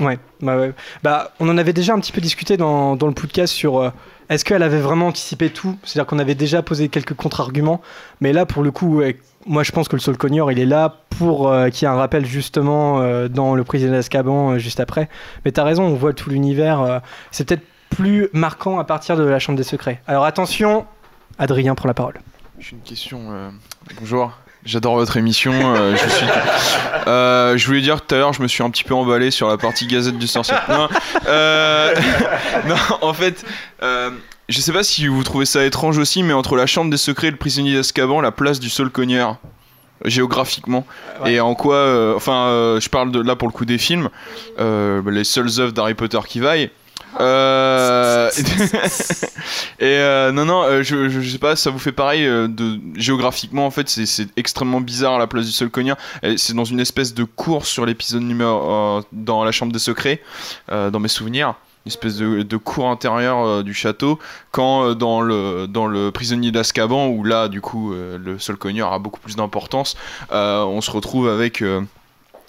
Ouais, 0.00 0.18
bah 0.40 0.56
ouais. 0.56 0.72
Bah, 1.02 1.32
on 1.40 1.48
en 1.48 1.56
avait 1.58 1.72
déjà 1.72 1.94
un 1.94 2.00
petit 2.00 2.10
peu 2.12 2.20
discuté 2.20 2.56
dans, 2.56 2.96
dans 2.96 3.06
le 3.06 3.12
podcast 3.14 3.52
sur 3.52 3.78
euh, 3.78 3.90
est-ce 4.28 4.44
qu'elle 4.44 4.62
avait 4.62 4.80
vraiment 4.80 5.08
anticipé 5.08 5.50
tout? 5.50 5.76
C'est-à-dire 5.84 6.06
qu'on 6.08 6.18
avait 6.18 6.34
déjà 6.34 6.62
posé 6.62 6.88
quelques 6.88 7.14
contre-arguments, 7.14 7.80
mais 8.20 8.32
là, 8.32 8.44
pour 8.46 8.62
le 8.64 8.70
coup, 8.72 9.02
moi 9.46 9.62
je 9.62 9.70
pense 9.72 9.86
que 9.88 9.94
le 9.94 10.00
Sol 10.00 10.16
Cogneur, 10.16 10.50
il 10.50 10.58
est 10.58 10.66
là 10.66 10.96
pour 11.10 11.48
euh, 11.48 11.68
qu'il 11.70 11.86
y 11.86 11.88
ait 11.88 11.94
un 11.94 11.96
rappel 11.96 12.24
justement 12.26 13.00
euh, 13.00 13.28
dans 13.28 13.54
le 13.54 13.62
prisonnier 13.62 13.92
d'Azkaban 13.92 14.52
euh, 14.54 14.58
juste 14.58 14.80
après. 14.80 15.08
Mais 15.44 15.52
t'as 15.52 15.62
raison, 15.64 15.84
on 15.84 15.94
voit 15.94 16.12
tout 16.12 16.30
l'univers. 16.30 16.80
euh, 16.80 16.98
c'est 17.30 17.46
peut-être 17.46 17.64
plus 17.90 18.28
marquant 18.32 18.80
à 18.80 18.84
partir 18.84 19.16
de 19.16 19.22
la 19.22 19.38
Chambre 19.38 19.58
des 19.58 19.62
Secrets. 19.64 20.00
Alors 20.08 20.24
attention, 20.24 20.86
Adrien 21.38 21.76
prend 21.76 21.86
la 21.86 21.94
parole. 21.94 22.20
J'ai 22.58 22.72
une 22.72 22.82
question. 22.82 23.20
euh, 23.30 23.50
Bonjour. 24.00 24.32
J'adore 24.64 24.94
votre 24.96 25.16
émission. 25.18 25.52
euh, 25.54 25.94
je 25.96 26.08
suis. 26.08 26.26
Euh, 27.06 27.56
je 27.58 27.66
voulais 27.66 27.82
dire 27.82 27.96
que 27.96 28.06
tout 28.06 28.14
à 28.14 28.18
l'heure, 28.18 28.32
je 28.32 28.42
me 28.42 28.48
suis 28.48 28.62
un 28.62 28.70
petit 28.70 28.84
peu 28.84 28.94
emballé 28.94 29.30
sur 29.30 29.48
la 29.48 29.58
partie 29.58 29.86
Gazette 29.86 30.18
du 30.18 30.26
Sorcier. 30.26 30.54
Non, 30.70 30.88
euh, 31.26 31.94
non, 32.66 32.76
en 33.02 33.12
fait, 33.12 33.44
euh, 33.82 34.10
je 34.48 34.60
sais 34.60 34.72
pas 34.72 34.82
si 34.82 35.06
vous 35.06 35.22
trouvez 35.22 35.44
ça 35.44 35.64
étrange 35.66 35.98
aussi, 35.98 36.22
mais 36.22 36.32
entre 36.32 36.56
la 36.56 36.66
Chambre 36.66 36.90
des 36.90 36.96
Secrets 36.96 37.26
et 37.28 37.30
le 37.30 37.36
prisonnier 37.36 37.74
d'Azkaban, 37.74 38.22
la 38.22 38.32
place 38.32 38.58
du 38.58 38.70
seul 38.70 38.88
cogneur 38.88 39.36
géographiquement 40.04 40.84
et 41.24 41.40
en 41.40 41.54
quoi 41.54 42.14
enfin 42.16 42.78
je 42.78 42.88
parle 42.90 43.10
de 43.10 43.22
là 43.22 43.36
pour 43.36 43.48
le 43.48 43.52
coup 43.52 43.64
des 43.64 43.78
films 43.78 44.10
les 44.58 45.24
seules 45.24 45.60
œuvres 45.60 45.72
d'Harry 45.72 45.94
Potter 45.94 46.18
qui 46.26 46.40
vaillent 46.40 46.70
Euh, 47.20 48.30
et 49.78 49.84
euh, 49.84 50.32
non, 50.32 50.44
non, 50.44 50.62
euh, 50.62 50.82
je, 50.82 51.20
sais 51.22 51.38
pas, 51.38 51.56
ça 51.56 51.70
vous 51.70 51.78
fait 51.78 51.92
pareil 51.92 52.26
euh, 52.26 52.48
de 52.48 52.78
géographiquement 52.96 53.66
en 53.66 53.70
fait, 53.70 53.88
c'est- 53.88 54.28
extrêmement 54.36 54.80
bizarre 54.80 55.18
la 55.18 55.26
place 55.26 55.46
du 55.46 55.52
Sol 55.52 55.70
Cogneur. 55.70 55.96
Et 56.22 56.36
C'est 56.38 56.54
dans 56.54 56.64
une 56.64 56.80
espèce 56.80 57.14
de 57.14 57.24
course 57.24 57.68
sur 57.68 57.86
l'épisode 57.86 58.22
numéro 58.22 58.70
euh, 58.70 59.02
dans 59.12 59.44
la 59.44 59.52
chambre 59.52 59.72
des 59.72 59.78
secrets, 59.78 60.22
euh, 60.70 60.90
dans 60.90 61.00
mes 61.00 61.08
souvenirs. 61.08 61.54
Une 61.86 61.90
espèce 61.90 62.16
de, 62.16 62.42
de 62.42 62.56
cour 62.56 62.88
intérieure 62.88 63.62
du 63.62 63.74
château, 63.74 64.18
quand 64.52 64.94
dans 64.94 65.20
le 65.20 65.66
dans 65.68 65.86
le 65.86 66.10
prisonnier 66.10 66.50
d'Azkaban 66.50 67.08
où 67.08 67.24
là 67.24 67.48
du 67.48 67.60
coup 67.60 67.92
le 67.92 68.38
Sol 68.38 68.56
Cogneur 68.56 68.90
a 68.94 68.98
beaucoup 68.98 69.20
plus 69.20 69.36
d'importance, 69.36 69.94
on 70.30 70.80
se 70.80 70.90
retrouve 70.90 71.28
avec 71.28 71.62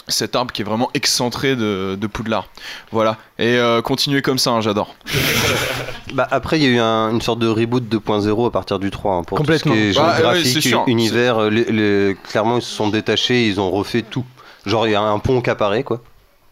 cet 0.07 0.35
arbre 0.35 0.51
qui 0.51 0.61
est 0.61 0.65
vraiment 0.65 0.89
excentré 0.93 1.55
de, 1.55 1.95
de 1.99 2.07
Poudlard. 2.07 2.47
Voilà. 2.91 3.17
Et 3.39 3.55
euh, 3.57 3.81
continuez 3.81 4.21
comme 4.21 4.37
ça, 4.37 4.51
hein, 4.51 4.61
j'adore. 4.61 4.95
Bah, 6.13 6.27
après, 6.31 6.57
il 6.59 6.63
y 6.63 6.67
a 6.67 6.69
eu 6.69 6.79
un- 6.79 7.09
une 7.11 7.19
sorte 7.21 7.39
de 7.39 7.47
reboot 7.47 7.83
2.0 7.83 8.47
à 8.47 8.51
partir 8.51 8.79
du 8.79 8.89
3. 8.91 9.15
hein, 9.15 9.23
pour 9.23 9.37
Complètement. 9.37 9.73
Tout 9.73 9.77
ce 9.77 9.83
qui 9.83 9.89
est 9.89 10.01
Bah, 10.01 10.13
géographique, 10.15 10.61
sûr. 10.63 10.83
univers, 10.87 11.49
les- 11.49 11.65
les- 11.65 12.15
clairement, 12.29 12.57
ils 12.57 12.61
se 12.61 12.71
sont 12.71 12.87
détachés, 12.89 13.47
ils 13.47 13.59
ont 13.59 13.69
refait 13.71 14.03
tout. 14.03 14.23
Genre, 14.65 14.87
il 14.87 14.91
y 14.91 14.95
a 14.95 15.01
un 15.01 15.19
pont 15.19 15.41
qui 15.41 15.49
apparaît, 15.49 15.83
quoi. 15.83 16.01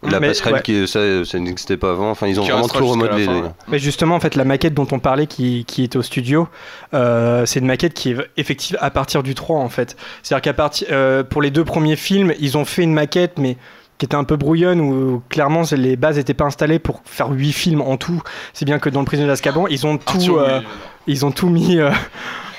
La 0.10 0.20
Mais, 0.20 0.28
passerelle, 0.30 0.54
ouais. 0.56 0.62
qui, 0.62 0.88
ça, 0.88 1.24
ça 1.26 1.40
n'existait 1.40 1.78
pas 1.78 1.92
avant. 1.92 2.12
Enfin, 2.12 2.28
ils 2.28 2.40
ont 2.40 2.44
Qui 2.44 2.52
vraiment 2.52 2.68
tout 2.68 2.86
remodelé. 2.86 3.26
fin. 3.26 3.54
Mais 3.68 3.80
justement, 3.80 4.16
en 4.16 4.20
fait, 4.20 4.36
la 4.36 4.46
maquette 4.46 4.74
dont 4.74 4.88
on 4.92 5.00
parlait 5.00 5.28
qui, 5.28 5.66
qui 5.66 5.84
est 5.84 5.96
au 5.96 6.02
studio, 6.02 6.48
euh, 6.94 7.46
c'est 7.46 7.60
une 7.60 7.66
maquette 7.68 7.94
qui 7.94 8.12
est 8.12 8.18
effective 8.38 8.78
à 8.82 8.92
partir 8.92 9.24
du 9.24 9.36
3, 9.36 9.60
en 9.60 9.70
fait. 9.70 9.96
C'est-à-dire 10.22 10.42
qu'à 10.42 10.54
partir, 10.54 10.88
euh, 10.92 11.24
pour 11.24 11.42
les 11.42 11.52
deux 11.52 11.64
premiers 11.66 11.96
films, 11.96 12.34
ils 12.40 12.58
ont 12.58 12.66
fait 12.66 12.84
une 12.84 12.94
maquette, 12.94 13.38
mais 13.38 13.58
qui 13.98 14.06
était 14.06 14.16
un 14.16 14.24
peu 14.24 14.36
brouillonne, 14.36 14.82
où 14.82 15.22
clairement 15.30 15.62
les 15.72 15.96
bases 15.96 16.18
n'étaient 16.18 16.34
pas 16.34 16.46
installées 16.46 16.80
pour 16.80 17.02
faire 17.06 17.30
8 17.30 17.54
films 17.54 17.82
en 17.82 17.96
tout. 17.98 18.22
C'est 18.54 18.66
bien 18.66 18.80
que 18.80 18.90
dans 18.90 19.00
le 19.00 19.06
prisonnier 19.06 19.30
d'Azkaban, 19.30 19.68
ils 19.68 19.86
ont 19.88 19.98
tout, 19.98 20.18
Arthur, 20.18 20.40
euh, 20.40 20.60
oui, 20.60 20.66
ils 21.08 21.26
ont 21.26 21.32
tout 21.32 21.48
mis, 21.48 21.78
euh, 21.80 21.92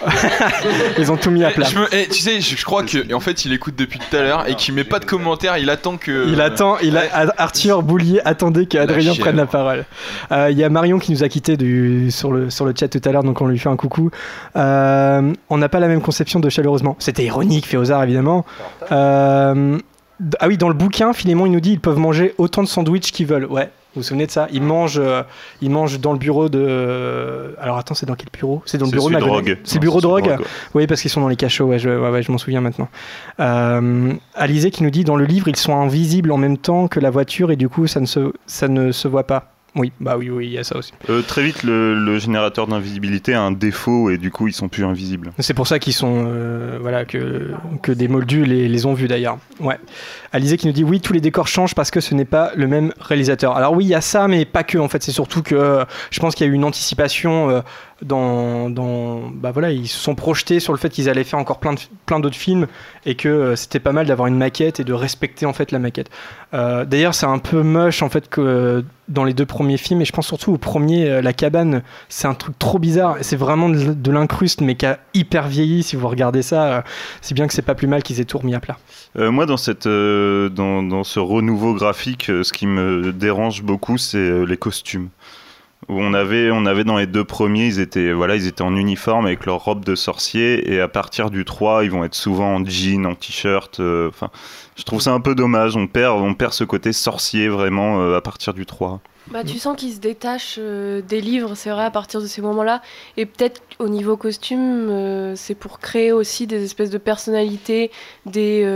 ils 0.98 1.10
ont 1.12 1.16
tout 1.16 1.30
mis 1.30 1.44
à 1.44 1.50
plat. 1.50 1.66
Je 1.66 1.78
me- 1.78 1.88
eh, 1.94 2.06
tu 2.08 2.20
sais, 2.20 2.40
je, 2.40 2.56
je 2.56 2.64
crois 2.64 2.82
que 2.82 3.12
en 3.14 3.20
fait, 3.20 3.44
il 3.44 3.52
écoute 3.52 3.74
depuis 3.76 3.98
tout 3.98 4.16
à 4.16 4.22
l'heure 4.22 4.48
et 4.48 4.54
qu'il 4.54 4.74
met 4.74 4.84
pas 4.84 4.98
de 4.98 5.04
commentaires. 5.04 5.58
Il 5.58 5.70
attend 5.70 5.96
que. 5.96 6.28
Il 6.28 6.40
attend, 6.40 6.78
il 6.82 6.96
a, 6.96 7.02
Arthur 7.38 7.82
Boulier 7.82 8.20
attendait 8.24 8.66
qu'Adrien 8.66 9.12
chèvre. 9.12 9.20
prenne 9.20 9.36
la 9.36 9.46
parole. 9.46 9.84
Euh, 10.32 10.48
Il 10.50 10.58
y 10.58 10.64
a 10.64 10.68
Marion 10.68 10.98
qui 10.98 11.12
nous 11.12 11.22
a 11.24 11.28
quitté 11.28 11.56
du, 11.56 12.10
sur, 12.10 12.32
le, 12.32 12.50
sur 12.50 12.64
le 12.64 12.72
chat 12.78 12.88
tout 12.88 13.00
à 13.04 13.12
l'heure, 13.12 13.24
donc 13.24 13.40
on 13.40 13.46
lui 13.46 13.58
fait 13.58 13.68
un 13.68 13.76
coucou. 13.76 14.10
Euh, 14.56 15.32
on 15.50 15.58
n'a 15.58 15.68
pas 15.68 15.80
la 15.80 15.88
même 15.88 16.00
conception 16.00 16.40
de 16.40 16.48
chaleureusement. 16.48 16.96
C'était 16.98 17.24
ironique, 17.24 17.66
fait 17.66 17.76
aux 17.76 17.90
arts 17.90 18.02
évidemment. 18.04 18.44
Euh, 18.92 19.78
d- 20.20 20.36
ah 20.40 20.48
oui, 20.48 20.56
dans 20.58 20.68
le 20.68 20.74
bouquin, 20.74 21.12
Philémon 21.12 21.46
il 21.46 21.52
nous 21.52 21.60
dit 21.60 21.72
ils 21.72 21.80
peuvent 21.80 21.98
manger 21.98 22.34
autant 22.38 22.62
de 22.62 22.68
sandwichs 22.68 23.10
qu'ils 23.12 23.26
veulent. 23.26 23.46
Ouais. 23.46 23.70
Vous 23.94 24.00
vous 24.00 24.02
souvenez 24.02 24.26
de 24.26 24.30
ça? 24.30 24.48
Ils 24.52 24.62
mangent, 24.62 24.98
euh, 25.02 25.22
mangent 25.62 26.00
dans 26.00 26.12
le 26.12 26.18
bureau 26.18 26.48
de. 26.48 27.54
Alors 27.60 27.78
attends, 27.78 27.94
c'est 27.94 28.06
dans 28.06 28.16
quel 28.16 28.28
bureau? 28.32 28.62
C'est 28.66 28.78
dans 28.78 28.86
le 28.86 28.90
bureau 28.90 29.08
de 29.08 29.14
celui 29.14 29.24
de 29.24 29.28
McGonagall. 29.30 29.54
Rogue. 29.54 29.60
C'est 29.64 29.78
bureau 29.78 29.98
de 29.98 30.02
c'est 30.02 30.08
celui 30.08 30.22
de 30.22 30.28
Rogue. 30.30 30.38
Rogue, 30.38 30.46
Oui, 30.74 30.86
parce 30.86 31.00
qu'ils 31.00 31.10
sont 31.10 31.20
dans 31.20 31.28
les 31.28 31.36
cachots. 31.36 31.66
Ouais, 31.66 31.78
je, 31.78 31.88
ouais, 31.90 32.10
ouais, 32.10 32.22
je 32.22 32.32
m'en 32.32 32.38
souviens 32.38 32.60
maintenant. 32.60 32.88
Euh, 33.40 34.12
Alizé 34.34 34.70
qui 34.70 34.82
nous 34.82 34.90
dit 34.90 35.04
dans 35.04 35.16
le 35.16 35.24
livre, 35.24 35.48
ils 35.48 35.56
sont 35.56 35.76
invisibles 35.76 36.32
en 36.32 36.38
même 36.38 36.58
temps 36.58 36.88
que 36.88 36.98
la 37.00 37.10
voiture 37.10 37.50
et 37.50 37.56
du 37.56 37.68
coup, 37.68 37.86
ça 37.86 38.00
ne 38.00 38.06
se, 38.06 38.32
ça 38.46 38.68
ne 38.68 38.90
se 38.90 39.06
voit 39.06 39.24
pas. 39.26 39.50
Oui, 39.76 39.90
bah 39.98 40.14
oui, 40.16 40.30
oui, 40.30 40.46
il 40.46 40.52
y 40.52 40.58
a 40.58 40.62
ça 40.62 40.76
aussi. 40.76 40.92
Euh, 41.10 41.20
très 41.22 41.42
vite, 41.42 41.64
le, 41.64 41.96
le 41.98 42.18
générateur 42.20 42.68
d'invisibilité 42.68 43.34
a 43.34 43.42
un 43.42 43.50
défaut 43.50 44.08
et 44.08 44.18
du 44.18 44.30
coup, 44.30 44.46
ils 44.46 44.52
sont 44.52 44.68
plus 44.68 44.84
invisibles. 44.84 45.32
C'est 45.40 45.52
pour 45.52 45.66
ça 45.66 45.80
qu'ils 45.80 45.94
sont, 45.94 46.26
euh, 46.28 46.78
voilà, 46.80 47.04
que, 47.04 47.50
que 47.82 47.90
des 47.90 48.06
moldus 48.06 48.44
les, 48.44 48.68
les 48.68 48.86
ont 48.86 48.94
vus 48.94 49.08
d'ailleurs. 49.08 49.38
Ouais. 49.58 49.78
Alizé 50.34 50.56
qui 50.56 50.66
nous 50.66 50.72
dit 50.72 50.82
oui, 50.82 51.00
tous 51.00 51.12
les 51.12 51.20
décors 51.20 51.46
changent 51.46 51.76
parce 51.76 51.92
que 51.92 52.00
ce 52.00 52.12
n'est 52.12 52.24
pas 52.24 52.50
le 52.56 52.66
même 52.66 52.92
réalisateur. 52.98 53.56
Alors 53.56 53.72
oui, 53.72 53.84
il 53.84 53.88
y 53.90 53.94
a 53.94 54.00
ça, 54.00 54.26
mais 54.26 54.44
pas 54.44 54.64
que. 54.64 54.78
En 54.78 54.88
fait, 54.88 55.00
c'est 55.00 55.12
surtout 55.12 55.42
que 55.44 55.54
euh, 55.54 55.84
je 56.10 56.18
pense 56.18 56.34
qu'il 56.34 56.44
y 56.44 56.50
a 56.50 56.52
eu 56.52 56.56
une 56.56 56.64
anticipation 56.64 57.50
euh, 57.50 57.60
dans, 58.02 58.68
dans, 58.68 59.30
bah 59.32 59.52
voilà, 59.52 59.70
ils 59.70 59.86
se 59.86 59.96
sont 59.96 60.16
projetés 60.16 60.58
sur 60.58 60.72
le 60.72 60.78
fait 60.80 60.88
qu'ils 60.88 61.08
allaient 61.08 61.22
faire 61.22 61.38
encore 61.38 61.60
plein 61.60 61.74
de, 61.74 61.80
plein 62.04 62.18
d'autres 62.18 62.34
films 62.34 62.66
et 63.06 63.14
que 63.14 63.28
euh, 63.28 63.54
c'était 63.54 63.78
pas 63.78 63.92
mal 63.92 64.06
d'avoir 64.06 64.26
une 64.26 64.36
maquette 64.36 64.80
et 64.80 64.84
de 64.84 64.92
respecter 64.92 65.46
en 65.46 65.52
fait 65.52 65.70
la 65.70 65.78
maquette. 65.78 66.10
D'ailleurs, 66.52 67.16
c'est 67.16 67.26
un 67.26 67.38
peu 67.38 67.62
moche 67.62 68.02
en 68.02 68.08
fait 68.08 68.28
que 68.28 68.84
dans 69.08 69.24
les 69.24 69.34
deux 69.34 69.44
premiers 69.44 69.76
films, 69.76 70.02
et 70.02 70.04
je 70.04 70.12
pense 70.12 70.28
surtout 70.28 70.52
au 70.52 70.56
premier, 70.56 71.20
la 71.20 71.32
cabane, 71.32 71.82
c'est 72.08 72.28
un 72.28 72.34
truc 72.34 72.56
trop 72.60 72.78
bizarre. 72.78 73.16
C'est 73.22 73.34
vraiment 73.34 73.68
de, 73.68 74.10
l'incruste, 74.12 74.60
mais 74.60 74.76
qui 74.76 74.86
a 74.86 75.00
hyper 75.14 75.48
vieilli. 75.48 75.82
Si 75.82 75.96
vous 75.96 76.06
regardez 76.06 76.42
ça, 76.42 76.84
c'est 77.22 77.34
bien 77.34 77.48
que 77.48 77.54
c'est 77.54 77.62
pas 77.62 77.74
plus 77.74 77.88
mal 77.88 78.04
qu'ils 78.04 78.20
aient 78.20 78.24
tout 78.24 78.38
remis 78.38 78.54
à 78.54 78.60
plat. 78.60 78.78
Moi, 79.16 79.46
dans, 79.46 79.56
cette, 79.56 79.88
dans, 80.48 80.82
dans 80.82 81.04
ce 81.04 81.20
renouveau 81.20 81.74
graphique, 81.74 82.30
euh, 82.30 82.42
ce 82.42 82.52
qui 82.52 82.66
me 82.66 83.12
dérange 83.12 83.62
beaucoup, 83.62 83.98
c'est 83.98 84.18
euh, 84.18 84.44
les 84.44 84.56
costumes. 84.56 85.08
Où 85.88 86.00
on 86.00 86.14
avait, 86.14 86.50
on 86.50 86.64
avait 86.64 86.84
dans 86.84 86.96
les 86.96 87.06
deux 87.06 87.24
premiers, 87.24 87.66
ils 87.66 87.80
étaient, 87.80 88.12
voilà, 88.12 88.36
ils 88.36 88.46
étaient 88.46 88.62
en 88.62 88.74
uniforme 88.74 89.26
avec 89.26 89.44
leur 89.44 89.62
robe 89.62 89.84
de 89.84 89.94
sorcier, 89.94 90.72
et 90.72 90.80
à 90.80 90.88
partir 90.88 91.30
du 91.30 91.44
3, 91.44 91.84
ils 91.84 91.90
vont 91.90 92.04
être 92.04 92.14
souvent 92.14 92.54
en 92.54 92.64
jean, 92.64 93.04
en 93.06 93.14
t-shirt. 93.14 93.80
euh, 93.80 94.10
je 94.76 94.82
trouve 94.84 95.00
ça 95.00 95.12
un 95.12 95.20
peu 95.20 95.34
dommage. 95.34 95.76
On 95.76 95.86
perd, 95.86 96.20
on 96.20 96.34
perd 96.34 96.52
ce 96.52 96.64
côté 96.64 96.92
sorcier 96.92 97.48
vraiment 97.48 98.00
euh, 98.00 98.16
à 98.16 98.20
partir 98.20 98.54
du 98.54 98.66
3. 98.66 99.00
Bah, 99.30 99.42
tu 99.42 99.58
sens 99.58 99.76
qu'ils 99.76 99.92
se 99.94 100.00
détachent 100.00 100.56
euh, 100.58 101.00
des 101.00 101.20
livres, 101.20 101.54
c'est 101.54 101.70
vrai, 101.70 101.84
à 101.84 101.90
partir 101.90 102.20
de 102.20 102.26
ces 102.26 102.42
moments-là. 102.42 102.82
Et 103.16 103.26
peut-être 103.26 103.62
au 103.78 103.88
niveau 103.88 104.16
costume, 104.16 105.34
c'est 105.36 105.54
pour 105.54 105.80
créer 105.80 106.12
aussi 106.12 106.46
des 106.46 106.64
espèces 106.64 106.90
de 106.90 106.98
personnalités, 106.98 107.90
des, 108.26 108.66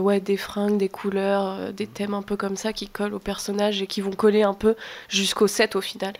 ouais, 0.00 0.20
des 0.20 0.36
fringues, 0.36 0.78
des 0.78 0.88
couleurs, 0.88 1.72
des 1.72 1.86
thèmes 1.86 2.14
un 2.14 2.22
peu 2.22 2.36
comme 2.36 2.56
ça 2.56 2.72
qui 2.72 2.88
collent 2.88 3.14
au 3.14 3.18
personnage 3.18 3.82
et 3.82 3.86
qui 3.86 4.00
vont 4.00 4.12
coller 4.12 4.42
un 4.42 4.54
peu 4.54 4.74
jusqu'au 5.08 5.46
7 5.46 5.76
au 5.76 5.80
final. 5.80 6.14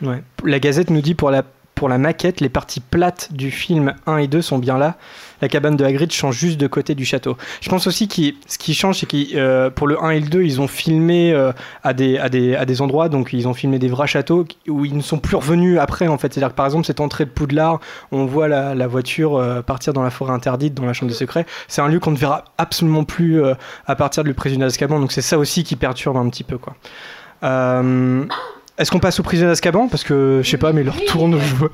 La 0.00 0.58
Gazette 0.58 0.90
nous 0.90 1.00
dit 1.00 1.14
pour 1.14 1.30
la, 1.30 1.98
maquette, 1.98 2.40
les 2.40 2.48
parties 2.48 2.80
plates 2.80 3.32
du 3.32 3.50
film 3.50 3.94
1 4.06 4.18
et 4.18 4.26
2 4.26 4.42
sont 4.42 4.58
bien 4.58 4.78
là. 4.78 4.96
La 5.42 5.48
cabane 5.48 5.76
de 5.76 5.84
Hagrid 5.84 6.10
change 6.10 6.36
juste 6.36 6.58
de 6.58 6.66
côté 6.66 6.94
du 6.94 7.04
château. 7.04 7.36
Je 7.60 7.68
pense 7.68 7.86
aussi 7.86 8.08
que 8.08 8.34
ce 8.46 8.56
qui 8.56 8.74
change, 8.74 9.00
c'est 9.00 9.06
que 9.06 9.16
euh, 9.36 9.68
pour 9.68 9.86
le 9.86 10.02
1 10.02 10.10
et 10.10 10.20
le 10.20 10.28
2, 10.28 10.42
ils 10.42 10.60
ont 10.60 10.68
filmé 10.68 11.32
euh, 11.32 11.52
à, 11.82 11.92
des, 11.92 12.80
endroits, 12.80 13.08
donc 13.08 13.32
ils 13.32 13.46
ont 13.46 13.54
filmé 13.54 13.78
des 13.78 13.88
vrais 13.88 14.06
châteaux 14.06 14.46
où 14.68 14.84
ils 14.84 14.96
ne 14.96 15.02
sont 15.02 15.18
plus 15.18 15.36
revenus 15.36 15.78
après 15.78 16.08
en 16.08 16.16
fait. 16.16 16.32
C'est-à-dire 16.32 16.50
que 16.50 16.56
par 16.56 16.66
exemple, 16.66 16.86
cette 16.86 17.00
entrée 17.00 17.26
de 17.26 17.30
Poudlard, 17.30 17.80
on 18.12 18.24
voit 18.24 18.48
la, 18.48 18.74
la 18.74 18.86
voiture 18.86 19.36
euh, 19.36 19.60
partir 19.60 19.92
dans 19.92 20.02
la 20.02 20.10
forêt 20.10 20.32
interdite, 20.32 20.72
dans 20.74 20.86
la 20.86 20.94
chambre 20.94 21.10
des 21.10 21.18
secrets. 21.18 21.46
C'est 21.68 21.82
un 21.82 21.88
lieu 21.88 22.00
qu'on 22.00 22.12
ne 22.12 22.16
verra 22.16 22.44
absolument 22.56 23.04
plus 23.04 23.42
à 23.86 23.96
partir 23.96 24.24
du 24.24 24.32
prisonnier 24.34 24.64
d'Azkaban, 24.64 25.00
donc 25.00 25.12
c'est 25.12 25.22
ça 25.22 25.38
aussi 25.38 25.64
qui 25.64 25.76
perturbe 25.76 26.16
un 26.16 26.28
petit 26.28 26.44
peu 26.44 26.58
est-ce 28.78 28.90
qu'on 28.90 28.98
passe 28.98 29.18
au 29.20 29.22
prisonnier 29.22 29.50
d'Azkaban 29.50 29.88
Parce 29.88 30.04
que 30.04 30.40
je 30.42 30.50
sais 30.50 30.58
pas, 30.58 30.72
mais 30.72 30.82
leur 30.82 31.02
tourne. 31.06 31.40
Je... 31.40 31.64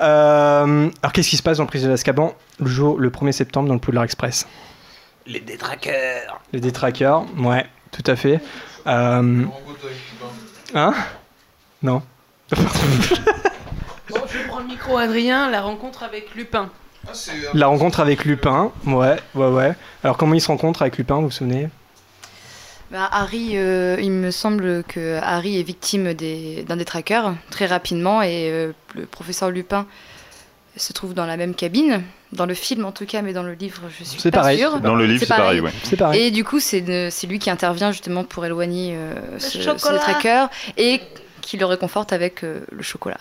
Euh, 0.00 0.90
alors 1.02 1.12
qu'est-ce 1.12 1.28
qui 1.28 1.36
se 1.36 1.42
passe 1.42 1.58
dans 1.58 1.64
le 1.64 1.68
prisonnier 1.68 1.92
d'Azkaban 1.92 2.34
le 2.58 2.66
jour, 2.66 2.98
le 2.98 3.10
1er 3.10 3.32
septembre 3.32 3.68
dans 3.68 3.74
le 3.74 3.80
Poudlard 3.80 4.04
Express 4.04 4.46
Les 5.26 5.40
détraqueurs. 5.40 6.40
Les 6.52 6.60
détraqueurs, 6.60 7.24
ouais, 7.38 7.66
tout 7.90 8.02
à 8.06 8.16
fait. 8.16 8.40
Euh... 8.86 9.44
Hein 10.74 10.94
Non. 11.82 12.02
Bon, 14.10 14.20
je 14.28 14.46
prends 14.46 14.58
le 14.58 14.66
micro, 14.66 14.98
Adrien. 14.98 15.48
La 15.48 15.62
rencontre 15.62 16.02
avec 16.02 16.34
Lupin. 16.34 16.68
La 17.54 17.66
rencontre 17.66 18.00
avec 18.00 18.24
Lupin, 18.24 18.70
ouais, 18.86 19.16
ouais, 19.34 19.46
ouais. 19.46 19.72
Alors 20.04 20.16
comment 20.18 20.34
ils 20.34 20.40
se 20.40 20.48
rencontrent 20.48 20.82
avec 20.82 20.98
Lupin, 20.98 21.16
vous 21.16 21.22
vous 21.22 21.30
souvenez? 21.30 21.68
Bah, 22.92 23.08
Harry, 23.10 23.52
euh, 23.54 23.96
il 24.00 24.10
me 24.12 24.30
semble 24.30 24.84
que 24.84 25.18
Harry 25.22 25.58
est 25.58 25.62
victime 25.62 26.12
d'un 26.12 26.76
des 26.76 26.84
trackers 26.84 27.34
très 27.50 27.64
rapidement 27.64 28.20
et 28.22 28.50
euh, 28.50 28.72
le 28.94 29.06
professeur 29.06 29.50
Lupin 29.50 29.86
se 30.76 30.92
trouve 30.92 31.14
dans 31.14 31.26
la 31.26 31.36
même 31.36 31.54
cabine, 31.54 32.02
dans 32.32 32.46
le 32.46 32.54
film 32.54 32.84
en 32.84 32.92
tout 32.92 33.06
cas, 33.06 33.22
mais 33.22 33.32
dans 33.32 33.42
le 33.42 33.52
livre 33.54 33.82
je 33.98 34.04
suis 34.04 34.20
C'est 34.20 34.30
pas 34.30 34.38
pareil. 34.40 34.58
sûre. 34.58 34.80
Dans 34.80 34.94
le 34.94 35.06
livre, 35.06 35.20
c'est 35.20 35.26
pareil, 35.26 35.60
ouais. 35.60 35.70
C'est 35.84 35.96
pareil. 35.96 36.20
Et 36.22 36.30
du 36.30 36.44
coup, 36.44 36.60
c'est 36.60 36.80
lui 37.26 37.38
qui 37.38 37.50
intervient 37.50 37.92
justement 37.92 38.24
pour 38.24 38.44
éloigner 38.44 38.94
euh, 38.96 39.38
ce, 39.38 39.60
ce 39.60 39.96
tracker 39.98 40.46
et 40.76 41.00
qui 41.40 41.56
le 41.56 41.66
réconforte 41.66 42.12
avec 42.12 42.44
euh, 42.44 42.60
le 42.70 42.82
chocolat. 42.82 43.18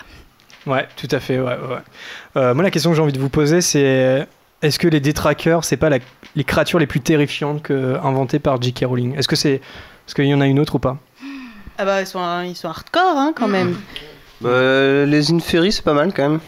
Ouais, 0.66 0.88
tout 0.96 1.08
à 1.12 1.20
fait, 1.20 1.40
ouais, 1.40 1.46
ouais. 1.46 1.76
ouais. 1.76 1.82
Euh, 2.38 2.54
moi, 2.54 2.64
la 2.64 2.72
question 2.72 2.92
que 2.92 2.96
j'ai 2.96 3.02
envie 3.02 3.14
de 3.14 3.20
vous 3.20 3.30
poser, 3.30 3.62
c'est 3.62 4.28
est-ce 4.62 4.80
que 4.80 4.88
les 4.88 5.00
détraqueurs, 5.00 5.64
c'est 5.64 5.78
pas 5.78 5.90
la- 5.90 6.00
les 6.36 6.44
créatures 6.44 6.80
les 6.80 6.88
plus 6.88 7.02
terrifiantes 7.02 7.62
que, 7.62 7.98
inventées 8.04 8.40
par 8.40 8.62
J.K. 8.62 8.86
Rowling? 8.86 9.16
Est-ce 9.18 9.28
que 9.28 9.36
c'est. 9.36 9.56
Est-ce 10.08 10.16
qu'il 10.16 10.26
y 10.26 10.34
en 10.34 10.42
a 10.42 10.48
une 10.48 10.60
autre 10.60 10.76
ou 10.76 10.80
pas? 10.80 10.98
Ah 11.78 11.86
bah 11.86 12.02
ils 12.02 12.08
sont, 12.08 12.20
ils 12.44 12.56
sont 12.56 12.68
hardcore 12.68 13.18
hein, 13.18 13.34
quand 13.36 13.48
même. 13.48 13.76
Bah, 14.42 15.06
les 15.06 15.32
Inferi, 15.32 15.72
c'est 15.72 15.84
pas 15.84 15.94
mal 15.94 16.14
quand 16.14 16.30
même. 16.30 16.40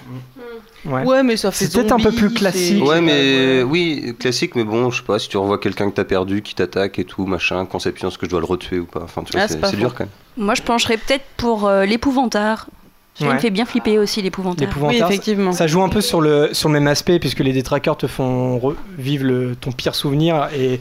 Ouais, 0.86 1.24
mais 1.24 1.38
ça 1.38 1.50
fait 1.52 1.66
C'est 1.66 1.74
peut-être 1.80 1.94
un 1.94 1.98
peu 2.00 2.12
plus 2.12 2.30
classique. 2.34 2.84
Ouais, 2.84 3.00
mais 3.00 3.64
oui, 3.64 4.16
classique, 4.20 4.56
mais 4.56 4.66
bon, 4.66 4.92
je 4.92 4.98
sais 4.98 5.06
pas, 5.06 5.18
si 5.18 5.30
tu 5.30 5.38
revois 5.38 5.58
quelqu'un 5.58 5.90
que 5.90 5.96
t'as 5.96 6.04
perdu, 6.04 6.42
qui 6.42 6.56
t'attaque 6.56 7.00
et 7.00 7.06
tout, 7.06 7.26
machin, 7.26 7.66
conception, 7.66 8.10
est-ce 8.10 8.18
que 8.18 8.26
je 8.26 8.32
dois 8.32 8.42
le 8.42 8.46
retuer 8.46 8.80
ou 8.80 8.86
pas? 8.86 9.02
Enfin, 9.04 9.24
tu 9.24 9.32
vois, 9.32 9.42
Ah, 9.42 9.48
c'est 9.48 9.54
c'est 9.54 9.60
pas 9.62 9.70
c'est 9.72 9.78
dur 9.78 9.94
quand 9.94 10.04
même. 10.04 10.10
Moi, 10.36 10.56
je 10.56 10.62
pencherais 10.62 10.98
peut-être 10.98 11.24
pour 11.38 11.68
euh, 11.68 11.86
l'épouvantard. 11.86 12.68
Ça 13.16 13.28
Ouais. 13.28 13.34
me 13.36 13.40
fait 13.40 13.52
bien 13.52 13.66
flipper 13.66 14.00
aussi, 14.00 14.22
l'épouvantard. 14.24 14.68
L'épouvantard, 14.68 15.12
ça- 15.12 15.52
Ça 15.52 15.68
joue 15.68 15.84
un 15.84 15.90
peu 15.90 16.02
sur 16.02 16.20
le, 16.20 16.50
sur 16.54 16.68
le 16.70 16.74
même 16.74 16.88
aspect, 16.88 17.20
puisque 17.20 17.42
les 17.42 17.54
détraqueurs 17.54 17.96
te 17.96 18.08
font 18.08 18.58
revivre 18.58 19.26
le, 19.26 19.56
ton 19.56 19.72
pire 19.72 19.94
souvenir. 19.94 20.50
Et 20.58 20.80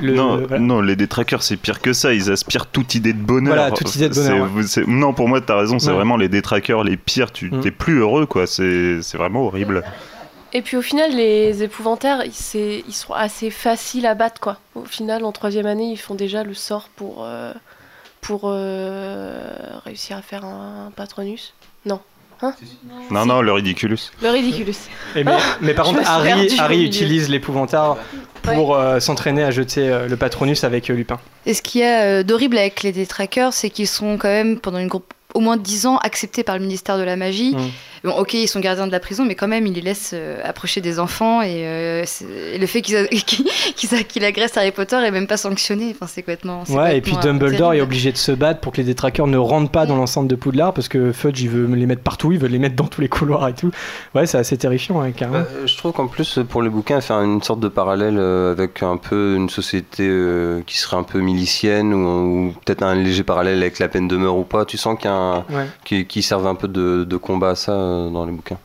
Le- 0.00 0.14
non, 0.14 0.38
voilà. 0.38 0.58
non, 0.58 0.80
les 0.80 0.96
détraqueurs, 0.96 1.42
c'est 1.44 1.56
pire 1.56 1.80
que 1.80 1.92
ça. 1.92 2.12
Ils 2.12 2.30
aspirent 2.32 2.66
toute 2.66 2.94
idée 2.96 3.12
de 3.12 3.18
bonheur. 3.18 3.54
Voilà, 3.54 3.70
toute 3.70 3.94
idée 3.94 4.08
de 4.08 4.14
bonheur, 4.14 4.48
Non, 4.88 5.12
pour 5.14 5.28
moi, 5.28 5.40
t'as 5.40 5.56
raison. 5.56 5.78
C'est 5.78 5.88
Ouais. 5.90 5.94
vraiment 5.94 6.16
les 6.16 6.28
détraqueurs 6.28 6.82
les 6.84 6.96
pires. 6.96 7.30
Tu 7.32 7.48
Mm. 7.50 7.60
t'es 7.60 7.70
plus 7.70 8.00
heureux, 8.00 8.26
quoi. 8.26 8.46
C'est 8.48 9.00
c'est 9.02 9.16
vraiment 9.16 9.46
horrible. 9.46 9.84
Et 10.52 10.62
puis 10.62 10.76
au 10.76 10.82
final, 10.82 11.14
les 11.14 11.62
épouvantaires, 11.62 12.22
ils 12.24 12.92
sont 12.92 13.12
assez 13.14 13.50
faciles 13.50 14.06
à 14.06 14.14
battre, 14.14 14.40
quoi. 14.40 14.58
Au 14.74 14.84
final, 14.84 15.24
en 15.24 15.30
troisième 15.32 15.66
année, 15.66 15.90
ils 15.92 15.96
font 15.98 16.14
déjà 16.14 16.42
le 16.44 16.54
sort 16.54 16.88
pour, 16.96 17.24
euh, 17.24 17.52
pour 18.26 18.42
euh, 18.44 19.40
réussir 19.84 20.16
à 20.16 20.22
faire 20.22 20.44
un, 20.44 20.90
patronus. 20.96 21.54
Non. 21.84 22.00
Hein 22.42 22.54
Non, 23.10 23.24
non, 23.24 23.40
le 23.40 23.52
ridiculus. 23.52 24.10
Le 24.20 24.30
ridiculus. 24.30 24.74
Et 25.14 25.22
mais, 25.22 25.36
mais 25.60 25.74
par 25.74 25.86
contre, 25.86 26.02
Harry, 26.04 26.52
Harry 26.58 26.84
utilise 26.84 27.30
l'épouvantard 27.30 27.98
pour 28.42 28.74
euh, 28.74 28.98
s'entraîner 28.98 29.44
à 29.44 29.50
jeter 29.52 29.88
euh, 29.88 30.08
le 30.08 30.16
Patronus 30.16 30.64
avec 30.64 30.90
euh, 30.90 30.94
Lupin. 30.94 31.18
Et 31.46 31.54
ce 31.54 31.62
qu'il 31.62 31.82
y 31.82 31.84
a 31.84 32.02
euh, 32.02 32.22
d'horrible 32.24 32.58
avec 32.58 32.82
les 32.82 32.92
détraqueurs, 32.92 33.52
c'est 33.52 33.70
qu'ils 33.70 33.86
sont 33.86 34.18
quand 34.18 34.28
même, 34.28 34.58
pendant 34.58 34.78
une 34.78 34.88
groupe, 34.88 35.14
au 35.34 35.40
moins 35.40 35.56
10 35.56 35.86
ans, 35.86 35.98
acceptés 35.98 36.42
par 36.42 36.56
le 36.56 36.62
ministère 36.62 36.98
de 36.98 37.04
la 37.04 37.16
Magie. 37.16 37.54
Mm. 37.54 37.70
Bon, 38.04 38.12
ok, 38.12 38.34
ils 38.34 38.46
sont 38.48 38.60
gardiens 38.60 38.86
de 38.86 38.92
la 38.92 39.00
prison, 39.00 39.24
mais 39.24 39.34
quand 39.34 39.48
même, 39.48 39.66
ils 39.66 39.72
les 39.72 39.80
laissent 39.80 40.12
euh, 40.14 40.40
approcher 40.44 40.80
des 40.80 40.98
enfants. 40.98 41.42
Et, 41.42 41.66
euh, 41.66 42.04
et 42.52 42.58
le 42.58 42.66
fait 42.66 42.82
qu'ils 42.82 42.96
a- 42.96 43.06
qu'ils 43.08 43.44
qu'ils 43.74 43.94
a- 43.94 44.02
qu'il 44.02 44.24
agresse 44.24 44.56
Harry 44.56 44.70
Potter 44.72 44.96
est 44.96 45.10
même 45.10 45.26
pas 45.26 45.36
sanctionné. 45.36 45.94
Enfin, 45.94 46.06
c'est 46.06 46.22
complètement. 46.22 46.64
Ouais, 46.68 46.98
et 46.98 47.00
puis 47.00 47.14
euh, 47.16 47.20
Dumbledore 47.20 47.74
est 47.74 47.80
obligé 47.80 48.12
de 48.12 48.16
se 48.18 48.32
battre 48.32 48.60
pour 48.60 48.72
que 48.72 48.78
les 48.78 48.84
détraqueurs 48.84 49.26
ne 49.26 49.38
rentrent 49.38 49.70
pas 49.70 49.86
dans 49.86 49.96
l'enceinte 49.96 50.28
de 50.28 50.34
Poudlard 50.34 50.72
parce 50.74 50.88
que 50.88 51.12
Fudge 51.12 51.40
il 51.40 51.48
veut 51.48 51.66
les 51.74 51.86
mettre 51.86 52.02
partout, 52.02 52.32
il 52.32 52.38
veut 52.38 52.48
les 52.48 52.58
mettre 52.58 52.76
dans 52.76 52.86
tous 52.86 53.00
les 53.00 53.08
couloirs 53.08 53.48
et 53.48 53.54
tout. 53.54 53.70
Ouais, 54.14 54.26
c'est 54.26 54.38
assez 54.38 54.56
terrifiant, 54.56 55.00
hein, 55.00 55.12
carrément. 55.12 55.40
Bah, 55.40 55.46
je 55.66 55.76
trouve 55.76 55.92
qu'en 55.92 56.06
plus, 56.06 56.38
pour 56.48 56.62
le 56.62 56.70
bouquin, 56.70 57.00
faire 57.00 57.20
une 57.22 57.42
sorte 57.42 57.60
de 57.60 57.68
parallèle 57.68 58.18
avec 58.18 58.82
un 58.82 58.96
peu 58.96 59.34
une 59.36 59.48
société 59.48 60.06
euh, 60.08 60.60
qui 60.66 60.78
serait 60.78 60.96
un 60.96 61.02
peu 61.02 61.20
milicienne 61.20 61.92
ou, 61.94 62.48
ou 62.48 62.54
peut-être 62.64 62.82
un 62.82 62.94
léger 62.94 63.22
parallèle 63.24 63.58
avec 63.60 63.78
la 63.78 63.88
peine 63.88 64.08
de 64.08 64.16
mort 64.16 64.36
ou 64.38 64.44
pas. 64.44 64.64
Tu 64.64 64.76
sens 64.76 64.96
qu'il 64.98 65.06
y 65.10 65.12
a 65.12 65.16
un, 65.16 65.36
Ouais. 65.50 65.66
qui, 65.84 66.06
qui 66.06 66.22
servent 66.22 66.46
un 66.46 66.54
peu 66.54 66.68
de, 66.68 67.04
de 67.04 67.16
combat 67.16 67.50
à 67.50 67.54
ça 67.54 67.72
dans 68.10 68.24
les 68.26 68.32
bouquins. 68.32 68.58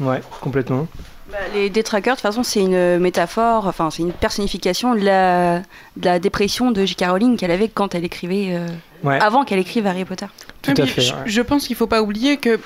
Ouais, 0.00 0.20
complètement. 0.40 0.86
Bah, 1.30 1.38
Les 1.54 1.70
détraqueurs, 1.70 2.14
de 2.14 2.20
toute 2.20 2.22
façon, 2.28 2.42
c'est 2.42 2.60
une 2.60 2.98
métaphore, 2.98 3.66
enfin, 3.66 3.90
c'est 3.90 4.02
une 4.02 4.12
personnification 4.12 4.94
de 4.94 5.00
la, 5.00 5.58
de 5.96 6.04
la 6.04 6.18
dépression 6.18 6.70
de 6.70 6.84
J.K. 6.84 7.04
Rowling 7.08 7.36
qu'elle 7.36 7.50
avait 7.50 7.68
quand 7.68 7.94
elle 7.94 8.04
écrivait, 8.04 8.48
euh, 8.50 8.66
Ouais. 9.02 9.18
avant 9.20 9.44
qu'elle 9.44 9.58
écrive 9.58 9.86
Harry 9.86 10.04
Potter. 10.04 10.26
Tout 10.62 10.72
Ah, 10.78 10.82
à 10.82 10.86
fait. 10.86 11.00
Je, 11.02 11.12
ouais. 11.14 11.20
je 11.26 11.42
pense 11.42 11.66
qu'il 11.66 11.76
faut 11.76 11.86
pas 11.86 12.00
oublier 12.02 12.38
que 12.38 12.58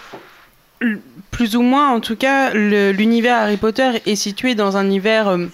plus 1.30 1.56
ou 1.56 1.62
moins, 1.62 1.90
en 1.92 2.00
tout 2.00 2.16
cas, 2.16 2.50
l'univers 2.52 3.36
Harry 3.38 3.56
Potter 3.56 3.90
est 4.06 4.14
situé 4.14 4.54
dans 4.54 4.76
un 4.76 4.84
univers 4.84 5.28
euh, 5.28 5.46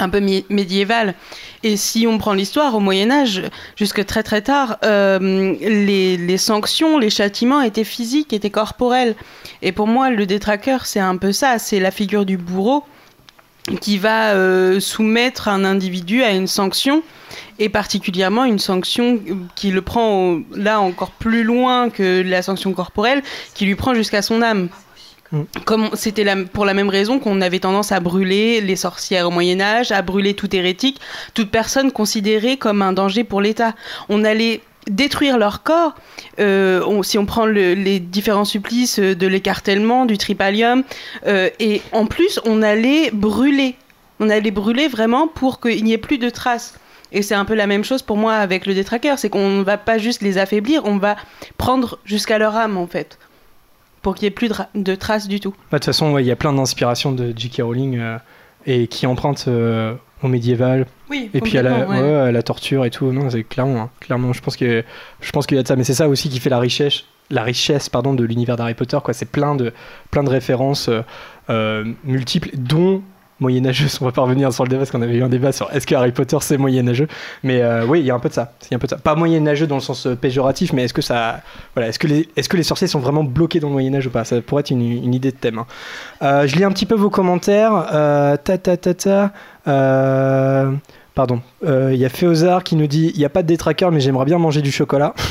un 0.00 0.08
peu 0.08 0.20
mi- 0.20 0.44
médiéval. 0.48 1.14
Et 1.62 1.76
si 1.76 2.06
on 2.06 2.18
prend 2.18 2.32
l'histoire, 2.32 2.74
au 2.74 2.80
Moyen 2.80 3.10
Âge, 3.10 3.42
jusque 3.76 4.04
très 4.06 4.22
très 4.22 4.42
tard, 4.42 4.78
euh, 4.84 5.18
les, 5.60 6.38
sanctions, 6.38 6.98
les 6.98 7.10
châtiments 7.10 7.60
étaient 7.60 7.84
physiques, 7.84 8.32
étaient 8.32 8.50
corporels. 8.50 9.14
Et 9.62 9.72
pour 9.72 9.86
moi, 9.86 10.10
le 10.10 10.26
détraqueur, 10.26 10.86
c'est 10.86 11.00
un 11.00 11.16
peu 11.16 11.32
ça, 11.32 11.58
c'est 11.58 11.80
la 11.80 11.90
figure 11.90 12.24
du 12.24 12.36
bourreau 12.36 12.84
qui 13.80 13.98
va 13.98 14.32
euh, 14.32 14.80
soumettre 14.80 15.48
un 15.48 15.64
individu 15.64 16.22
à 16.22 16.30
une 16.30 16.46
sanction 16.46 17.02
et 17.58 17.68
particulièrement 17.68 18.44
une 18.44 18.58
sanction 18.58 19.20
qui 19.54 19.70
le 19.70 19.82
prend 19.82 20.40
là 20.54 20.80
encore 20.80 21.10
plus 21.10 21.44
loin 21.44 21.90
que 21.90 22.22
la 22.22 22.42
sanction 22.42 22.72
corporelle, 22.72 23.22
qui 23.54 23.66
lui 23.66 23.74
prend 23.74 23.94
jusqu'à 23.94 24.22
son 24.22 24.40
âme. 24.42 24.68
Mm. 25.32 25.42
Comme 25.64 25.90
c'était 25.94 26.24
pour 26.52 26.64
la 26.64 26.74
même 26.74 26.88
raison 26.88 27.18
qu'on 27.18 27.40
avait 27.40 27.60
tendance 27.60 27.92
à 27.92 28.00
brûler 28.00 28.60
les 28.60 28.76
sorcières 28.76 29.28
au 29.28 29.30
Moyen 29.30 29.60
Âge, 29.60 29.92
à 29.92 30.02
brûler 30.02 30.34
tout 30.34 30.54
hérétique, 30.54 31.00
toute 31.34 31.50
personne 31.50 31.92
considérée 31.92 32.56
comme 32.56 32.82
un 32.82 32.92
danger 32.92 33.22
pour 33.24 33.40
l'État. 33.40 33.74
On 34.08 34.24
allait 34.24 34.60
détruire 34.88 35.38
leur 35.38 35.62
corps, 35.62 35.94
euh, 36.40 36.82
on- 36.86 37.02
si 37.02 37.18
on 37.18 37.26
prend 37.26 37.46
le- 37.46 37.74
les 37.74 38.00
différents 38.00 38.46
supplices 38.46 38.98
euh, 38.98 39.14
de 39.14 39.26
l'écartèlement, 39.26 40.06
du 40.06 40.16
tripalium, 40.18 40.82
euh, 41.26 41.50
et 41.60 41.82
en 41.92 42.06
plus 42.06 42.40
on 42.44 42.62
allait 42.62 43.10
brûler. 43.12 43.76
On 44.20 44.30
allait 44.30 44.50
brûler 44.50 44.88
vraiment 44.88 45.28
pour 45.28 45.60
qu'il 45.60 45.84
n'y 45.84 45.92
ait 45.92 45.98
plus 45.98 46.18
de 46.18 46.28
traces. 46.30 46.74
Et 47.12 47.22
c'est 47.22 47.34
un 47.34 47.44
peu 47.44 47.54
la 47.54 47.66
même 47.66 47.84
chose 47.84 48.02
pour 48.02 48.16
moi 48.16 48.34
avec 48.34 48.66
le 48.66 48.74
détraqueur, 48.74 49.18
c'est 49.18 49.28
qu'on 49.30 49.48
ne 49.50 49.62
va 49.62 49.76
pas 49.76 49.98
juste 49.98 50.22
les 50.22 50.38
affaiblir, 50.38 50.82
on 50.84 50.96
va 50.96 51.16
prendre 51.58 51.98
jusqu'à 52.04 52.38
leur 52.38 52.56
âme 52.56 52.76
en 52.76 52.86
fait, 52.86 53.18
pour 54.02 54.14
qu'il 54.14 54.24
n'y 54.24 54.28
ait 54.28 54.30
plus 54.34 54.48
de, 54.48 54.54
ra- 54.54 54.68
de 54.74 54.94
traces 54.94 55.28
du 55.28 55.40
tout. 55.40 55.50
Bah, 55.50 55.56
De 55.72 55.76
toute 55.78 55.86
façon, 55.86 56.12
ouais, 56.12 56.22
il 56.22 56.26
y 56.26 56.30
a 56.30 56.36
plein 56.36 56.52
d'inspirations 56.52 57.12
de 57.12 57.32
J.K. 57.36 57.62
Rowling 57.62 57.98
euh, 57.98 58.18
et 58.66 58.86
qui 58.86 59.06
empruntent 59.06 59.46
euh, 59.48 59.94
au 60.22 60.28
médiéval. 60.28 60.86
Oui, 61.08 61.30
Et 61.34 61.40
puis 61.40 61.58
à 61.58 61.62
la, 61.62 61.70
complètement, 61.70 61.94
ouais. 61.96 62.02
ouais, 62.02 62.14
à 62.28 62.32
la 62.32 62.42
torture 62.42 62.84
et 62.84 62.90
tout. 62.90 63.10
Non, 63.12 63.28
c'est 63.30 63.42
clairement, 63.44 63.80
hein, 63.82 63.90
clairement. 64.00 64.32
Je 64.32 64.40
pense 64.40 64.56
que 64.56 64.84
je 65.20 65.30
pense 65.32 65.46
qu'il 65.46 65.56
y 65.56 65.60
a 65.60 65.62
de 65.62 65.68
ça, 65.68 65.76
mais 65.76 65.84
c'est 65.84 65.94
ça 65.94 66.08
aussi 66.08 66.28
qui 66.28 66.38
fait 66.40 66.50
la 66.50 66.58
richesse, 66.60 67.04
la 67.30 67.42
richesse, 67.42 67.88
pardon, 67.88 68.14
de 68.14 68.24
l'univers 68.24 68.56
d'Harry 68.56 68.74
Potter. 68.74 68.98
Quoi, 69.02 69.12
c'est 69.14 69.30
plein 69.30 69.54
de, 69.54 69.72
plein 70.10 70.22
de 70.22 70.30
références 70.30 70.88
euh, 71.50 71.84
multiples, 72.04 72.50
dont 72.54 73.02
moyenâgeux. 73.40 73.86
On 74.00 74.04
va 74.04 74.12
pas 74.12 74.22
revenir 74.22 74.52
sur 74.52 74.64
le 74.64 74.68
débat 74.68 74.80
parce 74.80 74.90
qu'on 74.90 75.02
avait 75.02 75.16
eu 75.16 75.22
un 75.22 75.28
débat 75.28 75.52
sur 75.52 75.70
est-ce 75.72 75.86
que 75.86 75.94
Harry 75.94 76.12
Potter 76.12 76.36
c'est 76.40 76.56
moyenâgeux. 76.58 77.08
Mais 77.42 77.60
euh, 77.62 77.84
oui, 77.86 78.00
il 78.00 78.06
y 78.06 78.10
a 78.10 78.14
un 78.14 78.18
peu 78.18 78.28
de 78.28 78.34
ça. 78.34 78.52
Il 78.70 78.74
un 78.74 78.78
peu 78.78 78.86
de 78.86 78.90
ça. 78.90 78.98
Pas 78.98 79.14
moyenâgeux 79.14 79.66
dans 79.66 79.76
le 79.76 79.80
sens 79.80 80.06
euh, 80.06 80.14
péjoratif, 80.14 80.72
mais 80.72 80.84
est-ce 80.84 80.94
que 80.94 81.02
ça, 81.02 81.40
voilà, 81.74 81.88
est-ce 81.88 81.98
que 81.98 82.06
les, 82.06 82.28
est-ce 82.36 82.48
que 82.48 82.56
les 82.56 82.62
sorciers 82.62 82.86
sont 82.86 83.00
vraiment 83.00 83.24
bloqués 83.24 83.60
dans 83.60 83.68
le 83.68 83.72
Moyen 83.72 83.94
Âge 83.94 84.06
ou 84.06 84.10
pas? 84.10 84.24
Ça 84.24 84.40
pourrait 84.40 84.60
être 84.60 84.70
une, 84.70 84.82
une 84.82 85.14
idée 85.14 85.32
de 85.32 85.36
thème. 85.36 85.58
hein. 85.58 85.66
Euh, 86.22 86.46
je 86.46 86.56
lis 86.56 86.64
un 86.64 86.70
petit 86.70 86.86
peu 86.86 86.94
vos 86.94 87.10
commentaires. 87.10 87.88
Euh, 87.92 88.36
ta 88.36 88.58
ta 88.58 88.76
ta 88.76 88.94
ta. 88.94 89.32
Pardon. 91.14 91.42
Il 91.64 91.96
y 91.96 92.04
a 92.04 92.08
Féozard 92.08 92.62
qui 92.64 92.76
nous 92.76 92.86
dit 92.86 93.10
il 93.14 93.18
n'y 93.18 93.24
a 93.24 93.28
pas 93.28 93.42
de 93.42 93.48
détraqueur, 93.48 93.90
mais 93.90 94.00
j'aimerais 94.00 94.24
bien 94.24 94.38
manger 94.38 94.62
du 94.62 94.70
chocolat. 94.72 95.14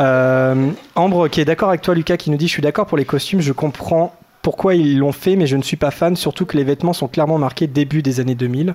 Euh, 0.00 0.70
Ambre 0.94 1.26
qui 1.26 1.40
est 1.40 1.44
d'accord 1.44 1.70
avec 1.70 1.82
toi, 1.82 1.92
Lucas, 1.92 2.16
qui 2.16 2.30
nous 2.30 2.36
dit 2.36 2.46
je 2.46 2.52
suis 2.52 2.62
d'accord 2.62 2.86
pour 2.86 2.96
les 2.96 3.04
costumes, 3.04 3.40
je 3.40 3.52
comprends 3.52 4.14
pourquoi 4.48 4.74
ils 4.74 4.96
l'ont 4.96 5.12
fait, 5.12 5.36
mais 5.36 5.46
je 5.46 5.58
ne 5.58 5.62
suis 5.62 5.76
pas 5.76 5.90
fan, 5.90 6.16
surtout 6.16 6.46
que 6.46 6.56
les 6.56 6.64
vêtements 6.64 6.94
sont 6.94 7.06
clairement 7.06 7.36
marqués 7.36 7.66
début 7.66 8.00
des 8.00 8.18
années 8.18 8.34
2000. 8.34 8.74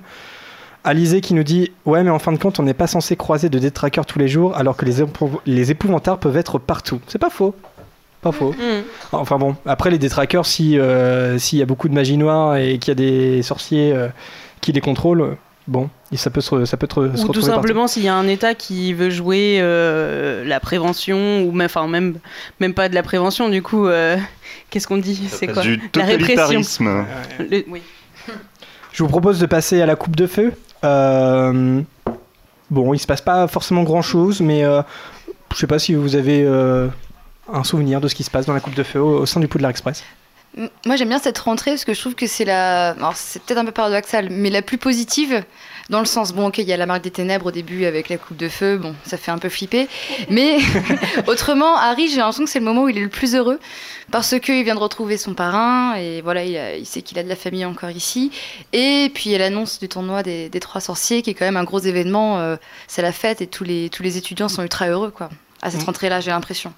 Alizé 0.84 1.20
qui 1.20 1.34
nous 1.34 1.42
dit 1.42 1.72
ouais 1.84 2.04
mais 2.04 2.10
en 2.10 2.20
fin 2.20 2.30
de 2.30 2.38
compte 2.38 2.60
on 2.60 2.62
n'est 2.62 2.74
pas 2.74 2.86
censé 2.86 3.16
croiser 3.16 3.48
de 3.48 3.58
détraqueurs 3.58 4.06
tous 4.06 4.20
les 4.20 4.28
jours 4.28 4.56
alors 4.56 4.76
que 4.76 4.84
les, 4.84 5.02
épou- 5.02 5.40
les 5.46 5.72
épouvantards 5.72 6.18
peuvent 6.18 6.36
être 6.36 6.60
partout. 6.60 7.00
C'est 7.08 7.18
pas 7.18 7.28
faux. 7.28 7.56
Pas 8.22 8.30
faux. 8.30 8.52
Mm. 8.52 8.84
Enfin 9.10 9.36
bon, 9.36 9.56
après 9.66 9.90
les 9.90 9.98
détraqueurs, 9.98 10.46
si 10.46 10.78
euh, 10.78 11.38
s'il 11.38 11.58
y 11.58 11.62
a 11.62 11.66
beaucoup 11.66 11.88
de 11.88 11.94
magie 11.94 12.18
noire 12.18 12.54
et 12.54 12.78
qu'il 12.78 12.90
y 12.90 12.92
a 12.92 12.94
des 12.94 13.42
sorciers 13.42 13.92
euh, 13.92 14.06
qui 14.60 14.70
les 14.70 14.80
contrôlent, 14.80 15.36
bon, 15.66 15.88
et 16.12 16.16
ça 16.16 16.30
peut 16.30 16.40
se, 16.40 16.64
ça 16.64 16.76
peut 16.76 16.86
se 16.90 16.98
Ou 17.00 17.02
retrouver 17.02 17.32
tout 17.32 17.42
simplement 17.42 17.86
s'il 17.86 18.02
y 18.02 18.08
a 18.08 18.14
un 18.14 18.26
État 18.28 18.54
qui 18.54 18.92
veut 18.92 19.10
jouer 19.10 19.58
euh, 19.60 20.44
la 20.44 20.60
prévention, 20.60 21.42
ou 21.42 21.52
même, 21.52 21.66
enfin, 21.66 21.86
même, 21.86 22.18
même 22.60 22.74
pas 22.74 22.88
de 22.88 22.94
la 22.94 23.02
prévention, 23.02 23.48
du 23.48 23.62
coup, 23.62 23.86
euh, 23.86 24.16
qu'est-ce 24.70 24.86
qu'on 24.86 24.98
dit? 24.98 25.26
C'est 25.28 25.46
quoi? 25.46 25.62
Du 25.62 25.80
La 25.94 26.04
répression. 26.04 26.60
Le- 27.38 27.64
oui. 27.68 27.82
Je 28.92 29.02
vous 29.02 29.08
propose 29.08 29.40
de 29.40 29.46
passer 29.46 29.82
à 29.82 29.86
la 29.86 29.96
coupe 29.96 30.14
de 30.14 30.26
feu. 30.26 30.52
Euh, 30.84 31.80
bon, 32.70 32.94
il 32.94 32.98
se 32.98 33.06
passe 33.06 33.22
pas 33.22 33.48
forcément 33.48 33.82
grand 33.82 34.02
chose, 34.02 34.40
mais 34.40 34.64
euh, 34.64 34.82
je 35.52 35.58
sais 35.58 35.66
pas 35.66 35.78
si 35.80 35.94
vous 35.94 36.14
avez 36.14 36.44
euh, 36.44 36.86
un 37.52 37.64
souvenir 37.64 38.00
de 38.00 38.06
ce 38.08 38.14
qui 38.14 38.22
se 38.22 38.30
passe 38.30 38.46
dans 38.46 38.52
la 38.52 38.60
coupe 38.60 38.74
de 38.74 38.82
feu 38.84 39.00
au, 39.00 39.20
au 39.22 39.26
sein 39.26 39.40
du 39.40 39.48
Poudlard 39.48 39.70
Express. 39.70 40.04
Moi 40.86 40.94
j'aime 40.96 41.08
bien 41.08 41.18
cette 41.18 41.38
rentrée 41.38 41.72
parce 41.72 41.84
que 41.84 41.94
je 41.94 42.00
trouve 42.00 42.14
que 42.14 42.26
c'est 42.28 42.44
la. 42.44 42.90
Alors 42.90 43.16
c'est 43.16 43.42
peut-être 43.42 43.58
un 43.58 43.64
peu 43.64 43.72
paradoxal, 43.72 44.28
mais 44.30 44.50
la 44.50 44.62
plus 44.62 44.78
positive. 44.78 45.42
Dans 45.90 45.98
le 46.00 46.06
sens, 46.06 46.32
bon, 46.32 46.46
ok, 46.48 46.56
il 46.58 46.64
y 46.64 46.72
a 46.72 46.78
la 46.78 46.86
marque 46.86 47.02
des 47.04 47.10
ténèbres 47.10 47.46
au 47.46 47.50
début 47.50 47.84
avec 47.84 48.08
la 48.08 48.16
coupe 48.16 48.38
de 48.38 48.48
feu, 48.48 48.78
bon, 48.78 48.94
ça 49.04 49.18
fait 49.18 49.30
un 49.30 49.36
peu 49.36 49.50
flipper. 49.50 49.86
Mais 50.30 50.56
autrement, 51.26 51.76
Harry, 51.76 52.08
j'ai 52.08 52.16
l'impression 52.16 52.44
que 52.44 52.50
c'est 52.50 52.58
le 52.58 52.64
moment 52.64 52.84
où 52.84 52.88
il 52.88 52.96
est 52.96 53.02
le 53.02 53.10
plus 53.10 53.34
heureux 53.34 53.60
parce 54.10 54.38
qu'il 54.40 54.64
vient 54.64 54.74
de 54.76 54.80
retrouver 54.80 55.18
son 55.18 55.34
parrain 55.34 55.94
et 55.96 56.22
voilà, 56.22 56.42
il, 56.44 56.56
a- 56.56 56.76
il 56.78 56.86
sait 56.86 57.02
qu'il 57.02 57.18
a 57.18 57.22
de 57.22 57.28
la 57.28 57.36
famille 57.36 57.66
encore 57.66 57.90
ici. 57.90 58.30
Et 58.72 59.10
puis 59.14 59.24
il 59.26 59.32
y 59.32 59.34
a 59.34 59.38
l'annonce 59.38 59.78
du 59.78 59.88
tournoi 59.88 60.22
des, 60.22 60.48
des 60.48 60.60
trois 60.60 60.80
sorciers 60.80 61.20
qui 61.20 61.28
est 61.30 61.34
quand 61.34 61.44
même 61.44 61.58
un 61.58 61.64
gros 61.64 61.80
événement. 61.80 62.38
euh, 62.38 62.56
c'est 62.86 63.02
la 63.02 63.12
fête 63.12 63.42
et 63.42 63.46
tous 63.46 63.64
les, 63.64 63.90
tous 63.90 64.02
les 64.02 64.16
étudiants 64.16 64.48
sont 64.48 64.62
ultra 64.62 64.86
heureux, 64.88 65.10
quoi. 65.10 65.28
À 65.60 65.70
cette 65.70 65.82
Mm. 65.82 65.86
rentrée-là, 65.86 66.20
j'ai 66.20 66.30
l'impression. 66.30 66.72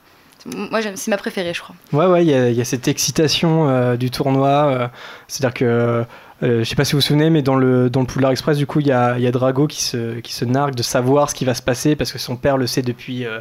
Moi, 0.55 0.81
c'est 0.95 1.09
ma 1.11 1.17
préférée, 1.17 1.53
je 1.55 1.61
crois. 1.63 1.75
Ouais, 1.93 2.07
ouais, 2.07 2.25
il 2.25 2.31
y, 2.55 2.61
a- 2.61 2.65
cette 2.65 2.89
excitation 2.89 3.69
euh, 3.69 3.97
du 3.97 4.11
tournoi. 4.11 4.49
euh, 4.49 4.89
C'est-à-dire 5.29 5.55
que, 5.55 5.65
euh, 5.65 6.59
je 6.61 6.65
sais 6.65 6.77
pas 6.77 6.85
si 6.85 6.93
vous 6.93 6.99
vous 6.99 7.03
souvenez, 7.03 7.31
mais 7.31 7.43
dans 7.43 7.57
le, 7.57 7.91
dans 7.91 8.01
le 8.01 8.07
Poudlard 8.07 8.31
Express, 8.33 8.57
du 8.59 8.67
coup, 8.67 8.81
il 8.81 8.87
y 8.87 8.93
a, 8.93 9.19
y 9.19 9.27
a 9.27 9.31
Drago 9.33 9.67
qui 9.67 9.83
se, 9.83 10.21
qui 10.21 10.33
se 10.33 10.45
nargue 10.45 10.75
de 10.75 10.83
savoir 10.83 11.31
ce 11.31 11.35
qui 11.35 11.45
va 11.45 11.55
se 11.55 11.63
passer 11.63 11.97
parce 11.97 12.13
que 12.13 12.19
son 12.19 12.37
père 12.37 12.57
le 12.59 12.67
sait 12.67 12.83
depuis. 12.83 13.25
euh, 13.27 13.41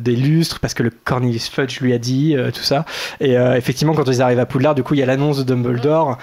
des 0.00 0.16
lustres 0.16 0.60
parce 0.60 0.72
que 0.72 0.82
le 0.82 0.88
Cornelius 0.88 1.50
Fudge 1.50 1.78
lui 1.80 1.92
a 1.92 1.98
dit 1.98 2.34
tout 2.54 2.62
ça 2.62 2.86
et 3.20 3.32
effectivement 3.34 3.92
quand 3.92 4.08
ils 4.08 4.22
arrivent 4.22 4.38
à 4.38 4.46
Poudlard 4.46 4.74
du 4.74 4.82
coup 4.82 4.94
il 4.94 5.00
y 5.00 5.02
a 5.02 5.06
l'annonce 5.06 5.36
de 5.36 5.42
Dumbledore 5.42 6.16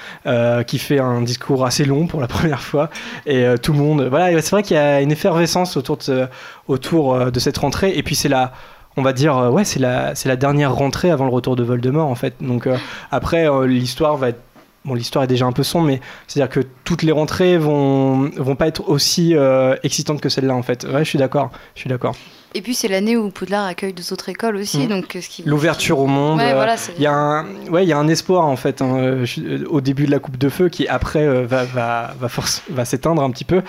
qui 0.66 0.80
fait 0.80 0.98
un 0.98 1.22
discours 1.22 1.64
assez 1.64 1.86
long 1.86 2.08
pour 2.08 2.22
la 2.22 2.28
première 2.38 2.60
fois 2.64 2.90
et 3.28 3.46
tout 3.62 3.74
le 3.74 3.78
monde 3.78 4.08
voilà 4.10 4.32
c'est 4.42 4.50
vrai 4.50 4.64
qu'il 4.64 4.78
y 4.78 4.80
a 4.80 5.00
une 5.02 5.12
effervescence 5.12 5.78
autour 5.78 5.98
de, 5.98 6.26
autour 6.68 7.32
de 7.32 7.40
cette 7.40 7.60
rentrée 7.60 7.96
et 7.96 8.02
puis 8.02 8.16
c'est 8.16 8.30
la 8.30 8.52
on 8.98 9.02
va 9.02 9.14
dire 9.14 9.38
euh, 9.38 9.50
ouais 9.50 9.64
c'est 9.64 9.80
la 9.80 10.16
c'est 10.16 10.30
la 10.30 10.36
dernière 10.36 10.74
rentrée 10.74 11.12
avant 11.12 11.26
le 11.26 11.32
retour 11.32 11.56
de 11.56 11.64
Voldemort 11.64 12.08
en 12.08 12.16
fait 12.16 12.36
donc 12.42 12.68
euh, 12.68 12.78
après 13.12 13.50
euh, 13.50 13.66
l'histoire 13.66 14.18
va 14.18 14.30
être 14.30 14.42
bon, 14.86 14.94
l'histoire 14.96 15.24
est 15.24 15.28
déjà 15.28 15.46
un 15.46 15.52
peu 15.52 15.64
sombre, 15.64 15.88
mais 15.88 16.02
c'est-à-dire 16.28 16.52
que 16.52 16.62
toutes 16.84 17.04
les 17.04 17.12
rentrées 17.12 17.58
vont, 17.58 18.32
vont 18.38 18.56
pas 18.56 18.68
être 18.68 18.90
aussi 18.90 19.36
excitantes 19.84 20.22
que 20.22 20.30
celle-là, 20.30 20.56
en 20.56 20.64
fait. 20.64 20.86
Ouais, 20.86 21.04
je 21.04 21.10
suis 21.10 21.20
d'accord. 21.20 21.52
Je 21.76 21.82
suis 21.82 21.90
d'accord. 21.90 22.16
Et 22.54 22.62
puis 22.62 22.76
c'est 22.76 22.88
l'année 22.90 23.16
où 23.16 23.30
Poudlard 23.30 23.66
accueille 23.66 23.94
deux 23.94 24.12
autres 24.12 24.28
écoles 24.30 24.58
aussi, 24.58 24.80
Mm. 24.86 24.88
donc 24.90 25.16
euh, 25.16 25.22
ce 25.22 25.30
qui... 25.30 25.44
L'ouverture 25.46 26.00
au 26.00 26.08
monde. 26.08 26.40
Ouais, 26.40 26.52
euh, 26.52 26.56
voilà, 26.56 26.76
il 26.98 27.02
y 27.02 27.08
a 27.08 27.14
un, 27.14 27.46
ouais, 27.70 27.84
il 27.86 27.88
y 27.90 27.94
a 27.94 27.98
un 27.98 28.08
espoir 28.10 28.46
en 28.46 28.56
fait 28.58 28.82
hein, 28.82 28.98
euh, 28.98 29.26
au 29.70 29.80
début 29.80 30.06
de 30.06 30.12
la 30.12 30.20
coupe 30.20 30.38
de 30.38 30.50
feu 30.50 30.68
qui 30.70 30.88
après 30.88 31.26
euh, 31.26 31.46
va 31.46 31.64
va 31.64 32.14
va, 32.20 32.28
force- 32.30 32.62
va 32.70 32.84
s'éteindre 32.84 33.24
un 33.24 33.32
petit 33.32 33.46
peu 33.46 33.62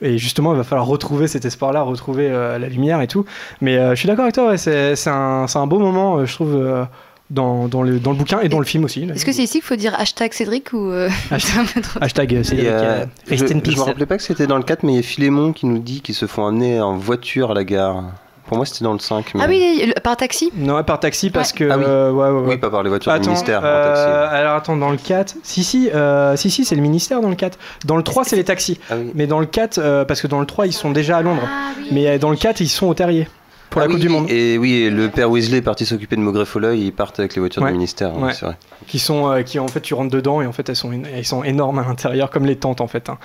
et 0.00 0.16
justement 0.16 0.52
il 0.54 0.56
va 0.56 0.64
falloir 0.64 0.86
retrouver 0.86 1.28
cet 1.28 1.44
espoir-là, 1.44 1.82
retrouver 1.82 2.28
euh, 2.30 2.58
la 2.58 2.68
lumière 2.68 3.00
et 3.02 3.08
tout. 3.08 3.26
Mais 3.60 3.76
euh, 3.76 3.90
je 3.90 3.96
suis 3.96 4.06
d'accord 4.08 4.24
avec 4.24 4.34
toi, 4.34 4.48
ouais, 4.48 4.58
c'est 4.58 4.96
c'est 4.96 5.10
un 5.10 5.46
c'est 5.46 5.58
un 5.58 5.66
beau 5.66 5.78
moment, 5.78 6.16
euh, 6.18 6.26
je 6.26 6.32
trouve. 6.34 6.54
euh, 6.56 6.84
dans, 7.32 7.68
dans, 7.68 7.82
le, 7.84 8.00
dans 8.00 8.10
le 8.10 8.16
bouquin 8.16 8.40
et 8.40 8.48
dans 8.48 8.58
le 8.58 8.64
film 8.64 8.82
aussi. 8.82 9.04
Est-ce 9.04 9.24
que 9.24 9.30
c'est 9.30 9.44
ici 9.44 9.60
qu'il 9.60 9.62
faut 9.62 9.76
dire 9.76 9.94
hashtag 9.96 10.32
Cédric 10.32 10.72
ou... 10.72 10.90
euh, 10.90 11.08
Hashtag 11.30 11.62
Cédric, 12.42 12.66
euh, 12.66 13.04
euh, 13.04 13.06
je, 13.30 13.44
peace. 13.44 13.76
me 13.76 13.82
rappelais 13.82 14.04
pas 14.06 14.16
que 14.16 14.22
c'était 14.24 14.48
dans 14.48 14.56
le 14.56 14.64
4, 14.64 14.82
mais 14.82 14.94
il 14.94 14.96
y 14.96 14.98
a 14.98 15.02
Philémon 15.02 15.52
qui 15.52 15.66
nous 15.66 15.78
dit 15.78 16.00
qu'ils 16.00 16.16
se 16.16 16.26
font 16.26 16.44
amener 16.44 16.80
en 16.80 16.96
voiture 16.96 17.52
à 17.52 17.54
la 17.54 17.62
gare. 17.62 18.02
Pour 18.50 18.56
moi, 18.56 18.66
c'était 18.66 18.82
dans 18.84 18.92
le 18.92 18.98
5. 18.98 19.34
Mais... 19.36 19.40
Ah 19.44 19.46
oui, 19.48 19.92
par 20.02 20.16
taxi? 20.16 20.50
Non, 20.56 20.82
par 20.82 20.98
taxi 20.98 21.30
parce 21.30 21.52
que. 21.52 21.70
Ah 21.70 21.78
oui. 21.78 21.84
euh, 21.86 22.10
ouais, 22.10 22.28
ouais, 22.30 22.40
ouais. 22.40 22.48
Oui, 22.48 22.56
pas 22.58 22.68
par 22.68 22.82
les 22.82 22.88
voitures 22.90 23.12
Attends, 23.12 23.22
du 23.22 23.28
ministère. 23.28 23.60
euh, 23.64 23.94
taxi. 23.94 24.34
alors 24.36 24.56
attends, 24.56 24.76
dans 24.76 24.90
le 24.90 24.96
4, 24.96 25.36
si 25.44 25.62
si, 25.62 25.88
euh, 25.94 26.34
si, 26.34 26.50
si 26.50 26.64
c'est 26.64 26.74
le 26.74 26.82
ministère 26.82 27.20
dans 27.20 27.28
le 27.28 27.36
4. 27.36 27.56
Dans 27.84 27.96
le 27.96 28.02
3, 28.02 28.24
c'est 28.24 28.34
les 28.34 28.42
taxis. 28.44 28.80
Ah 28.90 28.94
Mais 29.14 29.28
dans 29.28 29.38
le 29.38 29.46
4, 29.46 29.78
euh, 29.78 30.04
parce 30.04 30.20
que 30.20 30.26
dans 30.26 30.40
le 30.40 30.46
3, 30.46 30.66
ils 30.66 30.72
sont 30.72 30.90
déjà 30.90 31.18
à 31.18 31.22
Londres. 31.22 31.48
Mais 31.92 32.08
euh, 32.08 32.18
dans 32.18 32.30
le 32.30 32.36
4, 32.36 32.60
ils 32.60 32.68
sont 32.68 32.88
au 32.88 32.94
terrier 32.94 33.28
pour 33.70 33.80
Ah 33.80 33.84
la 33.84 33.90
Coupe 33.92 34.00
du 34.00 34.08
Monde. 34.08 34.26
Et 34.28 34.58
oui, 34.58 34.72
et 34.72 34.90
le 34.90 35.08
père 35.10 35.30
Weasley 35.30 35.58
est 35.58 35.62
parti 35.62 35.86
s'occuper 35.86 36.16
de 36.16 36.20
Maugrey 36.22 36.44
Folleuil, 36.44 36.86
ils 36.86 36.92
partent 36.92 37.20
avec 37.20 37.36
les 37.36 37.40
voitures 37.40 37.62
Ouais. 37.62 37.68
du 37.68 37.74
ministère, 37.74 38.10
hein, 38.16 38.24
Ouais. 38.26 38.32
c'est 38.32 38.44
vrai. 38.46 38.56
Qui 38.88 38.98
sont, 38.98 39.30
euh, 39.30 39.42
qui 39.42 39.60
en 39.60 39.68
fait, 39.68 39.80
tu 39.80 39.94
rentres 39.94 40.10
dedans 40.10 40.42
et 40.42 40.46
en 40.48 40.52
fait, 40.52 40.68
elles 40.68 40.74
sont, 40.74 40.90
elles 40.92 41.24
sont 41.24 41.44
énormes 41.44 41.78
à 41.78 41.84
l'intérieur, 41.84 42.30
comme 42.30 42.46
les 42.46 42.56
tentes 42.56 42.80
en 42.80 42.88
fait. 42.88 43.08
hein. 43.08 43.18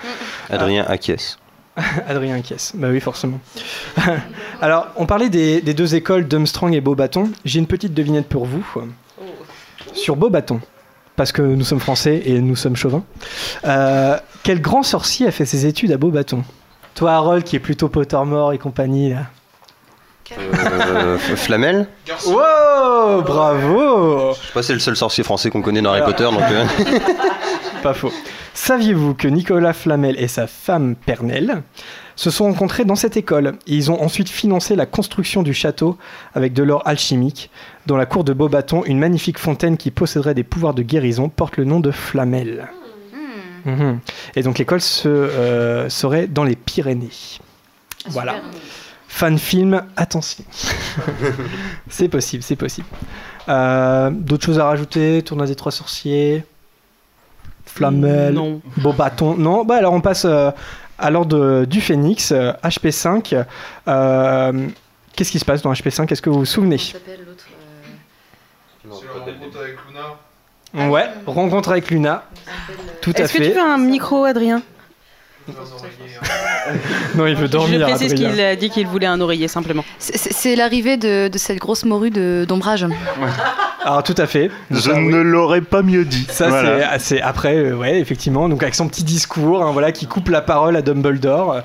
Adrien 0.48 0.84
acquiesce. 0.86 1.38
Adrien 2.08 2.40
Kies, 2.40 2.72
bah 2.74 2.88
oui, 2.90 3.00
forcément. 3.00 3.38
Alors, 4.62 4.88
on 4.96 5.06
parlait 5.06 5.28
des, 5.28 5.60
des 5.60 5.74
deux 5.74 5.94
écoles, 5.94 6.26
Dumstrong 6.26 6.74
et 6.74 6.80
Beaubaton. 6.80 7.30
J'ai 7.44 7.58
une 7.58 7.66
petite 7.66 7.94
devinette 7.94 8.28
pour 8.28 8.46
vous. 8.46 8.64
Sur 9.92 10.16
Beaubaton, 10.16 10.60
parce 11.16 11.32
que 11.32 11.42
nous 11.42 11.64
sommes 11.64 11.80
français 11.80 12.22
et 12.24 12.40
nous 12.40 12.56
sommes 12.56 12.76
chauvins. 12.76 13.04
Euh, 13.66 14.18
quel 14.42 14.60
grand 14.60 14.82
sorcier 14.82 15.26
a 15.26 15.30
fait 15.30 15.44
ses 15.46 15.66
études 15.66 15.92
à 15.92 15.96
Beaubaton? 15.96 16.44
Toi, 16.94 17.12
Harold, 17.12 17.44
qui 17.44 17.56
est 17.56 17.60
plutôt 17.60 17.88
Pottermore 17.88 18.52
et 18.54 18.58
compagnie, 18.58 19.10
là. 19.10 19.26
Euh, 20.38 21.18
Flamel? 21.18 21.86
Wow, 22.26 23.22
bravo 23.22 24.32
Je 24.34 24.46
sais 24.46 24.52
pas, 24.52 24.62
c'est 24.62 24.72
le 24.72 24.80
seul 24.80 24.96
sorcier 24.96 25.22
français 25.22 25.50
qu'on 25.50 25.62
connaît 25.62 25.82
dans 25.82 25.92
Harry 25.92 26.02
Potter, 26.02 26.24
donc. 26.24 26.40
euh, 26.50 26.64
Pas 27.82 27.94
faux. 27.94 28.10
Saviez-vous 28.56 29.12
que 29.12 29.28
Nicolas 29.28 29.74
Flamel 29.74 30.18
et 30.18 30.28
sa 30.28 30.46
femme 30.46 30.96
Pernelle 30.96 31.62
se 32.16 32.30
sont 32.30 32.44
rencontrés 32.44 32.86
dans 32.86 32.94
cette 32.94 33.18
école 33.18 33.58
et 33.66 33.74
ils 33.74 33.90
ont 33.90 34.02
ensuite 34.02 34.30
financé 34.30 34.76
la 34.76 34.86
construction 34.86 35.42
du 35.42 35.52
château 35.52 35.98
avec 36.34 36.54
de 36.54 36.62
l'or 36.62 36.82
alchimique. 36.86 37.50
Dans 37.84 37.98
la 37.98 38.06
cour 38.06 38.24
de 38.24 38.32
Beaubaton, 38.32 38.82
une 38.86 38.98
magnifique 38.98 39.38
fontaine 39.38 39.76
qui 39.76 39.90
posséderait 39.90 40.32
des 40.32 40.42
pouvoirs 40.42 40.72
de 40.72 40.80
guérison 40.80 41.28
porte 41.28 41.58
le 41.58 41.64
nom 41.64 41.80
de 41.80 41.90
Flamel. 41.90 42.66
Mhm. 43.66 44.00
Et 44.36 44.42
donc 44.42 44.58
l'école 44.58 44.80
se, 44.80 45.06
euh, 45.06 45.90
serait 45.90 46.26
dans 46.26 46.42
les 46.44 46.56
Pyrénées. 46.56 47.10
Voilà. 48.08 48.36
Fan 49.06 49.38
film, 49.38 49.82
attention. 49.98 50.44
c'est 51.90 52.08
possible, 52.08 52.42
c'est 52.42 52.56
possible. 52.56 52.86
Euh, 53.50 54.10
D'autres 54.10 54.46
choses 54.46 54.58
à 54.58 54.64
rajouter? 54.64 55.20
Tournoi 55.22 55.46
des 55.46 55.56
Trois 55.56 55.72
Sorciers? 55.72 56.42
Flamel 57.76 58.32
Non. 58.34 58.60
Beau 58.78 58.92
bâton 58.92 59.34
Non 59.36 59.64
Bah 59.64 59.76
alors 59.76 59.92
on 59.92 60.00
passe 60.00 60.24
euh, 60.24 60.50
à 60.98 61.10
l'ordre 61.10 61.64
du 61.66 61.80
Phénix, 61.80 62.32
euh, 62.32 62.52
HP5. 62.64 63.44
Euh, 63.88 64.68
Qu'est-ce 65.14 65.30
qui 65.30 65.38
se 65.38 65.44
passe 65.44 65.62
dans 65.62 65.72
HP5 65.72 66.10
Est-ce 66.12 66.20
que 66.22 66.28
vous 66.30 66.40
vous 66.40 66.44
souvenez? 66.44 66.78
Ouais, 70.74 71.06
rencontre 71.26 71.70
avec 71.70 71.90
Luna. 71.90 72.24
Tout 73.00 73.12
à 73.16 73.20
Est-ce 73.22 73.32
que 73.32 73.38
tu 73.38 73.44
fait. 73.44 73.52
veux 73.54 73.60
un 73.62 73.78
micro, 73.78 74.24
Adrien? 74.24 74.62
Non, 77.14 77.26
il 77.26 77.36
veut 77.36 77.48
dormir. 77.48 77.80
Je 77.80 77.84
précise 77.94 78.14
qu'il 78.14 78.40
a 78.40 78.56
dit 78.56 78.70
qu'il 78.70 78.86
voulait 78.86 79.06
un 79.06 79.20
oreiller 79.20 79.48
simplement. 79.48 79.84
C'est- 79.98 80.56
l'arrivée 80.56 80.96
de, 80.96 81.28
de 81.28 81.38
cette 81.38 81.58
grosse 81.58 81.84
morue 81.84 82.10
de- 82.10 82.44
d'ombrage. 82.48 82.86
Alors 83.84 84.02
tout 84.02 84.14
à 84.18 84.26
fait. 84.26 84.48
Donc, 84.70 84.80
Je 84.80 84.90
ça, 84.90 84.94
oui. 84.94 85.08
ne 85.08 85.20
l'aurais 85.20 85.60
pas 85.60 85.82
mieux 85.82 86.04
dit. 86.04 86.26
Ça 86.30 86.48
Voilà. 86.48 86.98
c'est- 86.98 87.16
c'est 87.16 87.20
après, 87.22 87.56
euh, 87.56 87.74
ouais, 87.76 87.98
effectivement. 88.00 88.48
Donc 88.48 88.62
avec 88.62 88.74
son 88.74 88.88
petit 88.88 89.04
discours, 89.04 89.62
hein, 89.62 89.70
voilà, 89.72 89.92
qui 89.92 90.06
coupe 90.06 90.28
la 90.28 90.40
parole 90.40 90.76
à 90.76 90.82
Dumbledore. 90.82 91.60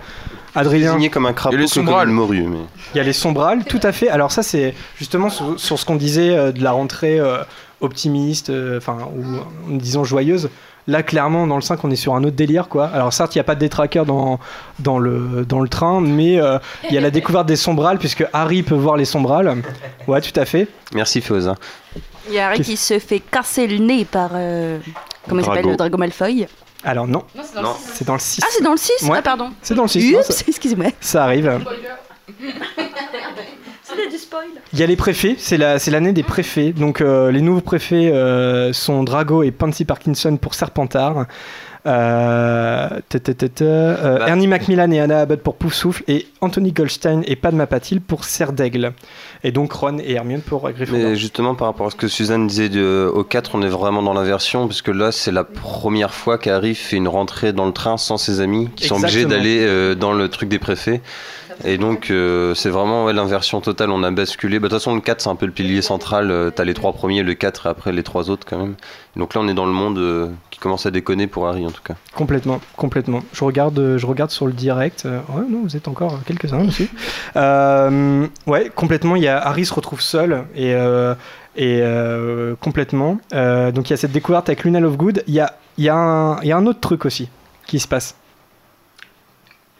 Adrien. 0.53 0.89
Désigné 0.91 1.09
comme 1.09 1.25
un 1.25 1.33
crapaud 1.33 1.55
les 1.55 1.65
que 1.65 1.73
comme 1.73 1.85
sombrales. 1.85 2.09
une 2.09 2.13
morue. 2.13 2.41
Mais... 2.41 2.57
Il 2.93 2.97
y 2.97 2.99
a 2.99 3.03
les 3.03 3.13
sombrales, 3.13 3.63
tout 3.63 3.79
à 3.83 3.91
fait. 3.93 4.09
Alors 4.09 4.31
ça, 4.33 4.43
c'est 4.43 4.75
justement 4.97 5.29
sur, 5.29 5.57
sur 5.59 5.79
ce 5.79 5.85
qu'on 5.85 5.95
disait 5.95 6.35
euh, 6.35 6.51
de 6.51 6.61
la 6.61 6.71
rentrée 6.71 7.19
euh, 7.19 7.37
optimiste, 7.79 8.49
euh, 8.49 8.77
enfin, 8.77 8.97
ou 9.17 9.77
disons 9.77 10.03
joyeuse. 10.03 10.49
Là, 10.91 11.03
clairement, 11.03 11.47
dans 11.47 11.55
le 11.55 11.61
5, 11.61 11.83
on 11.85 11.89
est 11.91 11.95
sur 11.95 12.13
un 12.15 12.23
autre 12.25 12.35
délire, 12.35 12.67
quoi. 12.67 12.87
Alors 12.87 13.13
certes, 13.13 13.33
il 13.33 13.37
n'y 13.37 13.41
a 13.41 13.45
pas 13.45 13.55
de 13.55 13.61
détraqueur 13.61 14.05
dans, 14.05 14.39
dans, 14.79 14.99
le, 14.99 15.45
dans 15.47 15.61
le 15.61 15.69
train, 15.69 16.01
mais 16.01 16.37
euh, 16.39 16.59
il 16.89 16.93
y 16.93 16.97
a 16.97 17.01
la 17.01 17.11
découverte 17.19 17.45
des 17.47 17.55
sombrales, 17.55 17.97
puisque 17.97 18.25
Harry 18.33 18.61
peut 18.61 18.75
voir 18.75 18.97
les 18.97 19.05
sombrales. 19.05 19.61
Ouais, 20.07 20.19
tout 20.19 20.37
à 20.37 20.43
fait. 20.45 20.67
Merci 20.93 21.21
Féoza. 21.21 21.55
Il 22.27 22.33
y 22.35 22.39
a 22.39 22.47
Harry 22.49 22.59
qui 22.61 22.75
se 22.75 22.99
fait 22.99 23.19
casser 23.19 23.67
le 23.67 23.77
nez 23.77 24.03
par. 24.05 24.31
euh, 24.33 24.79
comment 25.29 25.41
il 25.41 25.45
s'appelle. 25.45 25.65
Le 25.65 25.75
Drago 25.77 25.97
Malfoy. 25.97 26.45
Alors 26.83 27.07
non, 27.07 27.23
Non, 27.35 27.43
c'est 27.43 27.55
dans 27.55 27.61
le 27.63 27.69
six. 27.79 27.91
c'est 27.93 28.05
dans 28.05 28.13
le 28.13 28.19
6. 28.19 28.41
Ah, 28.43 28.47
c'est 28.51 28.63
dans 28.63 28.71
le 28.71 28.77
6 28.77 29.03
Ouais. 29.03 29.17
Ah, 29.17 29.21
pardon. 29.21 29.51
C'est 29.61 29.75
dans 29.75 29.83
le 29.83 29.87
6. 29.87 30.15
Oups, 30.15 30.43
excusez-moi. 30.47 30.87
Ça 30.99 31.23
arrive. 31.23 31.59
C'était 33.91 34.09
du 34.09 34.17
spoil? 34.17 34.45
Il 34.73 34.79
y 34.79 34.83
a 34.83 34.87
les 34.87 34.95
préfets, 34.95 35.35
c'est 35.37 35.57
la, 35.57 35.79
c'est 35.79 35.91
l'année 35.91 36.13
des 36.13 36.23
préfets. 36.23 36.71
Donc 36.71 37.01
euh, 37.01 37.31
les 37.31 37.41
nouveaux 37.41 37.61
préfets 37.61 38.11
euh, 38.11 38.73
sont 38.73 39.03
Drago 39.03 39.43
et 39.43 39.51
Pansy 39.51 39.85
Parkinson 39.85 40.37
pour 40.37 40.53
Serpentard. 40.53 41.25
Euh, 41.87 42.89
euh, 43.61 44.19
Bah. 44.19 44.25
Ernie 44.27 44.47
Macmillan 44.47 44.91
et 44.91 44.99
Anna 44.99 45.21
Abbott 45.21 45.41
pour 45.41 45.55
Poufsouffle 45.55 46.03
et 46.07 46.27
Anthony 46.41 46.71
Goldstein 46.71 47.23
et 47.25 47.35
Padma 47.35 47.65
Patil 47.65 48.01
pour 48.01 48.23
Serre 48.23 48.53
d'Aigle. 48.53 48.93
Et 49.43 49.51
donc 49.51 49.73
Ron 49.73 49.97
et 49.97 50.13
Hermione 50.13 50.41
pour 50.41 50.69
Gryffondor. 50.69 51.09
Mais 51.09 51.15
justement, 51.15 51.55
par 51.55 51.67
rapport 51.67 51.87
à 51.87 51.89
ce 51.89 51.95
que 51.95 52.07
Suzanne 52.07 52.45
disait 52.47 52.69
de, 52.69 53.09
au 53.11 53.23
4, 53.23 53.55
on 53.55 53.61
est 53.63 53.67
vraiment 53.67 54.03
dans 54.03 54.13
l'inversion, 54.13 54.67
parce 54.67 54.81
que 54.83 54.91
là, 54.91 55.11
c'est 55.11 55.31
la 55.31 55.43
première 55.43 56.13
fois 56.13 56.37
qu'Harry 56.37 56.75
fait 56.75 56.97
une 56.97 57.07
rentrée 57.07 57.51
dans 57.51 57.65
le 57.65 57.73
train 57.73 57.97
sans 57.97 58.17
ses 58.17 58.41
amis, 58.41 58.69
qui 58.75 58.87
sont 58.87 58.97
obligés 58.97 59.25
d'aller 59.25 59.65
euh, 59.65 59.95
dans 59.95 60.13
le 60.13 60.27
truc 60.29 60.49
des 60.49 60.59
préfets. 60.59 61.01
Et 61.65 61.77
donc, 61.77 62.09
euh, 62.11 62.53
c'est 62.55 62.69
vraiment 62.69 63.11
l'inversion 63.11 63.61
totale, 63.61 63.91
on 63.91 64.03
a 64.03 64.11
basculé. 64.11 64.59
Bah, 64.59 64.67
De 64.67 64.73
toute 64.73 64.79
façon, 64.79 64.95
le 64.95 65.01
4, 65.01 65.21
c'est 65.21 65.29
un 65.29 65.35
peu 65.35 65.45
le 65.45 65.51
pilier 65.51 65.81
central. 65.81 66.31
euh, 66.31 66.49
T'as 66.49 66.63
les 66.63 66.73
trois 66.73 66.93
premiers, 66.93 67.23
le 67.23 67.33
4 67.33 67.65
et 67.65 67.69
après 67.69 67.91
les 67.91 68.03
trois 68.03 68.29
autres 68.29 68.45
quand 68.49 68.57
même. 68.57 68.75
Donc 69.15 69.33
là, 69.33 69.41
on 69.41 69.47
est 69.47 69.53
dans 69.53 69.65
le 69.65 69.71
monde 69.71 69.97
euh, 69.97 70.29
qui 70.49 70.59
commence 70.59 70.85
à 70.85 70.91
déconner 70.91 71.27
pour 71.27 71.47
Harry 71.47 71.65
en 71.65 71.71
tout 71.71 71.83
cas. 71.83 71.95
Complètement, 72.15 72.59
complètement. 72.77 73.21
Je 73.33 73.43
regarde, 73.43 73.97
je 73.97 74.05
regarde 74.05 74.31
sur 74.31 74.47
le 74.47 74.53
direct. 74.53 75.03
ouais, 75.05 75.43
non, 75.49 75.61
vous 75.63 75.75
êtes 75.75 75.87
encore 75.87 76.19
quelques-uns 76.25 76.65
aussi. 76.67 76.89
Ouais, 78.47 78.71
complètement. 78.75 79.15
Y 79.15 79.27
a 79.27 79.37
Harry 79.39 79.65
se 79.65 79.73
retrouve 79.73 80.01
seul 80.01 80.43
et 80.55 80.73
complètement. 82.59 83.17
Donc 83.31 83.89
il 83.89 83.91
y 83.91 83.93
a 83.93 83.97
cette 83.97 84.11
découverte 84.11 84.49
avec 84.49 84.63
Luna 84.63 84.79
Lovegood. 84.79 85.23
Il 85.27 85.33
y 85.77 85.89
a 85.89 85.97
un 86.57 86.65
autre 86.65 86.79
truc 86.79 87.05
aussi 87.05 87.29
qui 87.67 87.79
se 87.79 87.87
passe. 87.87 88.15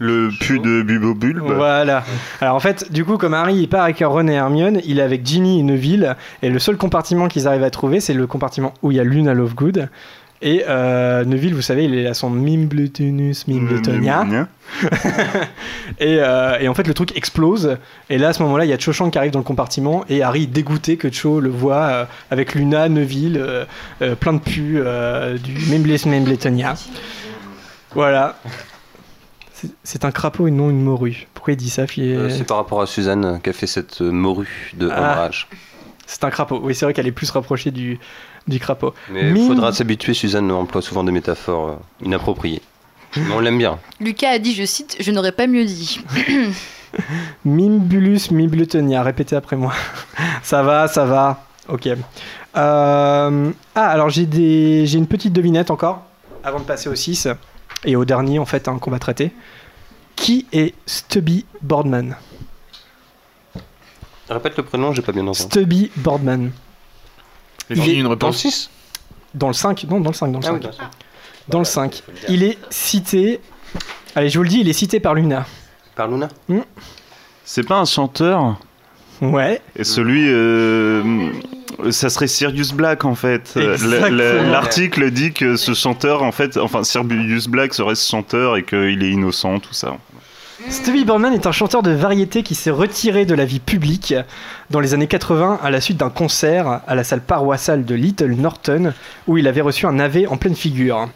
Le 0.04 0.30
pu 0.40 0.58
de 0.58 0.82
Bubo 0.82 1.14
Bulbe. 1.14 1.54
Voilà. 1.56 2.04
Alors 2.42 2.56
en 2.56 2.60
fait, 2.60 2.92
du 2.92 3.06
coup, 3.06 3.18
comme 3.18 3.36
Harry 3.36 3.56
il 3.56 3.68
part 3.70 3.84
avec 3.84 4.00
Ron 4.00 4.28
et 4.28 4.34
Hermione, 4.34 4.82
il 4.84 4.98
est 4.98 5.04
avec 5.04 5.24
Ginny 5.24 5.60
et 5.60 5.64
Neville, 5.64 6.16
et 6.42 6.50
le 6.50 6.58
seul 6.58 6.76
compartiment 6.76 7.28
qu'ils 7.28 7.48
arrivent 7.48 7.64
à 7.64 7.70
trouver, 7.70 8.00
c'est 8.00 8.16
le 8.16 8.26
compartiment 8.26 8.74
où 8.82 8.90
il 8.90 8.98
y 8.98 9.00
a 9.00 9.04
Luna 9.04 9.36
Lovegood. 9.36 9.90
Et 10.44 10.64
euh, 10.68 11.24
Neville, 11.24 11.54
vous 11.54 11.62
savez, 11.62 11.86
il 11.86 11.94
est 11.94 12.08
à 12.08 12.16
son 12.16 12.32
Mimbletonus 12.32 13.48
Mimbletonia. 13.48 14.24
Mimbletonia. 14.24 14.48
et, 16.00 16.18
euh, 16.20 16.58
et 16.60 16.68
en 16.68 16.74
fait, 16.74 16.88
le 16.88 16.96
truc 16.96 17.16
explose. 17.16 17.78
Et 18.10 18.18
là, 18.18 18.30
à 18.30 18.34
ce 18.34 18.42
moment-là, 18.42 18.66
il 18.66 18.70
y 18.70 18.74
a 18.74 18.80
Cho 18.80 18.92
Chang 18.92 19.12
qui 19.12 19.20
arrive 19.20 19.32
dans 19.32 19.38
le 19.38 19.46
compartiment. 19.46 20.04
Et 20.10 20.24
Harry, 20.24 20.48
dégoûté 20.48 20.98
que 20.98 21.12
Cho 21.12 21.40
le 21.40 21.50
voit 21.50 21.76
euh, 21.76 22.06
avec 22.32 22.56
Luna, 22.56 22.90
Neville, 22.90 23.38
euh, 23.40 23.66
euh, 24.02 24.16
plein 24.16 24.34
de 24.34 24.40
pu 24.40 24.78
euh, 24.78 25.38
du 25.38 25.54
Mimbles 25.70 25.96
Mimbletonia. 26.08 26.74
Voilà. 27.94 28.40
C'est- 29.84 30.06
un 30.06 30.12
crapaud 30.12 30.48
et 30.48 30.52
non 30.52 30.70
une 30.70 30.82
morue. 30.84 31.28
Pourquoi 31.34 31.54
il 31.54 31.58
dit 31.58 31.70
ça 31.70 31.84
Euh, 31.98 32.30
c'est 32.30 32.46
par 32.46 32.58
rapport 32.58 32.82
à 32.82 32.86
Suzanne 32.88 33.40
qui 33.44 33.50
a 33.50 33.54
fait 33.54 33.68
cette 33.68 34.02
euh, 34.02 34.12
morue 34.12 34.72
de 34.76 34.90
Ah. 34.92 35.30
C'est 36.08 36.24
un 36.24 36.30
crapaud. 36.30 36.60
Oui, 36.64 36.76
c'est 36.76 36.86
vrai 36.86 36.94
qu'elle 36.94 37.08
est 37.08 37.12
plus 37.12 37.30
rapprochée 37.32 37.72
du, 37.72 38.00
du 38.48 38.60
crapaud. 38.60 38.94
Mais 39.12 39.30
il 39.30 39.48
faudra 39.48 39.72
s'habituer, 39.72 40.14
Suzanne 40.14 40.52
emploie 40.52 40.82
souvent 40.82 41.04
des 41.04 41.12
métaphores 41.12 41.68
euh, 41.70 42.06
inappropriées. 42.06 42.62
Mais 43.16 43.34
on 43.34 43.40
l'aime 43.40 43.58
bien. 43.58 43.78
Lucas 44.00 44.30
a 44.32 44.40
dit, 44.40 44.54
je 44.54 44.64
cite, 44.66 44.98
je 45.00 45.12
n'aurais 45.12 45.32
pas 45.34 45.48
mieux 45.48 45.66
dit. 45.66 46.02
Mimbulus 47.46 48.32
Mimbletonia. 48.32 49.04
Répétez 49.04 49.36
après 49.36 49.56
moi. 49.56 49.74
ça 50.44 50.64
va, 50.64 50.88
ça 50.88 51.06
va. 51.06 51.46
Ok. 51.70 51.88
Euh, 51.88 53.52
Ah, 53.76 53.88
alors 53.88 54.10
j'ai 54.10 54.26
des... 54.26 54.86
j'ai 54.86 54.98
une 54.98 55.08
petite 55.08 55.32
devinette 55.34 55.72
encore, 55.72 56.04
avant 56.44 56.60
de 56.60 56.66
passer 56.66 56.90
au 56.90 56.96
6 56.96 57.28
et 57.86 57.96
au 57.96 58.06
dernier 58.06 58.40
en 58.40 58.46
fait 58.46 58.68
qu'on 58.80 58.92
va 58.92 59.00
traiter. 59.00 59.32
Qui 60.16 60.46
est 60.52 60.74
Stubby 60.86 61.46
Boardman 61.62 62.16
Répète 64.30 64.58
le 64.58 64.64
prénom, 64.64 64.94
j'ai 64.94 65.02
pas 65.02 65.12
bien 65.12 65.24
entendu. 65.24 65.40
Stubby 65.40 65.92
Boardman. 65.98 66.52
Il 67.70 67.82
finit 67.82 68.00
une 68.00 68.08
réponse 68.08 68.20
Dans 68.20 68.28
le 68.28 68.34
6 68.34 68.70
Dans 69.34 69.48
le 69.48 69.54
5 69.54 69.84
Non, 69.86 70.00
dans 70.00 70.10
le 70.12 70.16
5. 70.16 70.32
Dans 70.32 70.40
le 70.40 70.46
Ah 70.46 70.52
5. 70.52 70.64
oui, 70.64 70.74
sûr. 70.76 70.90
Dans 71.48 71.60
le 71.60 71.66
5. 71.66 72.04
Il 72.30 72.44
est 72.44 72.58
cité... 72.70 73.42
Allez, 74.16 74.30
je 74.30 74.38
vous 74.38 74.44
le 74.44 74.50
dis, 74.50 74.60
il 74.60 74.70
est 74.70 74.74
cité 74.74 75.00
par 75.00 75.16
Luna. 75.16 75.46
Par 75.96 76.08
Luna 76.08 76.28
C'est 77.44 77.64
pas 77.66 77.80
un 77.80 77.86
chanteur 77.86 78.58
Ouais. 79.22 79.62
Et 79.76 79.84
celui. 79.84 80.26
euh, 80.28 81.30
ça 81.92 82.10
serait 82.10 82.28
Sirius 82.28 82.74
Black 82.74 83.06
en 83.06 83.16
fait. 83.16 83.54
Euh. 83.58 83.78
L'article 84.52 85.12
dit 85.12 85.32
que 85.32 85.56
ce 85.56 85.74
chanteur, 85.74 86.24
en 86.24 86.32
fait, 86.32 86.58
enfin 86.58 86.84
Sirius 86.84 87.48
Black 87.48 87.74
serait 87.74 87.96
ce 87.96 88.10
chanteur 88.10 88.58
et 88.58 88.64
qu'il 88.64 89.04
est 89.04 89.12
innocent, 89.12 89.60
tout 89.60 89.74
ça. 89.74 89.98
Stevie 90.70 91.06
Boardman 91.06 91.34
est 91.34 91.48
un 91.48 91.52
chanteur 91.52 91.82
de 91.82 91.90
variété 91.90 92.44
qui 92.44 92.54
s'est 92.54 92.70
retiré 92.70 93.26
de 93.26 93.34
la 93.34 93.46
vie 93.46 93.60
publique 93.60 94.14
dans 94.70 94.80
les 94.80 94.94
années 94.94 95.08
80 95.08 95.60
à 95.64 95.72
la 95.72 95.82
suite 95.82 95.98
d'un 95.98 96.12
concert 96.12 96.82
à 96.88 96.94
la 96.94 97.04
salle 97.04 97.22
paroissiale 97.22 97.84
de 97.84 97.96
Little 97.96 98.36
Norton 98.36 98.94
où 99.28 99.40
il 99.40 99.48
avait 99.48 99.62
reçu 99.62 99.88
un 99.88 99.98
AV 100.00 100.26
en 100.30 100.38
pleine 100.38 100.56
figure. 100.56 101.10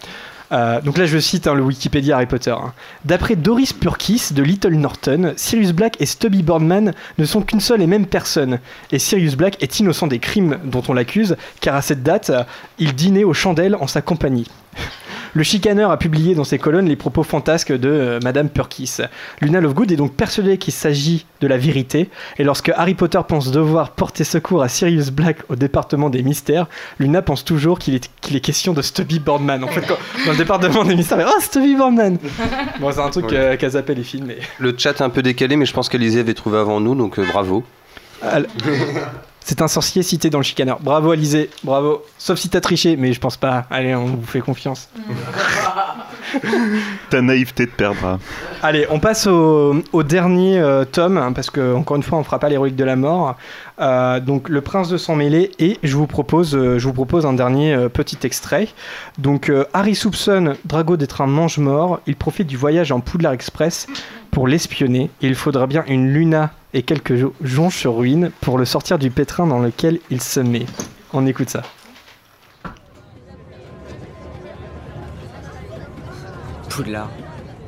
Euh, 0.51 0.81
donc 0.81 0.97
là 0.97 1.05
je 1.05 1.17
cite 1.17 1.47
hein, 1.47 1.53
le 1.55 1.63
Wikipédia 1.63 2.15
Harry 2.15 2.27
Potter. 2.27 2.51
hein. 2.51 2.73
D'après 3.03 3.35
Doris 3.35 3.73
Purkis 3.73 4.29
de 4.31 4.43
Little 4.43 4.75
Norton, 4.75 5.33
Sirius 5.37 5.71
Black 5.71 5.99
et 5.99 6.05
Stubby 6.05 6.43
Boardman 6.43 6.93
ne 7.17 7.25
sont 7.25 7.41
qu'une 7.41 7.59
seule 7.59 7.81
et 7.81 7.87
même 7.87 8.05
personne. 8.05 8.59
Et 8.91 8.99
Sirius 8.99 9.35
Black 9.35 9.61
est 9.61 9.79
innocent 9.79 10.07
des 10.07 10.19
crimes 10.19 10.59
dont 10.63 10.83
on 10.87 10.93
l'accuse 10.93 11.35
car 11.61 11.75
à 11.75 11.81
cette 11.81 12.03
date, 12.03 12.31
il 12.77 12.93
dînait 12.93 13.23
aux 13.23 13.33
chandelles 13.33 13.75
en 13.75 13.87
sa 13.87 14.01
compagnie. 14.01 14.47
Le 15.35 15.43
chicaneur 15.43 15.91
a 15.91 15.97
publié 15.99 16.33
dans 16.33 16.45
ses 16.45 16.57
colonnes 16.57 16.87
les 16.87 16.95
propos 16.95 17.21
fantasques 17.23 17.73
de 17.73 17.89
euh, 17.89 18.19
Madame 18.23 18.47
Purkis. 18.49 18.97
Luna 19.41 19.59
Lovegood 19.59 19.91
est 19.91 19.97
donc 19.97 20.13
persuadée 20.15 20.57
qu'il 20.57 20.73
s'agit 20.73 21.25
de 21.41 21.47
la 21.47 21.57
vérité, 21.57 22.09
et 22.39 22.45
lorsque 22.45 22.69
Harry 22.69 22.93
Potter 22.95 23.19
pense 23.27 23.51
devoir 23.51 23.91
porter 23.91 24.23
secours 24.23 24.63
à 24.63 24.69
Sirius 24.69 25.09
Black 25.11 25.39
au 25.49 25.57
département 25.57 26.09
des 26.09 26.23
mystères, 26.23 26.67
Luna 26.99 27.21
pense 27.21 27.43
toujours 27.43 27.79
qu'il 27.79 27.95
est, 27.95 28.09
qu'il 28.21 28.37
est 28.37 28.39
question 28.39 28.71
de 28.71 28.81
Stubby 28.81 29.19
Boardman. 29.19 29.61
En 29.63 29.67
fait, 29.67 29.81
quand- 29.85 29.97
dans 30.25 30.31
le 30.31 30.37
département 30.37 30.85
des 30.85 30.95
mystères, 30.95 31.27
oh 31.29 31.41
Stubby 31.41 31.75
Boardman 31.75 32.17
Bon, 32.79 32.91
c'est 32.93 33.01
un 33.01 33.09
truc 33.09 33.25
Ouais. 33.25 33.35
euh, 33.35 33.55
qu'a 33.57 33.69
zappé 33.69 33.93
les 33.93 34.03
films, 34.03 34.27
mais... 34.27 34.37
Le 34.59 34.73
chat 34.77 34.91
est 34.91 35.01
un 35.01 35.09
peu 35.09 35.21
décalé, 35.21 35.57
mais 35.57 35.65
je 35.65 35.73
pense 35.73 35.89
qu'Alizé 35.89 36.21
avait 36.21 36.33
trouvé 36.33 36.57
avant 36.59 36.79
nous, 36.79 36.95
donc 36.95 37.19
euh, 37.19 37.25
bravo. 37.29 37.63
C'est 39.47 39.61
un 39.61 39.67
sorcier 39.67 40.01
cité 40.01 40.31
dans 40.31 40.39
le 40.39 40.43
chicaneur. 40.43 40.79
Bravo 40.81 41.11
Alizé, 41.11 41.51
bravo. 41.63 42.03
Sauf 42.17 42.39
si 42.39 42.49
t'as 42.49 42.61
triché, 42.61 42.95
mais 42.97 43.13
je 43.13 43.19
pense 43.19 43.37
pas. 43.37 43.67
Allez, 43.69 43.93
on 43.93 44.05
vous 44.05 44.25
fait 44.25 44.39
confiance. 44.39 44.89
Ta 47.11 47.21
naïveté 47.21 47.67
te 47.67 47.75
perdra. 47.75 48.17
Allez, 48.63 48.87
on 48.89 48.99
passe 48.99 49.27
au, 49.27 49.83
au 49.93 50.01
dernier 50.01 50.57
euh, 50.57 50.83
tome, 50.83 51.19
hein, 51.19 51.31
parce 51.31 51.51
que 51.51 51.75
encore 51.75 51.95
une 51.95 52.01
fois, 52.01 52.17
on 52.17 52.23
fera 52.23 52.39
pas 52.39 52.49
l'héroïque 52.49 52.75
de 52.75 52.83
la 52.83 52.95
mort. 52.95 53.35
Euh, 53.79 54.19
donc, 54.19 54.49
Le 54.49 54.61
Prince 54.61 54.89
de 54.89 54.97
sang 54.97 55.15
mêlé, 55.15 55.51
et 55.59 55.77
je 55.83 55.95
vous 55.95 56.07
propose, 56.07 56.55
euh, 56.55 56.79
je 56.79 56.87
vous 56.87 56.93
propose 56.93 57.27
un 57.27 57.33
dernier 57.33 57.77
petit 57.93 58.17
extrait. 58.23 58.69
Donc, 59.19 59.51
Harry 59.75 59.93
soupçonne 59.93 60.55
Drago 60.65 60.97
d'être 60.97 61.21
un 61.21 61.27
mange-mort. 61.27 61.99
Il 62.07 62.15
profite 62.15 62.47
du 62.47 62.57
voyage 62.57 62.91
en 62.91 62.99
Poudlard 62.99 63.33
Express 63.33 63.85
pour 64.31 64.47
l'espionner. 64.47 65.11
Il 65.21 65.35
faudra 65.35 65.67
bien 65.67 65.83
une 65.87 66.11
Luna 66.11 66.49
et 66.75 66.83
quelques 66.83 67.15
jo- 67.15 67.33
jonches 67.41 67.77
sur 67.77 67.95
ruine 67.95 68.31
pour 68.41 68.57
le 68.57 68.65
sortir 68.65 68.99
du 68.99 69.09
pétrin 69.09 69.47
dans 69.47 69.59
lequel 69.59 69.99
il 70.11 70.21
se 70.21 70.41
met. 70.41 70.65
On 71.13 71.25
écoute 71.25 71.49
ça. 71.49 71.63
Poudlard. 76.69 77.09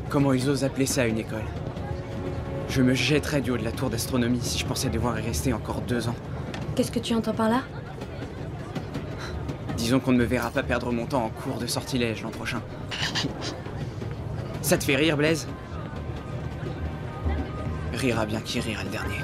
Comment 0.10 0.34
ils 0.34 0.50
osent 0.50 0.64
appeler 0.66 0.86
ça 0.86 1.08
une 1.08 1.18
école? 1.18 1.46
Je 2.70 2.82
me 2.82 2.94
jetterais 2.94 3.40
du 3.40 3.52
haut 3.52 3.58
de 3.58 3.64
la 3.64 3.72
tour 3.72 3.90
d'astronomie 3.90 4.42
si 4.42 4.60
je 4.60 4.66
pensais 4.66 4.90
devoir 4.90 5.18
y 5.18 5.22
rester 5.22 5.54
encore 5.54 5.82
deux 5.82 6.10
ans. 6.10 6.16
Qu'est-ce 6.76 6.92
que 6.92 7.00
tu 7.00 7.16
entends 7.16 7.34
par 7.34 7.50
là? 7.50 7.62
Disons 9.78 10.00
qu'on 10.02 10.12
ne 10.12 10.18
me 10.18 10.26
verra 10.26 10.50
pas 10.50 10.64
perdre 10.64 10.92
mon 10.92 11.06
temps 11.06 11.24
en 11.24 11.30
cours 11.30 11.60
de 11.60 11.68
sortilège 11.68 12.24
l'an 12.24 12.30
prochain. 12.30 12.62
Ça 14.62 14.78
te 14.78 14.84
fait 14.84 14.98
rire, 14.98 15.16
Blaise? 15.16 15.48
Rira 17.98 18.28
bien 18.28 18.42
qui 18.42 18.60
rira 18.60 18.84
le 18.84 18.90
dernier. 18.92 19.16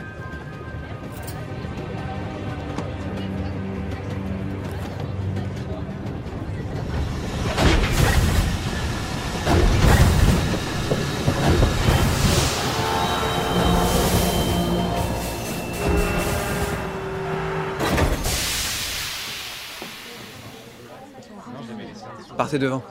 Partez 22.35 22.57
devant. 22.57 22.81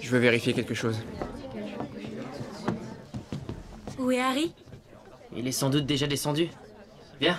Je 0.00 0.08
veux 0.10 0.20
vérifier 0.20 0.52
quelque 0.52 0.74
chose. 0.74 1.02
Où 3.98 4.12
est 4.12 4.20
Harry? 4.20 4.54
Il 5.36 5.46
est 5.46 5.52
sans 5.52 5.68
doute 5.68 5.84
déjà 5.84 6.06
descendu. 6.06 6.48
Viens. 7.20 7.38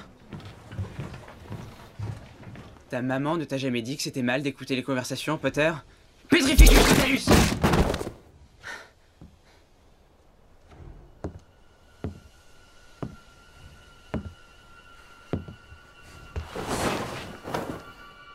Ta 2.89 3.01
maman 3.01 3.37
ne 3.37 3.43
t'a 3.43 3.57
jamais 3.57 3.81
dit 3.81 3.97
que 3.97 4.03
c'était 4.03 4.21
mal 4.21 4.43
d'écouter 4.43 4.75
les 4.75 4.83
conversations, 4.83 5.37
Potter 5.37 5.73
Pétrificus 6.29 6.79
totalus 6.87 7.25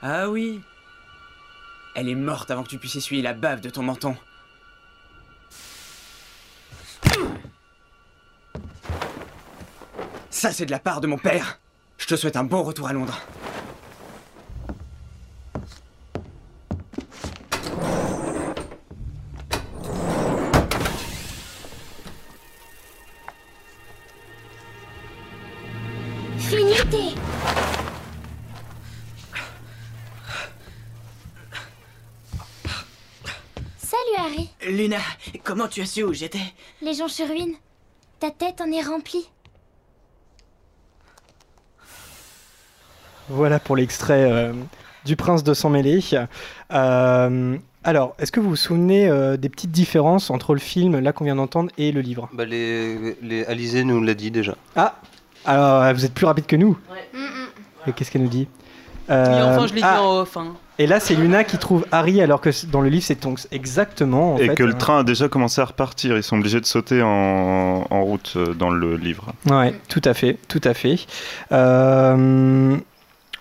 Ah 0.02 0.28
oui 0.28 0.60
Elle 1.94 2.08
est 2.08 2.14
morte 2.14 2.50
avant 2.50 2.64
que 2.64 2.68
tu 2.68 2.78
puisses 2.78 2.96
essuyer 2.96 3.22
la 3.22 3.32
bave 3.32 3.60
de 3.60 3.70
ton 3.70 3.84
menton. 3.84 4.16
Ça, 10.42 10.50
c'est 10.50 10.66
de 10.66 10.72
la 10.72 10.80
part 10.80 11.00
de 11.00 11.06
mon 11.06 11.18
père. 11.18 11.60
Je 11.98 12.06
te 12.08 12.16
souhaite 12.16 12.34
un 12.34 12.42
bon 12.42 12.64
retour 12.64 12.88
à 12.88 12.92
Londres. 12.92 13.16
Finité 26.38 27.14
Salut 33.78 34.00
Harry 34.18 34.50
Luna, 34.66 34.98
comment 35.44 35.68
tu 35.68 35.82
as 35.82 35.86
su 35.86 36.02
où 36.02 36.12
j'étais? 36.12 36.40
Les 36.80 36.94
gens 36.94 37.06
sur 37.06 37.28
ruine. 37.28 37.54
Ta 38.18 38.32
tête 38.32 38.60
en 38.60 38.72
est 38.72 38.82
remplie. 38.82 39.28
Voilà 43.28 43.58
pour 43.58 43.76
l'extrait 43.76 44.30
euh, 44.30 44.52
du 45.04 45.16
Prince 45.16 45.44
de 45.44 45.54
sang 45.54 45.70
mêlé. 45.70 46.00
Euh, 46.72 47.56
alors, 47.84 48.14
est-ce 48.18 48.30
que 48.30 48.40
vous 48.40 48.50
vous 48.50 48.56
souvenez 48.56 49.08
euh, 49.08 49.36
des 49.36 49.48
petites 49.48 49.72
différences 49.72 50.30
entre 50.30 50.54
le 50.54 50.60
film, 50.60 50.98
là 51.00 51.12
qu'on 51.12 51.24
vient 51.24 51.36
d'entendre, 51.36 51.70
et 51.78 51.92
le 51.92 52.00
livre? 52.00 52.28
Bah, 52.32 52.44
les, 52.44 53.16
les, 53.22 53.44
Alizé 53.46 53.84
nous 53.84 54.00
l'a 54.02 54.14
dit 54.14 54.30
déjà. 54.30 54.54
Ah 54.76 54.94
Alors, 55.44 55.92
vous 55.94 56.04
êtes 56.04 56.14
plus 56.14 56.26
rapide 56.26 56.46
que 56.46 56.56
nous. 56.56 56.78
Et 57.86 57.92
qu'est-ce 57.92 58.10
qu'elle 58.10 58.22
nous 58.22 58.28
dit? 58.28 58.46
Euh, 59.10 59.24
Oui, 59.26 59.42
enfin, 59.42 59.66
je 59.66 59.74
l'ai 59.74 59.80
dit 59.80 59.86
ah, 59.86 60.02
en 60.02 60.20
off. 60.20 60.36
hein. 60.36 60.54
Et 60.78 60.86
là, 60.86 61.00
c'est 61.00 61.14
Luna 61.14 61.42
qui 61.44 61.58
trouve 61.58 61.84
Harry 61.90 62.22
alors 62.22 62.40
que 62.40 62.50
dans 62.66 62.80
le 62.80 62.88
livre, 62.88 63.04
c'est 63.04 63.16
Tonks. 63.16 63.46
Exactement. 63.50 64.34
en 64.34 64.38
et 64.38 64.46
fait. 64.46 64.54
que 64.54 64.62
le 64.62 64.74
train 64.74 65.00
a 65.00 65.02
déjà 65.02 65.28
commencé 65.28 65.60
à 65.60 65.64
repartir. 65.64 66.16
Ils 66.16 66.22
sont 66.22 66.38
obligés 66.38 66.60
de 66.60 66.66
sauter 66.66 67.02
en, 67.02 67.84
en 67.90 68.02
route 68.04 68.38
dans 68.56 68.70
le 68.70 68.96
livre. 68.96 69.32
Ouais, 69.50 69.74
tout 69.88 70.00
à 70.04 70.14
fait, 70.14 70.38
tout 70.48 70.60
à 70.64 70.72
fait. 70.74 71.00
Euh, 71.50 72.76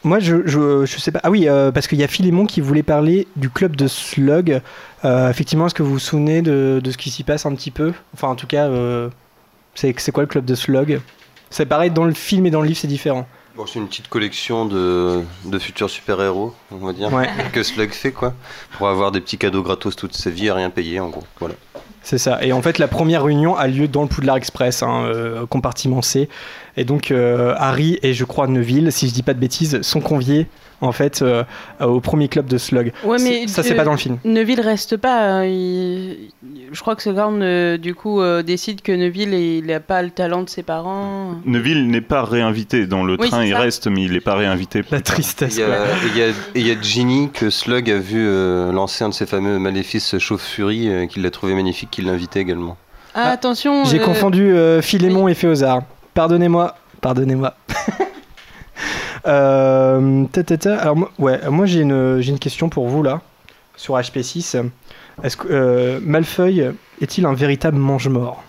moi, 0.03 0.19
je, 0.19 0.47
je, 0.47 0.85
je 0.85 0.97
sais 0.99 1.11
pas. 1.11 1.19
Ah 1.23 1.29
oui, 1.29 1.47
euh, 1.47 1.71
parce 1.71 1.87
qu'il 1.87 1.99
y 1.99 2.03
a 2.03 2.07
Philémon 2.07 2.45
qui 2.45 2.59
voulait 2.61 2.83
parler 2.83 3.27
du 3.35 3.49
club 3.49 3.75
de 3.75 3.87
Slug. 3.87 4.61
Euh, 5.05 5.29
effectivement, 5.29 5.67
est-ce 5.67 5.75
que 5.75 5.83
vous 5.83 5.91
vous 5.93 5.99
souvenez 5.99 6.41
de, 6.41 6.81
de 6.83 6.91
ce 6.91 6.97
qui 6.97 7.09
s'y 7.11 7.23
passe 7.23 7.45
un 7.45 7.53
petit 7.55 7.71
peu? 7.71 7.93
Enfin, 8.13 8.27
en 8.29 8.35
tout 8.35 8.47
cas, 8.47 8.67
euh, 8.67 9.09
c'est 9.75 9.93
c'est 9.99 10.11
quoi 10.11 10.23
le 10.23 10.27
club 10.27 10.45
de 10.45 10.55
Slug? 10.55 11.01
C'est 11.49 11.65
pareil 11.65 11.91
dans 11.91 12.05
le 12.05 12.13
film 12.13 12.45
et 12.45 12.49
dans 12.51 12.61
le 12.61 12.67
livre, 12.67 12.79
c'est 12.79 12.87
différent. 12.87 13.27
Bon, 13.55 13.65
c'est 13.67 13.79
une 13.79 13.87
petite 13.89 14.07
collection 14.07 14.65
de, 14.65 15.21
de 15.45 15.59
futurs 15.59 15.89
super-héros, 15.89 16.55
on 16.71 16.77
va 16.85 16.93
dire, 16.93 17.11
Ouais. 17.13 17.27
que 17.51 17.61
Slug 17.63 17.91
fait, 17.91 18.13
quoi, 18.13 18.33
pour 18.77 18.87
avoir 18.87 19.11
des 19.11 19.19
petits 19.19 19.37
cadeaux 19.37 19.61
gratos 19.61 19.95
toute 19.97 20.15
sa 20.15 20.29
vie 20.29 20.45
et 20.47 20.51
rien 20.53 20.69
payer, 20.69 21.01
en 21.01 21.09
gros. 21.09 21.23
Voilà. 21.39 21.55
C'est 22.03 22.17
ça. 22.17 22.43
Et 22.43 22.51
en 22.51 22.61
fait, 22.61 22.79
la 22.79 22.87
première 22.87 23.23
réunion 23.23 23.55
a 23.55 23.67
lieu 23.67 23.87
dans 23.87 24.01
le 24.01 24.07
Poudlard 24.07 24.37
Express, 24.37 24.81
hein, 24.81 25.03
euh, 25.05 25.45
compartiment 25.45 26.01
C. 26.01 26.29
Et 26.77 26.83
donc, 26.85 27.11
euh, 27.11 27.53
Harry 27.57 27.99
et 28.01 28.13
je 28.13 28.23
crois 28.25 28.47
Neville, 28.47 28.91
si 28.91 29.07
je 29.07 29.13
dis 29.13 29.23
pas 29.23 29.33
de 29.33 29.39
bêtises, 29.39 29.81
sont 29.81 29.99
conviés 30.01 30.47
en 30.83 30.91
fait 30.93 31.21
euh, 31.21 31.43
au 31.79 31.99
premier 31.99 32.27
club 32.27 32.47
de 32.47 32.57
Slug. 32.57 32.91
Ouais, 33.03 33.17
mais 33.21 33.47
ça, 33.47 33.61
c'est 33.61 33.75
pas 33.75 33.83
dans 33.83 33.91
le 33.91 33.97
film. 33.99 34.17
Neville 34.25 34.61
reste 34.61 34.97
pas. 34.97 35.41
euh, 35.41 35.45
il- 35.47 36.29
Je 36.71 36.79
crois 36.79 36.95
que 36.95 37.03
Slughorn, 37.03 37.41
euh, 37.43 37.77
du 37.77 37.93
coup, 37.93 38.19
euh, 38.21 38.41
décide 38.41 38.81
que 38.81 38.91
Neville, 38.93 39.33
il 39.33 39.65
n'a 39.67 39.79
pas 39.81 40.01
le 40.01 40.09
talent 40.09 40.41
de 40.41 40.49
ses 40.49 40.63
parents. 40.63 41.35
Neville 41.45 41.87
n'est 41.91 42.01
pas 42.01 42.23
réinvité 42.23 42.87
dans 42.87 43.03
le 43.03 43.15
Oui, 43.19 43.29
train, 43.29 43.43
il 43.43 43.51
ça. 43.51 43.59
reste, 43.59 43.87
mais 43.87 44.03
il 44.05 44.13
n'est 44.13 44.21
pas 44.21 44.35
réinvité. 44.35 44.81
La 44.89 45.01
tristesse. 45.01 45.55
Il 45.57 45.59
y 45.59 45.63
a, 45.63 45.85
il 46.15 46.17
y 46.17 46.23
a- 46.23 46.33
il 46.55 46.67
y 46.67 46.71
a 46.71 46.81
Ginny 46.81 47.29
que 47.31 47.49
Slug 47.51 47.91
a 47.91 47.99
vu 47.99 48.17
euh, 48.25 48.71
lancer 48.71 49.03
un 49.03 49.09
de 49.09 49.13
ses 49.13 49.25
fameux 49.27 49.59
maléfices 49.59 50.17
chauve-furie, 50.17 50.87
euh, 50.89 51.05
qu'il 51.05 51.21
l'a 51.21 51.29
trouvé 51.31 51.53
magnifique, 51.53 51.90
qu'il 51.91 52.05
l'invitait 52.05 52.39
également. 52.39 52.77
Ah, 53.13 53.29
attention. 53.29 53.85
J'ai 53.85 53.99
euh, 53.99 54.05
confondu 54.05 54.53
euh, 54.53 54.81
Philémon 54.81 55.27
et 55.27 55.33
Féozard. 55.33 55.81
Pardonnez-moi. 56.13 56.75
Pardonnez-moi. 57.01 57.53
Euh, 59.27 60.25
ta, 60.31 60.43
ta, 60.43 60.57
ta. 60.57 60.77
Alors, 60.79 60.95
moi, 60.95 61.11
ouais, 61.19 61.39
moi 61.47 61.67
j'ai 61.67 61.81
une, 61.81 62.19
j'ai 62.21 62.31
une 62.31 62.39
question 62.39 62.69
pour 62.69 62.87
vous 62.87 63.03
là, 63.03 63.21
sur 63.75 63.95
HP6. 63.95 64.63
Est-ce 65.23 65.37
que 65.37 65.47
euh, 65.51 65.99
Malfeuille 66.01 66.71
est-il 67.01 67.27
un 67.27 67.33
véritable 67.33 67.77
mange-mort? 67.77 68.43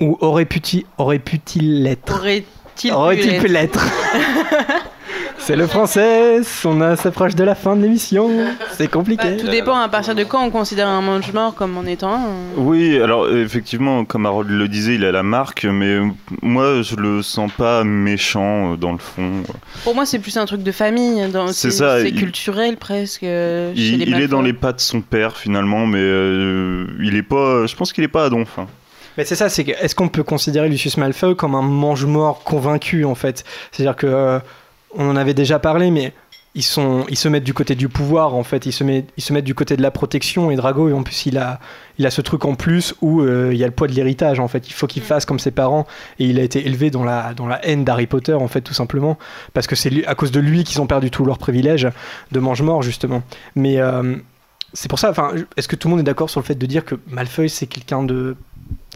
Ou 0.00 0.16
aurait 0.20 0.44
pu-il 0.44 0.84
aurait 0.98 1.18
pu-il 1.18 1.82
l'être? 1.82 2.14
Aurait-il 2.14 2.92
Aurait-il 2.92 3.40
pu 3.40 3.48
l'être? 3.48 3.84
C'est 5.44 5.56
le 5.56 5.66
français, 5.66 6.40
on 6.64 6.96
s'approche 6.96 7.34
de 7.34 7.42
la 7.42 7.54
fin 7.56 7.74
de 7.74 7.82
l'émission, 7.82 8.30
c'est 8.76 8.88
compliqué. 8.88 9.30
Bah, 9.30 9.36
tout 9.40 9.48
dépend 9.48 9.76
à 9.76 9.88
partir 9.88 10.14
de 10.14 10.22
quand 10.22 10.44
on 10.44 10.50
considère 10.50 10.86
un 10.86 11.02
mange-mort 11.02 11.54
comme 11.56 11.76
en 11.76 11.84
étant 11.84 12.14
un. 12.14 12.20
Oui, 12.56 13.00
alors 13.00 13.28
effectivement, 13.28 14.04
comme 14.04 14.24
Harold 14.24 14.48
le 14.50 14.68
disait, 14.68 14.94
il 14.94 15.04
a 15.04 15.10
la 15.10 15.24
marque, 15.24 15.64
mais 15.64 15.98
moi 16.42 16.82
je 16.82 16.94
le 16.94 17.22
sens 17.22 17.50
pas 17.52 17.82
méchant 17.82 18.72
euh, 18.74 18.76
dans 18.76 18.92
le 18.92 18.98
fond. 18.98 19.42
Pour 19.82 19.96
moi, 19.96 20.06
c'est 20.06 20.20
plus 20.20 20.36
un 20.36 20.46
truc 20.46 20.62
de 20.62 20.72
famille. 20.72 21.28
dans- 21.30 21.48
C'est 21.48 21.72
ça, 21.72 22.00
C'est 22.00 22.12
culturel 22.12 22.76
presque. 22.76 23.24
euh, 23.24 23.74
chez 23.74 23.80
Il, 23.80 23.98
les 23.98 24.04
il 24.06 24.20
est 24.20 24.28
dans 24.28 24.42
les 24.42 24.52
pas 24.52 24.72
de 24.72 24.80
son 24.80 25.00
père 25.00 25.36
finalement, 25.36 25.86
mais 25.86 25.98
euh, 26.00 26.86
il 27.00 27.16
est 27.16 27.22
pas. 27.24 27.66
Je 27.66 27.74
pense 27.74 27.92
qu'il 27.92 28.04
est 28.04 28.08
pas 28.08 28.26
à 28.26 28.30
donf. 28.30 28.58
hein. 28.58 28.66
Mais 29.18 29.24
c'est 29.26 29.34
ça, 29.34 29.48
c'est 29.50 29.68
est-ce 29.68 29.94
qu'on 29.94 30.08
peut 30.08 30.22
considérer 30.22 30.68
Lucius 30.70 30.96
Malfoy 30.96 31.34
comme 31.36 31.54
un 31.56 31.60
mange-mort 31.62 32.44
convaincu 32.44 33.04
en 33.04 33.14
fait? 33.14 33.44
C'est-à-dire 33.72 33.96
que 33.96 34.06
euh, 34.06 34.38
on 34.94 35.08
en 35.08 35.16
avait 35.16 35.34
déjà 35.34 35.58
parlé, 35.58 35.90
mais 35.90 36.12
ils 36.54 36.62
sont, 36.62 37.06
ils 37.08 37.16
se 37.16 37.28
mettent 37.28 37.44
du 37.44 37.54
côté 37.54 37.74
du 37.74 37.88
pouvoir 37.88 38.34
en 38.34 38.42
fait, 38.42 38.66
ils 38.66 38.72
se 38.72 38.84
mettent, 38.84 39.08
ils 39.16 39.22
se 39.22 39.32
mettent 39.32 39.44
du 39.44 39.54
côté 39.54 39.76
de 39.76 39.82
la 39.82 39.90
protection 39.90 40.50
et 40.50 40.56
Drago 40.56 40.92
en 40.92 41.02
plus 41.02 41.26
il 41.26 41.38
a, 41.38 41.60
il 41.98 42.06
a 42.06 42.10
ce 42.10 42.20
truc 42.20 42.44
en 42.44 42.54
plus 42.54 42.94
où 43.00 43.22
euh, 43.22 43.50
il 43.52 43.58
y 43.58 43.64
a 43.64 43.66
le 43.66 43.72
poids 43.72 43.88
de 43.88 43.92
l'héritage 43.92 44.38
en 44.38 44.48
fait. 44.48 44.68
Il 44.68 44.74
faut 44.74 44.86
qu'il 44.86 45.02
fasse 45.02 45.24
comme 45.24 45.38
ses 45.38 45.50
parents 45.50 45.86
et 46.18 46.26
il 46.26 46.38
a 46.38 46.42
été 46.42 46.66
élevé 46.66 46.90
dans 46.90 47.04
la, 47.04 47.32
dans 47.32 47.46
la 47.46 47.64
haine 47.64 47.84
d'Harry 47.84 48.06
Potter 48.06 48.34
en 48.34 48.48
fait 48.48 48.60
tout 48.60 48.74
simplement 48.74 49.18
parce 49.54 49.66
que 49.66 49.76
c'est 49.76 50.06
à 50.06 50.14
cause 50.14 50.30
de 50.30 50.40
lui 50.40 50.64
qu'ils 50.64 50.80
ont 50.82 50.86
perdu 50.86 51.10
tous 51.10 51.24
leurs 51.24 51.38
privilèges 51.38 51.88
de 52.32 52.40
mange-mort 52.40 52.82
justement. 52.82 53.22
Mais 53.56 53.78
euh, 53.78 54.16
c'est 54.74 54.88
pour 54.88 54.98
ça, 54.98 55.10
enfin, 55.10 55.32
est-ce 55.56 55.68
que 55.68 55.76
tout 55.76 55.88
le 55.88 55.92
monde 55.92 56.00
est 56.00 56.04
d'accord 56.04 56.28
sur 56.28 56.40
le 56.40 56.46
fait 56.46 56.54
de 56.54 56.66
dire 56.66 56.84
que 56.84 56.96
Malfoy 57.08 57.48
c'est 57.48 57.66
quelqu'un 57.66 58.02
de 58.02 58.36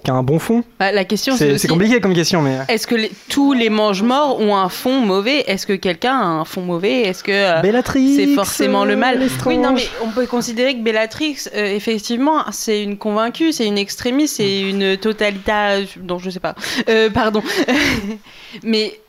qui 0.05 0.11
a 0.11 0.15
un 0.15 0.23
bon 0.23 0.39
fond 0.39 0.63
Bah, 0.79 0.93
la 0.93 1.05
question, 1.05 1.37
c'est 1.37 1.53
aussi- 1.53 1.67
compliqué 1.67 2.01
comme 2.01 2.15
question, 2.15 2.41
mais. 2.43 2.59
Est-ce 2.69 2.87
que 2.87 2.95
les- 2.95 3.11
tous 3.29 3.53
les 3.55 3.71
mange-morts 3.71 4.39
ont 4.41 4.55
un 4.57 4.69
fond 4.69 5.01
mauvais? 5.01 5.41
Est-ce 5.51 5.67
que 5.67 5.73
quelqu'un 5.73 6.13
a 6.15 6.25
un 6.25 6.45
fond 6.45 6.61
mauvais? 6.61 7.01
Est-ce 7.03 7.25
que 7.25 7.33
euh, 7.33 7.61
Bellatrix, 7.61 8.15
c'est 8.17 8.27
forcément 8.35 8.85
le 8.85 8.95
mal? 8.97 9.21
euh. 9.23 9.27
Oui, 9.47 9.59
non, 9.59 9.73
mais 9.73 9.89
on 10.05 10.11
peut 10.11 10.27
considérer 10.27 10.75
que 10.75 10.83
Bellatrix, 10.83 11.39
euh, 11.55 11.75
effectivement, 11.75 12.45
c'est 12.53 12.83
une 12.83 12.99
convaincue, 12.99 13.53
c'est 13.53 13.67
une 13.67 13.79
extrémiste, 13.79 14.37
c'est 14.37 14.61
une 14.61 14.97
totalita, 14.97 15.79
non, 16.03 16.19
je 16.19 16.31
sais 16.31 16.41
pas. 16.41 16.55
Euh, 16.89 17.11
pardon. 17.11 17.43
mais 18.63 19.01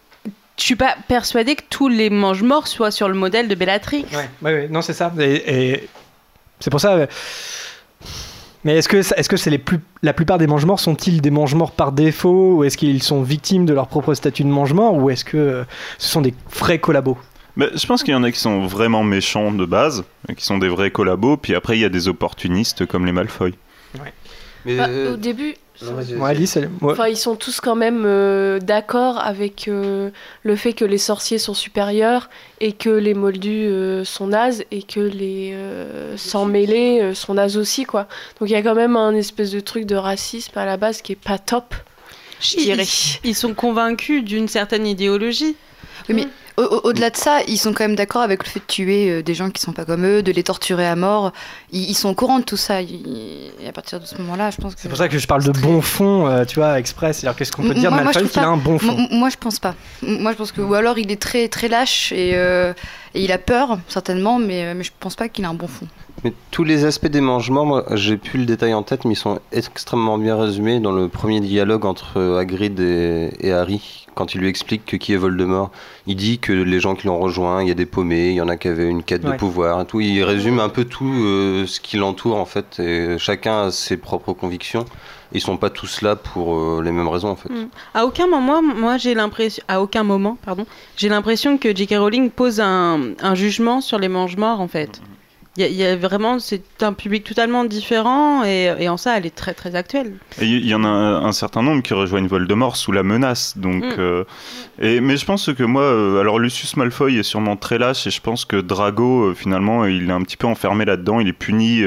je 0.57 0.63
suis 0.63 0.75
pas 0.75 0.95
persuadée 1.07 1.55
que 1.55 1.63
tous 1.69 1.89
les 1.89 2.09
mange-morts 2.09 2.67
soient 2.67 2.91
sur 2.91 3.07
le 3.09 3.13
modèle 3.15 3.47
de 3.47 3.55
Bellatrix. 3.55 4.05
Ouais, 4.13 4.29
ouais, 4.41 4.53
ouais, 4.61 4.67
non, 4.69 4.81
c'est 4.81 4.93
ça. 4.93 5.13
Et, 5.19 5.71
et 5.73 5.89
c'est 6.59 6.69
pour 6.71 6.79
ça. 6.81 7.07
Mais 8.63 8.77
est-ce 8.77 8.89
que 8.89 8.97
est-ce 8.97 9.29
que 9.29 9.37
c'est 9.37 9.49
les 9.49 9.57
plus 9.57 9.79
la 10.03 10.13
plupart 10.13 10.37
des 10.37 10.47
mange-morts 10.47 10.79
sont-ils 10.79 11.21
des 11.21 11.31
mange-morts 11.31 11.71
par 11.71 11.91
défaut 11.91 12.57
ou 12.57 12.63
est-ce 12.63 12.77
qu'ils 12.77 13.03
sont 13.03 13.21
victimes 13.21 13.65
de 13.65 13.73
leur 13.73 13.87
propre 13.87 14.13
statut 14.13 14.43
de 14.43 14.49
mange-mort 14.49 14.95
ou 14.95 15.09
est-ce 15.09 15.25
que 15.25 15.37
euh, 15.37 15.63
ce 15.97 16.09
sont 16.09 16.21
des 16.21 16.33
vrais 16.51 16.79
collabos? 16.79 17.17
Mais 17.55 17.69
je 17.73 17.87
pense 17.87 18.03
qu'il 18.03 18.13
y 18.13 18.15
en 18.15 18.23
a 18.23 18.31
qui 18.31 18.39
sont 18.39 18.67
vraiment 18.67 19.03
méchants 19.03 19.51
de 19.51 19.65
base, 19.65 20.03
qui 20.37 20.45
sont 20.45 20.59
des 20.59 20.69
vrais 20.69 20.91
collabos, 20.91 21.37
puis 21.37 21.55
après 21.55 21.77
il 21.77 21.81
y 21.81 21.85
a 21.85 21.89
des 21.89 22.07
opportunistes 22.07 22.85
comme 22.85 23.05
les 23.05 23.11
Malfoy. 23.11 23.55
Bah, 24.65 24.87
au 25.13 25.15
début, 25.15 25.55
Ouais, 25.81 26.29
Alice, 26.29 26.57
elle- 26.57 26.69
ouais. 26.81 26.93
Enfin, 26.93 27.07
ils 27.07 27.17
sont 27.17 27.35
tous 27.35 27.61
quand 27.61 27.75
même 27.75 28.03
euh, 28.05 28.59
d'accord 28.59 29.19
avec 29.19 29.67
euh, 29.67 30.09
le 30.43 30.55
fait 30.55 30.73
que 30.73 30.85
les 30.85 30.97
sorciers 30.97 31.37
sont 31.37 31.53
supérieurs 31.53 32.29
et 32.61 32.71
que 32.73 32.89
les 32.89 33.13
moldus 33.13 33.67
euh, 33.67 34.03
sont 34.03 34.27
nazes 34.27 34.63
et 34.71 34.81
que 34.83 34.99
les 34.99 35.51
euh, 35.53 36.17
sans 36.17 36.45
mêlés 36.45 36.99
euh, 37.01 37.13
sont 37.13 37.35
nazes 37.35 37.57
aussi, 37.57 37.85
quoi. 37.85 38.07
Donc 38.39 38.49
il 38.49 38.53
y 38.53 38.55
a 38.55 38.61
quand 38.63 38.75
même 38.75 38.95
un 38.95 39.13
espèce 39.13 39.51
de 39.51 39.59
truc 39.59 39.85
de 39.85 39.95
racisme 39.95 40.57
à 40.57 40.65
la 40.65 40.77
base 40.77 41.01
qui 41.01 41.11
est 41.11 41.15
pas 41.15 41.37
top, 41.37 41.75
je 42.41 42.57
dirais. 42.57 42.83
Ils, 43.23 43.29
ils 43.29 43.35
sont 43.35 43.53
convaincus 43.53 44.23
d'une 44.23 44.47
certaine 44.47 44.87
idéologie. 44.87 45.55
Oui, 46.09 46.15
mais 46.15 46.27
au- 46.57 46.81
au-delà 46.85 47.09
de 47.09 47.17
ça, 47.17 47.39
ils 47.47 47.57
sont 47.57 47.71
quand 47.73 47.83
même 47.83 47.95
d'accord 47.95 48.21
avec 48.21 48.43
le 48.43 48.49
fait 48.49 48.59
de 48.59 48.65
tuer 48.65 49.09
euh, 49.11 49.21
des 49.23 49.33
gens 49.35 49.49
qui 49.51 49.61
sont 49.61 49.73
pas 49.73 49.85
comme 49.85 50.05
eux, 50.05 50.23
de 50.23 50.31
les 50.31 50.43
torturer 50.43 50.87
à 50.87 50.95
mort. 50.95 51.31
Ils, 51.71 51.89
ils 51.89 51.93
sont 51.93 52.09
au 52.09 52.13
courant 52.15 52.39
de 52.39 52.43
tout 52.43 52.57
ça. 52.57 52.81
Ils- 52.81 53.51
Et 53.63 53.67
à 53.67 53.71
partir 53.71 53.99
de 53.99 54.05
ce 54.05 54.17
moment-là, 54.19 54.49
je 54.51 54.57
pense 54.57 54.73
que. 54.75 54.81
C'est 54.81 54.89
pour 54.89 54.97
ça 54.97 55.07
que 55.07 55.17
je 55.17 55.27
parle 55.27 55.43
de 55.43 55.51
bon 55.51 55.81
fond, 55.81 56.27
euh, 56.27 56.45
tu 56.45 56.55
vois, 56.55 56.79
express. 56.79 57.19
C'est-à-dire 57.19 57.37
qu'est-ce 57.37 57.51
qu'on 57.51 57.63
peut 57.63 57.73
dire 57.73 57.91
de 57.91 57.95
Malfoy 57.97 58.27
qu'il 58.27 58.39
a 58.41 58.47
un 58.47 58.57
bon 58.57 58.79
fond? 58.79 59.07
Moi, 59.11 59.29
je 59.29 59.37
pense 59.37 59.59
pas. 59.59 59.75
Moi, 60.01 60.31
je 60.31 60.37
pense 60.37 60.51
que 60.51 60.61
ou 60.61 60.73
alors 60.73 60.97
il 60.97 61.11
est 61.11 61.21
très 61.21 61.47
très 61.47 61.67
lâche 61.67 62.11
et, 62.11 62.31
euh, 62.35 62.73
et 63.13 63.23
il 63.23 63.31
a 63.31 63.37
peur 63.37 63.77
certainement, 63.87 64.39
mais, 64.39 64.73
mais 64.73 64.83
je 64.83 64.91
pense 64.99 65.15
pas 65.15 65.29
qu'il 65.29 65.45
a 65.45 65.49
un 65.49 65.53
bon 65.53 65.67
fond. 65.67 65.87
Mais 66.23 66.33
tous 66.49 66.63
les 66.63 66.83
aspects 66.85 67.05
des 67.07 67.21
mange-morts, 67.21 67.65
moi, 67.67 67.85
j'ai 67.93 68.17
plus 68.17 68.39
le 68.39 68.45
détail 68.45 68.73
en 68.73 68.81
tête, 68.81 69.05
mais 69.05 69.13
ils 69.13 69.17
sont 69.17 69.39
extrêmement 69.51 70.17
bien 70.17 70.35
résumés 70.35 70.79
dans 70.79 70.91
le 70.91 71.07
premier 71.09 71.39
dialogue 71.41 71.85
entre 71.85 72.19
Hagrid 72.39 72.79
et, 72.79 73.29
et 73.39 73.51
Harry, 73.53 74.06
quand 74.17 74.33
il 74.33 74.41
lui 74.41 74.47
explique 74.49 74.83
que 74.85 74.97
qui 74.97 75.13
est 75.13 75.17
Voldemort. 75.17 75.69
Il 76.07 76.15
dit 76.15 76.39
que 76.39 76.51
les 76.51 76.79
gens 76.79 76.95
qui 76.95 77.05
l'ont 77.05 77.19
rejoint, 77.19 77.61
il 77.61 77.67
y 77.67 77.71
a 77.71 77.75
des 77.75 77.85
paumés, 77.85 78.29
il 78.29 78.33
y 78.35 78.41
en 78.41 78.49
a 78.49 78.57
qui 78.57 78.67
avaient 78.67 78.89
une 78.89 79.03
quête 79.03 79.23
Ouais. 79.23 79.33
de 79.33 79.37
pouvoir, 79.37 79.79
et 79.81 79.85
tout. 79.85 80.01
Il 80.01 80.23
résume 80.23 80.59
un 80.59 80.69
peu 80.69 80.85
tout 80.85 81.05
euh, 81.13 81.65
ce 81.67 81.79
qui 81.79 81.97
l'entoure, 81.97 82.37
en 82.37 82.45
fait, 82.45 82.79
et 82.79 83.17
chacun 83.19 83.67
a 83.67 83.71
ses 83.71 83.95
propres 83.97 84.33
convictions. 84.33 84.85
Ils 85.33 85.41
sont 85.41 85.57
pas 85.57 85.69
tous 85.69 86.01
là 86.01 86.15
pour 86.15 86.55
euh, 86.55 86.81
les 86.83 86.91
mêmes 86.91 87.07
raisons, 87.09 87.29
en 87.29 87.35
fait. 87.35 87.49
Mm. 87.49 87.67
À 87.93 88.05
aucun 88.05 88.27
moment, 88.27 88.63
moi 88.63 88.97
j'ai 88.97 89.13
l'impression, 89.13 89.63
à 89.67 89.81
aucun 89.81 90.03
moment, 90.03 90.37
pardon, 90.43 90.65
j'ai 90.95 91.09
l'impression 91.09 91.57
que 91.59 91.75
J.K. 91.75 91.95
Rowling 91.97 92.31
pose 92.31 92.59
un, 92.59 93.11
un 93.21 93.35
jugement 93.35 93.81
sur 93.81 93.99
les 93.99 94.07
mange-morts 94.07 94.61
en 94.61 94.67
fait. 94.67 95.01
Il 95.57 95.61
y, 95.61 95.63
a- 95.63 95.67
il 95.69 95.75
y 95.75 95.83
a 95.83 95.95
vraiment, 95.95 96.37
c'est 96.37 96.61
un 96.81 96.93
public 96.93 97.23
totalement 97.23 97.65
différent 97.65 98.43
et, 98.45 98.71
et 98.79 98.89
en 98.89 98.97
ça, 98.97 99.17
elle 99.17 99.25
est 99.25 99.33
très 99.35 99.55
très 99.55 99.73
actuelle. 99.73 100.13
Il 100.39 100.47
y, 100.65 100.67
y 100.69 100.75
en 100.75 100.83
a 100.83 100.87
un, 100.87 101.25
un 101.25 101.31
certain 101.31 101.63
nombre 101.63 101.81
qui 101.81 101.95
rejoignent 101.95 102.27
Voldemort 102.27 102.75
sous 102.77 102.91
la 102.91 103.01
menace. 103.03 103.57
Donc, 103.57 103.83
Mm. 103.83 103.95
euh, 103.99 104.23
et, 104.79 105.01
mais 105.01 105.17
je 105.17 105.25
pense 105.25 105.51
que 105.53 105.63
moi, 105.63 105.81
euh, 105.81 106.19
alors 106.21 106.37
Lucius 106.37 106.77
Malfoy 106.77 107.17
est 107.17 107.23
sûrement 107.23 107.55
très 107.55 107.79
lâche 107.79 108.05
et 108.05 108.11
je 108.11 108.21
pense 108.21 108.45
que 108.45 108.57
Drago, 108.57 109.29
euh, 109.29 109.33
finalement, 109.33 109.85
il 109.85 110.09
est 110.09 110.13
un 110.13 110.21
petit 110.21 110.37
peu 110.37 110.45
enfermé 110.47 110.85
là-dedans. 110.85 111.19
Il 111.19 111.27
est 111.27 111.33
puni, 111.33 111.79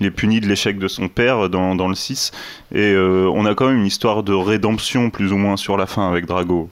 il 0.00 0.06
est 0.06 0.10
puni 0.10 0.40
de 0.40 0.46
l'échec 0.46 0.78
de 0.78 0.86
son 0.88 1.08
père 1.08 1.48
dans, 1.48 1.74
dans 1.74 1.88
le 1.88 1.94
6. 1.94 2.30
Et 2.74 2.94
on 2.96 3.46
a 3.46 3.54
quand 3.54 3.68
même 3.68 3.78
une 3.78 3.86
histoire 3.86 4.22
de 4.22 4.34
rédemption 4.34 5.08
plus 5.10 5.32
ou 5.32 5.36
moins 5.38 5.56
sur 5.56 5.76
la 5.78 5.86
fin 5.86 6.08
avec 6.08 6.26
Drago. 6.26 6.68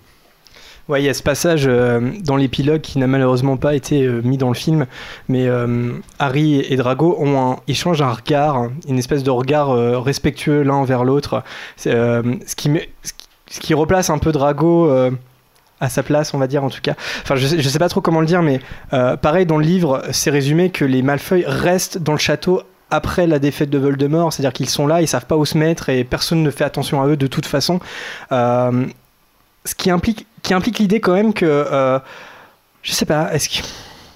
Ouais, 0.88 1.00
il 1.00 1.04
y 1.04 1.08
a 1.08 1.14
ce 1.14 1.22
passage 1.22 1.64
euh, 1.66 2.00
dans 2.24 2.36
l'épilogue 2.36 2.80
qui 2.80 2.98
n'a 2.98 3.06
malheureusement 3.06 3.56
pas 3.56 3.74
été 3.74 4.02
euh, 4.04 4.20
mis 4.22 4.36
dans 4.36 4.48
le 4.48 4.54
film, 4.54 4.86
mais 5.28 5.46
euh, 5.46 5.92
Harry 6.18 6.60
et 6.60 6.76
Drago 6.76 7.16
ont 7.20 7.52
un, 7.52 7.56
échangent 7.68 8.02
un 8.02 8.12
regard, 8.12 8.68
une 8.88 8.98
espèce 8.98 9.22
de 9.22 9.30
regard 9.30 9.70
respectueux 10.02 10.62
l'un 10.62 10.74
envers 10.74 11.04
l'autre, 11.04 11.42
ce, 11.76 12.32
qui 12.56 12.68
ce 13.02 13.12
qui- 13.12 13.28
ce 13.50 13.60
qui 13.60 13.74
replace 13.74 14.08
un 14.10 14.16
peu 14.18 14.32
Drago 14.32 14.90
à 15.80 15.88
sa 15.90 16.02
place, 16.02 16.32
on 16.32 16.38
va 16.38 16.46
dire 16.46 16.64
en 16.64 16.70
tout 16.70 16.80
cas. 16.80 16.94
Enfin, 17.22 17.36
je 17.36 17.46
sais, 17.46 17.60
je 17.60 17.68
sais 17.68 17.78
pas 17.78 17.88
trop 17.90 18.00
comment 18.00 18.20
le 18.20 18.26
dire, 18.26 18.42
mais 18.42 18.60
pareil 18.90 19.44
dans 19.46 19.58
le 19.58 19.64
livre, 19.64 20.02
c'est 20.10 20.30
résumé 20.30 20.70
que 20.70 20.84
les 20.86 21.02
Malfoy 21.02 21.44
restent 21.46 21.98
dans 21.98 22.12
le 22.12 22.18
château 22.18 22.62
après 22.90 23.26
la 23.26 23.38
défaite 23.38 23.68
de 23.70 23.76
Voldemort, 23.78 24.32
c'est-à-dire 24.32 24.52
qu'ils 24.54 24.68
sont 24.70 24.86
là, 24.86 25.02
ils 25.02 25.08
savent 25.08 25.26
pas 25.26 25.36
où 25.36 25.44
se 25.44 25.56
mettre 25.58 25.90
et 25.90 26.02
personne 26.04 26.42
ne 26.42 26.50
fait 26.50 26.64
attention 26.64 27.02
à 27.02 27.06
eux 27.08 27.16
de 27.18 27.26
toute 27.26 27.46
façon. 27.46 27.78
Ce 29.64 29.74
qui 29.74 29.90
implique, 29.90 30.26
qui 30.42 30.54
implique 30.54 30.78
l'idée 30.78 31.00
quand 31.00 31.14
même 31.14 31.32
que, 31.32 31.44
euh, 31.46 31.98
je 32.82 32.92
sais 32.92 33.06
pas, 33.06 33.32
est-ce 33.32 33.48
que, 33.48 33.64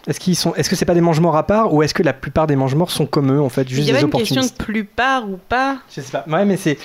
est-ce 0.09 0.20
qu'ils 0.20 0.36
sont, 0.36 0.55
est-ce 0.55 0.68
que 0.70 0.77
c'est 0.77 0.85
pas 0.85 0.94
des 0.94 1.01
mange-morts 1.01 1.36
à 1.36 1.47
part 1.47 1.73
ou 1.74 1.82
est-ce 1.82 1.94
que 1.94 2.02
la 2.02 2.12
plupart 2.12 2.47
des 2.47 2.56
mange-morts 2.56 2.90
sont 2.90 3.06
comme 3.06 3.32
eux 3.32 3.40
en 3.40 3.48
fait, 3.48 3.62
Il 3.62 3.70
juste 3.77 3.89
y 3.89 3.90
a 3.93 3.94
des 3.97 4.02
une 4.02 4.10
question 4.10 4.43
de 4.43 4.51
plupart 4.51 5.28
ou 5.28 5.39
pas. 5.48 5.78
Je 5.94 6.01
sais 6.01 6.10
pas. 6.12 6.24
Ouais, 6.28 6.44
mais 6.44 6.56
c'est, 6.56 6.78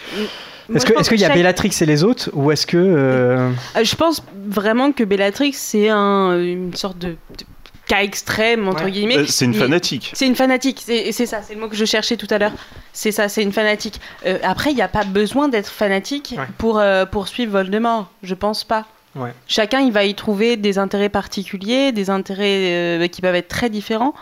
Moi, 0.69 0.77
Est-ce 0.77 1.09
qu'il 1.09 1.19
y 1.19 1.23
a 1.23 1.27
chaque- 1.27 1.37
Bellatrix 1.37 1.71
et 1.81 1.85
les 1.85 2.03
autres 2.03 2.29
ou 2.33 2.51
est-ce 2.51 2.65
que 2.65 2.77
euh, 2.77 3.49
Euh, 3.75 3.83
Je 3.83 3.95
pense 3.95 4.23
vraiment 4.47 4.91
que 4.91 5.03
Bellatrix, 5.03 5.53
c'est 5.53 5.89
un, 5.89 6.39
une 6.39 6.73
sorte 6.75 6.97
de, 6.99 7.09
de 7.09 7.45
cas 7.87 8.01
extrême, 8.03 8.67
entre 8.67 8.85
Ouais. 8.85 8.91
guillemets. 8.91 9.17
Euh, 9.17 9.25
c'est 9.27 9.45
une 9.45 9.53
fanatique. 9.53 10.11
C'est 10.13 10.27
une 10.27 10.35
fanatique, 10.35 10.81
c'est 10.85 11.11
c'est 11.11 11.25
ça, 11.25 11.41
c'est 11.41 11.55
le 11.55 11.59
mot 11.61 11.67
que 11.67 11.75
je 11.75 11.85
cherchais 11.85 12.17
tout 12.17 12.27
à 12.29 12.37
l'heure. 12.37 12.53
C'est 12.93 13.11
ça, 13.11 13.27
c'est 13.29 13.43
une 13.43 13.51
fanatique. 13.51 13.99
Euh, 14.25 14.37
après, 14.43 14.71
il 14.71 14.75
n'y 14.75 14.81
a 14.81 14.87
pas 14.87 15.03
besoin 15.03 15.47
d'être 15.49 15.69
fanatique 15.69 16.35
pour, 16.57 16.79
euh, 16.79 17.05
pour 17.05 17.27
suivre 17.27 17.51
Voldemort, 17.53 18.09
je 18.23 18.35
pense 18.35 18.63
pas. 18.63 18.85
Ouais. 19.15 19.33
Chacun, 19.47 19.81
il 19.81 19.91
va 19.91 20.05
y 20.05 20.15
trouver 20.15 20.55
des 20.55 20.77
intérêts 20.77 21.09
particuliers, 21.09 21.91
des 21.91 22.09
intérêts 22.09 22.99
euh, 23.01 23.07
qui 23.07 23.21
peuvent 23.21 23.35
être 23.35 23.49
très 23.49 23.69
différents. 23.69 24.13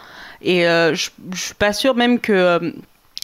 Et 0.41 0.68
euh, 0.68 0.95
je 0.95 1.10
je 1.34 1.40
suis 1.41 1.53
pas 1.53 1.73
sûre 1.73 1.94
même 1.95 2.19
que 2.19 2.31
euh, 2.34 2.72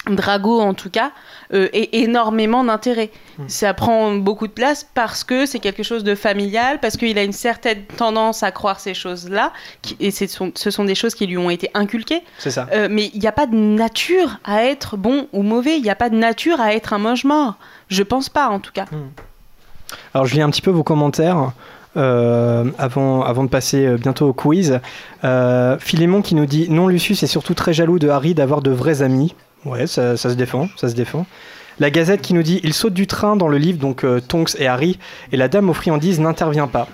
Drago, 0.10 0.60
en 0.60 0.74
tout 0.74 0.90
cas, 0.90 1.12
euh, 1.54 1.68
ait 1.74 1.90
énormément 1.94 2.64
d'intérêt. 2.64 3.12
Ça 3.48 3.74
prend 3.74 4.14
beaucoup 4.16 4.48
de 4.48 4.52
place 4.52 4.88
parce 4.94 5.24
que 5.24 5.46
c'est 5.46 5.60
quelque 5.60 5.84
chose 5.84 6.04
de 6.04 6.16
familial, 6.16 6.80
parce 6.80 6.96
qu'il 6.98 7.18
a 7.18 7.24
une 7.24 7.34
certaine 7.34 7.84
tendance 7.98 8.44
à 8.44 8.52
croire 8.52 8.80
ces 8.80 8.94
choses-là, 8.94 9.52
et 10.00 10.12
ce 10.12 10.28
sont, 10.28 10.52
ce 10.56 10.72
sont 10.72 10.86
des 10.86 10.96
choses 10.96 11.16
qui 11.16 11.28
lui 11.28 11.38
ont 11.38 11.50
été 11.50 11.70
inculquées. 11.74 12.24
C'est 12.38 12.52
ça. 12.52 12.68
Euh, 12.72 12.88
mais 12.90 13.12
il 13.14 13.20
n'y 13.20 13.28
a 13.28 13.32
pas 13.32 13.46
de 13.46 13.56
nature 13.56 14.40
à 14.44 14.64
être 14.64 14.98
bon 14.98 15.28
ou 15.34 15.42
mauvais, 15.42 15.78
il 15.78 15.84
n'y 15.84 15.90
a 15.90 15.96
pas 15.96 16.10
de 16.10 16.16
nature 16.16 16.62
à 16.62 16.74
être 16.74 16.94
un 16.94 17.00
mange-mort. 17.00 17.56
Je 17.90 18.04
pense 18.04 18.30
pas, 18.30 18.48
en 18.50 18.60
tout 18.60 18.72
cas. 18.72 18.86
Alors 20.14 20.26
je 20.26 20.36
lis 20.36 20.42
un 20.42 20.50
petit 20.50 20.62
peu 20.62 20.72
vos 20.72 20.84
commentaires 20.84 21.52
euh, 21.98 22.66
avant, 22.78 23.22
avant 23.24 23.46
de 23.46 23.50
passer 23.50 23.86
euh, 23.86 23.98
bientôt 23.98 24.28
au 24.28 24.34
quiz. 24.34 24.82
Euh, 25.24 25.78
Philémon 25.80 26.22
qui 26.22 26.36
nous 26.36 26.46
dit 26.46 26.68
Non, 26.70 26.88
Lucius 26.88 27.24
est 27.24 27.28
surtout 27.28 27.54
très 27.54 27.72
jaloux 27.72 28.00
de 28.00 28.10
Harry 28.10 28.34
d'avoir 28.34 28.62
de 28.62 28.72
vrais 28.72 29.02
amis. 29.02 29.34
Ouais, 29.66 29.88
ça, 29.88 30.16
ça 30.18 30.30
se 30.30 30.36
défend, 30.36 30.70
ça 30.78 30.90
se 30.90 30.94
défend. 30.96 31.26
La 31.80 31.90
Gazette 31.90 32.22
qui 32.22 32.34
nous 32.34 32.44
dit 32.44 32.62
Il 32.64 32.74
saute 32.74 32.94
du 32.94 33.08
train 33.08 33.36
dans 33.36 33.48
le 33.48 33.58
livre, 33.58 33.80
donc 33.80 34.04
euh, 34.04 34.20
Tonks 34.22 34.56
et 34.60 34.68
Harry, 34.68 34.98
et 35.32 35.38
la 35.38 35.48
dame 35.48 35.70
aux 35.70 35.74
friandises 35.74 36.20
n'intervient 36.20 36.68
pas. 36.68 36.88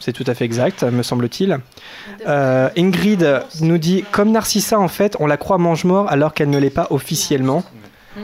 C'est 0.00 0.12
tout 0.12 0.24
à 0.26 0.34
fait 0.34 0.44
exact, 0.44 0.82
me 0.84 1.02
semble-t-il. 1.02 1.58
Euh, 2.28 2.68
Ingrid 2.76 3.40
nous 3.62 3.78
dit 3.78 4.04
Comme 4.12 4.30
Narcissa, 4.30 4.78
en 4.78 4.88
fait, 4.88 5.16
on 5.18 5.26
la 5.26 5.36
croit 5.36 5.58
mange-mort 5.58 6.10
alors 6.10 6.34
qu'elle 6.34 6.50
ne 6.50 6.58
l'est 6.58 6.70
pas 6.70 6.86
officiellement. 6.90 7.64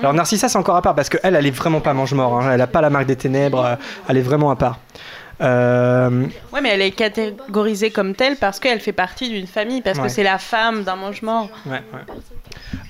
Alors 0.01 0.13
Narcissa, 0.13 0.49
c'est 0.49 0.59
encore 0.59 0.75
à 0.77 0.83
part 0.83 0.95
parce 0.97 1.09
qu'elle, 1.09 1.37
elle 1.37 1.47
est 1.47 1.51
vraiment 1.53 1.81
pas 1.81 1.95
mange-mort. 1.95 2.41
hein. 2.41 2.51
Elle 2.53 2.61
a 2.61 2.67
pas 2.67 2.81
la 2.81 2.91
marque 2.91 3.07
des 3.07 3.17
ténèbres. 3.17 3.65
euh, 3.65 3.77
Elle 4.09 4.17
est 4.19 4.23
vraiment 4.23 4.51
à 4.51 4.57
part. 4.57 4.79
Euh, 5.41 6.27
Ouais, 6.53 6.61
mais 6.61 6.71
elle 6.71 6.83
est 6.83 6.91
catégorisée 6.93 7.91
comme 7.91 8.15
telle 8.15 8.37
parce 8.37 8.59
qu'elle 8.61 8.81
fait 8.81 8.93
partie 8.93 9.29
d'une 9.31 9.47
famille, 9.47 9.83
parce 9.83 9.99
Ouais. 9.99 10.05
que 10.05 10.11
c'est 10.11 10.23
la 10.23 10.39
femme 10.39 10.83
d'un 10.85 10.97
mange-mort. 10.97 11.49
Ouais, 11.67 11.83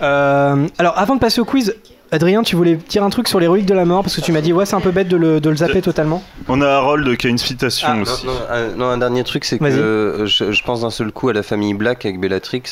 euh, 0.00 0.66
alors, 0.78 0.98
avant 0.98 1.14
de 1.14 1.20
passer 1.20 1.40
au 1.40 1.44
quiz, 1.44 1.74
Adrien, 2.12 2.42
tu 2.42 2.54
voulais 2.54 2.76
dire 2.76 3.02
un 3.02 3.10
truc 3.10 3.26
sur 3.26 3.40
l'héroïque 3.40 3.66
de 3.66 3.74
la 3.74 3.84
mort 3.84 4.02
parce 4.02 4.14
que 4.14 4.20
tu 4.20 4.30
m'as 4.30 4.40
dit 4.40 4.52
ouais, 4.52 4.66
c'est 4.66 4.76
un 4.76 4.80
peu 4.80 4.92
bête 4.92 5.08
de 5.08 5.16
le, 5.16 5.40
de 5.40 5.50
le 5.50 5.56
zapper 5.56 5.82
totalement. 5.82 6.22
On 6.48 6.60
a 6.60 6.68
Harold 6.68 7.16
qui 7.16 7.26
a 7.26 7.30
une 7.30 7.38
citation 7.38 7.88
Ah, 7.90 7.94
non, 7.96 8.02
aussi. 8.02 8.26
non, 8.26 8.32
un, 8.50 8.68
non, 8.76 8.84
un 8.90 8.98
dernier 8.98 9.24
truc, 9.24 9.44
c'est 9.44 9.58
que 9.58 9.64
euh, 9.64 10.26
je 10.26 10.62
pense 10.62 10.82
d'un 10.82 10.90
seul 10.90 11.10
coup 11.10 11.28
à 11.28 11.32
la 11.32 11.42
famille 11.42 11.74
Black 11.74 12.04
avec 12.04 12.20
Bellatrix. 12.20 12.62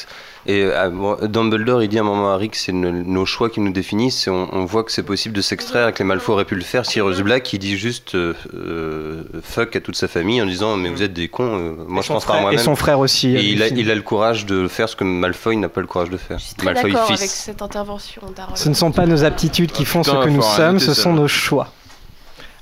Et 0.44 0.64
euh, 0.64 1.26
Dumbledore, 1.28 1.84
il 1.84 1.88
dit 1.88 1.98
à 1.98 2.00
un 2.00 2.04
moment 2.04 2.32
à 2.32 2.34
Harry 2.34 2.50
que 2.50 2.56
c'est 2.56 2.72
nos- 2.72 3.24
choix 3.26 3.48
qui 3.48 3.60
nous 3.60 3.70
définissent. 3.72 4.26
Et 4.26 4.30
on, 4.30 4.48
on 4.52 4.64
voit 4.64 4.82
que 4.82 4.90
c'est 4.90 5.04
possible 5.04 5.36
de 5.36 5.40
s'extraire 5.40 5.86
et 5.88 5.92
que 5.92 5.98
les 6.00 6.04
Malfoy 6.04 6.32
auraient 6.34 6.44
pu 6.44 6.56
le 6.56 6.62
faire. 6.62 6.84
Sirius 6.84 7.20
Black, 7.20 7.52
il 7.52 7.60
dit 7.60 7.76
juste 7.76 8.16
euh, 8.16 8.34
euh, 8.54 9.22
fuck 9.44 9.76
à 9.76 9.80
toute 9.80 9.94
sa 9.94 10.08
famille 10.08 10.42
en 10.42 10.46
disant 10.46 10.76
mais 10.76 10.88
vous 10.88 11.02
êtes 11.02 11.12
des 11.12 11.28
cons. 11.28 11.44
euh, 11.44 11.74
moi, 11.86 12.00
Et 12.00 12.02
je 12.02 12.08
pense 12.12 12.24
pas 12.24 12.34
à 12.34 12.40
moi-même. 12.40 12.58
et 12.58 12.62
son 12.62 12.74
frère 12.74 12.98
aussi, 12.98 13.28
Et 13.36 13.44
il, 13.52 13.62
a, 13.62 13.68
il 13.68 13.86
le 13.86 14.02
courage 14.02 14.44
de 14.46 14.66
faire 14.66 14.88
ce 14.88 14.96
que 14.96 15.04
Malfoy 15.04 15.56
n'a 15.56 15.68
pas 15.68 15.80
le 15.80 15.86
courage 15.86 16.10
de 16.10 16.16
faire. 16.16 16.38
Très 16.56 16.74
Malfoy 16.74 16.90
fils. 17.06 17.20
avec 17.20 17.30
cette 17.30 17.62
intervention. 17.62 18.22
Ce 18.56 18.68
ne 18.68 18.74
sont 18.74 18.90
pas 18.90 19.06
nos 19.06 19.22
aptitudes 19.24 19.70
qui 19.70 19.84
font 19.84 20.02
putain, 20.02 20.20
ce 20.22 20.24
que 20.24 20.30
nous 20.30 20.42
sommes, 20.42 20.80
ce 20.80 20.92
ça. 20.94 21.02
sont 21.02 21.12
nos 21.12 21.28
choix. 21.28 21.68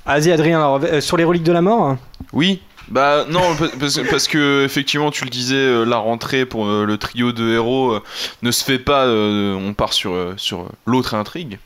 Vas-y, 0.05 0.31
Adrien, 0.31 0.59
alors, 0.59 0.79
euh, 0.83 0.99
sur 1.01 1.15
les 1.17 1.23
reliques 1.23 1.43
de 1.43 1.51
la 1.51 1.61
mort 1.61 1.95
Oui. 2.33 2.61
Bah 2.89 3.25
non, 3.29 3.55
pa- 3.55 3.69
parce, 3.79 3.99
parce 4.09 4.27
que 4.27 4.63
effectivement, 4.65 5.11
tu 5.11 5.23
le 5.23 5.29
disais, 5.29 5.55
euh, 5.55 5.83
la 5.85 5.97
rentrée 5.97 6.45
pour 6.45 6.67
euh, 6.67 6.85
le 6.85 6.97
trio 6.97 7.31
de 7.31 7.53
héros 7.53 7.91
euh, 7.93 8.03
ne 8.41 8.51
se 8.51 8.63
fait 8.63 8.79
pas. 8.79 9.07
on 9.07 9.73
part 9.73 9.93
sur 9.93 10.15
sur 10.37 10.67
l'autre 10.85 11.15
intrigue, 11.15 11.59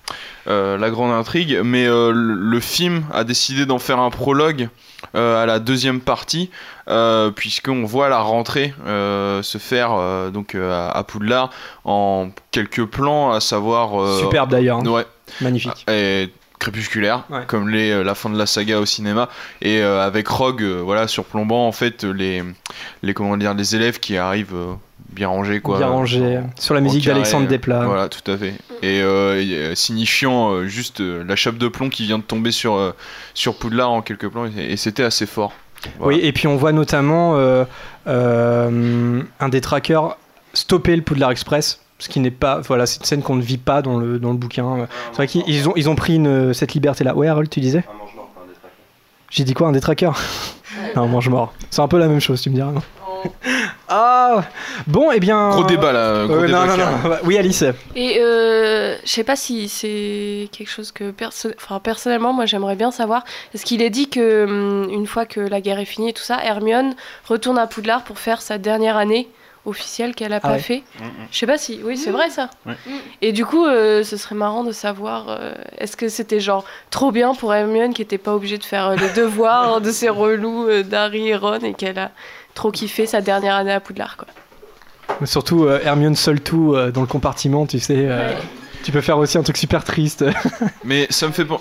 la 0.47 0.89
grande 0.89 1.11
intrigue, 1.11 1.59
mais 1.63 1.87
le, 1.87 2.59
film 2.59 3.03
a 3.13 3.23
décidé 3.23 3.65
d'en 3.65 3.79
faire 3.79 3.99
un 3.99 4.09
prologue 4.09 4.69
à 5.13 5.45
la 5.45 5.59
deuxième 5.59 6.01
partie, 6.01 6.49
puisqu'on 7.35 7.85
voit 7.85 8.09
la 8.09 8.19
rentrée 8.19 8.73
se 8.85 9.57
faire 9.57 10.31
donc 10.31 10.55
à, 10.55 11.03
Poudlard 11.07 11.49
en 11.83 12.29
quelques 12.51 12.85
plans, 12.85 13.31
à 13.31 13.39
savoir 13.39 14.19
Superbe 14.19 14.51
d'ailleurs. 14.51 14.79
hein. 14.79 14.87
Ouais. 14.87 15.05
Magnifique. 15.41 15.85
Et 15.89 16.29
crépusculaire, 16.59 17.23
Ouais. 17.29 17.41
comme 17.47 17.69
les, 17.69 17.91
euh, 17.91 18.03
la 18.03 18.15
fin 18.15 18.29
de 18.29 18.37
la 18.37 18.45
saga 18.45 18.79
au 18.79 18.85
cinéma, 18.85 19.29
et 19.61 19.81
euh, 19.81 20.01
avec 20.05 20.27
Rogue, 20.27 20.63
euh, 20.63 20.81
voilà, 20.83 21.07
surplombant 21.07 21.67
en 21.67 21.71
fait 21.71 22.03
les, 22.03 22.43
les 23.03 23.13
comment 23.13 23.37
dire, 23.37 23.53
les 23.53 23.75
élèves 23.75 23.99
qui 23.99 24.17
arrivent 24.17 24.55
euh, 24.55 24.73
bien 25.11 25.27
rangés 25.27 25.59
quoi. 25.61 25.77
Bien 25.77 25.87
rangé. 25.87 26.39
Sur 26.59 26.73
la 26.73 26.81
musique 26.81 27.05
d'Alexandre 27.05 27.47
Desplat. 27.47 27.85
Voilà, 27.85 28.09
tout 28.09 28.29
à 28.31 28.37
fait. 28.37 28.53
Et, 28.81 28.99
et, 28.99 29.75
signifiant 29.75 30.51
euh, 30.51 30.65
juste 30.67 31.01
euh, 31.01 31.23
la 31.27 31.35
chape 31.35 31.57
de 31.57 31.67
plomb 31.67 31.89
qui 31.89 32.05
vient 32.05 32.17
de 32.19 32.23
tomber 32.23 32.51
sur 32.51 32.75
euh, 32.75 32.91
sur 33.33 33.57
Poudlard 33.57 33.91
en 33.91 34.01
quelques 34.01 34.29
plans, 34.29 34.45
et, 34.45 34.71
et 34.71 34.77
c'était 34.77 35.03
assez 35.03 35.25
fort. 35.25 35.53
Voilà. 35.99 36.17
Oui, 36.17 36.23
et 36.25 36.31
puis 36.31 36.47
on 36.47 36.55
voit 36.55 36.71
notamment 36.71 37.35
euh, 37.35 37.63
euh, 38.07 39.21
un 39.39 39.49
des 39.49 39.61
trackers 39.61 40.17
stopper 40.53 40.95
le 40.95 41.01
Poudlard 41.01 41.31
Express. 41.31 41.81
Ce 41.99 42.09
qui 42.09 42.19
n'est 42.19 42.31
pas. 42.31 42.59
Voilà, 42.59 42.85
c'est 42.85 42.99
une 42.99 43.05
scène 43.05 43.21
qu'on 43.23 43.35
ne 43.35 43.41
vit 43.41 43.57
pas 43.57 43.81
dans 43.81 43.97
le, 43.97 44.19
dans 44.19 44.31
le 44.31 44.37
bouquin. 44.37 44.87
C'est 45.11 45.15
vrai 45.17 45.27
qu'ils 45.27 45.43
ils 45.47 45.69
ont, 45.69 45.73
ils 45.75 45.89
ont 45.89 45.95
pris 45.95 46.15
une- 46.15 46.53
cette 46.53 46.73
liberté-là. 46.73 47.15
Ouais, 47.15 47.27
Harold, 47.27 47.49
tu 47.49 47.59
disais? 47.61 47.83
J'ai 49.29 49.43
dit 49.43 49.53
quoi 49.53 49.67
Un 49.67 49.71
détraqueur? 49.71 50.19
Non, 50.95 51.07
mange-mort. 51.07 51.53
C'est 51.71 51.81
un 51.81 51.87
peu 51.87 51.97
la 51.97 52.07
même 52.07 52.19
chose, 52.19 52.41
tu 52.41 52.49
me 52.49 52.55
diras. 52.55 52.71
non? 52.71 52.81
Ah 53.87 54.43
Bon, 54.87 55.11
et 55.11 55.19
bien. 55.19 55.49
Gros 55.49 55.63
débat, 55.63 55.91
là, 55.91 56.25
gros 56.25 56.35
Euh, 56.35 56.45
débat, 56.47 56.65
non, 56.65 56.77
non, 56.77 56.85
non. 56.85 57.09
Bah, 57.09 57.19
Oui, 57.23 57.37
Alice. 57.37 57.63
Et 57.95 58.17
euh, 58.19 58.95
je 59.03 59.09
sais 59.09 59.23
pas 59.23 59.35
si 59.35 59.67
c'est 59.69 60.47
quelque 60.51 60.69
chose 60.69 60.91
que 60.91 61.11
perso- 61.11 61.53
enfin, 61.57 61.79
personnellement 61.79 62.33
moi 62.33 62.45
j'aimerais 62.45 62.75
bien 62.75 62.91
savoir. 62.91 63.23
Est-ce 63.53 63.65
qu'il 63.65 63.81
est 63.81 63.89
dit 63.89 64.09
que 64.09 64.45
hum, 64.45 64.89
une 64.91 65.07
fois 65.07 65.25
que 65.25 65.39
la 65.39 65.59
guerre 65.61 65.79
est 65.79 65.85
finie 65.85 66.09
et 66.09 66.13
tout 66.13 66.23
ça, 66.23 66.43
Hermione 66.43 66.93
retourne 67.27 67.57
à 67.57 67.67
Poudlard 67.67 68.03
pour 68.03 68.19
faire 68.19 68.41
sa 68.41 68.57
dernière 68.57 68.97
année 68.97 69.27
officielle 69.65 70.15
qu'elle 70.15 70.33
a 70.33 70.37
Ah 70.37 70.47
pas 70.47 70.51
ouais. 70.53 70.59
fait 70.59 70.83
Mm, 70.99 71.03
Je 71.31 71.37
sais 71.37 71.47
pas 71.47 71.57
si. 71.57 71.79
Oui, 71.83 71.97
c'est 71.97 72.11
vrai 72.11 72.29
ça. 72.29 72.49
Ouais. 72.65 72.75
Et 73.21 73.31
du 73.31 73.45
coup, 73.45 73.65
euh, 73.65 74.03
ce 74.03 74.17
serait 74.17 74.35
marrant 74.35 74.63
de 74.63 74.71
savoir 74.71 75.25
euh, 75.29 75.53
est-ce 75.77 75.95
que 75.97 76.09
c'était 76.09 76.39
genre 76.39 76.65
trop 76.89 77.11
bien 77.11 77.33
pour 77.35 77.53
Hermione 77.53 77.93
qui 77.93 78.01
était 78.01 78.17
pas 78.17 78.33
obligée 78.35 78.57
de 78.57 78.63
faire 78.63 78.87
euh, 78.87 78.95
les 78.95 79.09
devoirs 79.15 79.81
de 79.81 79.91
ces 79.91 80.09
relous 80.09 80.67
euh, 80.67 80.83
d'Harry 80.83 81.29
et 81.29 81.35
Ron 81.35 81.59
et 81.59 81.73
qu'elle 81.73 81.99
a 81.99 82.11
trop 82.53 82.71
kiffé 82.71 83.05
sa 83.05 83.21
dernière 83.21 83.55
année 83.55 83.71
à 83.73 83.79
Poudlard 83.79 84.17
quoi. 84.17 84.27
Mais 85.21 85.27
Surtout 85.27 85.65
euh, 85.65 85.79
Hermione 85.83 86.15
seule 86.15 86.41
tout 86.41 86.73
euh, 86.75 86.91
dans 86.91 87.01
le 87.01 87.07
compartiment, 87.07 87.65
tu 87.65 87.79
sais. 87.79 87.95
euh, 87.97 88.29
Ouais. 88.29 88.35
Tu 88.83 88.91
peux 88.91 89.01
faire 89.01 89.17
aussi 89.17 89.35
un 89.39 89.43
truc 89.43 89.57
super 89.57 89.83
triste. 89.83 90.23
Mais 90.83 91.07
ça 91.09 91.25
me 91.27 91.31
fait 91.31 91.43
pen- 91.43 91.57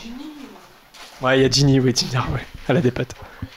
ouais, 1.23 1.39
il 1.39 1.43
y 1.43 1.47
a 1.47 1.51
Ginny, 1.51 1.81
oui, 1.81 1.95
Ginny, 1.97 2.15
ouais. 2.17 2.45
Elle 2.69 2.77
a 2.77 2.81
des 2.83 2.91
potes. 2.91 3.13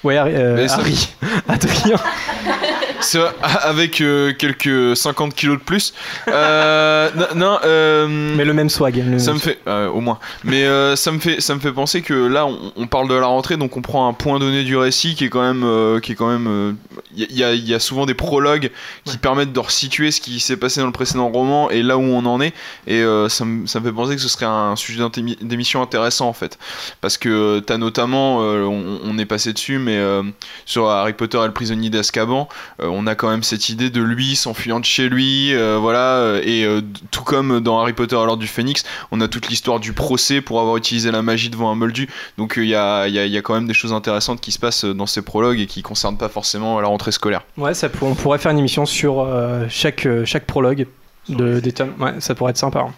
Ouais, 0.05 0.15
Harry. 0.17 0.33
Mais 0.55 0.67
ça- 3.01 3.33
avec 3.63 4.01
euh, 4.01 4.33
quelques 4.33 4.95
50 4.95 5.33
kilos 5.33 5.57
de 5.59 5.63
plus. 5.63 5.93
Euh, 6.27 7.09
non, 7.15 7.25
non, 7.35 7.59
euh, 7.63 8.07
Mais 8.35 8.45
le 8.45 8.53
même 8.53 8.69
swag. 8.69 8.95
le 9.05 9.19
ça 9.19 9.27
même 9.31 9.35
me 9.35 9.39
fait 9.39 9.59
euh, 9.67 9.89
au 9.89 10.01
moins. 10.01 10.19
Mais 10.43 10.65
euh, 10.65 10.95
ça 10.95 11.11
me 11.11 11.19
fait 11.19 11.41
ça 11.41 11.55
me 11.55 11.59
fait 11.59 11.71
penser 11.71 12.01
que 12.01 12.13
là 12.13 12.45
on, 12.45 12.71
on 12.75 12.87
parle 12.87 13.07
de 13.09 13.13
la 13.15 13.27
rentrée 13.27 13.57
donc 13.57 13.75
on 13.77 13.81
prend 13.81 14.07
un 14.07 14.13
point 14.13 14.39
donné 14.39 14.63
du 14.63 14.75
récit 14.77 15.15
qui 15.15 15.25
est 15.25 15.29
quand 15.29 15.41
même 15.41 15.63
euh, 15.63 15.99
qui 15.99 16.11
est 16.13 16.15
quand 16.15 16.27
même 16.29 16.75
il 17.15 17.31
y, 17.35 17.43
a, 17.43 17.53
y 17.53 17.73
a 17.73 17.79
souvent 17.79 18.05
des 18.05 18.13
prologues 18.13 18.71
qui 19.05 19.17
permettent 19.17 19.53
de 19.53 19.59
resituer 19.59 20.11
ce 20.11 20.21
qui 20.21 20.39
s'est 20.39 20.57
passé 20.57 20.79
dans 20.79 20.85
le 20.85 20.91
précédent 20.91 21.29
roman 21.29 21.69
et 21.69 21.81
là 21.83 21.97
où 21.97 22.01
on 22.01 22.25
en 22.25 22.41
est 22.41 22.53
et 22.85 23.01
euh, 23.01 23.29
ça, 23.29 23.45
me, 23.45 23.65
ça 23.67 23.79
me 23.79 23.85
fait 23.85 23.91
penser 23.91 24.15
que 24.15 24.21
ce 24.21 24.29
serait 24.29 24.45
un 24.45 24.75
sujet 24.75 25.03
d'émission 25.41 25.81
intéressant 25.81 26.27
en 26.27 26.33
fait 26.33 26.57
parce 27.01 27.17
que 27.17 27.59
t'as 27.59 27.77
notamment 27.77 28.39
euh, 28.41 28.63
on, 28.63 28.99
on 29.03 29.17
est 29.17 29.25
passé 29.25 29.53
dessus 29.53 29.77
mais 29.79 29.97
euh, 29.97 30.23
sur 30.65 30.89
Harry 30.89 31.13
Potter 31.13 31.37
et 31.41 31.45
le 31.47 31.53
prisonnier 31.53 31.89
d'Azkaban 31.89 32.47
euh, 32.81 32.86
on 32.91 33.07
a 33.07 33.15
quand 33.15 33.29
même 33.29 33.43
cette 33.43 33.69
idée 33.69 33.89
de 33.89 34.01
lui 34.01 34.35
s'enfuyant 34.35 34.79
de 34.79 34.85
chez 34.85 35.09
lui 35.09 35.53
euh, 35.53 35.77
voilà 35.79 36.15
euh, 36.17 36.41
et 36.43 36.65
euh, 36.65 36.81
tout 37.11 37.23
comme 37.23 37.59
dans 37.59 37.79
Harry 37.79 37.93
Potter 37.93 38.15
à 38.15 38.25
l'ordre 38.25 38.37
du 38.41 38.47
Phénix 38.47 38.83
on 39.11 39.21
a 39.21 39.27
toute 39.27 39.49
l'histoire 39.49 39.79
du 39.79 39.93
procès 39.93 40.41
pour 40.41 40.59
avoir 40.59 40.77
utilisé 40.77 41.11
la 41.11 41.21
magie 41.21 41.49
devant 41.49 41.71
un 41.71 41.75
moldu 41.75 42.09
donc 42.37 42.57
euh, 42.57 42.63
il 42.63 42.69
y, 42.69 42.75
a, 42.75 43.07
il 43.07 43.13
y 43.13 43.19
a- 43.19 43.25
il 43.25 43.31
y 43.31 43.37
a 43.37 43.41
quand 43.41 43.53
même 43.53 43.67
des 43.67 43.73
choses 43.73 43.93
intéressantes 43.93 44.41
qui 44.41 44.51
se 44.51 44.59
passent 44.59 44.85
dans 44.85 45.05
ces 45.05 45.21
prologues 45.21 45.59
et 45.59 45.65
qui 45.67 45.81
concernent 45.81 46.17
pas 46.17 46.29
forcément 46.29 46.79
la 46.81 46.87
rentrée 46.87 47.11
scolaire 47.11 47.41
Ouais, 47.57 47.73
ça, 47.73 47.89
pour- 47.89 48.07
on 48.07 48.15
pourrait 48.15 48.37
faire 48.39 48.51
une 48.51 48.59
émission 48.59 48.85
sur 48.85 49.19
euh, 49.21 49.65
chaque, 49.69 50.05
euh, 50.05 50.25
chaque 50.25 50.45
prologue 50.45 50.87
de, 51.29 51.59
des 51.59 51.71
tomes. 51.73 51.91
Ouais, 51.99 52.13
ça 52.19 52.35
pourrait 52.35 52.51
être 52.51 52.57
sympa. 52.57 52.79
hein. 52.79 52.93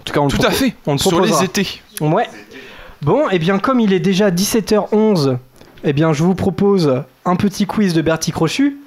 En 0.00 0.02
tout 0.04 0.12
cas, 0.12 0.20
on 0.20 0.26
le 0.26 0.30
Tout 0.32 0.44
à 0.46 0.50
fait, 0.50 0.74
On 0.86 0.92
le 0.92 0.98
sur 0.98 1.20
les 1.20 1.44
étés. 1.44 1.80
Ouais. 2.00 2.26
Bon, 3.02 3.28
et 3.30 3.38
bien 3.38 3.58
comme 3.60 3.78
il 3.80 3.92
est 3.92 4.00
déjà 4.00 4.30
17h11, 4.30 5.36
eh 5.84 5.92
bien 5.92 6.12
je 6.12 6.22
vous 6.22 6.34
propose 6.34 7.02
un 7.24 7.36
petit 7.36 7.66
quiz 7.66 7.94
de 7.94 8.02
Bertie 8.02 8.32
Crochu 8.32 8.78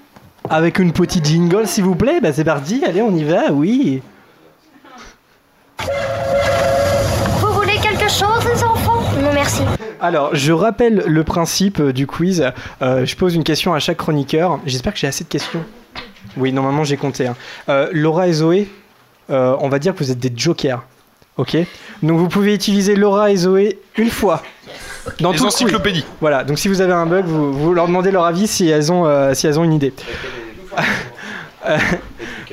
avec 0.49 0.79
une 0.79 0.91
petite 0.91 1.25
jingle 1.25 1.67
s'il 1.67 1.83
vous 1.83 1.95
plaît. 1.95 2.19
Bah 2.21 2.33
c'est 2.33 2.43
parti, 2.43 2.83
allez 2.85 3.01
on 3.01 3.15
y 3.15 3.23
va, 3.23 3.51
oui. 3.51 4.01
Vous 7.39 7.53
voulez 7.53 7.77
quelque 7.81 8.09
chose, 8.09 8.45
les 8.53 8.63
enfants? 8.63 9.01
Non, 9.21 9.33
merci. 9.33 9.61
Alors, 9.99 10.33
je 10.33 10.51
rappelle 10.51 11.03
le 11.05 11.23
principe 11.23 11.79
euh, 11.79 11.93
du 11.93 12.07
quiz. 12.07 12.43
Euh, 12.81 13.05
je 13.05 13.15
pose 13.15 13.35
une 13.35 13.43
question 13.43 13.73
à 13.73 13.79
chaque 13.79 13.97
chroniqueur. 13.97 14.59
J'espère 14.65 14.93
que 14.93 14.99
j'ai 14.99 15.07
assez 15.07 15.23
de 15.23 15.29
questions. 15.29 15.63
Oui, 16.37 16.51
normalement 16.53 16.83
j'ai 16.83 16.97
compté. 16.97 17.27
hein. 17.27 17.35
Euh, 17.69 17.89
Laura 17.91 18.27
et 18.27 18.33
Zoé, 18.33 18.67
euh, 19.29 19.55
on 19.59 19.69
va 19.69 19.79
dire 19.79 19.93
que 19.93 19.99
vous 20.03 20.11
êtes 20.11 20.19
des 20.19 20.31
jokers. 20.35 20.83
Ok? 21.37 21.57
Donc 22.03 22.17
vous 22.17 22.27
pouvez 22.27 22.53
utiliser 22.53 22.95
Laura 22.95 23.31
et 23.31 23.35
Zoé 23.35 23.79
une 23.97 24.09
fois. 24.09 24.41
Dans 25.19 25.31
Les 25.31 25.37
tout 25.37 25.45
encyclopédies. 25.45 26.05
Voilà, 26.19 26.43
donc 26.43 26.59
si 26.59 26.67
vous 26.67 26.81
avez 26.81 26.93
un 26.93 27.05
bug, 27.05 27.25
vous, 27.25 27.53
vous 27.53 27.73
leur 27.73 27.87
demandez 27.87 28.11
leur 28.11 28.25
avis 28.25 28.47
si 28.47 28.67
elles 28.69 28.91
ont, 28.91 29.05
euh, 29.05 29.33
si 29.33 29.47
elles 29.47 29.59
ont 29.59 29.63
une 29.63 29.73
idée. 29.73 29.93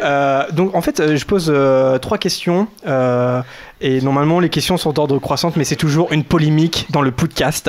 Euh, 0.01 0.45
donc 0.53 0.77
en 0.77 0.81
fait, 0.81 1.01
euh, 1.01 1.17
je 1.17 1.25
pose 1.25 1.51
euh, 1.53 1.99
trois 1.99 2.19
questions 2.19 2.69
euh, 2.87 3.43
et 3.81 4.01
normalement 4.01 4.39
les 4.39 4.49
questions 4.49 4.77
sont 4.77 4.93
d'ordre 4.93 5.19
croissante, 5.19 5.57
mais 5.57 5.65
c'est 5.65 5.75
toujours 5.77 6.13
une 6.13 6.23
polémique 6.23 6.87
dans 6.91 7.03
le 7.03 7.11
podcast. 7.11 7.69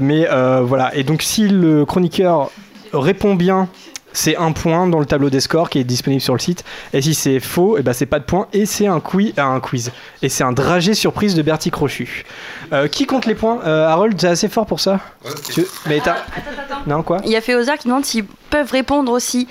Mais 0.00 0.26
euh, 0.28 0.62
voilà, 0.64 0.92
et 0.96 1.04
donc 1.04 1.22
si 1.22 1.48
le 1.48 1.84
chroniqueur 1.84 2.50
répond 2.92 3.36
bien, 3.36 3.68
c'est 4.12 4.36
un 4.36 4.52
point 4.52 4.86
dans 4.86 4.98
le 4.98 5.06
tableau 5.06 5.30
des 5.30 5.40
scores 5.40 5.70
qui 5.70 5.78
est 5.78 5.84
disponible 5.84 6.20
sur 6.20 6.34
le 6.34 6.38
site. 6.40 6.64
Et 6.92 7.02
si 7.02 7.14
c'est 7.14 7.40
faux, 7.40 7.78
et 7.78 7.82
ben 7.82 7.92
c'est 7.92 8.06
pas 8.06 8.18
de 8.18 8.24
point 8.24 8.46
et 8.52 8.66
c'est 8.66 8.86
un 8.86 9.00
quiz, 9.00 9.32
euh, 9.38 9.42
un 9.42 9.60
quiz. 9.60 9.92
Et 10.22 10.28
c'est 10.28 10.44
un 10.44 10.52
dragé 10.52 10.94
surprise 10.94 11.34
de 11.34 11.42
Bertie 11.42 11.70
Crochu. 11.70 12.24
Euh, 12.72 12.88
qui 12.88 13.06
compte 13.06 13.26
les 13.26 13.34
points? 13.34 13.60
Euh, 13.64 13.86
Harold, 13.88 14.16
t'es 14.16 14.26
assez 14.28 14.48
fort 14.48 14.66
pour 14.66 14.80
ça 14.80 15.00
Tu- 15.52 15.66
Mais 15.86 16.00
t'as. 16.00 16.16
Non 16.86 17.02
quoi? 17.02 17.18
Il 17.24 17.30
y 17.30 17.36
a 17.36 17.40
Féozar 17.40 17.78
qui 17.78 17.88
demande 17.88 18.04
s'ils 18.04 18.24
peuvent 18.24 18.70
répondre 18.70 19.12
aussi. 19.12 19.46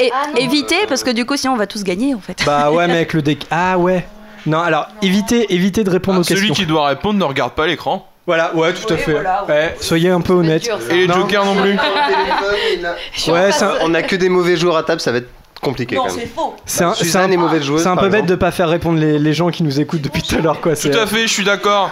Et, 0.00 0.04
et- 0.04 0.06
et- 0.36 0.42
éviter, 0.42 0.76
parce 0.88 1.02
que 1.04 1.10
du 1.10 1.24
coup, 1.24 1.36
sinon 1.36 1.54
on 1.54 1.56
va 1.56 1.66
tous 1.66 1.84
gagner 1.84 2.14
en 2.14 2.20
fait. 2.20 2.42
Bah 2.44 2.70
ouais, 2.70 2.86
mais 2.86 2.94
avec 2.94 3.12
le 3.14 3.22
deck. 3.22 3.46
Ah 3.50 3.78
ouais. 3.78 4.06
Non, 4.46 4.60
alors 4.60 4.86
évitez, 5.02 5.52
évitez 5.54 5.84
de 5.84 5.90
répondre 5.90 6.20
aux 6.20 6.22
Celui 6.22 6.48
questions. 6.48 6.54
qui 6.54 6.66
doit 6.66 6.86
répondre 6.88 7.18
ne 7.18 7.24
regarde 7.24 7.52
pas 7.52 7.66
l'écran. 7.66 8.06
Voilà, 8.30 8.54
ouais, 8.54 8.72
tout 8.72 8.92
à 8.94 8.96
fait. 8.96 9.16
Ouais, 9.48 9.76
soyez 9.80 10.10
un 10.10 10.20
peu 10.20 10.34
honnête. 10.34 10.68
Et 10.90 11.06
les 11.08 11.12
jokers 11.12 11.44
non 11.44 11.56
plus. 11.56 11.76
Ouais, 13.28 13.50
un- 13.62 13.74
On 13.82 13.92
a 13.94 14.02
que 14.02 14.14
des 14.14 14.28
mauvais 14.28 14.56
joueurs 14.56 14.76
à 14.76 14.84
table, 14.84 15.00
ça 15.00 15.10
va 15.10 15.18
être 15.18 15.28
compliqué 15.60 15.96
quand 15.96 16.04
même. 16.14 16.26
C'est 16.64 16.84
un, 16.84 16.94
c'est 16.94 17.04
Suzanne 17.04 17.30
un- 17.30 17.32
est 17.32 17.36
mauvaise 17.36 17.62
joueuse. 17.64 17.82
c'est 17.82 17.88
un 17.88 17.96
peu 17.96 18.08
bête 18.08 18.26
de 18.26 18.36
pas 18.36 18.52
faire 18.52 18.68
répondre 18.68 19.00
les, 19.00 19.18
les 19.18 19.32
gens 19.32 19.50
qui 19.50 19.64
nous 19.64 19.80
écoutent 19.80 20.00
depuis 20.02 20.22
tout 20.22 20.36
à 20.36 20.38
l'heure, 20.38 20.60
quoi. 20.60 20.76
Tout 20.76 20.88
à 20.96 21.06
fait, 21.06 21.22
je 21.26 21.32
suis 21.32 21.44
d'accord. 21.44 21.90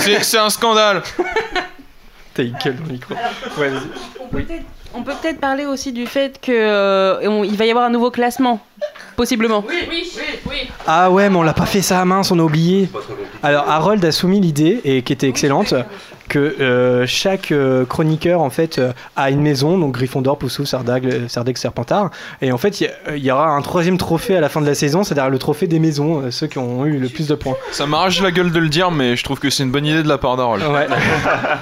C'est- 0.00 0.22
C'est 0.24 0.38
un 0.38 0.50
scandale. 0.50 1.02
T'as 2.34 2.42
une 2.42 2.56
gueule 2.64 2.76
dans 2.76 2.86
le 2.86 2.92
micro. 2.92 3.14
Ouais. 3.58 3.70
On 4.20 4.26
peut 4.28 4.42
peut-être- 4.42 4.64
On 4.94 5.02
peut 5.02 5.12
peut-être 5.22 5.38
parler 5.38 5.64
aussi 5.66 5.92
du 5.92 6.06
fait 6.06 6.40
que 6.40 6.50
euh, 6.50 7.28
on- 7.28 7.44
il 7.44 7.56
va 7.56 7.66
y 7.66 7.70
avoir 7.70 7.84
un 7.84 7.90
nouveau 7.90 8.10
classement, 8.10 8.58
possiblement. 9.18 9.64
Oui, 9.68 9.74
oui, 9.90 10.10
oui, 10.16 10.22
oui. 10.48 10.56
Ah 10.86 11.10
ouais, 11.10 11.28
mais 11.28 11.36
on 11.36 11.42
l'a 11.42 11.52
pas 11.52 11.66
fait 11.66 11.82
ça 11.82 12.00
à 12.00 12.04
mince, 12.04 12.30
on 12.30 12.38
a 12.38 12.42
oublié. 12.42 12.88
Alors 13.42 13.68
Harold 13.68 14.02
a 14.04 14.12
soumis 14.12 14.40
l'idée, 14.40 14.80
et 14.84 15.02
qui 15.02 15.12
était 15.12 15.28
excellente, 15.28 15.74
que 16.28 16.38
euh, 16.38 17.06
chaque 17.06 17.50
euh, 17.50 17.84
chroniqueur 17.84 18.40
en 18.40 18.50
fait 18.50 18.78
euh, 18.78 18.92
a 19.16 19.30
une 19.30 19.40
maison, 19.40 19.78
donc 19.78 19.92
Gryffondor, 19.94 20.38
Poussouf, 20.38 20.66
Sardag, 20.68 21.28
Sardeg, 21.28 21.56
Serpentard, 21.56 22.10
et 22.40 22.52
en 22.52 22.58
fait 22.58 22.80
il 22.80 23.24
y 23.24 23.30
aura 23.30 23.48
un 23.48 23.62
troisième 23.62 23.98
trophée 23.98 24.36
à 24.36 24.40
la 24.40 24.48
fin 24.48 24.60
de 24.60 24.66
la 24.66 24.74
saison, 24.74 25.02
c'est-à-dire 25.02 25.30
le 25.30 25.38
trophée 25.38 25.66
des 25.66 25.78
maisons, 25.78 26.20
euh, 26.20 26.30
ceux 26.30 26.46
qui 26.46 26.58
ont 26.58 26.86
eu 26.86 26.98
le 26.98 27.08
plus 27.08 27.26
de 27.26 27.34
points. 27.34 27.56
Ça 27.72 27.86
m'arrache 27.86 28.20
la 28.20 28.30
gueule 28.30 28.52
de 28.52 28.58
le 28.58 28.68
dire, 28.68 28.90
mais 28.90 29.16
je 29.16 29.24
trouve 29.24 29.40
que 29.40 29.50
c'est 29.50 29.62
une 29.64 29.72
bonne 29.72 29.86
idée 29.86 30.02
de 30.02 30.08
la 30.08 30.18
part 30.18 30.36
d'Harold. 30.36 30.62
Ouais. 30.64 30.86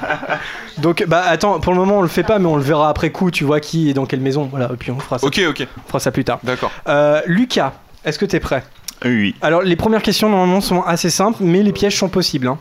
donc 0.79 1.05
bah 1.07 1.23
attends, 1.27 1.61
pour 1.61 1.73
le 1.73 1.79
moment 1.79 1.99
on 1.99 2.03
le 2.03 2.09
fait 2.09 2.25
pas, 2.25 2.39
mais 2.39 2.47
on 2.47 2.57
le 2.57 2.63
verra 2.63 2.91
après 2.91 3.11
coup, 3.11 3.31
tu 3.31 3.45
vois 3.45 3.61
qui 3.61 3.91
est 3.91 3.95
dans 3.95 4.07
quelle 4.07 4.21
maison, 4.21 4.49
voilà, 4.51 4.71
et 4.73 4.77
puis 4.77 4.91
on 4.91 4.99
fera 4.99 5.19
ça. 5.19 5.27
Ok, 5.27 5.41
ok. 5.49 5.67
On 5.85 5.89
fera 5.89 6.01
ça 6.01 6.11
plus 6.11 6.25
tard. 6.25 6.41
D'accord. 6.43 6.73
Euh, 6.89 7.23
Lucas, 7.27 7.73
est-ce 8.05 8.19
que 8.19 8.25
t'es 8.25 8.41
prêt? 8.41 8.63
Oui. 9.05 9.35
Alors, 9.43 9.63
les 9.63 9.77
premières 9.77 10.03
questions, 10.03 10.29
normalement, 10.29 10.61
sont 10.61 10.83
assez 10.83 11.11
simples, 11.11 11.39
mais 11.43 11.63
les 11.63 11.73
pièges 11.73 11.97
sont 11.97 12.09
possibles. 12.09 12.49
Hein. 12.49 12.59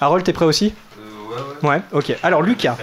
Harold, 0.00 0.24
t'es 0.24 0.32
prêt 0.32 0.44
aussi? 0.44 0.74
Ouais, 1.62 1.82
ok. 1.92 2.16
Alors, 2.22 2.42
Lucas, 2.42 2.76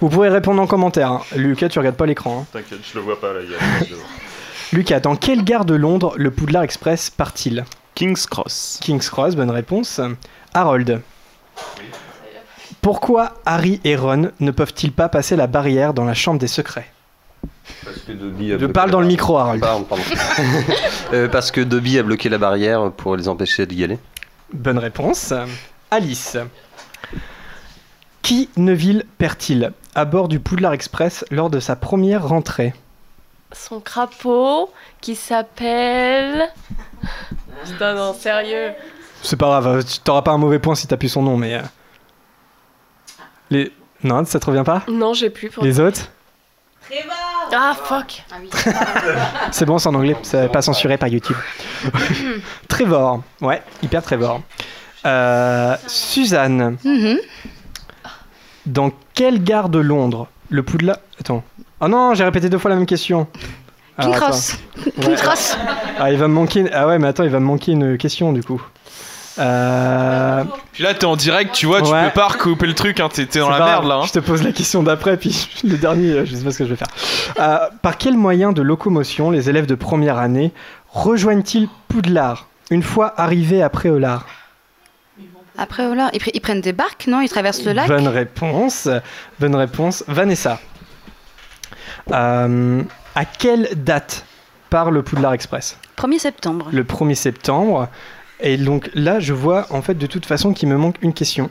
vous 0.00 0.08
pouvez 0.08 0.28
répondre 0.28 0.60
en 0.62 0.66
commentaire. 0.66 1.10
hein. 1.12 1.22
Lucas, 1.36 1.68
tu 1.68 1.78
regardes 1.78 1.96
pas 1.96 2.06
l'écran. 2.06 2.40
hein. 2.42 2.46
T'inquiète, 2.52 2.80
je 2.90 2.98
le 2.98 3.04
vois 3.04 3.20
pas 3.20 3.32
là. 3.32 3.40
il 3.42 3.50
y 3.50 3.54
a- 3.54 3.58
Lucas, 4.72 5.00
dans 5.00 5.16
quelle 5.16 5.42
gare 5.44 5.64
de 5.64 5.74
Londres 5.74 6.14
le 6.16 6.30
Poudlard 6.30 6.62
Express 6.62 7.10
part-il? 7.10 7.64
King's 7.96 8.26
Cross. 8.26 8.78
King's 8.82 9.10
Cross, 9.10 9.34
bonne 9.34 9.50
réponse. 9.50 10.00
Harold, 10.54 11.00
pourquoi 12.80 13.34
Harry 13.44 13.80
et 13.84 13.96
Ron 13.96 14.30
ne 14.40 14.50
peuvent-ils 14.50 14.92
pas 14.92 15.08
passer 15.08 15.36
la 15.36 15.46
barrière 15.46 15.92
dans 15.92 16.04
la 16.04 16.14
chambre 16.14 16.38
des 16.38 16.46
secrets? 16.48 16.86
Parce 17.84 17.98
que 17.98 18.12
Dobby 18.12 18.50
a 18.50 18.54
Je 18.54 18.58
bloqué 18.58 18.72
parle 18.72 18.88
la 18.88 18.92
dans 18.92 19.00
le 19.00 19.06
barrière. 19.06 19.18
micro, 19.20 19.38
Harold. 19.38 19.60
Pardon, 19.60 19.84
pardon. 19.84 20.04
Euh, 21.12 21.28
parce 21.28 21.50
que 21.50 21.60
Dobby 21.60 21.98
a 21.98 22.04
bloqué 22.04 22.28
la 22.28 22.38
barrière 22.38 22.92
pour 22.92 23.16
les 23.16 23.28
empêcher 23.28 23.66
d'y 23.66 23.82
aller. 23.82 23.98
Bonne 24.52 24.78
réponse. 24.78 25.34
Alice. 25.90 26.36
Qui 28.22 28.48
Neville 28.56 29.04
perd-il 29.18 29.72
à 29.94 30.04
bord 30.04 30.28
du 30.28 30.40
Poudlard 30.40 30.72
Express 30.72 31.24
lors 31.30 31.50
de 31.50 31.58
sa 31.60 31.76
première 31.76 32.26
rentrée? 32.28 32.74
Son 33.52 33.80
crapaud 33.80 34.70
qui 35.00 35.16
s'appelle. 35.16 36.48
Putain, 37.64 37.94
non, 37.94 38.14
sérieux. 38.14 38.72
C'est 39.22 39.36
pas 39.36 39.46
grave, 39.46 39.66
euh, 39.66 39.82
tu 39.82 39.98
t'auras 40.00 40.22
pas 40.22 40.30
un 40.30 40.38
mauvais 40.38 40.58
point 40.58 40.74
si 40.74 40.86
t'as 40.86 40.96
plus 40.96 41.08
son 41.08 41.22
nom, 41.22 41.36
mais. 41.36 41.54
euh, 41.54 41.60
Les... 43.50 43.72
Non, 44.02 44.24
ça 44.24 44.38
te 44.40 44.46
revient 44.46 44.62
pas? 44.64 44.82
Non, 44.88 45.12
j'ai 45.12 45.28
plus. 45.30 45.50
Pour... 45.50 45.64
Les 45.64 45.78
autres? 45.80 46.02
Ah, 47.52 47.74
fuck. 47.84 48.24
C'est 49.52 49.64
bon, 49.64 49.78
c'est 49.78 49.88
en 49.88 49.94
anglais, 49.94 50.16
c'est 50.22 50.50
pas 50.50 50.62
censuré 50.62 50.96
par 50.98 51.08
YouTube. 51.08 51.36
Trevor, 52.68 53.22
ouais, 53.40 53.62
hyper 53.82 54.02
Trevor. 54.02 54.40
Euh, 55.06 55.76
Suzanne, 55.86 56.76
Mhm. 56.84 57.18
Dans 58.70 58.90
quelle 59.14 59.42
gare 59.42 59.68
de 59.68 59.78
Londres 59.78 60.28
le 60.48 60.62
Poudlard. 60.62 60.96
Attends. 61.20 61.42
Oh 61.80 61.88
non, 61.88 62.14
j'ai 62.14 62.24
répété 62.24 62.48
deux 62.48 62.58
fois 62.58 62.70
la 62.70 62.76
même 62.76 62.86
question. 62.86 63.26
Alors, 63.96 64.12
King 64.14 64.20
Cross. 64.22 64.52
attends. 64.76 64.90
King 65.00 65.10
Ouais. 65.10 65.14
Cross. 65.16 65.58
Ah, 65.98 66.10
il 66.12 66.18
va 66.18 66.28
me 66.28 66.34
manquer. 66.34 66.64
Ah 66.72 66.86
ouais, 66.86 66.98
mais 66.98 67.08
attends, 67.08 67.24
il 67.24 67.30
va 67.30 67.40
me 67.40 67.44
manquer 67.46 67.72
une 67.72 67.96
question 67.98 68.32
du 68.32 68.42
coup. 68.42 68.60
Euh... 69.38 70.44
Puis 70.72 70.82
là, 70.82 70.92
t'es 70.94 71.06
en 71.06 71.16
direct, 71.16 71.54
tu 71.54 71.66
vois, 71.66 71.80
tu 71.82 71.90
Ouais. 71.90 72.06
peux 72.08 72.12
pas 72.20 72.28
recouper 72.28 72.66
le 72.66 72.74
truc, 72.74 73.00
hein, 73.00 73.08
t'es 73.12 73.26
dans 73.38 73.48
la 73.48 73.58
pas 73.58 73.66
merde 73.66 73.86
là. 73.86 73.94
hein. 73.96 74.02
Je 74.06 74.12
te 74.12 74.18
pose 74.18 74.42
la 74.42 74.52
question 74.52 74.82
d'après, 74.82 75.16
puis 75.16 75.48
le 75.64 75.76
dernier, 75.76 76.10
euh, 76.12 76.24
je 76.26 76.34
sais 76.34 76.44
pas 76.44 76.50
ce 76.50 76.58
que 76.58 76.64
je 76.64 76.70
vais 76.70 76.76
faire. 76.76 76.88
Euh, 77.38 77.58
par 77.82 77.96
quel 77.96 78.16
moyen 78.16 78.52
de 78.52 78.60
locomotion 78.62 79.30
les 79.30 79.48
élèves 79.48 79.66
de 79.66 79.74
première 79.74 80.18
année 80.18 80.52
rejoignent-ils 80.90 81.68
Poudlard 81.88 82.46
une 82.70 82.82
fois 82.82 83.14
arrivés 83.16 83.62
à 83.62 83.68
Préolard 83.70 84.26
Après, 85.60 85.86
voilà, 85.86 86.10
ils, 86.14 86.20
ils 86.34 86.40
prennent 86.40 86.62
des 86.62 86.72
barques, 86.72 87.06
non? 87.06 87.20
Ils 87.20 87.28
traversent 87.28 87.64
le 87.64 87.72
lac? 87.72 87.86
Bonne 87.86 88.08
réponse. 88.08 88.88
Bonne 89.38 89.54
réponse. 89.54 90.02
Vanessa. 90.08 90.58
Euh, 92.12 92.82
à 93.14 93.24
quelle 93.24 93.68
date 93.76 94.24
part 94.70 94.90
le 94.90 95.02
Poudlard 95.02 95.34
Express? 95.34 95.78
1er 95.98 96.18
septembre. 96.18 96.68
Le 96.72 96.82
1er 96.82 97.14
septembre. 97.14 97.88
Et 98.40 98.56
donc 98.56 98.90
là, 98.94 99.20
je 99.20 99.34
vois 99.34 99.66
en 99.70 99.82
fait 99.82 99.94
de 99.94 100.06
toute 100.06 100.24
façon 100.26 100.54
qu'il 100.54 100.68
me 100.68 100.76
manque 100.78 100.96
une 101.02 101.12
question. 101.12 101.50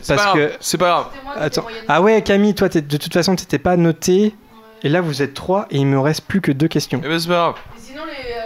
C'est 0.00 0.16
Parce 0.16 0.26
pas 0.28 0.32
que. 0.34 0.38
grave, 0.46 0.56
c'est 0.60 0.78
pas 0.78 0.88
grave. 0.88 1.06
Attends. 1.36 1.66
Ah 1.88 2.02
ouais, 2.02 2.22
Camille, 2.22 2.54
toi, 2.54 2.68
de 2.68 2.96
toute 2.96 3.12
façon, 3.12 3.36
t'étais 3.36 3.58
pas 3.58 3.76
noté. 3.76 4.34
Et 4.82 4.88
là, 4.88 5.00
vous 5.00 5.22
êtes 5.22 5.34
trois 5.34 5.66
et 5.70 5.76
il 5.76 5.86
me 5.86 6.00
reste 6.00 6.22
plus 6.22 6.40
que 6.40 6.50
deux 6.52 6.68
questions. 6.68 7.00
Eh 7.04 7.08
ben, 7.08 7.18
c'est 7.20 7.28
pas 7.28 7.34
grave. 7.34 7.54
Sinon, 7.76 8.02
les, 8.06 8.12
les, 8.12 8.40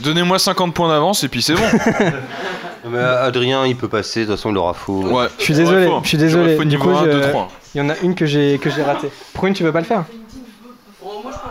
Donnez-moi 0.00 0.38
50 0.38 0.74
points 0.74 0.88
d'avance 0.88 1.24
et 1.24 1.28
puis 1.28 1.42
c'est 1.42 1.54
bon. 1.54 1.62
Mais 2.90 2.98
Adrien, 2.98 3.64
il 3.66 3.76
peut 3.76 3.88
passer, 3.88 4.20
de 4.20 4.26
toute 4.26 4.36
façon, 4.36 4.50
il 4.50 4.56
aura 4.58 4.74
faux. 4.74 5.02
Ouais. 5.04 5.26
Je 5.38 5.44
suis 5.44 5.54
désolé, 5.54 5.88
je 6.02 6.08
suis 6.08 6.18
désolé. 6.18 6.44
J'aurais 6.44 6.56
faux 6.56 6.62
Du 6.64 6.68
niveau 6.76 6.84
coup, 6.90 6.96
1, 6.96 7.04
je- 7.06 7.10
2, 7.10 7.20
3. 7.30 7.48
il 7.74 7.78
y 7.78 7.80
en 7.80 7.88
a 7.88 7.96
une 8.02 8.14
que 8.14 8.26
j'ai 8.26 8.58
que 8.58 8.68
j'ai 8.70 8.82
ratée. 8.82 9.08
Prune, 9.32 9.54
tu 9.54 9.62
veux 9.64 9.72
pas 9.72 9.80
le 9.80 9.86
faire? 9.86 10.04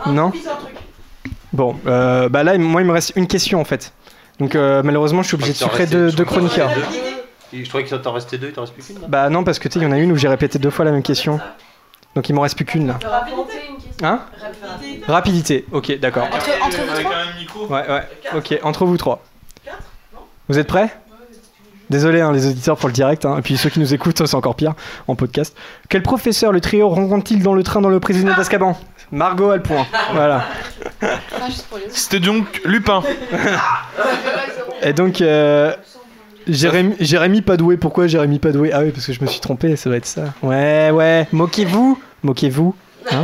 Non. 0.05 0.31
Bon, 1.53 1.75
euh, 1.87 2.29
bah 2.29 2.43
là, 2.43 2.57
moi, 2.57 2.81
il 2.81 2.87
me 2.87 2.91
reste 2.93 3.13
une 3.15 3.27
question 3.27 3.59
en 3.61 3.63
fait. 3.65 3.93
Donc 4.39 4.55
euh, 4.55 4.81
malheureusement, 4.83 5.21
je 5.21 5.27
suis 5.27 5.35
obligé 5.35 5.53
de 5.53 5.57
sucrer 5.57 5.85
deux, 5.87 6.11
deux 6.11 6.25
chroniqueurs. 6.25 6.69
Je 7.51 7.67
croyais 7.67 7.85
qu'il 7.85 7.97
t'en 7.99 8.11
restait 8.13 8.37
deux, 8.39 8.47
il 8.47 8.53
t'en 8.53 8.61
reste 8.61 8.73
plus 8.73 8.83
qu'une 8.83 8.99
là 9.01 9.07
Bah 9.07 9.29
non, 9.29 9.43
parce 9.43 9.59
que 9.59 9.67
tu 9.67 9.73
sais, 9.73 9.79
il 9.79 9.83
y 9.83 9.85
en 9.85 9.91
a 9.91 9.99
une 9.99 10.11
où 10.11 10.15
j'ai 10.15 10.27
répété 10.27 10.57
deux 10.57 10.71
fois 10.71 10.85
la 10.85 10.91
même 10.91 11.03
question. 11.03 11.39
Donc 12.15 12.29
il 12.29 12.33
m'en 12.33 12.41
reste 12.41 12.55
plus 12.55 12.65
qu'une 12.65 12.87
là. 12.87 12.99
Hein 14.03 14.21
Rapidité, 15.07 15.65
ok, 15.71 15.99
d'accord. 15.99 16.27
Entre, 16.31 16.49
entre 16.65 16.77
vous 16.81 17.45
trois 17.45 17.67
Ouais, 17.67 17.89
ouais, 17.89 18.03
ok, 18.35 18.59
entre 18.63 18.85
vous 18.85 18.97
trois. 18.97 19.23
Vous 20.49 20.59
êtes 20.59 20.67
prêts 20.67 20.95
Désolé 21.89 22.21
hein, 22.21 22.31
les 22.31 22.47
auditeurs 22.47 22.77
pour 22.77 22.87
le 22.87 22.93
direct, 22.93 23.25
hein, 23.25 23.37
et 23.37 23.41
puis 23.41 23.57
ceux 23.57 23.69
qui 23.69 23.79
nous 23.79 23.93
écoutent, 23.93 24.25
c'est 24.25 24.35
encore 24.35 24.55
pire 24.55 24.73
en 25.07 25.15
podcast. 25.15 25.55
Quel 25.89 26.01
professeur 26.01 26.51
le 26.51 26.61
trio 26.61 26.89
rencontre-t-il 26.89 27.43
dans 27.43 27.53
le 27.53 27.61
train 27.61 27.81
dans 27.81 27.89
le 27.89 27.99
prisonnier 27.99 28.33
d'Azkaban 28.35 28.77
Margot 29.11 29.51
a 29.51 29.57
le 29.57 29.61
point. 29.61 29.85
Voilà. 30.13 30.45
C'était 31.89 32.19
donc 32.19 32.61
Lupin. 32.65 33.03
Et 34.81 34.93
donc, 34.93 35.21
euh, 35.21 35.75
Jérémy, 36.47 36.95
Jérémy 36.99 37.41
Padoué, 37.41 37.77
pourquoi 37.77 38.07
Jérémy 38.07 38.39
Padoué? 38.39 38.71
Ah 38.73 38.81
oui, 38.83 38.91
parce 38.91 39.05
que 39.05 39.13
je 39.13 39.21
me 39.21 39.27
suis 39.27 39.39
trompé, 39.39 39.75
ça 39.75 39.89
va 39.89 39.97
être 39.97 40.05
ça. 40.05 40.33
Ouais, 40.41 40.91
ouais, 40.91 41.27
moquez-vous 41.31 41.99
Moquez-vous 42.23 42.75
hein 43.11 43.23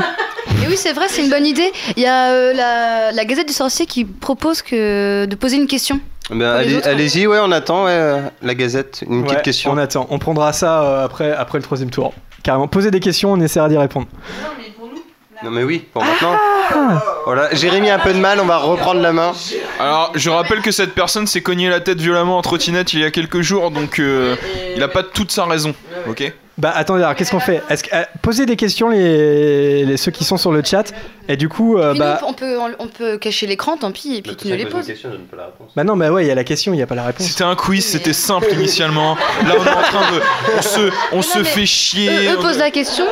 Et 0.63 0.67
oui, 0.67 0.75
c'est 0.77 0.93
vrai, 0.93 1.05
c'est 1.07 1.23
une 1.23 1.29
bonne 1.29 1.45
idée. 1.45 1.71
Il 1.95 2.03
y 2.03 2.05
a 2.05 2.31
euh, 2.31 2.53
la, 2.53 3.11
la 3.11 3.25
Gazette 3.25 3.47
du 3.47 3.53
Sorcier 3.53 3.85
qui 3.85 4.05
propose 4.05 4.61
que 4.61 5.25
de 5.25 5.35
poser 5.35 5.57
une 5.57 5.67
question. 5.67 5.99
Ben, 6.31 6.41
allez- 6.43 6.75
autres 6.77 6.87
Allez-y, 6.87 7.25
ouais, 7.27 7.39
on 7.41 7.51
attend 7.51 7.85
ouais, 7.85 7.91
euh, 7.91 8.19
la 8.41 8.55
Gazette. 8.55 9.03
Une 9.09 9.21
Ouais, 9.21 9.27
petite 9.27 9.41
question. 9.43 9.71
On 9.71 9.77
attend. 9.77 10.05
On 10.09 10.19
prendra 10.19 10.53
ça 10.53 10.83
euh, 10.83 11.05
après, 11.05 11.31
après 11.31 11.57
le 11.57 11.63
troisième 11.63 11.89
tour. 11.89 12.13
Carrément, 12.43 12.67
posez 12.67 12.91
des 12.91 12.99
questions, 12.99 13.31
on 13.33 13.39
essaiera 13.41 13.67
d'y 13.69 13.77
répondre. 13.77 14.07
Non 14.43 14.49
mais 14.57 14.68
oui, 15.43 15.79
pour 15.93 16.03
maintenant. 16.03 16.35
Voilà, 17.25 17.53
Jérémy 17.53 17.89
a 17.89 17.95
un 17.95 17.99
peu 17.99 18.13
de 18.13 18.19
mal, 18.19 18.39
on 18.39 18.45
va 18.45 18.57
reprendre 18.57 19.01
la 19.01 19.13
main. 19.13 19.33
Alors, 19.79 20.11
je 20.15 20.29
rappelle 20.29 20.61
que 20.61 20.71
cette 20.71 20.93
personne 20.93 21.27
s'est 21.27 21.41
cogné 21.41 21.69
la 21.69 21.79
tête 21.79 21.99
violemment 21.99 22.37
en 22.37 22.41
trottinette 22.41 22.93
il 22.93 22.99
y 22.99 23.03
a 23.05 23.11
quelques 23.11 23.41
jours, 23.41 23.71
donc 23.71 23.99
euh, 23.99 24.35
il 24.75 24.83
a 24.83 24.87
pas 24.87 25.03
toute 25.03 25.31
sa 25.31 25.45
raison, 25.45 25.73
ok? 26.07 26.31
Bah 26.57 26.73
attendez, 26.75 27.03
alors 27.03 27.15
qu'est-ce 27.15 27.31
qu'on 27.31 27.39
fait? 27.39 27.63
Est-ce 27.69 27.83
que, 27.85 27.95
euh, 27.95 28.03
Posez 28.21 28.45
des 28.45 28.57
questions 28.57 28.89
les, 28.89 29.85
les- 29.85 29.95
ceux 29.95 30.11
qui 30.11 30.25
sont 30.25 30.35
sur 30.35 30.51
le 30.51 30.61
chat. 30.61 30.91
Et 31.29 31.37
du 31.37 31.47
coup, 31.47 31.77
euh, 31.77 31.91
Puis 31.91 31.99
nous, 31.99 32.05
bah, 32.05 32.19
on, 32.27 32.33
peut, 32.33 32.57
on 32.79 32.87
peut 32.87 33.17
cacher 33.17 33.47
l'écran, 33.47 33.77
tant 33.77 33.93
pis, 33.93 34.17
et 34.17 34.21
puis 34.21 34.35
tu 34.35 34.49
nous 34.49 34.55
les 34.55 34.65
poses. 34.65 34.91
bah 35.73 35.85
non, 35.85 35.95
bah 35.95 36.11
ouais, 36.11 36.25
il 36.25 36.27
y 36.27 36.31
a 36.31 36.35
la 36.35 36.43
question, 36.43 36.73
il 36.73 36.75
n'y 36.75 36.81
a 36.81 36.87
pas 36.87 36.95
la 36.95 37.05
réponse. 37.05 37.27
C'était 37.27 37.45
un 37.45 37.55
quiz, 37.55 37.85
c'était 37.85 38.11
simple 38.11 38.47
initialement. 38.51 39.15
Là, 39.47 39.53
on 39.57 39.63
est 39.65 39.69
en 39.69 39.81
train 39.83 40.11
de. 40.11 40.21
On 40.57 40.61
se, 40.61 40.91
on 41.13 41.21
se 41.21 41.43
fait 41.45 41.65
chier. 41.65 42.09
Eux, 42.27 42.33
eux 42.33 42.37
on- 42.39 42.41
posent 42.41 42.57
la 42.57 42.71
question, 42.71 43.05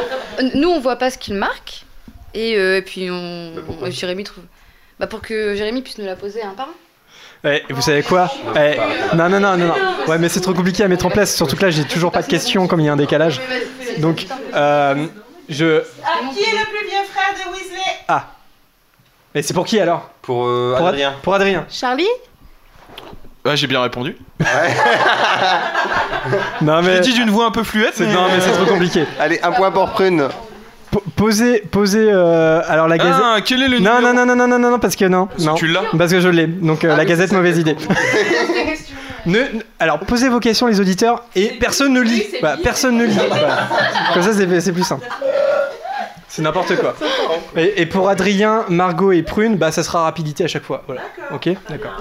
nous 0.56 0.68
on 0.70 0.82
voit 0.82 0.98
pas 0.98 1.10
ce 1.10 1.18
qu'ils 1.18 1.36
marquent, 1.36 1.86
et, 2.40 2.56
euh, 2.58 2.78
et 2.78 2.82
puis 2.82 3.10
on. 3.12 3.54
Bah, 3.82 3.90
Jérémy 3.90 4.24
trouve. 4.24 4.44
Bah 5.00 5.08
pour 5.08 5.22
que 5.22 5.56
Jérémy 5.56 5.82
puisse 5.82 5.98
nous 5.98 6.06
la 6.06 6.16
poser 6.16 6.42
un 6.44 6.52
par 6.52 6.68
un. 6.70 7.50
Eh, 7.50 7.64
vous 7.70 7.82
savez 7.84 8.02
quoi 8.04 8.32
Eh, 8.56 8.78
Non, 9.16 9.30
non, 9.30 9.40
non, 9.40 9.56
non, 9.58 9.68
non. 9.68 9.74
Ouais, 10.08 10.18
mais 10.18 10.28
c'est 10.28 10.42
trop 10.42 10.54
compliqué 10.54 10.84
à 10.84 10.88
mettre 10.88 11.06
en 11.06 11.12
place. 11.12 11.36
Surtout 11.36 11.56
que 11.56 11.66
là, 11.66 11.70
j'ai 11.70 11.84
toujours 11.86 12.12
pas 12.12 12.24
de 12.24 12.28
questions 12.28 12.68
comme 12.68 12.80
il 12.80 12.88
y 12.88 12.90
a 12.90 12.94
un 12.94 12.98
décalage. 12.98 13.40
Donc, 14.00 14.26
euh, 14.56 15.06
je. 15.48 15.84
Ah, 16.04 16.20
qui 16.34 16.40
est 16.42 16.52
le 16.54 16.66
plus 16.66 16.88
vieux 16.90 17.04
frère 17.14 17.34
de 17.36 17.52
Weasley? 17.54 17.92
Ah. 18.08 18.26
Mais 19.36 19.44
c'est 19.44 19.54
pour 19.54 19.66
qui 19.66 19.80
alors? 19.80 20.10
Pour 20.24 20.46
euh, 20.48 20.74
Pour 20.78 20.88
Ad- 20.88 20.94
Adrien. 20.96 21.14
Pour 21.22 21.34
Adrien. 21.36 21.66
Charlie? 21.70 22.08
Ouais, 23.46 23.56
j'ai 23.56 23.68
bien 23.68 23.82
répondu. 23.82 24.18
Non 26.62 26.82
Je 26.82 26.88
mais. 26.88 26.94
l'ai 26.96 27.00
dit 27.02 27.14
d'une 27.14 27.30
voix 27.30 27.46
un 27.46 27.52
peu 27.52 27.64
fluette. 27.64 27.94
C'est- 27.96 28.08
Non 28.08 28.28
mais 28.30 28.40
c'est 28.42 28.52
trop 28.52 28.66
compliqué. 28.74 29.06
Allez, 29.20 29.40
un 29.42 29.52
point 29.52 29.72
pour 29.72 29.90
Prune. 29.92 30.28
Po- 30.92 31.04
Posez, 31.16 31.60
posez. 31.72 32.10
euh, 32.12 32.62
alors 32.68 32.88
la 32.88 32.98
gazette. 32.98 33.14
Ah, 33.24 33.40
quel 33.44 33.62
est 33.64 33.68
le 33.68 33.80
non, 33.80 33.96
numéro 34.00 34.14
non, 34.14 34.26
non, 34.26 34.36
non, 34.36 34.48
non, 34.48 34.60
non, 34.60 34.72
non, 34.72 34.80
parce 34.80 34.96
que 34.96 35.06
non. 35.06 35.28
non. 35.40 35.56
tu 35.56 35.68
l'as 35.68 35.82
Parce 35.98 36.12
que 36.12 36.20
je 36.20 36.30
l'ai. 36.30 36.48
Donc 36.48 36.84
Ah, 36.84 36.88
euh, 36.88 36.96
la 36.96 37.06
gazette, 37.06 37.32
mauvaise 37.32 37.58
idée. 37.58 37.76
Ne- 39.26 39.40
ne- 39.40 39.62
alors 39.80 40.00
posez 40.00 40.30
vos 40.30 40.40
questions 40.40 40.68
les 40.68 40.80
auditeurs 40.80 41.26
et 41.36 41.48
personne 41.60 41.92
ne 41.92 42.00
lit. 42.00 42.24
Personne 42.64 42.96
ne 42.98 43.04
lit. 43.04 43.14
Voilà. 43.28 43.68
Comme 44.14 44.24
ça 44.24 44.32
c'est 44.32 44.62
c'est 44.62 44.72
plus 44.72 44.84
simple. 44.86 45.06
C'est 46.30 46.42
n'importe 46.42 46.78
quoi. 46.78 46.96
Et, 47.58 47.82
et 47.82 47.86
pour 47.88 48.08
Adrien, 48.08 48.64
Margot 48.70 49.12
et 49.12 49.24
Prune, 49.24 49.58
bah 49.58 49.72
ça 49.74 49.84
sera 49.84 50.04
rapidité 50.04 50.46
à 50.46 50.48
chaque 50.48 50.64
fois. 50.64 50.84
Voilà. 50.88 51.02
Ok, 51.34 51.50
d'accord. 51.70 51.98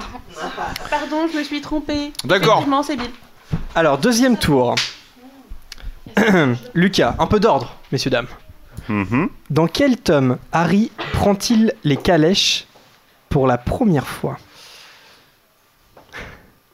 Pardon, 0.89 1.27
je 1.33 1.39
me 1.39 1.43
suis 1.43 1.61
trompée. 1.61 2.13
D'accord. 2.25 2.65
C'est. 2.87 2.97
Alors 3.75 3.99
deuxième 3.99 4.37
tour. 4.37 4.77
Lucas, 6.75 7.15
un 7.19 7.27
peu 7.27 7.41
d'ordre, 7.41 7.75
messieurs 7.91 8.11
dames. 8.11 8.29
Mhm. 8.89 9.29
Dans 9.51 9.67
quel 9.67 9.97
tome 9.97 10.39
Harry 10.53 10.91
prend-il 11.13 11.75
les 11.85 11.97
calèches 11.97 12.67
pour 13.29 13.47
la 13.47 13.59
première 13.59 14.07
fois 14.07 14.39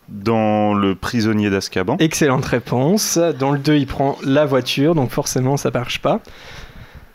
Dans 0.09 0.75
Le 0.75 0.95
prisonnier 0.95 1.51
d'Azkaban. 1.51 1.97
Excellente 1.99 2.45
réponse. 2.45 3.17
Dans 3.17 3.51
le 3.51 3.59
2, 3.59 3.77
il 3.77 3.87
prend 3.87 4.19
la 4.23 4.45
voiture, 4.47 4.95
donc 4.95 5.11
forcément 5.11 5.57
ça 5.57 5.71
marche 5.71 6.01
pas. 6.01 6.21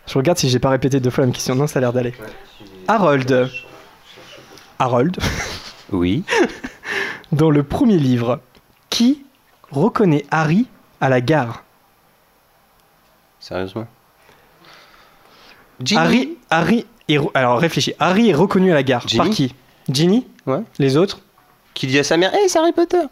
Je 0.06 0.14
regarde 0.14 0.38
si 0.38 0.48
j'ai 0.48 0.58
pas 0.58 0.70
répété 0.70 1.00
deux 1.00 1.10
fois 1.10 1.22
la 1.22 1.26
même 1.26 1.34
question. 1.34 1.54
Non, 1.54 1.66
ça 1.66 1.78
a 1.78 1.80
l'air 1.80 1.92
d'aller. 1.92 2.14
Harold. 2.88 3.50
Harold. 4.78 5.16
Oui. 5.92 6.24
Dans 7.32 7.50
le 7.50 7.62
premier 7.62 7.98
livre, 7.98 8.40
qui 8.88 9.22
reconnaît 9.70 10.24
Harry 10.30 10.66
à 11.00 11.08
la 11.10 11.20
gare? 11.20 11.62
Sérieusement? 13.38 13.86
Harry, 15.96 16.30
Harry 16.50 16.86
est 17.08 17.18
re- 17.18 17.30
alors 17.34 17.58
réfléchis. 17.58 17.94
Harry 17.98 18.30
est 18.30 18.34
reconnu 18.34 18.70
à 18.72 18.74
la 18.74 18.82
gare. 18.82 19.06
Par 19.16 19.30
qui? 19.30 19.54
Ginny? 19.90 20.26
Ouais. 20.46 20.60
Les 20.78 20.96
autres? 20.96 21.20
Qui 21.74 21.86
dit 21.86 21.98
à 21.98 22.04
sa 22.04 22.16
mère 22.16 22.34
Hey, 22.34 22.48
c'est 22.48 22.58
Harry 22.58 22.72
Potter 22.72 23.02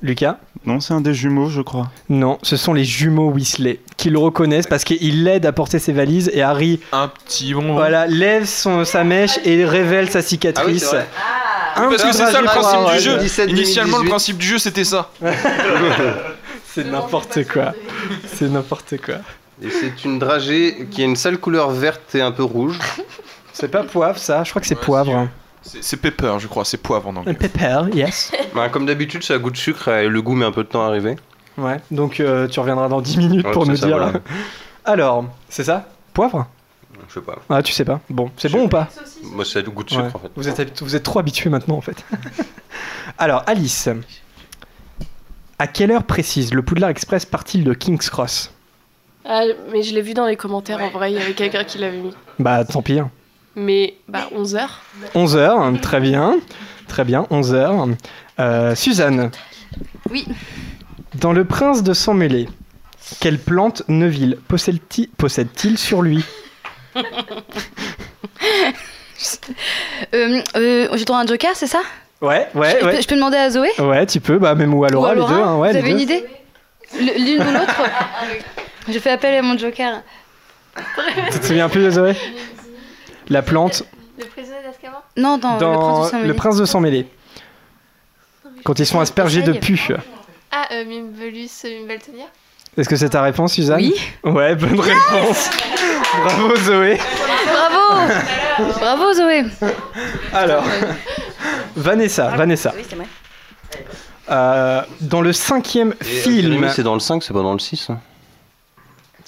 Lucas? 0.00 0.38
Non, 0.64 0.78
c'est 0.78 0.94
un 0.94 1.00
des 1.00 1.12
jumeaux, 1.12 1.48
je 1.48 1.60
crois. 1.60 1.90
Non, 2.08 2.38
ce 2.42 2.56
sont 2.56 2.72
les 2.72 2.84
jumeaux 2.84 3.30
Weasley 3.32 3.80
qui 3.96 4.10
le 4.10 4.18
reconnaissent 4.18 4.66
parce 4.68 4.84
qu'ils 4.84 5.24
l'aident 5.24 5.46
à 5.46 5.52
porter 5.52 5.80
ses 5.80 5.92
valises 5.92 6.30
et 6.32 6.40
Harry 6.42 6.78
Un 6.92 7.08
petit 7.08 7.52
bon. 7.52 7.72
voilà, 7.74 8.06
lève 8.06 8.44
son, 8.44 8.84
sa 8.84 9.02
mèche 9.02 9.38
et 9.44 9.64
révèle 9.64 10.08
sa 10.08 10.22
cicatrice. 10.22 10.94
Un 11.74 11.88
Parce 11.88 12.02
que 12.04 12.12
c'est 12.12 12.26
ça 12.30 12.40
le 12.40 12.46
dragé 12.46 12.60
principe 12.60 12.92
du 12.96 13.00
jeu. 13.02 13.12
ouais. 13.16 13.22
17, 13.22 13.50
Initialement, 13.50 13.98
le 13.98 14.04
2018. 14.04 14.08
principe 14.10 14.38
du 14.38 14.46
jeu, 14.46 14.58
c'était 14.58 14.84
ça. 14.84 15.10
C'est 16.74 16.84
n'importe 16.84 17.44
quoi. 17.48 17.72
C'est 18.26 18.48
n'importe 18.48 18.98
quoi. 19.04 19.16
Et 19.62 19.70
c'est 19.70 20.04
une 20.04 20.18
dragée 20.18 20.86
qui 20.90 21.02
a 21.02 21.04
une 21.04 21.16
sale 21.16 21.38
couleur 21.38 21.70
verte 21.70 22.14
et 22.14 22.20
un 22.22 22.30
peu 22.32 22.44
rouge. 22.44 22.78
C'est 23.52 23.68
pas 23.68 23.82
poivre 23.82 24.18
ça, 24.18 24.44
je 24.44 24.50
crois 24.50 24.60
que 24.62 24.68
c'est 24.68 24.74
poivre. 24.80 25.28
C'est 25.62 25.82
c'est 25.82 25.96
pepper, 25.96 26.36
je 26.38 26.46
crois, 26.46 26.64
c'est 26.64 26.76
poivre 26.76 27.08
en 27.08 27.16
anglais. 27.16 27.34
Pepper, 27.34 27.80
yes. 27.92 28.30
Bah, 28.54 28.68
comme 28.68 28.86
d'habitude, 28.86 29.22
ça 29.24 29.34
a 29.34 29.38
goût 29.38 29.50
de 29.50 29.56
sucre 29.56 29.88
et 29.88 30.08
le 30.08 30.22
goût 30.22 30.34
met 30.34 30.44
un 30.46 30.52
peu 30.52 30.62
de 30.62 30.68
temps 30.68 30.84
à 30.84 30.86
arriver. 30.86 31.16
Ouais, 31.58 31.78
donc 31.90 32.20
euh, 32.20 32.46
tu 32.46 32.60
reviendras 32.60 32.88
dans 32.88 33.00
10 33.00 33.18
minutes 33.18 33.46
Ouais, 33.46 33.52
pour 33.52 33.64
c'est 33.64 33.72
nous 33.72 33.76
ça, 33.76 33.86
dire. 33.88 33.96
voilà. 33.98 34.20
Alors, 34.84 35.24
c'est 35.48 35.64
ça? 35.64 35.88
Poivre? 36.14 36.46
Je 37.08 37.14
sais 37.14 37.20
pas. 37.20 37.36
Ah, 37.50 37.62
tu 37.62 37.72
sais 37.72 37.84
pas. 37.84 38.00
Bon, 38.08 38.30
c'est 38.36 38.50
bon 38.50 38.64
ou 38.64 38.68
pas? 38.68 38.88
Moi, 39.24 39.44
ça 39.44 39.58
a 39.58 39.62
le 39.62 39.70
goût 39.70 39.82
de 39.82 39.90
sucre 39.90 40.04
Ouais. 40.04 40.10
en 40.14 40.18
fait. 40.20 40.30
vous, 40.36 40.48
êtes, 40.48 40.82
vous 40.82 40.94
êtes 40.96 41.02
trop 41.02 41.18
habitué 41.18 41.50
maintenant 41.50 41.76
en 41.76 41.80
fait. 41.80 42.04
Alors, 43.18 43.42
Alice. 43.46 43.88
À 45.58 45.66
quelle 45.66 45.90
heure 45.90 46.04
précise 46.04 46.54
le 46.54 46.62
Poudlard 46.62 46.90
Express 46.90 47.26
part-il 47.26 47.64
de 47.64 47.74
King's 47.74 48.08
Cross? 48.10 48.52
Ah, 49.30 49.42
mais 49.70 49.82
je 49.82 49.94
l'ai 49.94 50.00
vu 50.00 50.14
dans 50.14 50.24
les 50.26 50.36
commentaires 50.36 50.80
en 50.82 50.88
vrai, 50.88 51.12
il 51.12 51.18
y 51.18 51.22
avait 51.22 51.34
quelqu'un 51.34 51.62
qui 51.62 51.76
l'avait 51.78 51.98
mis. 51.98 52.14
Bah, 52.38 52.64
tant 52.64 52.80
pis. 52.82 52.98
hein. 52.98 53.10
Mais 53.56 53.94
bah 54.08 54.28
11h. 54.34 54.66
11h, 55.14 55.80
très 55.80 56.00
bien. 56.00 56.38
Très 56.86 57.04
bien, 57.04 57.26
11h. 57.30 57.94
Euh, 58.40 58.74
Suzanne, 58.74 59.30
Oui. 60.10 60.24
dans 61.16 61.32
Le 61.32 61.44
Prince 61.44 61.82
de 61.82 61.92
Sang 61.92 62.14
Mêlé, 62.14 62.48
quelle 63.20 63.38
plante 63.38 63.82
Neville 63.88 64.38
possède-t-il 64.48 65.08
possède-t-il 65.10 65.76
sur 65.76 66.00
lui? 66.02 66.24
Euh, 70.14 70.40
euh, 70.56 70.88
J'ai 70.94 71.04
droit 71.04 71.18
à 71.18 71.22
un 71.22 71.26
joker, 71.26 71.50
c'est 71.54 71.66
ça? 71.66 71.80
Ouais, 72.20 72.48
je, 72.54 72.58
ouais, 72.58 72.70
je 72.70 72.76
peux, 72.78 72.86
ouais. 72.86 73.02
je 73.02 73.08
peux 73.08 73.14
demander 73.16 73.36
à 73.36 73.50
Zoé? 73.50 73.68
Ouais, 73.80 74.06
tu 74.06 74.20
peux, 74.20 74.38
bah 74.38 74.54
même 74.54 74.72
ou 74.74 74.84
à 74.84 74.88
Laura, 74.90 75.08
Ou 75.08 75.10
à 75.10 75.14
les 75.14 75.20
deux. 75.20 75.40
hein, 75.42 75.56
ouais, 75.58 75.68
Vous 75.68 75.74
les 75.74 75.78
avez 75.80 75.88
deux. 75.88 75.94
une 75.96 76.00
idée 76.00 76.24
L'une 77.00 77.42
ou 77.42 77.52
l'autre? 77.52 77.82
Je 78.90 78.98
fais 78.98 79.10
appel 79.10 79.34
à 79.36 79.42
mon 79.42 79.56
joker. 79.58 80.02
Tu 81.32 81.38
te 81.40 81.46
souviens 81.46 81.68
plus 81.68 81.82
de 81.84 81.90
Zoé 81.90 82.14
La 83.28 83.42
plante 83.42 83.82
Le 84.18 84.24
prisonnier 84.26 84.58
d'Azkaban 84.64 85.02
Non, 85.16 85.36
dans, 85.38 85.58
dans 85.58 85.72
le 85.72 85.78
prince 85.78 86.12
de 86.22 86.26
Le 86.28 86.34
Prince 86.34 86.56
de 86.56 86.64
Sang 86.64 86.80
Mêlé. 86.80 87.06
Quand 88.64 88.78
ils 88.78 88.86
sont 88.86 89.00
aspergés 89.00 89.42
de 89.42 89.52
pu. 89.52 89.88
Ah, 90.50 90.66
euh, 90.72 90.84
Mimbelus, 90.84 91.50
Mimbeltonia 91.64 92.24
Est-ce 92.76 92.88
que 92.88 92.96
c'est 92.96 93.10
ta 93.10 93.22
réponse, 93.22 93.52
Suzanne 93.54 93.76
Oui. 93.80 93.94
Ouais, 94.24 94.54
bonne 94.54 94.80
réponse. 94.80 95.50
Bravo, 96.24 96.56
Zoé. 96.56 96.98
Bravo 97.46 98.12
Bravo 98.78 99.12
Zoé 99.14 99.44
Alors, 100.32 100.64
Vanessa, 101.76 102.28
Vanessa. 102.28 102.72
Oui, 102.76 102.82
c'est 102.88 102.96
vrai. 102.96 103.06
Euh, 104.30 104.82
dans 105.00 105.20
le 105.22 105.32
cinquième 105.32 105.94
film. 106.00 106.42
Jérémy, 106.52 106.66
c'est 106.74 106.82
dans 106.82 106.94
le 106.94 107.00
5, 107.00 107.22
c'est 107.22 107.32
pas 107.32 107.42
dans 107.42 107.52
le 107.52 107.58
6. 107.58 107.90
hein. 107.90 108.00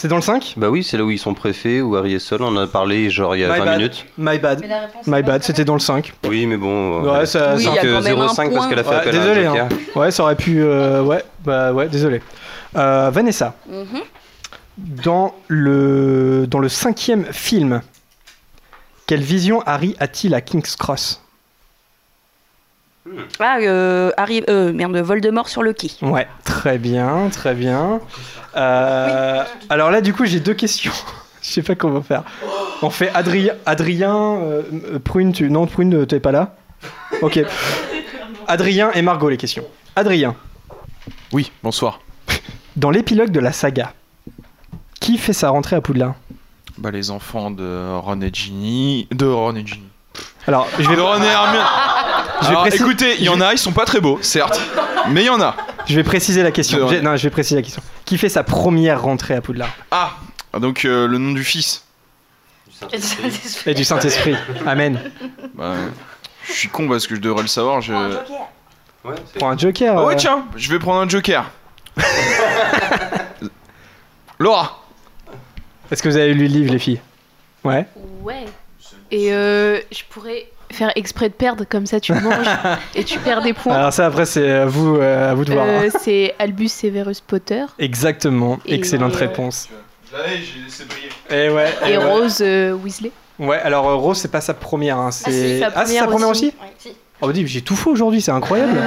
C'est 0.01 0.09
dans 0.09 0.17
le 0.17 0.23
5 0.23 0.55
Bah 0.57 0.71
oui, 0.71 0.83
c'est 0.83 0.97
là 0.97 1.05
où 1.05 1.11
ils 1.11 1.19
sont 1.19 1.35
préfets, 1.35 1.83
où 1.83 1.95
Harry 1.95 2.15
est 2.15 2.19
seul. 2.21 2.41
On 2.41 2.47
en 2.47 2.57
a 2.57 2.67
parlé 2.67 3.11
genre 3.11 3.37
il 3.37 3.41
y 3.41 3.45
a 3.45 3.53
My 3.53 3.59
20 3.59 3.65
bad. 3.67 3.77
minutes. 3.77 4.07
My 4.17 4.39
bad. 4.39 4.65
My 5.07 5.23
bad, 5.23 5.43
c'était 5.43 5.67
dans 5.67 5.75
le 5.75 5.79
5. 5.81 6.15
Oui, 6.27 6.47
mais 6.47 6.57
bon. 6.57 7.03
Ouais, 7.03 7.27
ça, 7.27 7.57
que 7.57 8.01
0,5 8.01 8.55
parce 8.55 8.67
qu'elle 8.67 8.79
a 8.79 8.83
fait 8.83 8.89
Ouais, 8.89 8.97
appel 8.97 9.13
désolé, 9.13 9.45
à 9.45 9.51
un 9.51 9.55
hein. 9.57 9.69
joker. 9.69 9.97
Ouais, 9.97 10.11
ça 10.11 10.23
aurait 10.23 10.37
pu. 10.37 10.63
euh, 10.63 11.03
ouais, 11.03 11.23
bah 11.45 11.75
ouais, 11.75 11.87
désolé. 11.89 12.23
Euh, 12.77 13.11
Vanessa, 13.13 13.53
Mhm. 13.69 14.01
dans 14.79 15.35
le 15.49 16.47
dans 16.49 16.61
le 16.61 16.71
cinquième 16.71 17.27
film, 17.31 17.83
quelle 19.07 19.21
vision 19.21 19.61
Harry 19.67 19.97
a-t-il 20.01 20.35
à 20.35 20.41
King's 20.41 20.77
Cross? 20.77 21.23
Ah, 23.39 23.59
euh, 23.61 24.11
Harry, 24.17 24.43
euh, 24.49 24.73
merde, 24.73 24.97
Voldemort 24.97 25.49
sur 25.49 25.63
le 25.63 25.73
quai. 25.73 25.91
Ouais, 26.03 26.27
très 26.45 26.79
bien, 26.79 27.29
très 27.31 27.55
bien. 27.55 28.01
Euh, 28.57 29.45
alors 29.69 29.91
là, 29.91 30.01
du 30.01 30.13
coup, 30.13 30.25
j'ai 30.27 30.41
deux 30.41 30.55
questions. 30.55 30.93
Je 31.43 31.49
sais 31.51 31.63
pas 31.63 31.75
comment 31.75 32.03
faire. 32.03 32.23
On 32.83 32.91
fait 32.91 33.11
Adrien, 33.15 33.55
Adrien, 33.67 34.15
euh, 34.15 34.63
euh, 34.93 34.99
Prune, 34.99 35.33
tu 35.33 35.51
non 35.51 35.67
Prune, 35.67 35.95
euh, 35.95 36.07
t'es 36.07 36.21
pas 36.21 36.33
là? 36.33 36.55
Ok. 37.23 37.41
Adrien 38.47 38.91
et 38.93 39.03
Margot 39.03 39.29
les 39.29 39.37
questions. 39.37 39.65
Adrien, 39.97 40.35
Oui, 41.33 41.51
bonsoir. 41.63 42.01
dans 42.77 42.91
l'épilogue 42.91 43.31
de 43.31 43.41
la 43.41 43.53
saga, 43.53 43.93
qui 45.01 45.19
fait 45.19 45.33
sa 45.33 45.51
rentrée 45.51 45.77
à 45.77 45.81
Poudlard? 45.81 46.15
Bah, 46.79 46.91
les 46.91 47.11
enfants 47.11 47.51
de 47.51 47.97
Ron 47.99 48.21
et 48.23 48.31
Ginny. 48.33 49.07
De 49.11 49.27
Ron 49.27 49.55
et 49.57 49.67
Ginny. 49.67 49.90
Alors, 50.47 50.67
je 50.79 50.89
vais 50.89 50.97
Ron 51.01 51.23
et 51.23 51.27
Hermione. 51.27 51.65
vais 52.43 52.47
Alors, 52.49 52.63
préciser- 52.63 52.83
écoutez, 52.85 53.17
il 53.19 53.25
y 53.25 53.29
en 53.29 53.41
a, 53.41 53.53
ils 53.53 53.59
sont 53.59 53.73
pas 53.73 53.85
très 53.85 54.01
beaux, 54.01 54.19
certes, 54.23 54.61
mais 55.11 55.23
il 55.23 55.27
y 55.27 55.31
en 55.31 55.41
a. 55.41 55.55
Je 55.87 55.95
vais 55.95 56.03
préciser 56.05 56.43
la 56.43 56.51
question. 56.51 56.89
J'ai- 56.89 57.01
Non, 57.03 57.17
je 57.17 57.23
vais 57.25 57.31
préciser 57.31 57.57
la 57.57 57.63
question. 57.63 57.83
Qui 58.05 58.19
fait 58.19 58.29
sa 58.29 58.43
première 58.43 59.03
rentrée 59.03 59.35
à 59.35 59.41
Poudlard 59.41 59.71
Ah, 59.91 60.13
donc 60.59 60.85
euh, 60.85 61.07
le 61.07 61.19
nom 61.19 61.33
du 61.33 61.45
fils. 61.45 61.85
Et 63.67 63.75
du 63.75 63.85
Saint-Esprit. 63.85 64.35
Amen. 64.67 64.99
Bah, 65.55 65.75
je 66.47 66.53
suis 66.53 66.69
con 66.69 66.89
parce 66.89 67.07
que 67.07 67.15
je 67.15 67.21
devrais 67.21 67.43
le 67.43 67.49
savoir. 67.49 67.81
Je... 67.83 67.93
Prends 69.39 69.51
un 69.51 69.59
joker. 69.59 69.99
Ah 69.99 70.05
ouais, 70.05 70.15
euh. 70.15 70.17
tiens, 70.19 70.45
je 70.57 70.71
vais 70.71 70.79
prendre 70.79 71.01
un 71.01 71.09
joker. 71.09 71.45
Laura. 74.39 74.81
Est-ce 75.91 76.03
que 76.03 76.09
vous 76.09 76.17
avez 76.17 76.33
lu 76.33 76.43
le 76.47 76.53
livre, 76.55 76.73
les 76.73 76.79
filles? 76.79 77.01
Ouais. 77.65 77.87
Ouais. 78.23 78.47
Et 79.11 79.33
euh, 79.33 79.79
je 79.91 80.03
pourrais 80.09 80.47
faire 80.73 80.93
exprès 80.95 81.29
de 81.29 81.35
perdre, 81.35 81.65
comme 81.69 81.87
ça 81.87 82.01
tu 82.01 82.13
manges 82.13 82.47
et 82.95 83.05
tu 83.05 83.19
perds 83.19 83.43
des 83.43 83.53
points. 83.53 83.75
Alors 83.75 83.93
ça, 83.93 84.07
après, 84.07 84.27
c'est 84.27 84.51
à 84.51 84.67
vous, 84.67 84.97
euh, 84.97 85.31
à 85.31 85.35
vous 85.35 85.45
de 85.45 85.53
voir. 85.53 85.67
Euh, 85.67 85.89
c'est 86.01 86.35
Albus 86.39 86.69
Severus 86.69 87.21
Potter 87.21 87.65
Exactement. 87.79 88.59
Et 88.67 88.75
Excellente 88.75 89.15
euh, 89.15 89.19
réponse. 89.19 89.69
J'ai 90.13 90.63
laissé 90.65 90.85
briller. 90.85 91.09
Et 91.31 91.51
ouais. 91.51 91.71
et 91.87 91.93
et 91.93 91.99
ouais. 91.99 92.05
Rose 92.05 92.39
euh, 92.41 92.73
Weasley. 92.73 93.13
Ouais, 93.39 93.59
alors 93.59 93.89
euh, 93.89 93.95
Rose, 93.95 94.19
c'est 94.19 94.31
pas 94.31 94.41
sa 94.41 94.55
première. 94.55 94.99
Hein, 94.99 95.11
c'est... 95.11 95.31
si, 95.31 95.59
sa 95.61 95.73
Ah, 95.75 95.87
c'est 95.87 95.99
sa 95.99 96.07
première 96.07 96.29
aussi, 96.29 96.53
aussi. 96.79 96.95
Oh, 97.23 97.27
bah, 97.27 97.33
dis, 97.33 97.47
j'ai 97.47 97.63
tout 97.63 97.77
faux 97.77 97.91
aujourd'hui, 97.91 98.21
c'est 98.21 98.33
incroyable. 98.33 98.79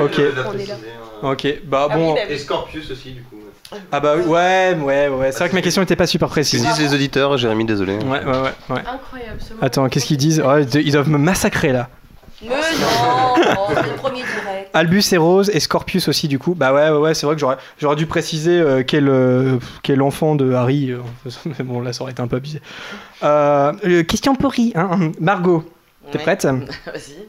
ok. 0.00 0.20
Ok, 1.20 1.54
bah 1.64 1.88
bon. 1.92 2.16
Et 2.28 2.38
Scorpius 2.38 2.90
aussi, 2.90 3.10
du 3.10 3.22
coup. 3.22 3.37
Ah 3.92 4.00
bah 4.00 4.16
ouais, 4.16 4.74
ouais, 4.80 5.08
ouais. 5.08 5.32
C'est 5.32 5.38
vrai 5.40 5.48
que 5.50 5.54
ma 5.54 5.60
question 5.62 5.82
était 5.82 5.96
pas 5.96 6.06
super 6.06 6.28
Que 6.28 6.32
précise. 6.34 6.64
disent 6.64 6.80
les 6.80 6.94
auditeurs, 6.94 7.36
Jérémy, 7.36 7.64
désolé. 7.66 7.96
Ouais, 7.96 8.24
ouais, 8.24 8.24
ouais. 8.24 8.52
ouais. 8.70 8.80
Incroyable 8.86 9.38
ce 9.40 9.52
Attends, 9.64 9.88
qu'est-ce 9.88 10.06
qu'ils 10.06 10.16
disent? 10.16 10.40
Ouais, 10.40 10.64
Ils 10.64 10.92
doivent 10.92 11.10
me 11.10 11.18
massacrer 11.18 11.72
là. 11.72 11.88
Mais 12.40 12.48
non, 12.50 12.54
c'est 13.74 13.82
le 13.82 13.96
premier 13.96 14.20
direct. 14.22 14.70
Albus 14.72 15.02
et 15.12 15.16
Rose 15.16 15.50
et 15.52 15.58
Scorpius 15.60 16.06
aussi 16.08 16.28
du 16.28 16.38
coup. 16.38 16.54
Bah 16.54 16.72
ouais, 16.72 16.88
ouais, 16.90 16.98
ouais 16.98 17.14
c'est 17.14 17.26
vrai 17.26 17.34
que 17.34 17.40
j'aurais, 17.40 17.56
j'aurais 17.78 17.96
dû 17.96 18.06
préciser 18.06 18.60
euh, 18.60 18.84
quel, 18.86 19.08
euh, 19.08 19.58
quel 19.82 20.00
enfant 20.02 20.36
de 20.36 20.52
Harry. 20.52 20.92
euh, 20.92 21.00
mais 21.46 21.64
bon, 21.64 21.80
là 21.80 21.92
ça 21.92 22.02
aurait 22.02 22.12
été 22.12 22.22
un 22.22 22.28
peu 22.28 22.36
abusé. 22.36 22.60
Question 24.06 24.36
pourrie. 24.36 24.72
Hein. 24.76 25.10
Margot, 25.20 25.68
t'es 26.12 26.18
Ouais. 26.18 26.22
prête? 26.24 26.44
Vas-y. 26.86 27.26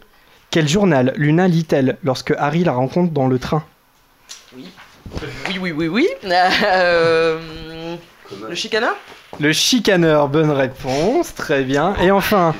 Quel 0.52 0.68
journal? 0.70 1.14
Luna 1.16 1.48
lit-elle 1.48 1.98
lorsque 2.04 2.34
Harry 2.38 2.64
la 2.64 2.74
rencontre 2.74 3.12
dans 3.12 3.28
le 3.28 3.40
train? 3.40 3.64
Oui, 4.56 4.68
oui, 5.62 5.72
oui, 5.72 5.88
oui. 5.88 6.08
Euh, 6.64 7.96
le 8.48 8.56
chicaneur 8.56 8.96
Le 9.40 9.52
chicaneur, 9.52 10.28
bonne 10.28 10.52
réponse, 10.52 11.34
très 11.34 11.64
bien. 11.64 11.96
Et 12.02 12.12
enfin, 12.12 12.54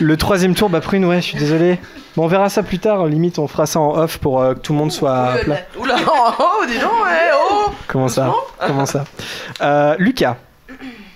le 0.00 0.16
troisième 0.16 0.54
tour, 0.54 0.70
bah 0.70 0.80
Prune, 0.80 1.04
ouais, 1.04 1.16
je 1.16 1.26
suis 1.26 1.38
désolé. 1.38 1.78
Bon, 2.16 2.24
on 2.24 2.26
verra 2.26 2.48
ça 2.48 2.62
plus 2.62 2.78
tard, 2.78 3.06
limite 3.06 3.38
on 3.38 3.46
fera 3.48 3.66
ça 3.66 3.80
en 3.80 3.96
off 3.96 4.18
pour 4.18 4.40
euh, 4.40 4.54
que 4.54 4.60
tout 4.60 4.72
le 4.72 4.78
monde 4.78 4.92
soit 4.92 5.14
à 5.16 5.38
plat. 5.38 5.58
Oula, 5.78 5.96
oh, 6.06 6.30
oh, 6.38 6.64
dis 6.66 6.78
donc, 6.78 6.92
ouais, 7.04 7.30
oh 7.34 7.70
Comment 7.88 8.08
ça 8.08 8.32
Comment 8.66 8.86
ça 8.86 9.04
Euh, 9.60 9.96
Lucas. 9.98 10.36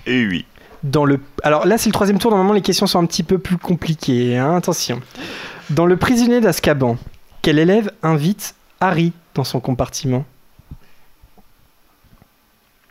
Et 0.06 0.26
oui. 0.26 0.44
Dans 0.82 1.04
le... 1.04 1.20
Alors 1.42 1.66
là, 1.66 1.78
c'est 1.78 1.88
le 1.88 1.92
troisième 1.94 2.18
tour. 2.18 2.30
Normalement, 2.30 2.52
les 2.54 2.62
questions 2.62 2.86
sont 2.86 2.98
un 3.00 3.06
petit 3.06 3.22
peu 3.22 3.38
plus 3.38 3.56
compliquées. 3.58 4.36
hein, 4.36 4.56
Attention. 4.56 5.00
Dans 5.70 5.86
Le 5.86 5.96
prisonnier 5.96 6.40
d'Azkaban, 6.40 6.96
quel 7.42 7.58
élève 7.58 7.90
invite 8.02 8.54
Harry 8.80 9.12
dans 9.34 9.44
son 9.44 9.60
compartiment? 9.60 10.24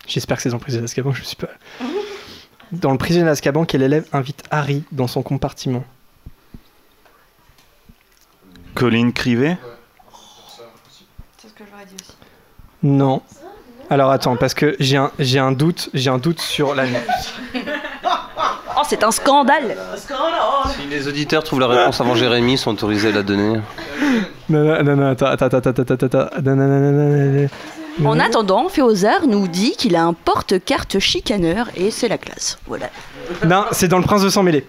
J'espère 0.08 0.38
que 0.38 0.44
c'est 0.44 0.50
dans 0.50 0.56
le 0.56 0.62
prisonnier 0.62 0.84
d'Azkaban, 0.84 1.12
je 1.12 1.22
ne 1.22 1.26
sais 1.26 1.36
pas. 1.36 1.50
Dans 2.72 2.92
Le 2.92 2.98
prisonnier 2.98 3.26
d'Azkaban, 3.26 3.66
quel 3.66 3.82
élève 3.82 4.06
invite 4.14 4.44
Harry 4.52 4.84
dans 4.92 5.08
son 5.08 5.22
compartiment 5.22 5.84
Colin 8.74 9.12
Crivet 9.12 9.58
C'est 11.38 11.48
ce 11.50 11.54
que 11.54 11.64
j'aurais 11.70 11.86
dit 11.86 11.96
aussi. 12.00 12.14
Non. 12.84 13.22
Alors 13.90 14.12
attends, 14.12 14.36
parce 14.36 14.54
que 14.54 14.76
j'ai 14.80 14.98
un, 14.98 15.12
j'ai 15.18 15.40
un 15.40 15.52
doute, 15.52 15.90
j'ai 15.94 16.10
un 16.10 16.18
doute 16.18 16.40
sur 16.40 16.76
la. 16.76 16.86
Oh, 18.80 18.82
c'est 18.88 19.04
un 19.04 19.12
scandale 19.12 19.76
Si 20.76 20.88
les 20.88 21.08
auditeurs 21.08 21.44
trouvent 21.44 21.62
la 21.62 21.68
réponse 21.68 22.00
avant 22.00 22.14
Jérémy, 22.16 22.54
ils 22.54 22.58
sont 22.58 22.72
autorisés 22.72 23.10
à 23.10 23.12
la 23.12 23.24
donner. 23.24 23.60
Non, 24.50 24.64
non, 24.64 24.84
non, 24.84 24.96
non, 24.96 25.08
attends, 25.08 25.26
attends, 25.26 25.48
attends, 25.48 25.70
attends, 25.70 25.82
attends, 25.82 26.06
attends, 26.06 26.42
non, 26.44 26.56
non, 26.56 26.68
non, 26.68 26.80
non, 26.80 26.92
non, 26.92 27.42
non. 27.42 27.50
En 28.06 28.20
attendant, 28.20 28.70
Féozard 28.70 29.28
nous 29.28 29.48
dit 29.48 29.76
qu'il 29.76 29.96
a 29.96 30.04
un 30.04 30.14
porte-carte 30.14 31.00
chicaneur 31.00 31.70
et 31.76 31.92
c'est 31.92 32.08
la 32.08 32.18
classe. 32.18 32.60
Voilà. 32.68 32.90
Non, 33.46 33.66
c'est 33.72 33.88
dans 33.88 33.98
Le 33.98 34.04
Prince 34.04 34.22
de 34.22 34.30
sang 34.30 34.44
mêlé. 34.44 34.66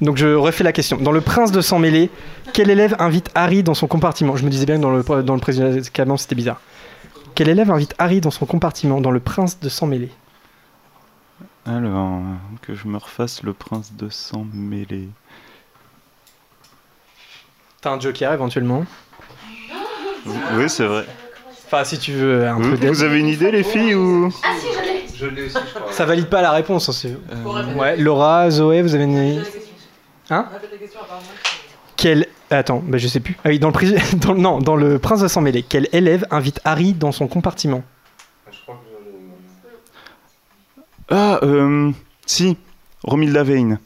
Donc 0.00 0.16
je 0.16 0.34
refais 0.34 0.64
la 0.64 0.72
question. 0.72 0.96
Dans 0.96 1.12
Le 1.12 1.20
Prince 1.20 1.52
de 1.52 1.60
sang 1.60 1.78
mêlé, 1.78 2.10
quel 2.52 2.68
élève 2.70 2.96
invite 2.98 3.30
Harry 3.34 3.62
dans 3.62 3.74
son 3.74 3.86
compartiment? 3.86 4.36
Je 4.36 4.44
me 4.44 4.50
disais 4.50 4.66
bien 4.66 4.76
que 4.76 4.82
dans 4.82 4.90
le, 4.90 5.22
dans 5.22 5.34
le 5.34 5.40
Président 5.40 6.16
c'était 6.16 6.34
bizarre. 6.34 6.60
Quel 7.34 7.48
élève 7.48 7.70
invite 7.70 7.94
Harry 7.98 8.20
dans 8.20 8.30
son 8.30 8.44
compartiment 8.44 9.00
dans 9.00 9.12
Le 9.12 9.20
Prince 9.20 9.60
de 9.60 9.68
sang 9.68 9.86
mêlé? 9.86 10.10
Alors, 11.64 12.20
que 12.60 12.74
je 12.74 12.88
me 12.88 12.96
refasse 12.96 13.44
le 13.44 13.52
prince 13.52 13.92
de 13.92 14.08
sang 14.08 14.44
mêlé. 14.52 15.08
T'as 17.80 17.92
un 17.92 18.00
joker 18.00 18.32
éventuellement? 18.32 18.84
Oui, 20.26 20.68
c'est 20.68 20.86
vrai. 20.86 21.06
Enfin, 21.72 21.84
si 21.84 21.98
tu 21.98 22.12
veux 22.12 22.46
un 22.46 22.54
Vous, 22.58 22.76
peu 22.76 22.86
vous 22.86 23.02
avez 23.02 23.18
une 23.18 23.28
idée, 23.28 23.50
les 23.50 23.62
filles 23.62 23.94
ou 23.94 24.30
Ah 24.42 24.48
si, 24.60 24.66
je 24.76 24.82
l'ai 24.82 25.04
Je 25.16 25.26
l'ai 25.26 25.46
aussi, 25.46 25.56
je 25.74 25.78
crois. 25.78 25.90
Ça 25.92 26.04
valide 26.04 26.26
pas 26.26 26.42
la 26.42 26.50
réponse. 26.50 26.88
hein, 26.90 26.92
c'est- 26.92 27.16
Ouais, 27.78 27.96
Laura, 27.96 28.50
Zoé, 28.50 28.82
vous 28.82 28.94
avez 28.94 29.04
une. 29.04 29.42
Hein 30.28 30.46
Quel. 31.96 32.26
Attends, 32.50 32.82
bah 32.86 32.98
je 32.98 33.08
sais 33.08 33.20
plus. 33.20 33.38
Ah 33.42 33.48
oui, 33.48 33.58
dans 33.58 33.68
le, 33.68 33.72
pris- 33.72 33.94
dans, 34.16 34.34
le- 34.34 34.40
non, 34.40 34.58
dans 34.58 34.76
le 34.76 34.98
Prince 34.98 35.20
de 35.22 35.28
sang 35.28 35.40
mêlé, 35.40 35.64
quel 35.66 35.88
élève 35.94 36.26
invite 36.30 36.60
Harry 36.66 36.92
dans 36.92 37.10
son 37.12 37.26
compartiment 37.26 37.82
Ah, 41.10 41.38
euh, 41.42 41.90
si, 42.26 42.58
Romilda 43.04 43.42
Vane. 43.44 43.78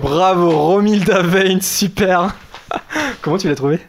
Bravo, 0.00 0.50
Romilda 0.50 1.22
Vane, 1.22 1.60
super 1.60 2.36
Comment 3.22 3.38
tu 3.38 3.48
l'as 3.48 3.56
trouvé 3.56 3.80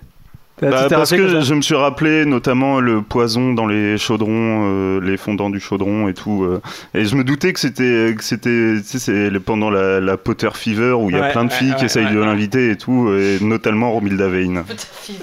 Bah, 0.61 0.87
t'es 0.87 0.95
parce 0.95 1.11
que 1.11 1.41
je 1.41 1.53
me 1.53 1.61
suis 1.61 1.75
rappelé 1.75 2.25
notamment 2.25 2.79
le 2.79 3.01
poison 3.01 3.53
dans 3.53 3.67
les 3.67 3.97
chaudrons, 3.97 4.61
euh, 4.63 5.01
les 5.01 5.17
fondants 5.17 5.49
du 5.49 5.59
chaudron 5.59 6.07
et 6.07 6.13
tout. 6.13 6.45
euh, 6.45 6.61
et 6.93 7.03
je 7.03 7.15
me 7.17 7.25
doutais 7.25 7.51
que 7.51 7.59
c'était 7.59 8.15
que 8.17 8.23
c'était 8.23 8.75
tu 8.89 8.97
sais, 8.97 9.29
pendant 9.45 9.69
la, 9.69 9.99
la 9.99 10.15
Potter 10.15 10.47
Fever 10.53 10.93
où 10.93 11.09
il 11.09 11.15
y 11.17 11.19
a 11.19 11.23
Ouais, 11.23 11.31
plein 11.33 11.43
de 11.43 11.49
ouais, 11.51 11.55
filles 11.57 11.71
ouais, 11.71 11.75
qui 11.75 11.85
essayent 11.85 12.05
ouais, 12.05 12.13
de 12.13 12.19
ouais. 12.19 12.25
l'inviter 12.25 12.69
et 12.71 12.77
tout, 12.77 13.11
et 13.11 13.37
notamment 13.41 13.91
Romilda 13.91 14.29
Vane. 14.29 14.63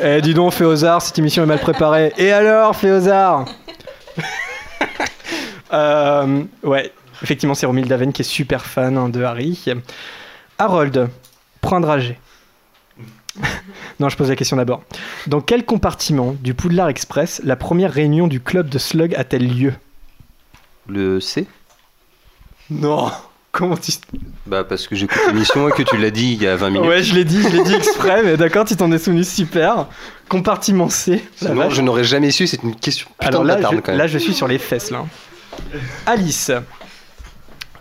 Eh, 0.03 0.21
dis 0.21 0.35
donc, 0.35 0.53
Féozard, 0.53 1.01
cette 1.01 1.19
émission 1.19 1.43
est 1.45 1.47
mal 1.47 1.61
préparée. 1.61 2.13
Et 2.19 2.31
alors, 2.31 2.77
Féozard 2.77 3.47
Euh, 5.73 6.43
Ouais, 6.63 6.93
effectivement, 7.23 7.55
c'est 7.55 7.65
Romilda 7.67 7.97
Vane 7.97 8.13
qui 8.13 8.21
est 8.23 8.27
super 8.27 8.67
fan 8.67 8.99
hein, 8.99 9.09
de 9.09 9.23
Harry. 9.23 9.65
Harold, 10.59 11.09
prends 11.63 11.77
un 11.77 11.81
dragée. 11.81 12.19
non, 14.01 14.09
je 14.09 14.17
pose 14.17 14.29
la 14.29 14.37
question 14.37 14.57
d'abord. 14.57 14.83
Dans 15.27 15.41
quel 15.41 15.65
compartiment 15.65 16.35
du 16.41 16.55
Poudlard 16.55 16.89
Express 16.89 17.41
la 17.45 17.57
première 17.57 17.93
réunion 17.93 18.27
du 18.29 18.41
club 18.41 18.69
de 18.69 18.79
Slug 18.79 19.15
a-t-elle 19.15 19.49
lieu? 19.49 19.75
Le 20.89 21.21
C 21.21 21.47
Non 22.71 23.11
Comment 23.53 23.77
tu... 23.77 23.93
Bah 24.47 24.65
parce 24.65 24.87
que 24.87 24.97
j'écoute 24.97 25.21
l'émission 25.27 25.69
et 25.69 25.73
que 25.73 25.83
tu 25.83 25.99
l'as 25.99 26.11
dit 26.11 26.33
il 26.33 26.43
y 26.43 26.47
a 26.47 26.57
20 26.57 26.71
minutes. 26.71 26.89
Ouais, 26.89 27.03
je 27.03 27.15
l'ai 27.15 27.25
dit, 27.25 27.43
je 27.43 27.49
l'ai 27.49 27.63
dit 27.63 27.75
exprès, 27.75 28.23
mais 28.23 28.39
d'accord, 28.39 28.65
tu 28.65 28.75
t'en 28.77 28.91
es 28.91 28.99
souvenu 28.99 29.25
super. 29.25 29.89
Compartiment 30.31 30.89
C. 30.89 31.23
vache. 31.43 31.75
je 31.75 31.83
n'aurais 31.83 32.03
jamais 32.05 32.31
su, 32.31 32.47
c'est 32.47 32.63
une 32.63 32.75
question 32.75 33.09
putain 33.19 33.27
Alors 33.29 33.43
de 33.43 33.49
là, 33.49 33.57
bâtarde, 33.57 33.75
je, 33.77 33.81
quand 33.81 33.93
même. 33.93 33.99
là, 33.99 34.07
je 34.07 34.17
suis 34.17 34.33
sur 34.33 34.49
les 34.49 34.57
fesses 34.57 34.91
là. 34.91 35.05
Alice, 36.07 36.51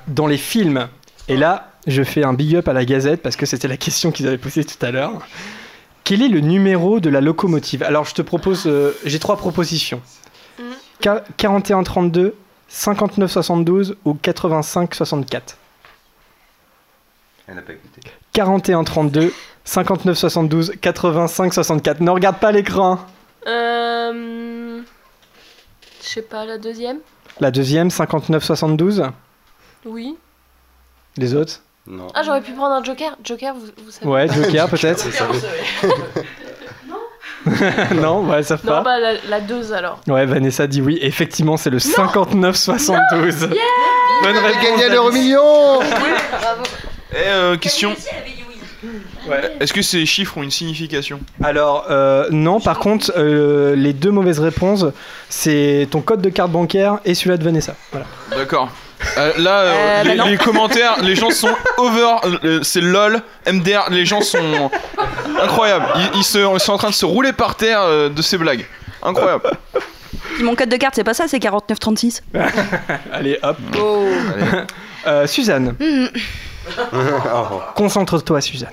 dans 0.08 0.28
les 0.28 0.38
films, 0.38 0.90
et 1.30 1.38
là, 1.38 1.71
je 1.88 2.04
fais 2.04 2.24
un 2.24 2.34
big 2.34 2.56
up 2.56 2.68
à 2.68 2.74
la 2.74 2.86
Gazette 2.86 3.22
parce 3.22 3.36
que 3.36 3.46
c'était 3.46 3.68
la 3.68 3.78
question 3.78 4.12
qu'ils 4.12 4.28
avaient 4.28 4.38
posée 4.38 4.64
tout 4.64 4.84
à 4.86 4.92
l'heure. 4.92 5.26
Quel 6.04 6.22
est 6.22 6.28
le 6.30 6.40
numéro 6.40 7.00
de 7.00 7.10
la 7.10 7.22
locomotive? 7.22 7.84
Alors, 7.84 8.06
je 8.06 8.14
te 8.14 8.22
propose, 8.22 8.64
euh, 8.68 8.92
j'ai 9.06 9.20
trois 9.20 9.38
propositions. 9.38 10.02
Qua- 11.02 11.24
4132, 11.38 12.36
5972 12.68 13.98
ou 14.06 14.14
8564. 14.16 15.58
Elle 17.48 17.56
n'a 17.56 17.62
pas 17.62 17.74
écouté. 17.74 18.02
4132, 18.34 19.34
5972, 19.66 20.74
8564. 20.82 22.00
Ne 22.02 22.12
regarde 22.12 22.38
pas 22.40 22.52
l'écran. 22.52 23.00
Euh... 23.48 24.82
Je 26.02 26.08
sais 26.08 26.22
pas, 26.22 26.46
la 26.46 26.58
deuxième 26.58 27.00
La 27.40 27.52
deuxième, 27.52 27.90
5972. 27.90 29.04
Oui. 29.86 30.16
Les 31.18 31.36
autres? 31.36 31.62
Non. 31.88 32.08
Ah, 32.14 32.22
j'aurais 32.24 32.42
pu 32.42 32.52
prendre 32.54 32.76
un 32.76 32.84
joker. 32.84 33.18
Joker, 33.24 33.54
vous, 33.56 33.66
vous 33.86 33.92
savez. 33.92 34.06
Ouais, 34.08 34.28
Joker 34.28 34.70
peut-être. 34.70 35.06
non, 37.96 38.24
ouais, 38.30 38.44
ça 38.44 38.56
Non, 38.64 38.72
pas. 38.72 38.82
bah 38.84 39.00
la, 39.00 39.14
la 39.28 39.42
2 39.42 39.74
alors. 39.74 40.00
Ouais, 40.08 40.26
Vanessa 40.28 40.68
dit 40.68 40.80
oui. 40.82 41.00
Effectivement, 41.02 41.58
c'est 41.58 41.72
le 41.72 41.80
5972. 41.80 43.40
Bonne 43.48 43.56
Elle 44.24 44.38
a 44.38 44.42
réponse. 44.42 44.64
gagné 44.64 44.84
Alice. 44.84 44.94
l'euro 44.94 45.12
million 45.12 45.80
Eh, 47.14 47.16
euh, 47.28 47.58
question. 47.58 47.96
Est-ce 49.60 49.74
que 49.74 49.82
ces 49.82 50.06
chiffres 50.06 50.38
ont 50.38 50.44
une 50.44 50.52
signification? 50.52 51.20
Alors, 51.44 51.86
euh, 51.90 52.28
non, 52.32 52.60
par 52.60 52.78
contre, 52.80 53.12
euh, 53.18 53.76
les 53.76 53.94
deux 53.94 54.12
mauvaises 54.12 54.40
réponses, 54.40 54.86
c'est 55.30 55.88
ton 55.90 56.02
code 56.02 56.22
de 56.22 56.30
carte 56.30 56.52
bancaire 56.52 57.00
et 57.06 57.16
celui-là 57.16 57.38
de 57.38 57.44
Vanessa. 57.44 57.76
Voilà. 57.92 58.06
D'accord. 58.36 58.70
Euh, 59.18 59.34
là, 59.38 59.60
euh, 59.62 59.74
Euh, 59.74 60.04
les, 60.04 60.16
bah 60.38 60.44
commentaires, 60.44 61.02
les 61.02 61.16
gens 61.16 61.32
sont 61.32 61.50
over. 61.78 62.16
euh, 62.44 62.60
c'est 62.64 62.82
lol, 62.82 63.22
MDR, 63.48 63.90
les 63.90 64.06
gens 64.06 64.22
sont 64.22 64.70
incroyables. 65.42 65.86
Ils, 65.96 66.20
ils 66.20 66.24
se- 66.24 66.38
ils 66.54 66.60
sont 66.60 66.74
en 66.74 66.78
train 66.78 66.90
de 66.90 66.94
se 66.96 67.06
rouler 67.06 67.34
par 67.34 67.56
terre 67.56 67.82
euh, 67.82 68.10
de 68.10 68.22
ces 68.22 68.38
blagues. 68.38 68.66
Incroyable. 69.04 69.52
Mon 70.42 70.56
code 70.56 70.70
de 70.70 70.78
carte, 70.78 70.96
c'est 70.96 71.04
pas 71.04 71.14
ça, 71.14 71.28
c'est 71.28 71.40
4936. 71.40 72.24
Allez, 73.12 73.40
hop. 73.42 73.58
Euh, 75.08 75.26
Suzanne, 75.28 75.76
concentre-toi, 77.76 78.42
Suzanne. 78.42 78.70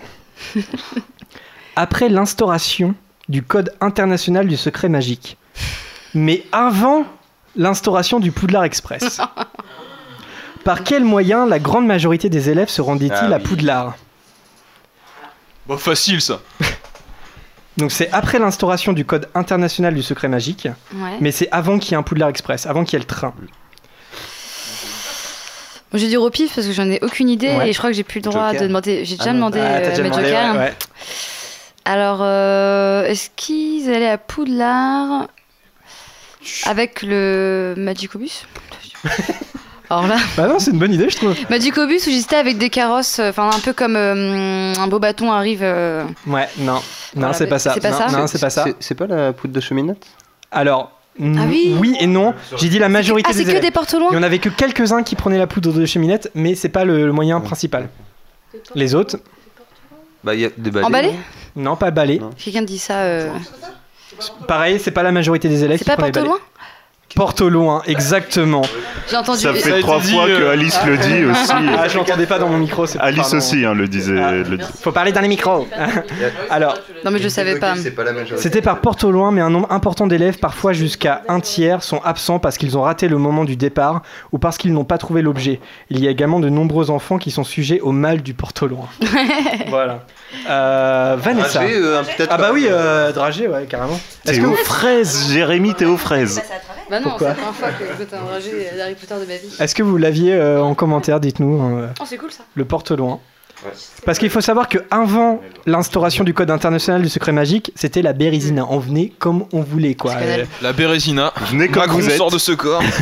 Après 1.77 2.09
l'instauration 2.09 2.95
du 3.29 3.43
Code 3.43 3.73
international 3.81 4.47
du 4.47 4.57
secret 4.57 4.89
magique, 4.89 5.37
mais 6.15 6.45
avant 6.53 7.05
l'instauration 7.57 8.21
du 8.21 8.33
Poudlard 8.33 8.65
Express, 8.65 9.21
par 10.65 10.85
quel 10.85 11.05
moyen 11.05 11.47
la 11.47 11.59
grande 11.59 11.87
majorité 11.87 12.29
des 12.29 12.51
élèves 12.51 12.69
se 12.69 12.81
rendait-il 12.83 13.13
Ah 13.15 13.35
à 13.35 13.37
oui. 13.39 13.43
Poudlard 13.43 13.97
Bon, 15.67 15.77
facile 15.77 16.21
ça. 16.21 16.41
Donc 17.77 17.93
c'est 17.93 18.11
après 18.13 18.39
l'instauration 18.39 18.93
du 18.93 19.05
Code 19.05 19.29
international 19.35 19.95
du 19.95 20.03
secret 20.03 20.27
magique, 20.29 20.67
Ouais. 20.95 21.17
mais 21.21 21.31
c'est 21.31 21.49
avant 21.53 21.79
qu'il 21.79 21.93
y 21.93 21.95
ait 21.95 21.99
un 21.99 22.03
Poudlard 22.03 22.29
Express, 22.29 22.67
avant 22.67 22.85
qu'il 22.85 22.95
y 22.95 22.97
ait 22.97 22.99
le 23.01 23.05
train. 23.07 23.33
J'ai 25.95 26.09
dire 26.09 26.21
au 26.21 26.29
pif 26.29 26.55
parce 26.55 26.67
que 26.67 26.73
j'en 26.73 26.91
ai 26.91 26.99
aucune 27.03 27.29
idée 27.31 27.55
Ouais. 27.57 27.71
et 27.71 27.73
je 27.73 27.79
crois 27.79 27.89
que 27.91 27.97
j'ai 27.97 28.03
plus 28.03 28.19
le 28.21 28.25
droit 28.31 28.47
Joker. 28.49 28.61
de 28.63 28.67
demander. 28.67 29.05
J'ai 29.05 29.17
déjà 29.17 29.31
Ah 29.31 29.35
demandé 29.35 29.61
Ah, 29.61 29.77
euh, 29.77 29.91
déjà 29.91 30.03
mes 30.03 30.11
demandé, 30.11 30.25
jokers. 30.29 30.53
ouais, 30.55 30.59
ouais. 30.59 30.75
Alors, 31.87 32.19
euh, 32.21 33.05
est-ce 33.07 33.31
qu'ils 33.37 33.91
allaient 33.91 34.11
à 34.11 34.19
Poudlard 34.19 35.29
avec 36.65 37.03
le 37.03 37.75
Magicobus 37.79 38.45
Alors 39.91 40.07
là, 40.07 40.17
Bah 40.37 40.47
non, 40.49 40.59
c'est 40.59 40.71
une 40.73 40.79
bonne 40.79 40.93
idée, 40.93 41.09
je 41.09 41.17
trouve. 41.17 41.35
Magicobus 41.49 42.07
où 42.07 42.11
j'hésitais 42.11 42.37
avec 42.37 42.59
des 42.59 42.69
carrosses, 42.71 43.19
euh, 43.21 43.31
enfin 43.31 43.49
un 43.55 43.61
peu 43.61 43.73
comme 43.73 43.97
euh, 43.97 44.75
un 44.75 44.87
beau 44.87 44.99
bâton 44.99 45.33
arrive. 45.33 45.61
euh, 45.63 46.05
Ouais, 46.27 46.47
non, 46.59 46.75
non, 46.75 46.81
Voilà, 47.17 47.33
c'est 47.33 47.45
mais 47.45 47.51
pas 47.51 47.59
ça. 47.59 47.73
c'est 47.75 47.81
pas 47.81 47.91
non, 47.91 47.97
ça 47.99 48.19
non, 48.19 48.27
c'est 48.27 48.39
pas 48.41 48.51
ça. 48.51 48.67
C'est 48.81 48.95
pas 48.95 49.07
la 49.07 49.33
poudre 49.33 49.55
de 49.55 49.61
cheminette 49.61 50.05
Alors, 50.51 50.93
Ah 51.21 51.25
oui. 51.49 51.97
et 52.01 52.07
non. 52.07 52.35
J'ai 52.59 52.69
dit 52.69 52.79
la 52.79 52.89
majorité 52.91 53.29
Ah, 53.31 53.33
c'est 53.33 53.41
des 53.41 53.45
que 53.47 53.51
élèves. 53.53 53.63
des 53.63 53.71
portes 53.71 53.95
loin 53.95 54.09
Il 54.11 54.15
y 54.15 54.19
en 54.19 54.23
avait 54.23 54.39
que 54.41 54.51
quelques-uns 54.51 55.03
qui 55.03 55.17
prenaient 55.17 55.39
la 55.39 55.47
poudre 55.47 55.73
de 55.73 55.87
cheminette, 55.87 56.31
mais 56.35 56.55
c'est 56.55 56.69
pas 56.69 56.85
le, 56.85 57.07
le 57.07 57.13
moyen 57.13 57.41
principal. 57.41 57.89
Les 58.75 58.95
autres 58.95 59.17
Bah, 60.23 60.35
il 60.35 60.41
y 60.41 60.45
a 60.45 60.51
des 60.57 60.71
balais. 60.71 60.85
Emballé 60.87 61.13
Non, 61.57 61.77
pas 61.77 61.91
balai. 61.91 62.21
Quelqu'un 62.37 62.63
dit 62.63 62.79
ça. 62.79 63.01
euh, 63.05 63.31
Pareil, 64.47 64.81
c'est 64.81 64.91
pas 64.91 65.03
la 65.03 65.13
majorité 65.13 65.49
des 65.49 65.65
élèves 65.65 65.79
C'est 65.79 65.85
qui 65.85 65.91
pas 65.91 65.97
prenaient 65.97 66.13
porte 66.13 66.27
balai. 66.27 66.29
loin? 66.39 66.48
Porte 67.19 67.41
au 67.41 67.49
loin, 67.49 67.83
exactement. 67.87 68.63
J'ai 69.11 69.17
entendu. 69.17 69.41
Ça 69.41 69.53
fait 69.53 69.81
trois 69.81 69.99
fois 69.99 70.27
que 70.27 70.31
euh, 70.31 70.53
Alice 70.53 70.79
le 70.87 70.97
dit 70.99 71.25
aussi. 71.31 71.53
Ah, 71.77 71.89
je 71.89 71.97
l'entendais 71.97 72.27
pas 72.27 72.39
dans 72.39 72.49
mon 72.49 72.59
micro. 72.59 72.87
c'est- 72.87 73.01
Alice 73.01 73.23
pardon. 73.23 73.37
aussi 73.39 73.65
hein, 73.65 73.75
le 73.75 73.89
disait. 73.89 74.13
le 74.13 74.57
dit. 74.57 74.65
Faut 74.81 74.93
parler 74.93 75.11
dans 75.11 75.21
les 75.21 75.27
micros. 75.27 75.67
Alors, 76.51 76.77
Non, 77.05 77.11
mais 77.11 77.19
je 77.19 77.29
savais 77.29 77.59
pas. 77.59 77.75
C'est 77.75 77.91
pas 77.91 78.05
la 78.05 78.13
majorité. 78.13 78.41
C'était 78.41 78.63
par 78.63 78.81
porte 78.81 79.03
au 79.03 79.11
loin, 79.11 79.33
mais 79.33 79.41
un 79.41 79.51
nombre 79.51 79.67
important 79.73 80.07
d'élèves, 80.07 80.39
parfois 80.39 80.73
jusqu'à 80.73 81.23
un 81.29 81.41
tiers, 81.41 81.83
sont 81.83 82.01
absents 82.05 82.39
parce 82.39 82.57
qu'ils 82.57 82.79
ont 82.79 82.83
raté 82.83 83.09
le 83.09 83.19
moment 83.19 83.45
du 83.45 83.57
départ 83.57 84.03
ou 84.31 84.39
parce 84.39 84.57
qu'ils 84.57 84.73
n'ont 84.73 84.85
pas 84.85 84.99
trouvé 84.99 85.21
l'objet. 85.21 85.59
Il 85.91 85.99
y 85.99 86.07
a 86.07 86.13
également 86.13 86.39
de 86.39 86.49
nombreux 86.49 86.91
enfants 86.91 87.19
qui 87.19 87.33
sont 87.33 87.43
sujets 87.45 87.81
au 87.81 87.91
mal 87.91 88.23
du 88.23 88.33
porte 88.33 88.63
au 88.63 88.69
loin. 88.69 88.87
voilà. 89.71 90.05
Euh, 90.49 91.17
Vanessa. 91.19 91.59
Dragé, 91.61 91.75
euh, 91.75 92.03
peut-être 92.03 92.29
ah 92.31 92.37
bah 92.37 92.49
pas. 92.49 92.53
oui, 92.53 92.67
euh, 92.71 93.11
Dragé, 93.13 93.49
ouais, 93.49 93.67
carrément. 93.69 93.99
Est-ce 94.25 94.39
que 94.41 94.47
aux 94.47 94.51
vous... 94.51 94.57
fraises, 94.57 95.33
Jérémy, 95.33 95.75
t'es 95.75 95.85
aux 95.85 95.97
fraises. 95.97 96.41
Bah 96.91 97.01
non, 97.01 97.08
c'est 97.19 97.25
la 97.25 97.35
première 97.35 97.55
fois 97.55 97.69
que 97.71 97.85
je 97.85 98.05
Potter 98.95 99.15
de 99.15 99.27
ma 99.27 99.37
vie. 99.37 99.57
Est-ce 99.61 99.75
que 99.75 99.83
vous 99.83 99.97
l'aviez 99.97 100.35
euh, 100.35 100.63
en 100.63 100.75
commentaire 100.75 101.21
Dites-nous. 101.21 101.61
hein, 101.61 101.91
Oh, 102.01 102.05
c'est 102.07 102.17
cool 102.17 102.33
ça. 102.33 102.45
le 102.55 102.65
porte 102.65 102.91
au 102.91 102.97
loin. 102.97 103.21
Parce 104.07 104.19
qu'il 104.21 104.31
faut 104.31 104.41
savoir 104.41 104.69
que 104.69 104.79
avant 104.91 105.41
l'instauration 105.67 106.23
du 106.23 106.33
code 106.33 106.51
international 106.51 107.03
du 107.03 107.09
secret 107.09 107.33
magique, 107.33 107.73
c'était 107.75 108.03
la 108.03 108.13
bérésina. 108.13 108.65
On 108.71 108.79
venait 108.79 109.13
comme 109.19 109.47
on 109.53 109.63
voulait, 109.63 109.95
quoi. 109.97 110.13
Euh, 110.15 110.45
La 110.63 110.73
Bérésina. 110.73 111.33
Venez 111.51 111.67
comme 111.67 111.83
Macron 111.83 111.99
vous 111.99 112.09
êtes. 112.09 112.17
sort 112.17 112.31
de 112.31 112.39
ce 112.39 112.53
corps. 112.53 112.83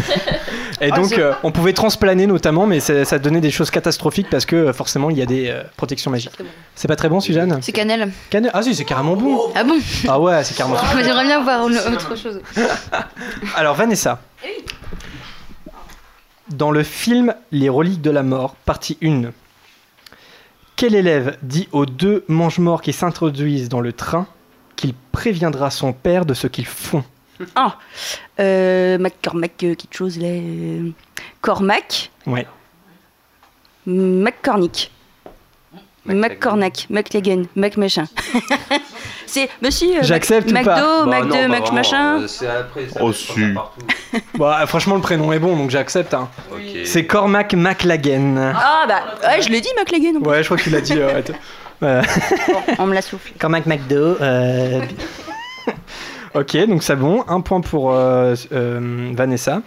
Et 0.81 0.90
Ah, 0.93 0.97
donc, 0.97 1.12
euh, 1.12 1.32
on 1.43 1.53
pouvait 1.53 1.73
transplaner 1.73 2.27
notamment, 2.27 2.66
mais 2.66 2.81
ça, 2.81 3.05
ça 3.05 3.19
donnait 3.19 3.40
des 3.40 3.51
choses 3.51 3.70
catastrophiques 3.70 4.28
parce 4.31 4.44
que 4.44 4.57
euh, 4.57 4.73
forcément, 4.73 5.09
il 5.11 5.16
y 5.16 5.23
a 5.23 5.27
des 5.27 5.48
euh, 5.48 5.62
protections 5.77 6.11
magiques. 6.11 6.36
C'est 6.74 6.86
pas 6.89 6.97
très 6.97 7.09
bon, 7.09 7.20
Suzanne 7.20 7.59
C'est 7.62 7.73
cannelle. 7.73 8.12
Cannelle 8.31 8.51
Ah 8.55 8.62
si, 8.62 8.74
c'est 8.74 8.85
carrément 8.85 9.16
bon. 9.16 9.40
Ah 9.55 9.65
bon 9.65 9.77
Ah 10.09 10.20
ouais, 10.20 10.44
c'est 10.44 10.55
carrément. 10.57 10.77
Moi, 10.93 11.03
J'aimerais 11.05 11.24
bien 11.24 11.43
voir 11.43 11.66
une- 11.69 11.78
autre 11.78 12.16
chose. 12.16 12.40
Alors 13.57 13.74
Vanessa. 13.74 14.20
Dans 16.51 16.70
le 16.70 16.82
film 16.82 17.35
Les 17.51 17.69
reliques 17.69 18.03
de 18.03 18.11
la 18.11 18.23
mort, 18.23 18.55
partie 18.65 18.98
1, 19.03 19.31
quel 20.77 20.94
élève 20.94 21.39
dit 21.43 21.69
aux 21.73 21.86
deux 21.86 22.24
mange-morts 22.28 22.82
qui 22.82 22.93
s'introduisent 22.93 23.69
dans 23.69 23.81
le 23.81 23.93
train 23.93 24.27
qu'il 24.77 24.93
préviendra 25.11 25.70
son 25.70 25.93
père 25.94 26.27
de 26.27 26.35
ce 26.35 26.47
qu'ils 26.47 26.66
font? 26.66 27.03
Ah, 27.55 27.77
euh, 28.41 28.99
McCormack, 28.99 29.53
euh, 29.65 29.75
quelque 29.75 29.95
chose 29.97 30.19
là. 30.19 30.29
euh, 30.29 30.91
Cormac, 31.41 32.11
Ouais. 32.27 32.47
McCormick. 33.87 34.91
McCornack, 36.07 36.87
McLagan, 36.89 37.43
Mac 37.57 37.77
machin. 37.77 38.05
c'est 39.27 39.49
monsieur. 39.61 39.89
euh, 39.89 39.95
Mac- 39.97 40.05
J'accepte 40.05 40.51
ou 40.51 40.55
McDo, 40.55 40.65
pas 40.71 41.05
Bah 41.05 41.07
McDo, 41.21 41.27
non, 41.35 41.43
pas 41.43 41.49
Mac 41.49 41.73
machin. 41.73 42.21
euh, 42.23 42.27
C'est 42.29 42.47
après. 42.47 42.89
Ça 42.89 43.01
Oh, 43.03 43.13
fait 43.13 43.33
si. 43.35 43.53
partout. 43.53 43.81
Bah, 44.39 44.65
franchement, 44.67 44.95
le 44.95 45.01
prénom 45.01 45.33
est 45.33 45.41
bon, 45.41 45.57
donc 45.57 45.71
j'accepte. 45.71 46.15
hein. 46.15 46.29
Ok. 46.53 46.61
C'est 46.85 47.07
Cormac 47.07 47.55
McLagan. 47.55 48.53
Ah 48.55 48.85
bah, 48.87 49.03
ouais, 49.29 49.43
je 49.43 49.51
l'ai 49.51 49.61
dit 49.61 49.69
McLagan. 49.79 50.21
Ouais, 50.21 50.43
je 50.43 50.45
crois 50.45 50.57
que 50.59 50.63
tu 50.63 50.71
l'as 50.71 50.81
dit. 50.81 50.95
ouais. 50.95 51.25
On 52.79 52.87
me 52.87 52.95
l'a 52.95 53.03
soufflé. 53.03 53.33
Cormac 53.39 53.67
McDo. 53.67 54.17
euh, 54.21 54.81
ok, 56.37 56.57
donc 56.69 56.83
c'est 56.83 56.97
bon. 56.97 57.25
Un 57.29 57.41
point 57.41 57.61
pour 57.61 57.93
euh, 57.93 58.35
euh, 58.53 59.11
Vanessa. 59.15 59.63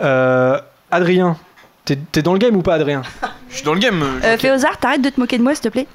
Euh, 0.00 0.58
Adrien, 0.90 1.36
t'es 1.84 1.96
t'es 1.96 2.22
dans 2.22 2.32
le 2.32 2.38
game 2.38 2.56
ou 2.56 2.62
pas, 2.62 2.74
Adrien? 2.74 3.02
Je 3.48 3.56
suis 3.56 3.64
dans 3.64 3.74
le 3.74 3.80
game. 3.80 4.02
Euh, 4.24 4.36
Féozard, 4.38 4.78
t'arrêtes 4.78 5.02
de 5.02 5.10
te 5.10 5.18
moquer 5.20 5.38
de 5.38 5.42
moi, 5.42 5.54
s'il 5.54 5.64
te 5.64 5.68
plaît. 5.68 5.86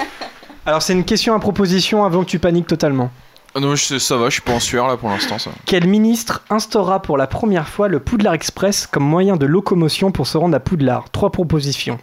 Alors, 0.66 0.80
c'est 0.82 0.92
une 0.94 1.04
question 1.04 1.34
à 1.34 1.38
proposition 1.40 2.04
avant 2.04 2.24
que 2.24 2.30
tu 2.30 2.38
paniques 2.38 2.66
totalement. 2.66 3.10
Ah 3.54 3.60
non, 3.60 3.76
je- 3.76 3.98
ça 3.98 4.16
va, 4.16 4.26
je 4.30 4.34
suis 4.34 4.42
pas 4.42 4.52
en 4.54 4.60
sueur 4.60 4.88
là 4.88 4.96
pour 4.96 5.08
l'instant. 5.10 5.38
Ça. 5.38 5.50
Quel 5.66 5.86
ministre 5.86 6.42
instaura 6.50 7.00
pour 7.02 7.16
la 7.18 7.26
première 7.26 7.68
fois 7.68 7.86
le 7.88 8.00
Poudlard 8.00 8.34
Express 8.34 8.86
comme 8.86 9.04
moyen 9.04 9.36
de 9.36 9.46
locomotion 9.46 10.10
pour 10.10 10.26
se 10.26 10.36
rendre 10.38 10.56
à 10.56 10.60
Poudlard? 10.60 11.10
Trois 11.12 11.30
propositions. 11.30 11.98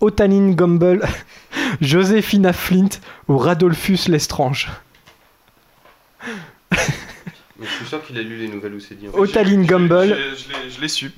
Otaline 0.00 0.54
Gumble, 0.54 1.00
Joséphina 1.80 2.52
Flint 2.52 2.88
ou 3.28 3.38
Radolphus 3.38 4.08
Lestrange? 4.08 4.68
Mais 7.58 7.66
je 7.66 7.70
suis 7.72 7.86
sûr 7.86 8.04
qu'il 8.04 8.18
a 8.18 8.22
lu 8.22 8.36
les 8.36 8.48
nouvelles 8.48 8.74
où 8.74 8.80
c'est 8.80 8.96
dit. 8.98 9.08
en 9.08 9.12
fait. 9.12 9.18
Otaline 9.18 9.64
Gumble. 9.64 10.08
Je, 10.08 10.70
je 10.74 10.80
l'ai- 10.80 10.88
su. 10.88 11.12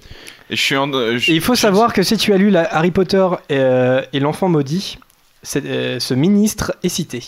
Et 0.51 0.57
je 0.57 0.61
suis 0.61 0.77
en. 0.77 0.93
euh, 0.93 1.17
je- 1.19 1.33
Et 1.33 1.35
il 1.35 1.41
faut 1.41 1.55
je- 1.55 1.61
savoir 1.61 1.93
que 1.93 2.03
si 2.03 2.17
tu 2.19 2.33
as 2.33 2.37
lu 2.37 2.51
la 2.51 2.63
Harry 2.75 2.91
Potter 2.91 3.27
euh, 3.51 4.03
et 4.13 4.21
l'enfant 4.21 4.49
maudit, 4.49 4.99
euh, 5.57 5.99
ce 5.99 6.15
ministre 6.15 6.75
est 6.83 6.89
cité. 6.91 7.25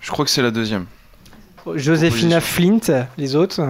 Je 0.00 0.10
crois 0.10 0.24
que 0.24 0.30
c'est 0.30 0.42
la 0.42 0.50
deuxième. 0.50 0.86
Joséphina 1.74 2.40
Flint, 2.40 3.06
les 3.18 3.36
autres 3.36 3.60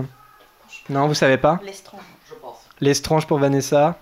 Non, 0.88 1.06
vous 1.08 1.14
savez 1.14 1.36
pas 1.36 1.60
Lestrange, 1.64 2.00
je 2.28 2.34
pense. 2.40 2.56
Lestrange 2.80 3.26
pour 3.26 3.38
Vanessa 3.38 3.98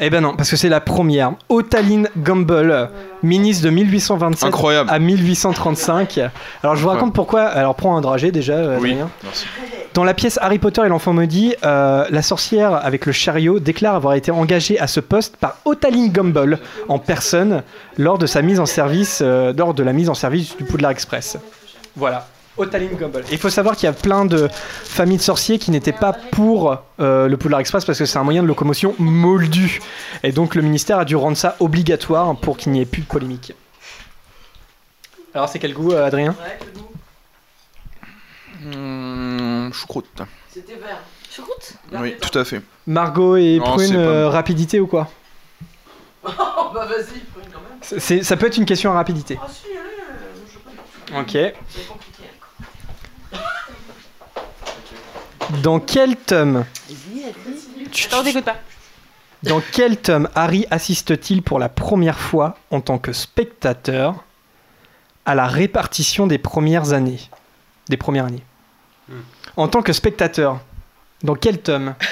Eh 0.00 0.10
ben 0.10 0.20
non, 0.20 0.36
parce 0.36 0.48
que 0.48 0.56
c'est 0.56 0.68
la 0.68 0.80
première. 0.80 1.32
Otaline 1.48 2.08
Gumble, 2.16 2.88
ministre 3.24 3.64
de 3.64 3.70
1827 3.70 4.44
Incroyable. 4.46 4.90
à 4.90 4.98
1835. 5.00 6.20
Alors 6.62 6.76
je 6.76 6.82
vous 6.82 6.88
raconte 6.88 7.12
pourquoi. 7.12 7.42
Alors 7.42 7.74
prends 7.74 7.96
un 7.96 8.00
dragé 8.00 8.30
déjà, 8.30 8.52
euh, 8.52 8.78
Oui, 8.80 8.96
merci. 9.24 9.46
Dans 9.94 10.04
la 10.04 10.14
pièce 10.14 10.38
Harry 10.40 10.60
Potter 10.60 10.82
et 10.84 10.88
l'enfant 10.88 11.12
maudit, 11.12 11.56
euh, 11.64 12.04
la 12.10 12.22
sorcière 12.22 12.74
avec 12.74 13.06
le 13.06 13.12
chariot 13.12 13.58
déclare 13.58 13.96
avoir 13.96 14.14
été 14.14 14.30
engagée 14.30 14.78
à 14.78 14.86
ce 14.86 15.00
poste 15.00 15.36
par 15.36 15.56
Otaline 15.64 16.12
Gumble 16.12 16.60
en 16.88 17.00
personne 17.00 17.62
lors 17.96 18.18
de 18.18 18.26
sa 18.26 18.40
mise 18.40 18.60
en 18.60 18.66
service, 18.66 19.20
euh, 19.20 19.52
lors 19.56 19.74
de 19.74 19.82
la 19.82 19.92
mise 19.92 20.08
en 20.10 20.14
service 20.14 20.56
du 20.56 20.62
Poudlard 20.62 20.92
Express. 20.92 21.38
Voilà. 21.96 22.28
Il 23.30 23.38
faut 23.38 23.50
savoir 23.50 23.76
qu'il 23.76 23.86
y 23.86 23.90
a 23.90 23.92
plein 23.92 24.24
de 24.24 24.48
familles 24.52 25.18
de 25.18 25.22
sorciers 25.22 25.58
qui 25.58 25.70
n'étaient 25.70 25.92
pas 25.92 26.12
pour 26.12 26.78
euh, 27.00 27.28
le 27.28 27.36
Poudlard 27.36 27.60
Express 27.60 27.84
parce 27.84 27.98
que 27.98 28.04
c'est 28.04 28.18
un 28.18 28.24
moyen 28.24 28.42
de 28.42 28.48
locomotion 28.48 28.94
moldu. 28.98 29.80
Et 30.22 30.32
donc 30.32 30.54
le 30.54 30.62
ministère 30.62 30.98
a 30.98 31.04
dû 31.04 31.16
rendre 31.16 31.36
ça 31.36 31.56
obligatoire 31.60 32.36
pour 32.36 32.56
qu'il 32.56 32.72
n'y 32.72 32.80
ait 32.80 32.86
plus 32.86 33.02
de 33.02 33.06
polémique. 33.06 33.52
Alors 35.34 35.48
c'est 35.48 35.58
quel 35.58 35.74
goût, 35.74 35.92
euh, 35.92 36.06
Adrien? 36.06 36.34
Mmh, 38.60 39.72
choucroute. 39.72 40.22
C'était 40.52 40.74
vert. 40.74 41.00
Choucroute? 41.30 41.74
Oui, 41.92 42.16
tout 42.20 42.36
à 42.36 42.44
fait. 42.44 42.60
Margot 42.86 43.36
et 43.36 43.58
Non, 43.58 43.74
Prune, 43.74 43.96
euh, 43.96 44.28
rapidité 44.28 44.80
ou 44.80 44.86
quoi? 44.86 45.08
Oh 46.70 46.70
bah 46.74 46.84
vas-y, 46.84 47.20
prune 47.20 47.46
quand 47.50 47.60
même. 48.00 48.22
Ça 48.22 48.36
peut 48.36 48.46
être 48.46 48.58
une 48.58 48.66
question 48.66 48.90
à 48.90 48.94
rapidité. 48.94 49.38
Ok. 51.16 51.38
Dans 55.62 55.80
quel 55.80 56.16
tome 56.16 56.64
pas. 58.44 58.56
Dans 59.44 59.62
quel 59.72 59.96
tome 59.96 60.28
Harry 60.34 60.66
assiste-t-il 60.70 61.42
pour 61.42 61.58
la 61.58 61.68
première 61.68 62.18
fois 62.18 62.56
en 62.70 62.80
tant 62.80 62.98
que 62.98 63.12
spectateur 63.12 64.24
à 65.24 65.34
la 65.34 65.46
répartition 65.46 66.26
des 66.26 66.38
premières 66.38 66.92
années 66.92 67.20
Des 67.88 67.96
premières 67.96 68.26
années. 68.26 68.44
En 69.56 69.68
tant 69.68 69.82
que 69.82 69.92
spectateur, 69.92 70.60
dans 71.22 71.34
quel 71.34 71.60
tome 71.60 71.94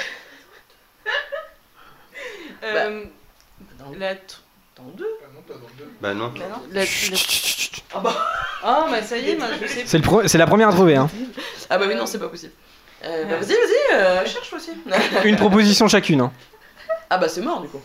Euh, 2.63 3.03
la 3.97 4.15
t- 4.15 4.35
dans 4.75 4.83
deux 4.89 5.05
Bah 6.01 6.13
non. 6.13 6.33
Bah 6.33 6.45
non. 6.49 6.61
La- 6.73 6.81
la- 6.81 6.85
Ah 7.93 7.99
bah. 7.99 8.15
Ah, 8.63 8.87
bah 8.89 9.01
ça 9.03 9.17
y 9.17 9.29
est, 9.29 9.35
moi, 9.37 9.47
je 9.61 9.67
sais. 9.67 9.83
C'est 9.85 9.97
le 9.99 10.03
pro- 10.03 10.27
c'est 10.27 10.37
la 10.39 10.47
première 10.47 10.67
à 10.69 10.71
trouver. 10.73 10.95
Hein. 10.97 11.09
Ah 11.69 11.77
bah 11.77 11.85
oui, 11.87 11.95
non, 11.95 12.05
c'est 12.05 12.19
pas 12.19 12.27
possible. 12.27 12.51
Euh, 13.05 13.23
bah 13.25 13.35
vas-y, 13.37 13.47
vas-y, 13.53 13.95
euh, 13.95 14.25
cherche 14.25 14.51
aussi. 14.53 14.71
Une 15.25 15.35
proposition 15.35 15.87
chacune. 15.87 16.21
hein. 16.21 16.31
Ah 17.09 17.17
bah 17.17 17.29
c'est 17.29 17.41
mort 17.41 17.61
du 17.61 17.67
coup. 17.67 17.79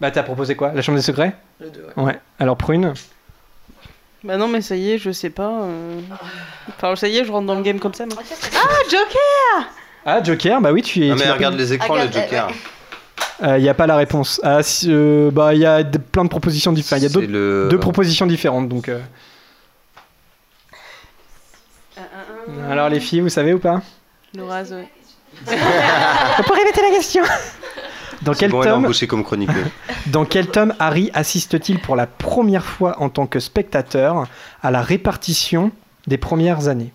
Bah 0.00 0.10
t'as 0.10 0.22
proposé 0.22 0.56
quoi? 0.56 0.72
La 0.74 0.82
chambre 0.82 0.96
des 0.98 1.02
secrets? 1.04 1.34
Le 1.60 1.70
deux, 1.70 1.86
ouais. 1.96 2.02
Ouais. 2.04 2.20
Alors 2.38 2.56
prune. 2.56 2.92
Bah 4.24 4.36
non, 4.36 4.48
mais 4.48 4.60
ça 4.62 4.74
y 4.74 4.90
est, 4.92 4.98
je 4.98 5.10
sais 5.12 5.30
pas. 5.30 5.60
euh. 5.62 6.00
Enfin, 6.70 6.96
ça 6.96 7.06
y 7.08 7.18
est, 7.18 7.24
je 7.24 7.30
rentre 7.30 7.46
dans 7.46 7.54
le 7.54 7.62
game 7.62 7.78
comme 7.78 7.94
ça. 7.94 8.04
moi. 8.04 8.16
Ah, 8.20 8.68
Joker 8.90 9.68
Ah 10.04 10.22
Joker, 10.22 10.60
bah 10.60 10.72
oui 10.72 10.82
tu 10.82 11.06
es. 11.06 11.10
Ah 11.10 11.14
tu 11.14 11.20
mais 11.20 11.26
l'as 11.26 11.34
regarde 11.34 11.54
pas 11.54 11.60
les 11.60 11.72
écrans, 11.72 11.94
le 11.94 12.10
Joker. 12.12 12.48
Il 13.40 13.62
n'y 13.62 13.68
a 13.68 13.74
pas 13.74 13.86
la 13.86 13.96
réponse. 13.96 14.40
Ah, 14.42 14.62
si, 14.64 14.88
euh, 14.90 15.30
bah 15.30 15.54
il 15.54 15.60
y 15.60 15.66
a 15.66 15.84
d- 15.84 16.00
plein 16.00 16.24
de 16.24 16.28
propositions 16.28 16.72
différentes. 16.72 17.00
Il 17.00 17.04
y 17.04 17.06
a 17.06 17.08
C'est 17.08 17.14
d'autres- 17.14 17.28
le- 17.32 17.68
deux 17.70 17.78
propositions 17.78 18.26
différentes 18.26 18.68
donc. 18.68 18.88
euh. 18.88 18.98
Alors 22.70 22.88
les 22.88 23.00
filles, 23.00 23.20
vous 23.20 23.28
savez 23.28 23.52
ou 23.54 23.58
pas? 23.58 23.82
Laura, 24.34 24.64
Zoé. 24.64 24.88
On 25.46 26.42
peut 26.42 26.54
répéter 26.54 26.82
la 26.82 26.90
question 26.90 27.22
Dans 28.22 28.34
quel 28.34 28.50
bon, 28.50 28.62
tome 28.62 28.92
comme 29.08 29.24
chroniqueur. 29.24 29.66
Dans 30.06 30.24
quel 30.24 30.48
tome 30.48 30.74
Harry 30.78 31.10
assiste-t-il 31.14 31.80
pour 31.80 31.96
la 31.96 32.06
première 32.06 32.64
fois 32.64 33.00
en 33.00 33.08
tant 33.08 33.26
que 33.26 33.40
spectateur 33.40 34.26
à 34.62 34.70
la 34.70 34.82
répartition 34.82 35.70
des 36.06 36.18
premières 36.18 36.68
années? 36.68 36.92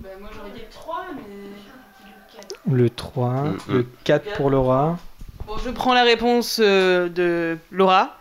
Bah 0.00 0.08
moi 0.20 0.30
j'aurais 0.34 0.50
dit 0.50 0.64
3, 0.70 1.06
mais. 1.14 2.74
Le 2.76 2.90
3, 2.90 3.30
Mm, 3.30 3.56
le 3.68 3.78
mm. 3.78 3.86
4 4.04 4.32
pour 4.36 4.50
Laura. 4.50 4.98
Bon, 5.46 5.54
je 5.64 5.70
prends 5.70 5.94
la 5.94 6.02
réponse 6.02 6.60
euh, 6.62 7.08
de 7.08 7.58
Laura. 7.70 8.18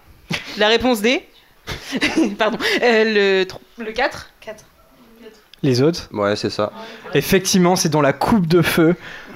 La 0.57 0.68
réponse 0.68 1.02
D. 1.02 1.28
Pardon. 2.38 2.57
Euh, 2.82 3.44
le, 3.44 3.84
le 3.84 3.91
4 3.91 3.95
4. 3.95 4.35
Les 5.64 5.82
autres 5.82 6.10
Ouais, 6.14 6.36
c'est 6.36 6.49
ça. 6.49 6.72
Effectivement, 7.14 7.76
c'est 7.76 7.90
dans 7.90 8.02
la 8.02 8.14
coupe 8.14 8.48
de 8.48 8.61
feu. 8.61 8.95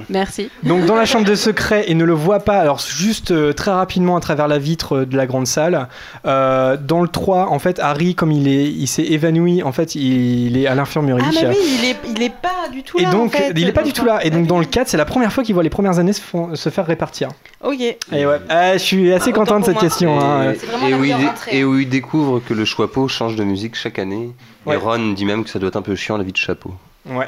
Merci. 0.10 0.50
Donc 0.64 0.86
dans 0.86 0.96
la 0.96 1.06
chambre 1.06 1.26
de 1.26 1.36
secret 1.36 1.86
et 1.88 1.96
ne 1.96 2.04
le 2.06 2.14
voit 2.14 2.40
pas, 2.40 2.58
alors 2.60 2.80
juste 2.80 3.32
euh, 3.32 3.54
très 3.54 3.72
rapidement 3.72 4.16
à 4.16 4.20
travers 4.20 4.48
la 4.48 4.58
vitre 4.60 4.98
euh, 5.00 5.06
de 5.06 5.18
la 5.18 5.26
grande 5.28 5.48
salle. 5.48 5.88
Euh, 6.26 6.78
dans 6.78 7.02
le 7.02 7.08
3, 7.08 7.48
en 7.50 7.60
fait, 7.60 7.80
Harry, 7.80 8.16
comme 8.16 8.32
il 8.32 8.48
est, 8.48 8.66
il 8.72 8.88
s'est 8.88 9.04
évanoui, 9.04 9.64
en 9.64 9.72
fait, 9.72 9.96
il 9.96 10.58
est 10.58 10.68
à 10.68 10.76
l'infirmerie. 10.76 11.22
Ah, 11.26 11.30
mais 11.34 11.48
oui, 11.50 11.56
il 11.80 11.86
est, 11.90 11.98
il 12.16 12.22
est 12.24 12.30
pas 12.34 12.70
du 12.72 12.84
tout 12.84 12.98
Et 13.00 13.04
là. 13.04 13.12
donc, 13.12 13.36
en 13.36 13.38
fait, 13.38 13.54
il 13.56 13.68
est 13.68 13.72
pas 13.72 13.84
du 13.84 13.90
donc, 13.90 13.96
tout 13.96 14.06
là. 14.06 14.26
Et 14.26 14.30
donc, 14.30 14.48
dans 14.48 14.60
le 14.60 14.66
4, 14.66 14.88
c'est 14.88 14.98
la 14.98 15.06
première 15.06 15.32
fois 15.34 15.44
qu'il 15.44 15.54
voit 15.54 15.64
les 15.64 15.70
premières 15.70 16.00
années 16.00 16.14
se, 16.14 16.22
font- 16.22 16.56
se 16.56 16.70
faire 16.70 16.86
répartir. 16.86 17.30
Ok. 17.64 17.80
Et 17.82 17.98
ouais, 18.26 18.40
Ah, 18.50 18.74
je 18.74 18.78
suis 18.84 19.12
assez 19.14 19.32
content 19.32 19.60
de 19.60 19.66
cette 19.66 19.80
question. 19.80 20.20
hein. 20.20 20.54
Et, 20.88 20.94
où 20.94 21.04
il 21.04 21.16
et 21.52 21.64
où 21.64 21.78
il 21.80 21.90
découvre 21.90 22.40
que 22.40 22.54
le 22.54 22.66
chapeau 22.66 23.08
change 23.08 23.36
de 23.36 23.44
musique 23.44 23.76
chaque 23.76 24.00
année. 24.00 24.32
Ouais. 24.66 24.76
Et 24.76 24.78
Ron 24.78 25.14
dit 25.14 25.26
même 25.26 25.44
que 25.44 25.50
ça 25.50 25.60
doit 25.60 25.70
être 25.70 25.76
un 25.78 25.82
peu 25.82 25.96
chiant 25.96 26.18
la 26.18 26.24
vie 26.24 26.32
de 26.32 26.38
chapeau. 26.38 26.74
Ouais, 27.10 27.28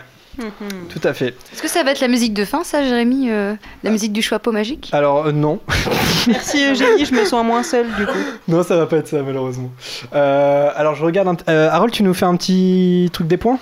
tout 0.89 1.01
à 1.03 1.13
fait. 1.13 1.35
Est-ce 1.53 1.61
que 1.61 1.67
ça 1.67 1.83
va 1.83 1.91
être 1.91 1.99
la 1.99 2.07
musique 2.07 2.33
de 2.33 2.45
fin, 2.45 2.63
ça, 2.63 2.83
Jérémy 2.83 3.29
euh, 3.31 3.53
La 3.83 3.91
musique 3.91 4.13
du 4.13 4.21
chapeau 4.21 4.51
magique? 4.51 4.89
Alors, 4.93 5.27
euh, 5.27 5.31
non. 5.31 5.59
Merci 6.27 6.63
Eugénie, 6.71 7.05
je 7.05 7.13
me 7.13 7.25
sens 7.25 7.43
moins 7.45 7.63
seule 7.63 7.87
du 7.97 8.05
coup. 8.05 8.17
non, 8.47 8.63
ça 8.63 8.77
va 8.77 8.85
pas 8.85 8.97
être 8.97 9.07
ça, 9.07 9.21
malheureusement. 9.23 9.71
Euh, 10.13 10.69
alors, 10.75 10.95
je 10.95 11.03
regarde 11.03 11.27
un 11.27 11.37
euh, 11.49 11.69
Harold, 11.69 11.93
tu 11.93 12.03
nous 12.03 12.13
fais 12.13 12.25
un 12.25 12.35
petit 12.35 13.09
truc 13.13 13.27
des 13.27 13.37
points? 13.37 13.59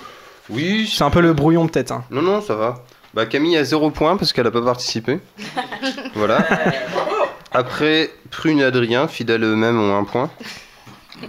Oui. 0.48 0.90
C'est 0.92 1.04
un 1.04 1.10
peu 1.10 1.20
le 1.20 1.32
brouillon, 1.32 1.66
peut-être. 1.68 1.92
hein. 1.92 2.04
Non, 2.10 2.22
non, 2.22 2.40
ça 2.40 2.54
va. 2.54 2.82
Bah 3.14 3.26
Camille 3.26 3.56
a 3.56 3.64
0 3.64 3.90
points 3.90 4.16
parce 4.16 4.32
qu'elle 4.32 4.46
a 4.46 4.52
pas 4.52 4.62
participé. 4.62 5.18
voilà. 6.14 6.46
Après, 7.52 8.10
Prune 8.30 8.60
et 8.60 8.64
Adrien, 8.64 9.08
fidèles 9.08 9.42
eux-mêmes, 9.42 9.80
ont 9.80 9.98
un 9.98 10.04
point. 10.04 10.30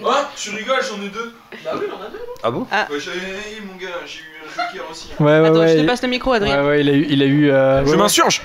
Oh, 0.03 0.09
tu 0.35 0.49
rigoles, 0.51 0.79
j'en 0.89 1.01
ai 1.03 1.09
deux. 1.09 1.33
Bah 1.63 1.71
oui, 1.75 1.85
on 1.91 2.01
a 2.05 2.09
deux. 2.09 2.19
Ah 2.43 2.51
bon 2.51 2.61
Ouais, 2.61 2.99
j'avais- 2.99 3.17
eh, 3.57 3.61
mon 3.65 3.75
gars, 3.75 3.87
j'ai 4.05 4.19
eu 4.19 4.23
un 4.45 4.49
joker 4.73 4.89
aussi. 4.91 5.09
Ouais, 5.19 5.25
ouais, 5.25 5.47
Attends, 5.47 5.59
ouais, 5.59 5.67
je 5.69 5.73
te 5.75 5.79
il- 5.79 5.85
passe 5.85 6.01
le 6.01 6.07
micro, 6.09 6.31
Adrien. 6.33 6.61
Ouais, 6.63 6.67
ouais, 6.69 6.81
il 6.81 6.89
a 6.89 6.93
eu. 6.93 7.05
Il 7.09 7.21
a 7.21 7.25
eu 7.25 7.49
euh, 7.51 7.79
Je 7.81 7.85
ouais, 7.85 7.91
ouais. 7.91 7.97
m'insurge 7.97 8.41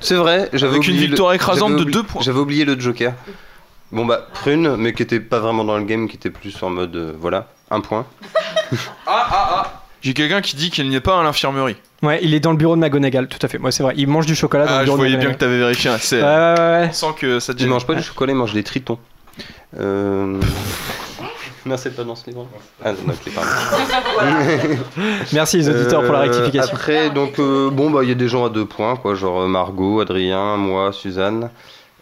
C'est 0.00 0.14
vrai, 0.14 0.48
j'avais 0.52 0.74
Avec 0.76 0.86
une 0.88 0.94
le- 0.94 1.00
victoire 1.00 1.32
écrasante 1.32 1.76
de 1.76 1.82
oubli- 1.84 1.92
deux 1.92 2.02
points. 2.04 2.22
J'avais 2.22 2.38
oublié 2.38 2.64
le 2.64 2.78
Joker. 2.78 3.12
Bon 3.90 4.04
bah 4.04 4.26
Prune, 4.34 4.76
mais 4.76 4.92
qui 4.92 5.02
était 5.02 5.18
pas 5.18 5.38
vraiment 5.38 5.64
dans 5.64 5.78
le 5.78 5.84
game, 5.84 6.08
qui 6.08 6.16
était 6.16 6.28
plus 6.28 6.62
en 6.62 6.68
mode 6.68 6.94
euh, 6.94 7.14
voilà, 7.18 7.46
un 7.70 7.80
point. 7.80 8.04
Ah, 8.70 8.76
ah, 9.06 9.50
ah 9.64 9.82
J'ai 10.02 10.12
quelqu'un 10.12 10.42
qui 10.42 10.56
dit 10.56 10.70
qu'il 10.70 10.90
n'est 10.90 11.00
pas 11.00 11.18
à 11.18 11.22
l'infirmerie. 11.22 11.76
Ouais, 12.02 12.20
il 12.22 12.34
est 12.34 12.40
dans 12.40 12.50
le 12.50 12.58
bureau 12.58 12.76
de 12.76 12.80
McGonagall, 12.82 13.28
tout 13.28 13.38
à 13.40 13.48
fait. 13.48 13.56
Ouais, 13.58 13.72
c'est 13.72 13.82
vrai. 13.82 13.94
Il 13.96 14.06
mange 14.06 14.26
du 14.26 14.34
chocolat 14.36 14.66
dans 14.66 14.72
Ah, 14.72 14.74
le 14.74 14.80
je 14.80 14.84
bureau 14.84 14.96
voyais 14.98 15.16
de 15.16 15.20
bien 15.20 15.32
que 15.32 15.38
t'avais 15.38 15.56
vérifié. 15.58 15.90
hein, 15.90 15.96
C'est... 15.98 16.20
Ouais, 16.22 16.28
ouais, 16.28 16.54
ouais. 16.58 16.90
Sans 16.92 17.14
que 17.14 17.40
ça 17.40 17.54
te 17.54 17.62
Il 17.62 17.66
mange 17.68 17.86
pas 17.86 17.94
du 17.94 18.02
chocolat, 18.02 18.32
il 18.32 18.36
mange 18.36 18.52
des 18.52 18.62
tritons. 18.62 18.98
Euh... 19.78 20.40
non, 21.66 21.76
c'est 21.76 21.94
pas 21.94 22.04
dans 22.04 22.14
ce 22.14 22.26
livre. 22.30 22.46
Ah 22.84 22.92
non, 22.92 23.12
ok, 23.12 23.34
pardon. 23.34 23.50
Merci 25.32 25.58
les 25.58 25.68
auditeurs 25.68 26.02
pour 26.04 26.12
la 26.12 26.20
Euh, 26.20 26.22
rectification. 26.22 26.74
Après, 26.74 27.10
donc, 27.10 27.38
euh, 27.38 27.70
bon, 27.70 27.90
bah, 27.90 28.00
il 28.02 28.08
y 28.08 28.12
a 28.12 28.14
des 28.16 28.28
gens 28.28 28.44
à 28.44 28.50
deux 28.50 28.64
points, 28.64 28.96
quoi, 28.96 29.14
genre 29.14 29.42
euh, 29.42 29.46
Margot, 29.48 30.00
Adrien, 30.00 30.56
moi, 30.56 30.92
Suzanne. 30.92 31.50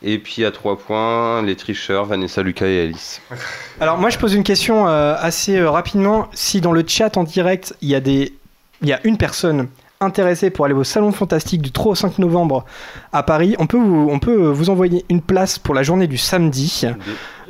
Et 0.02 0.18
puis 0.18 0.44
à 0.44 0.50
trois 0.50 0.78
points, 0.78 1.40
les 1.42 1.56
tricheurs, 1.56 2.04
Vanessa, 2.04 2.42
Lucas 2.42 2.66
et 2.66 2.82
Alice. 2.82 3.20
Alors 3.80 3.96
moi 3.96 4.10
je 4.10 4.18
pose 4.18 4.34
une 4.34 4.44
question 4.44 4.86
euh, 4.86 5.14
assez 5.18 5.56
euh, 5.56 5.70
rapidement. 5.70 6.28
Si 6.34 6.60
dans 6.60 6.72
le 6.72 6.84
chat 6.86 7.16
en 7.16 7.24
direct 7.24 7.74
il 7.80 7.88
y 7.88 7.94
a 7.94 8.00
des, 8.00 8.34
il 8.82 8.88
y 8.88 8.92
a 8.92 9.00
une 9.04 9.16
personne 9.16 9.68
intéressée 10.00 10.50
pour 10.50 10.64
aller 10.64 10.74
au 10.74 10.84
salon 10.84 11.12
fantastique 11.12 11.62
du 11.62 11.72
3 11.72 11.92
au 11.92 11.94
5 11.94 12.18
novembre 12.18 12.64
à 13.12 13.22
Paris, 13.22 13.56
on 13.58 13.66
peut 13.66 13.78
vous, 13.78 14.08
on 14.10 14.18
peut 14.18 14.48
vous 14.48 14.70
envoyer 14.70 15.04
une 15.08 15.22
place 15.22 15.58
pour 15.58 15.74
la 15.74 15.82
journée 15.82 16.06
du 16.06 16.18
samedi. 16.18 16.82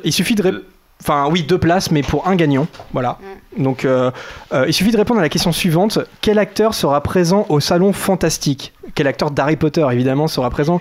Il 0.03 0.13
suffit 0.13 0.35
de, 0.35 0.65
enfin 1.01 1.27
oui 1.31 1.43
deux 1.43 1.57
places 1.57 1.91
mais 1.91 2.01
pour 2.01 2.27
un 2.27 2.35
gagnant, 2.35 2.67
voilà. 2.93 3.17
Donc 3.57 3.85
euh, 3.85 4.11
euh, 4.53 4.65
il 4.67 4.73
suffit 4.73 4.91
de 4.91 4.97
répondre 4.97 5.19
à 5.19 5.23
la 5.23 5.29
question 5.29 5.51
suivante 5.51 5.99
quel 6.21 6.39
acteur 6.39 6.73
sera 6.73 7.01
présent 7.01 7.45
au 7.49 7.59
salon 7.59 7.93
fantastique? 7.93 8.73
Quel 8.95 9.07
acteur 9.07 9.31
d'Harry 9.31 9.57
Potter 9.57 9.85
évidemment 9.91 10.27
sera 10.27 10.49
présent 10.49 10.79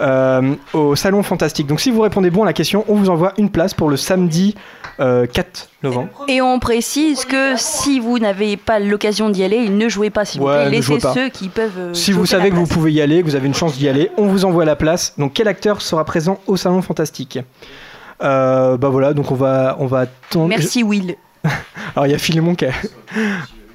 euh, 0.00 0.54
au 0.72 0.94
salon 0.94 1.22
fantastique? 1.22 1.66
Donc 1.66 1.80
si 1.80 1.90
vous 1.90 2.00
répondez 2.00 2.30
bon 2.30 2.42
à 2.42 2.46
la 2.46 2.52
question, 2.52 2.84
on 2.88 2.94
vous 2.94 3.10
envoie 3.10 3.32
une 3.38 3.50
place 3.50 3.74
pour 3.74 3.88
le 3.88 3.96
samedi 3.96 4.54
euh, 5.00 5.26
4 5.26 5.68
novembre. 5.82 6.08
Et 6.28 6.40
on 6.40 6.58
précise 6.58 7.24
que 7.24 7.54
si 7.56 8.00
vous 8.00 8.18
n'avez 8.18 8.56
pas 8.56 8.78
l'occasion 8.78 9.30
d'y 9.30 9.42
aller, 9.44 9.68
ne 9.68 9.88
jouez 9.88 10.10
pas 10.10 10.24
s'il 10.24 10.40
vous 10.40 10.46
plaît. 10.46 10.70
Laissez 10.70 10.98
pas. 10.98 11.12
ceux 11.12 11.28
qui 11.28 11.48
peuvent. 11.48 11.92
Si 11.92 12.12
vous 12.12 12.26
savez 12.26 12.50
que 12.50 12.56
vous 12.56 12.66
pouvez 12.66 12.92
y 12.92 13.00
aller, 13.00 13.20
que 13.20 13.26
vous 13.26 13.36
avez 13.36 13.46
une 13.46 13.54
chance 13.54 13.76
d'y 13.76 13.88
aller, 13.88 14.10
on 14.16 14.26
vous 14.26 14.44
envoie 14.44 14.64
la 14.64 14.76
place. 14.76 15.14
Donc 15.18 15.32
quel 15.34 15.48
acteur 15.48 15.82
sera 15.82 16.04
présent 16.04 16.38
au 16.46 16.56
salon 16.56 16.82
fantastique? 16.82 17.38
Bah 18.20 18.78
voilà, 18.80 19.14
donc 19.14 19.30
on 19.30 19.34
va 19.34 19.76
on 19.78 19.86
va 19.86 20.00
attendre. 20.00 20.48
Merci 20.48 20.82
Will. 20.82 21.16
Alors 21.94 22.06
il 22.06 22.12
y 22.12 22.14
a 22.14 22.18
Philémon 22.18 22.54
qui 22.54 22.66
a... 22.66 22.72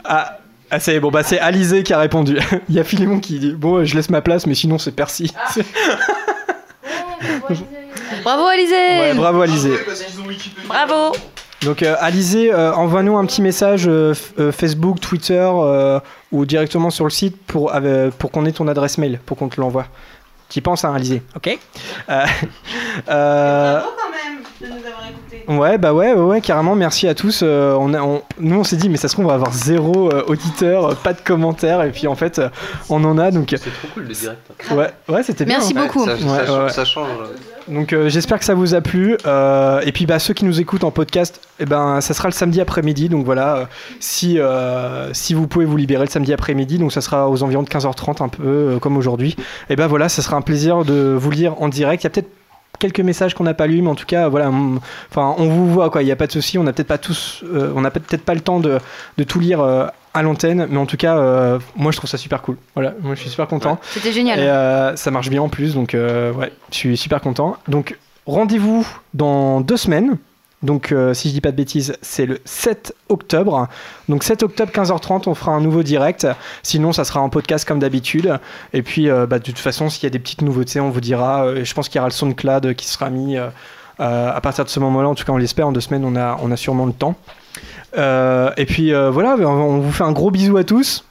Ah, 0.03 0.37
ah 0.69 0.79
c'est 0.79 0.99
bon 0.99 1.11
bah 1.11 1.23
c'est 1.23 1.39
Alizé 1.39 1.83
qui 1.83 1.93
a 1.93 1.99
répondu. 1.99 2.37
Il 2.69 2.75
y 2.75 2.79
a 2.79 2.83
Philémon 2.83 3.19
qui 3.19 3.39
dit 3.39 3.53
bon 3.53 3.85
je 3.85 3.95
laisse 3.95 4.09
ma 4.09 4.21
place 4.21 4.45
mais 4.47 4.55
sinon 4.55 4.77
c'est 4.77 4.91
Percy. 4.91 5.33
Bravo, 8.23 8.45
Alizé 8.45 8.75
Ouais, 8.75 9.13
bravo 9.15 9.41
Alizé. 9.41 9.71
Bravo. 10.67 11.15
Donc 11.63 11.83
euh, 11.83 11.95
Alizé, 11.99 12.51
euh, 12.51 12.73
envoie-nous 12.73 13.17
un 13.17 13.25
petit 13.25 13.41
message 13.41 13.87
euh, 13.87 14.13
euh, 14.39 14.51
Facebook, 14.51 14.99
Twitter 14.99 15.47
euh, 15.47 15.99
ou 16.31 16.45
directement 16.45 16.89
sur 16.89 17.03
le 17.03 17.11
site 17.11 17.37
pour, 17.45 17.71
euh, 17.73 18.09
pour 18.17 18.31
qu'on 18.31 18.45
ait 18.45 18.51
ton 18.51 18.67
adresse 18.67 18.97
mail, 18.97 19.19
pour 19.25 19.37
qu'on 19.37 19.47
te 19.47 19.61
l'envoie. 19.61 19.85
Tu 20.51 20.59
y 20.59 20.61
penses, 20.61 20.83
hein, 20.83 20.93
Alizé. 20.93 21.21
Ok. 21.33 21.47
Euh, 21.47 22.25
euh, 23.09 23.79
quand 23.81 24.11
même 24.11 24.40
de 24.61 24.67
nous 24.67 24.73
avoir 24.85 25.03
écoutés. 25.09 25.43
Ouais, 25.59 25.77
bah 25.77 25.93
ouais, 25.93 26.13
ouais, 26.13 26.21
ouais, 26.23 26.41
carrément, 26.41 26.75
merci 26.75 27.07
à 27.07 27.15
tous. 27.15 27.41
Euh, 27.43 27.75
on 27.79 27.93
a, 27.93 28.01
on- 28.01 28.21
nous, 28.39 28.59
on 28.59 28.63
s'est 28.63 28.75
dit, 28.77 28.89
mais 28.89 28.97
ça 28.97 29.07
se 29.07 29.13
trouve, 29.13 29.25
on 29.25 29.29
va 29.29 29.33
avoir 29.35 29.53
zéro 29.53 30.09
euh, 30.11 30.23
auditeur, 30.27 30.85
euh, 30.85 30.93
pas 30.95 31.13
de 31.13 31.21
commentaires, 31.21 31.83
et 31.83 31.91
puis 31.91 32.07
en 32.07 32.15
fait, 32.15 32.39
euh, 32.39 32.49
on 32.89 33.03
en 33.03 33.17
a, 33.17 33.31
donc... 33.31 33.47
C'est 33.49 33.57
trop 33.57 33.87
cool 33.93 34.03
le 34.03 34.13
direct. 34.13 34.39
Ouais, 34.71 34.89
ouais 35.09 35.23
c'était 35.23 35.45
bien. 35.45 35.57
Merci 35.57 35.73
hein. 35.77 35.83
beaucoup. 35.85 36.05
Ça, 36.05 36.13
Ouais, 36.13 36.19
ça- 36.45 36.53
ouais, 36.57 36.63
ouais. 36.65 36.69
ça 36.69 36.85
change. 36.85 37.07
Donc 37.67 37.93
euh, 37.93 38.09
j'espère 38.09 38.39
que 38.39 38.45
ça 38.45 38.55
vous 38.55 38.73
a 38.73 38.81
plu. 38.81 39.17
Euh, 39.25 39.81
et 39.85 39.91
puis 39.91 40.05
bah, 40.07 40.17
ceux 40.19 40.33
qui 40.33 40.45
nous 40.45 40.59
écoutent 40.59 40.83
en 40.83 40.89
podcast, 40.91 41.39
eh 41.59 41.65
ben, 41.65 42.01
ça 42.01 42.13
sera 42.15 42.27
le 42.27 42.33
samedi 42.33 42.59
après-midi. 42.59 43.07
Donc 43.07 43.23
voilà, 43.23 43.55
euh, 43.55 43.65
si, 43.99 44.39
euh, 44.39 45.13
si 45.13 45.33
vous 45.35 45.47
pouvez 45.47 45.65
vous 45.65 45.77
libérer 45.77 46.05
le 46.05 46.09
samedi 46.09 46.33
après-midi, 46.33 46.79
donc 46.79 46.91
ça 46.91 47.01
sera 47.01 47.29
aux 47.29 47.43
environs 47.43 47.61
de 47.63 47.69
15h30, 47.69 48.23
un 48.23 48.29
peu 48.29 48.43
euh, 48.45 48.79
comme 48.79 48.97
aujourd'hui. 48.97 49.35
Et 49.69 49.75
ben 49.75 49.85
voilà, 49.87 50.09
ça 50.09 50.21
sera 50.23 50.35
un 50.37 50.41
plaisir 50.41 50.83
de 50.83 51.15
vous 51.17 51.29
lire 51.31 51.61
en 51.61 51.69
direct. 51.69 52.01
Il 52.03 52.05
y 52.05 52.07
a 52.07 52.09
peut-être 52.09 52.29
quelques 52.81 52.99
messages 52.99 53.33
qu'on 53.33 53.45
n'a 53.45 53.53
pas 53.53 53.67
lus, 53.67 53.81
mais 53.81 53.89
en 53.89 53.95
tout 53.95 54.05
cas, 54.05 54.27
voilà, 54.27 54.49
on, 54.49 54.79
enfin, 55.09 55.33
on 55.37 55.47
vous 55.47 55.71
voit 55.71 55.89
quoi. 55.89 56.01
Il 56.01 56.05
n'y 56.05 56.11
a 56.11 56.17
pas 56.17 56.27
de 56.27 56.31
souci. 56.33 56.57
On 56.57 56.63
n'a 56.63 56.73
peut-être 56.73 56.87
pas 56.89 56.97
tous, 56.97 57.43
euh, 57.45 57.71
on 57.75 57.81
n'a 57.81 57.91
peut-être 57.91 58.25
pas 58.25 58.33
le 58.33 58.41
temps 58.41 58.59
de, 58.59 58.79
de 59.17 59.23
tout 59.23 59.39
lire. 59.39 59.61
euh, 59.61 59.85
à 60.13 60.23
l'antenne, 60.23 60.67
mais 60.69 60.77
en 60.77 60.85
tout 60.85 60.97
cas, 60.97 61.15
euh, 61.17 61.57
moi 61.77 61.93
je 61.93 61.97
trouve 61.97 62.09
ça 62.09 62.17
super 62.17 62.41
cool. 62.41 62.57
Voilà, 62.75 62.93
moi 63.01 63.15
je 63.15 63.21
suis 63.21 63.29
super 63.29 63.47
content. 63.47 63.79
C'était 63.91 64.11
génial. 64.11 64.39
Et 64.39 64.43
euh, 64.43 64.93
ça 64.97 65.09
marche 65.09 65.29
bien 65.29 65.41
en 65.41 65.47
plus, 65.47 65.73
donc 65.73 65.93
euh, 65.95 66.33
ouais, 66.33 66.51
je 66.69 66.75
suis 66.75 66.97
super 66.97 67.21
content. 67.21 67.55
Donc 67.69 67.95
rendez-vous 68.25 68.85
dans 69.13 69.61
deux 69.61 69.77
semaines. 69.77 70.17
Donc 70.63 70.91
euh, 70.91 71.13
si 71.13 71.29
je 71.29 71.33
dis 71.33 71.41
pas 71.41 71.51
de 71.51 71.55
bêtises, 71.55 71.97
c'est 72.01 72.25
le 72.25 72.39
7 72.45 72.95
octobre. 73.09 73.67
Donc 74.09 74.23
7 74.23 74.43
octobre 74.43 74.71
15h30, 74.71 75.23
on 75.27 75.33
fera 75.33 75.53
un 75.53 75.61
nouveau 75.61 75.83
direct. 75.83 76.27
Sinon, 76.63 76.93
ça 76.93 77.03
sera 77.03 77.19
un 77.21 77.29
podcast 77.29 77.67
comme 77.67 77.79
d'habitude. 77.79 78.39
Et 78.73 78.83
puis 78.83 79.09
euh, 79.09 79.25
bah, 79.25 79.39
de 79.39 79.43
toute 79.43 79.59
façon, 79.59 79.89
s'il 79.89 80.03
y 80.03 80.07
a 80.07 80.11
des 80.11 80.19
petites 80.19 80.41
nouveautés, 80.41 80.79
on 80.79 80.89
vous 80.89 81.01
dira. 81.01 81.45
Euh, 81.45 81.65
je 81.65 81.73
pense 81.73 81.89
qu'il 81.89 81.97
y 81.97 81.99
aura 81.99 82.09
le 82.09 82.13
SoundCloud 82.13 82.75
qui 82.75 82.87
sera 82.87 83.09
mis 83.09 83.37
à 83.97 84.41
partir 84.41 84.65
de 84.65 84.69
ce 84.69 84.79
moment-là. 84.79 85.09
En 85.09 85.15
tout 85.15 85.25
cas, 85.25 85.31
on 85.31 85.37
l'espère. 85.37 85.67
En 85.67 85.71
deux 85.71 85.81
semaines, 85.81 86.05
on 86.05 86.15
a, 86.15 86.37
on 86.41 86.51
a 86.51 86.57
sûrement 86.57 86.85
le 86.85 86.93
temps. 86.93 87.15
Et 87.95 88.65
puis 88.65 88.93
voilà, 88.93 89.35
on 89.37 89.79
vous 89.79 89.91
fait 89.91 90.03
un 90.03 90.11
gros 90.11 90.31
bisou 90.31 90.57
à 90.57 90.63
tous. 90.63 91.05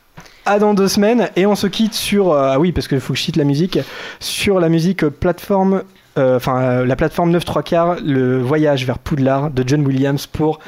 À 0.46 0.58
dans 0.58 0.72
deux 0.72 0.88
semaines 0.88 1.28
et 1.36 1.44
on 1.44 1.54
se 1.54 1.66
quitte 1.66 1.92
sur 1.92 2.32
ah 2.32 2.58
oui 2.58 2.72
parce 2.72 2.88
qu'il 2.88 2.98
faut 2.98 3.12
que 3.12 3.18
je 3.18 3.24
cite 3.24 3.36
la 3.36 3.44
musique 3.44 3.78
sur 4.20 4.58
la 4.58 4.70
musique 4.70 5.04
plateforme 5.04 5.82
enfin 6.16 6.60
euh, 6.60 6.86
la 6.86 6.96
plateforme 6.96 7.30
9 7.30 7.44
3 7.44 7.62
quarts 7.62 7.96
le 8.04 8.40
voyage 8.40 8.84
vers 8.84 8.98
Poudlard 8.98 9.50
de 9.50 9.62
John 9.66 9.86
Williams 9.86 10.26
pour 10.26 10.58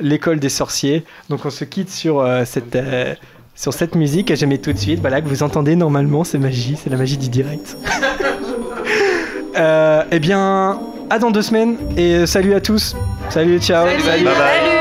l'école 0.00 0.38
des 0.38 0.48
sorciers. 0.48 1.04
Donc 1.28 1.44
on 1.44 1.50
se 1.50 1.64
quitte 1.64 1.90
sur 1.90 2.20
euh, 2.20 2.44
cette 2.44 2.76
euh, 2.76 3.14
sur 3.54 3.74
cette 3.74 3.94
musique 3.94 4.28
que 4.28 4.34
j'aimais 4.34 4.58
tout 4.58 4.72
de 4.72 4.78
suite. 4.78 5.00
Voilà 5.00 5.20
que 5.20 5.28
vous 5.28 5.42
entendez 5.42 5.76
normalement 5.76 6.24
c'est 6.24 6.38
magie 6.38 6.78
c'est 6.82 6.90
la 6.90 6.96
magie 6.96 7.18
du 7.18 7.28
direct. 7.28 7.76
Euh, 9.54 10.04
et 10.10 10.18
bien 10.18 10.80
à 11.10 11.18
dans 11.18 11.30
deux 11.30 11.42
semaines 11.42 11.76
et 11.98 12.24
salut 12.24 12.54
à 12.54 12.60
tous. 12.62 12.96
Salut 13.28 13.60
ciao. 13.60 13.84
Bye 13.84 14.24
bye. 14.24 14.32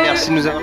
Merci 0.05 0.29
de 0.29 0.35
nous 0.35 0.47
avoir. 0.47 0.61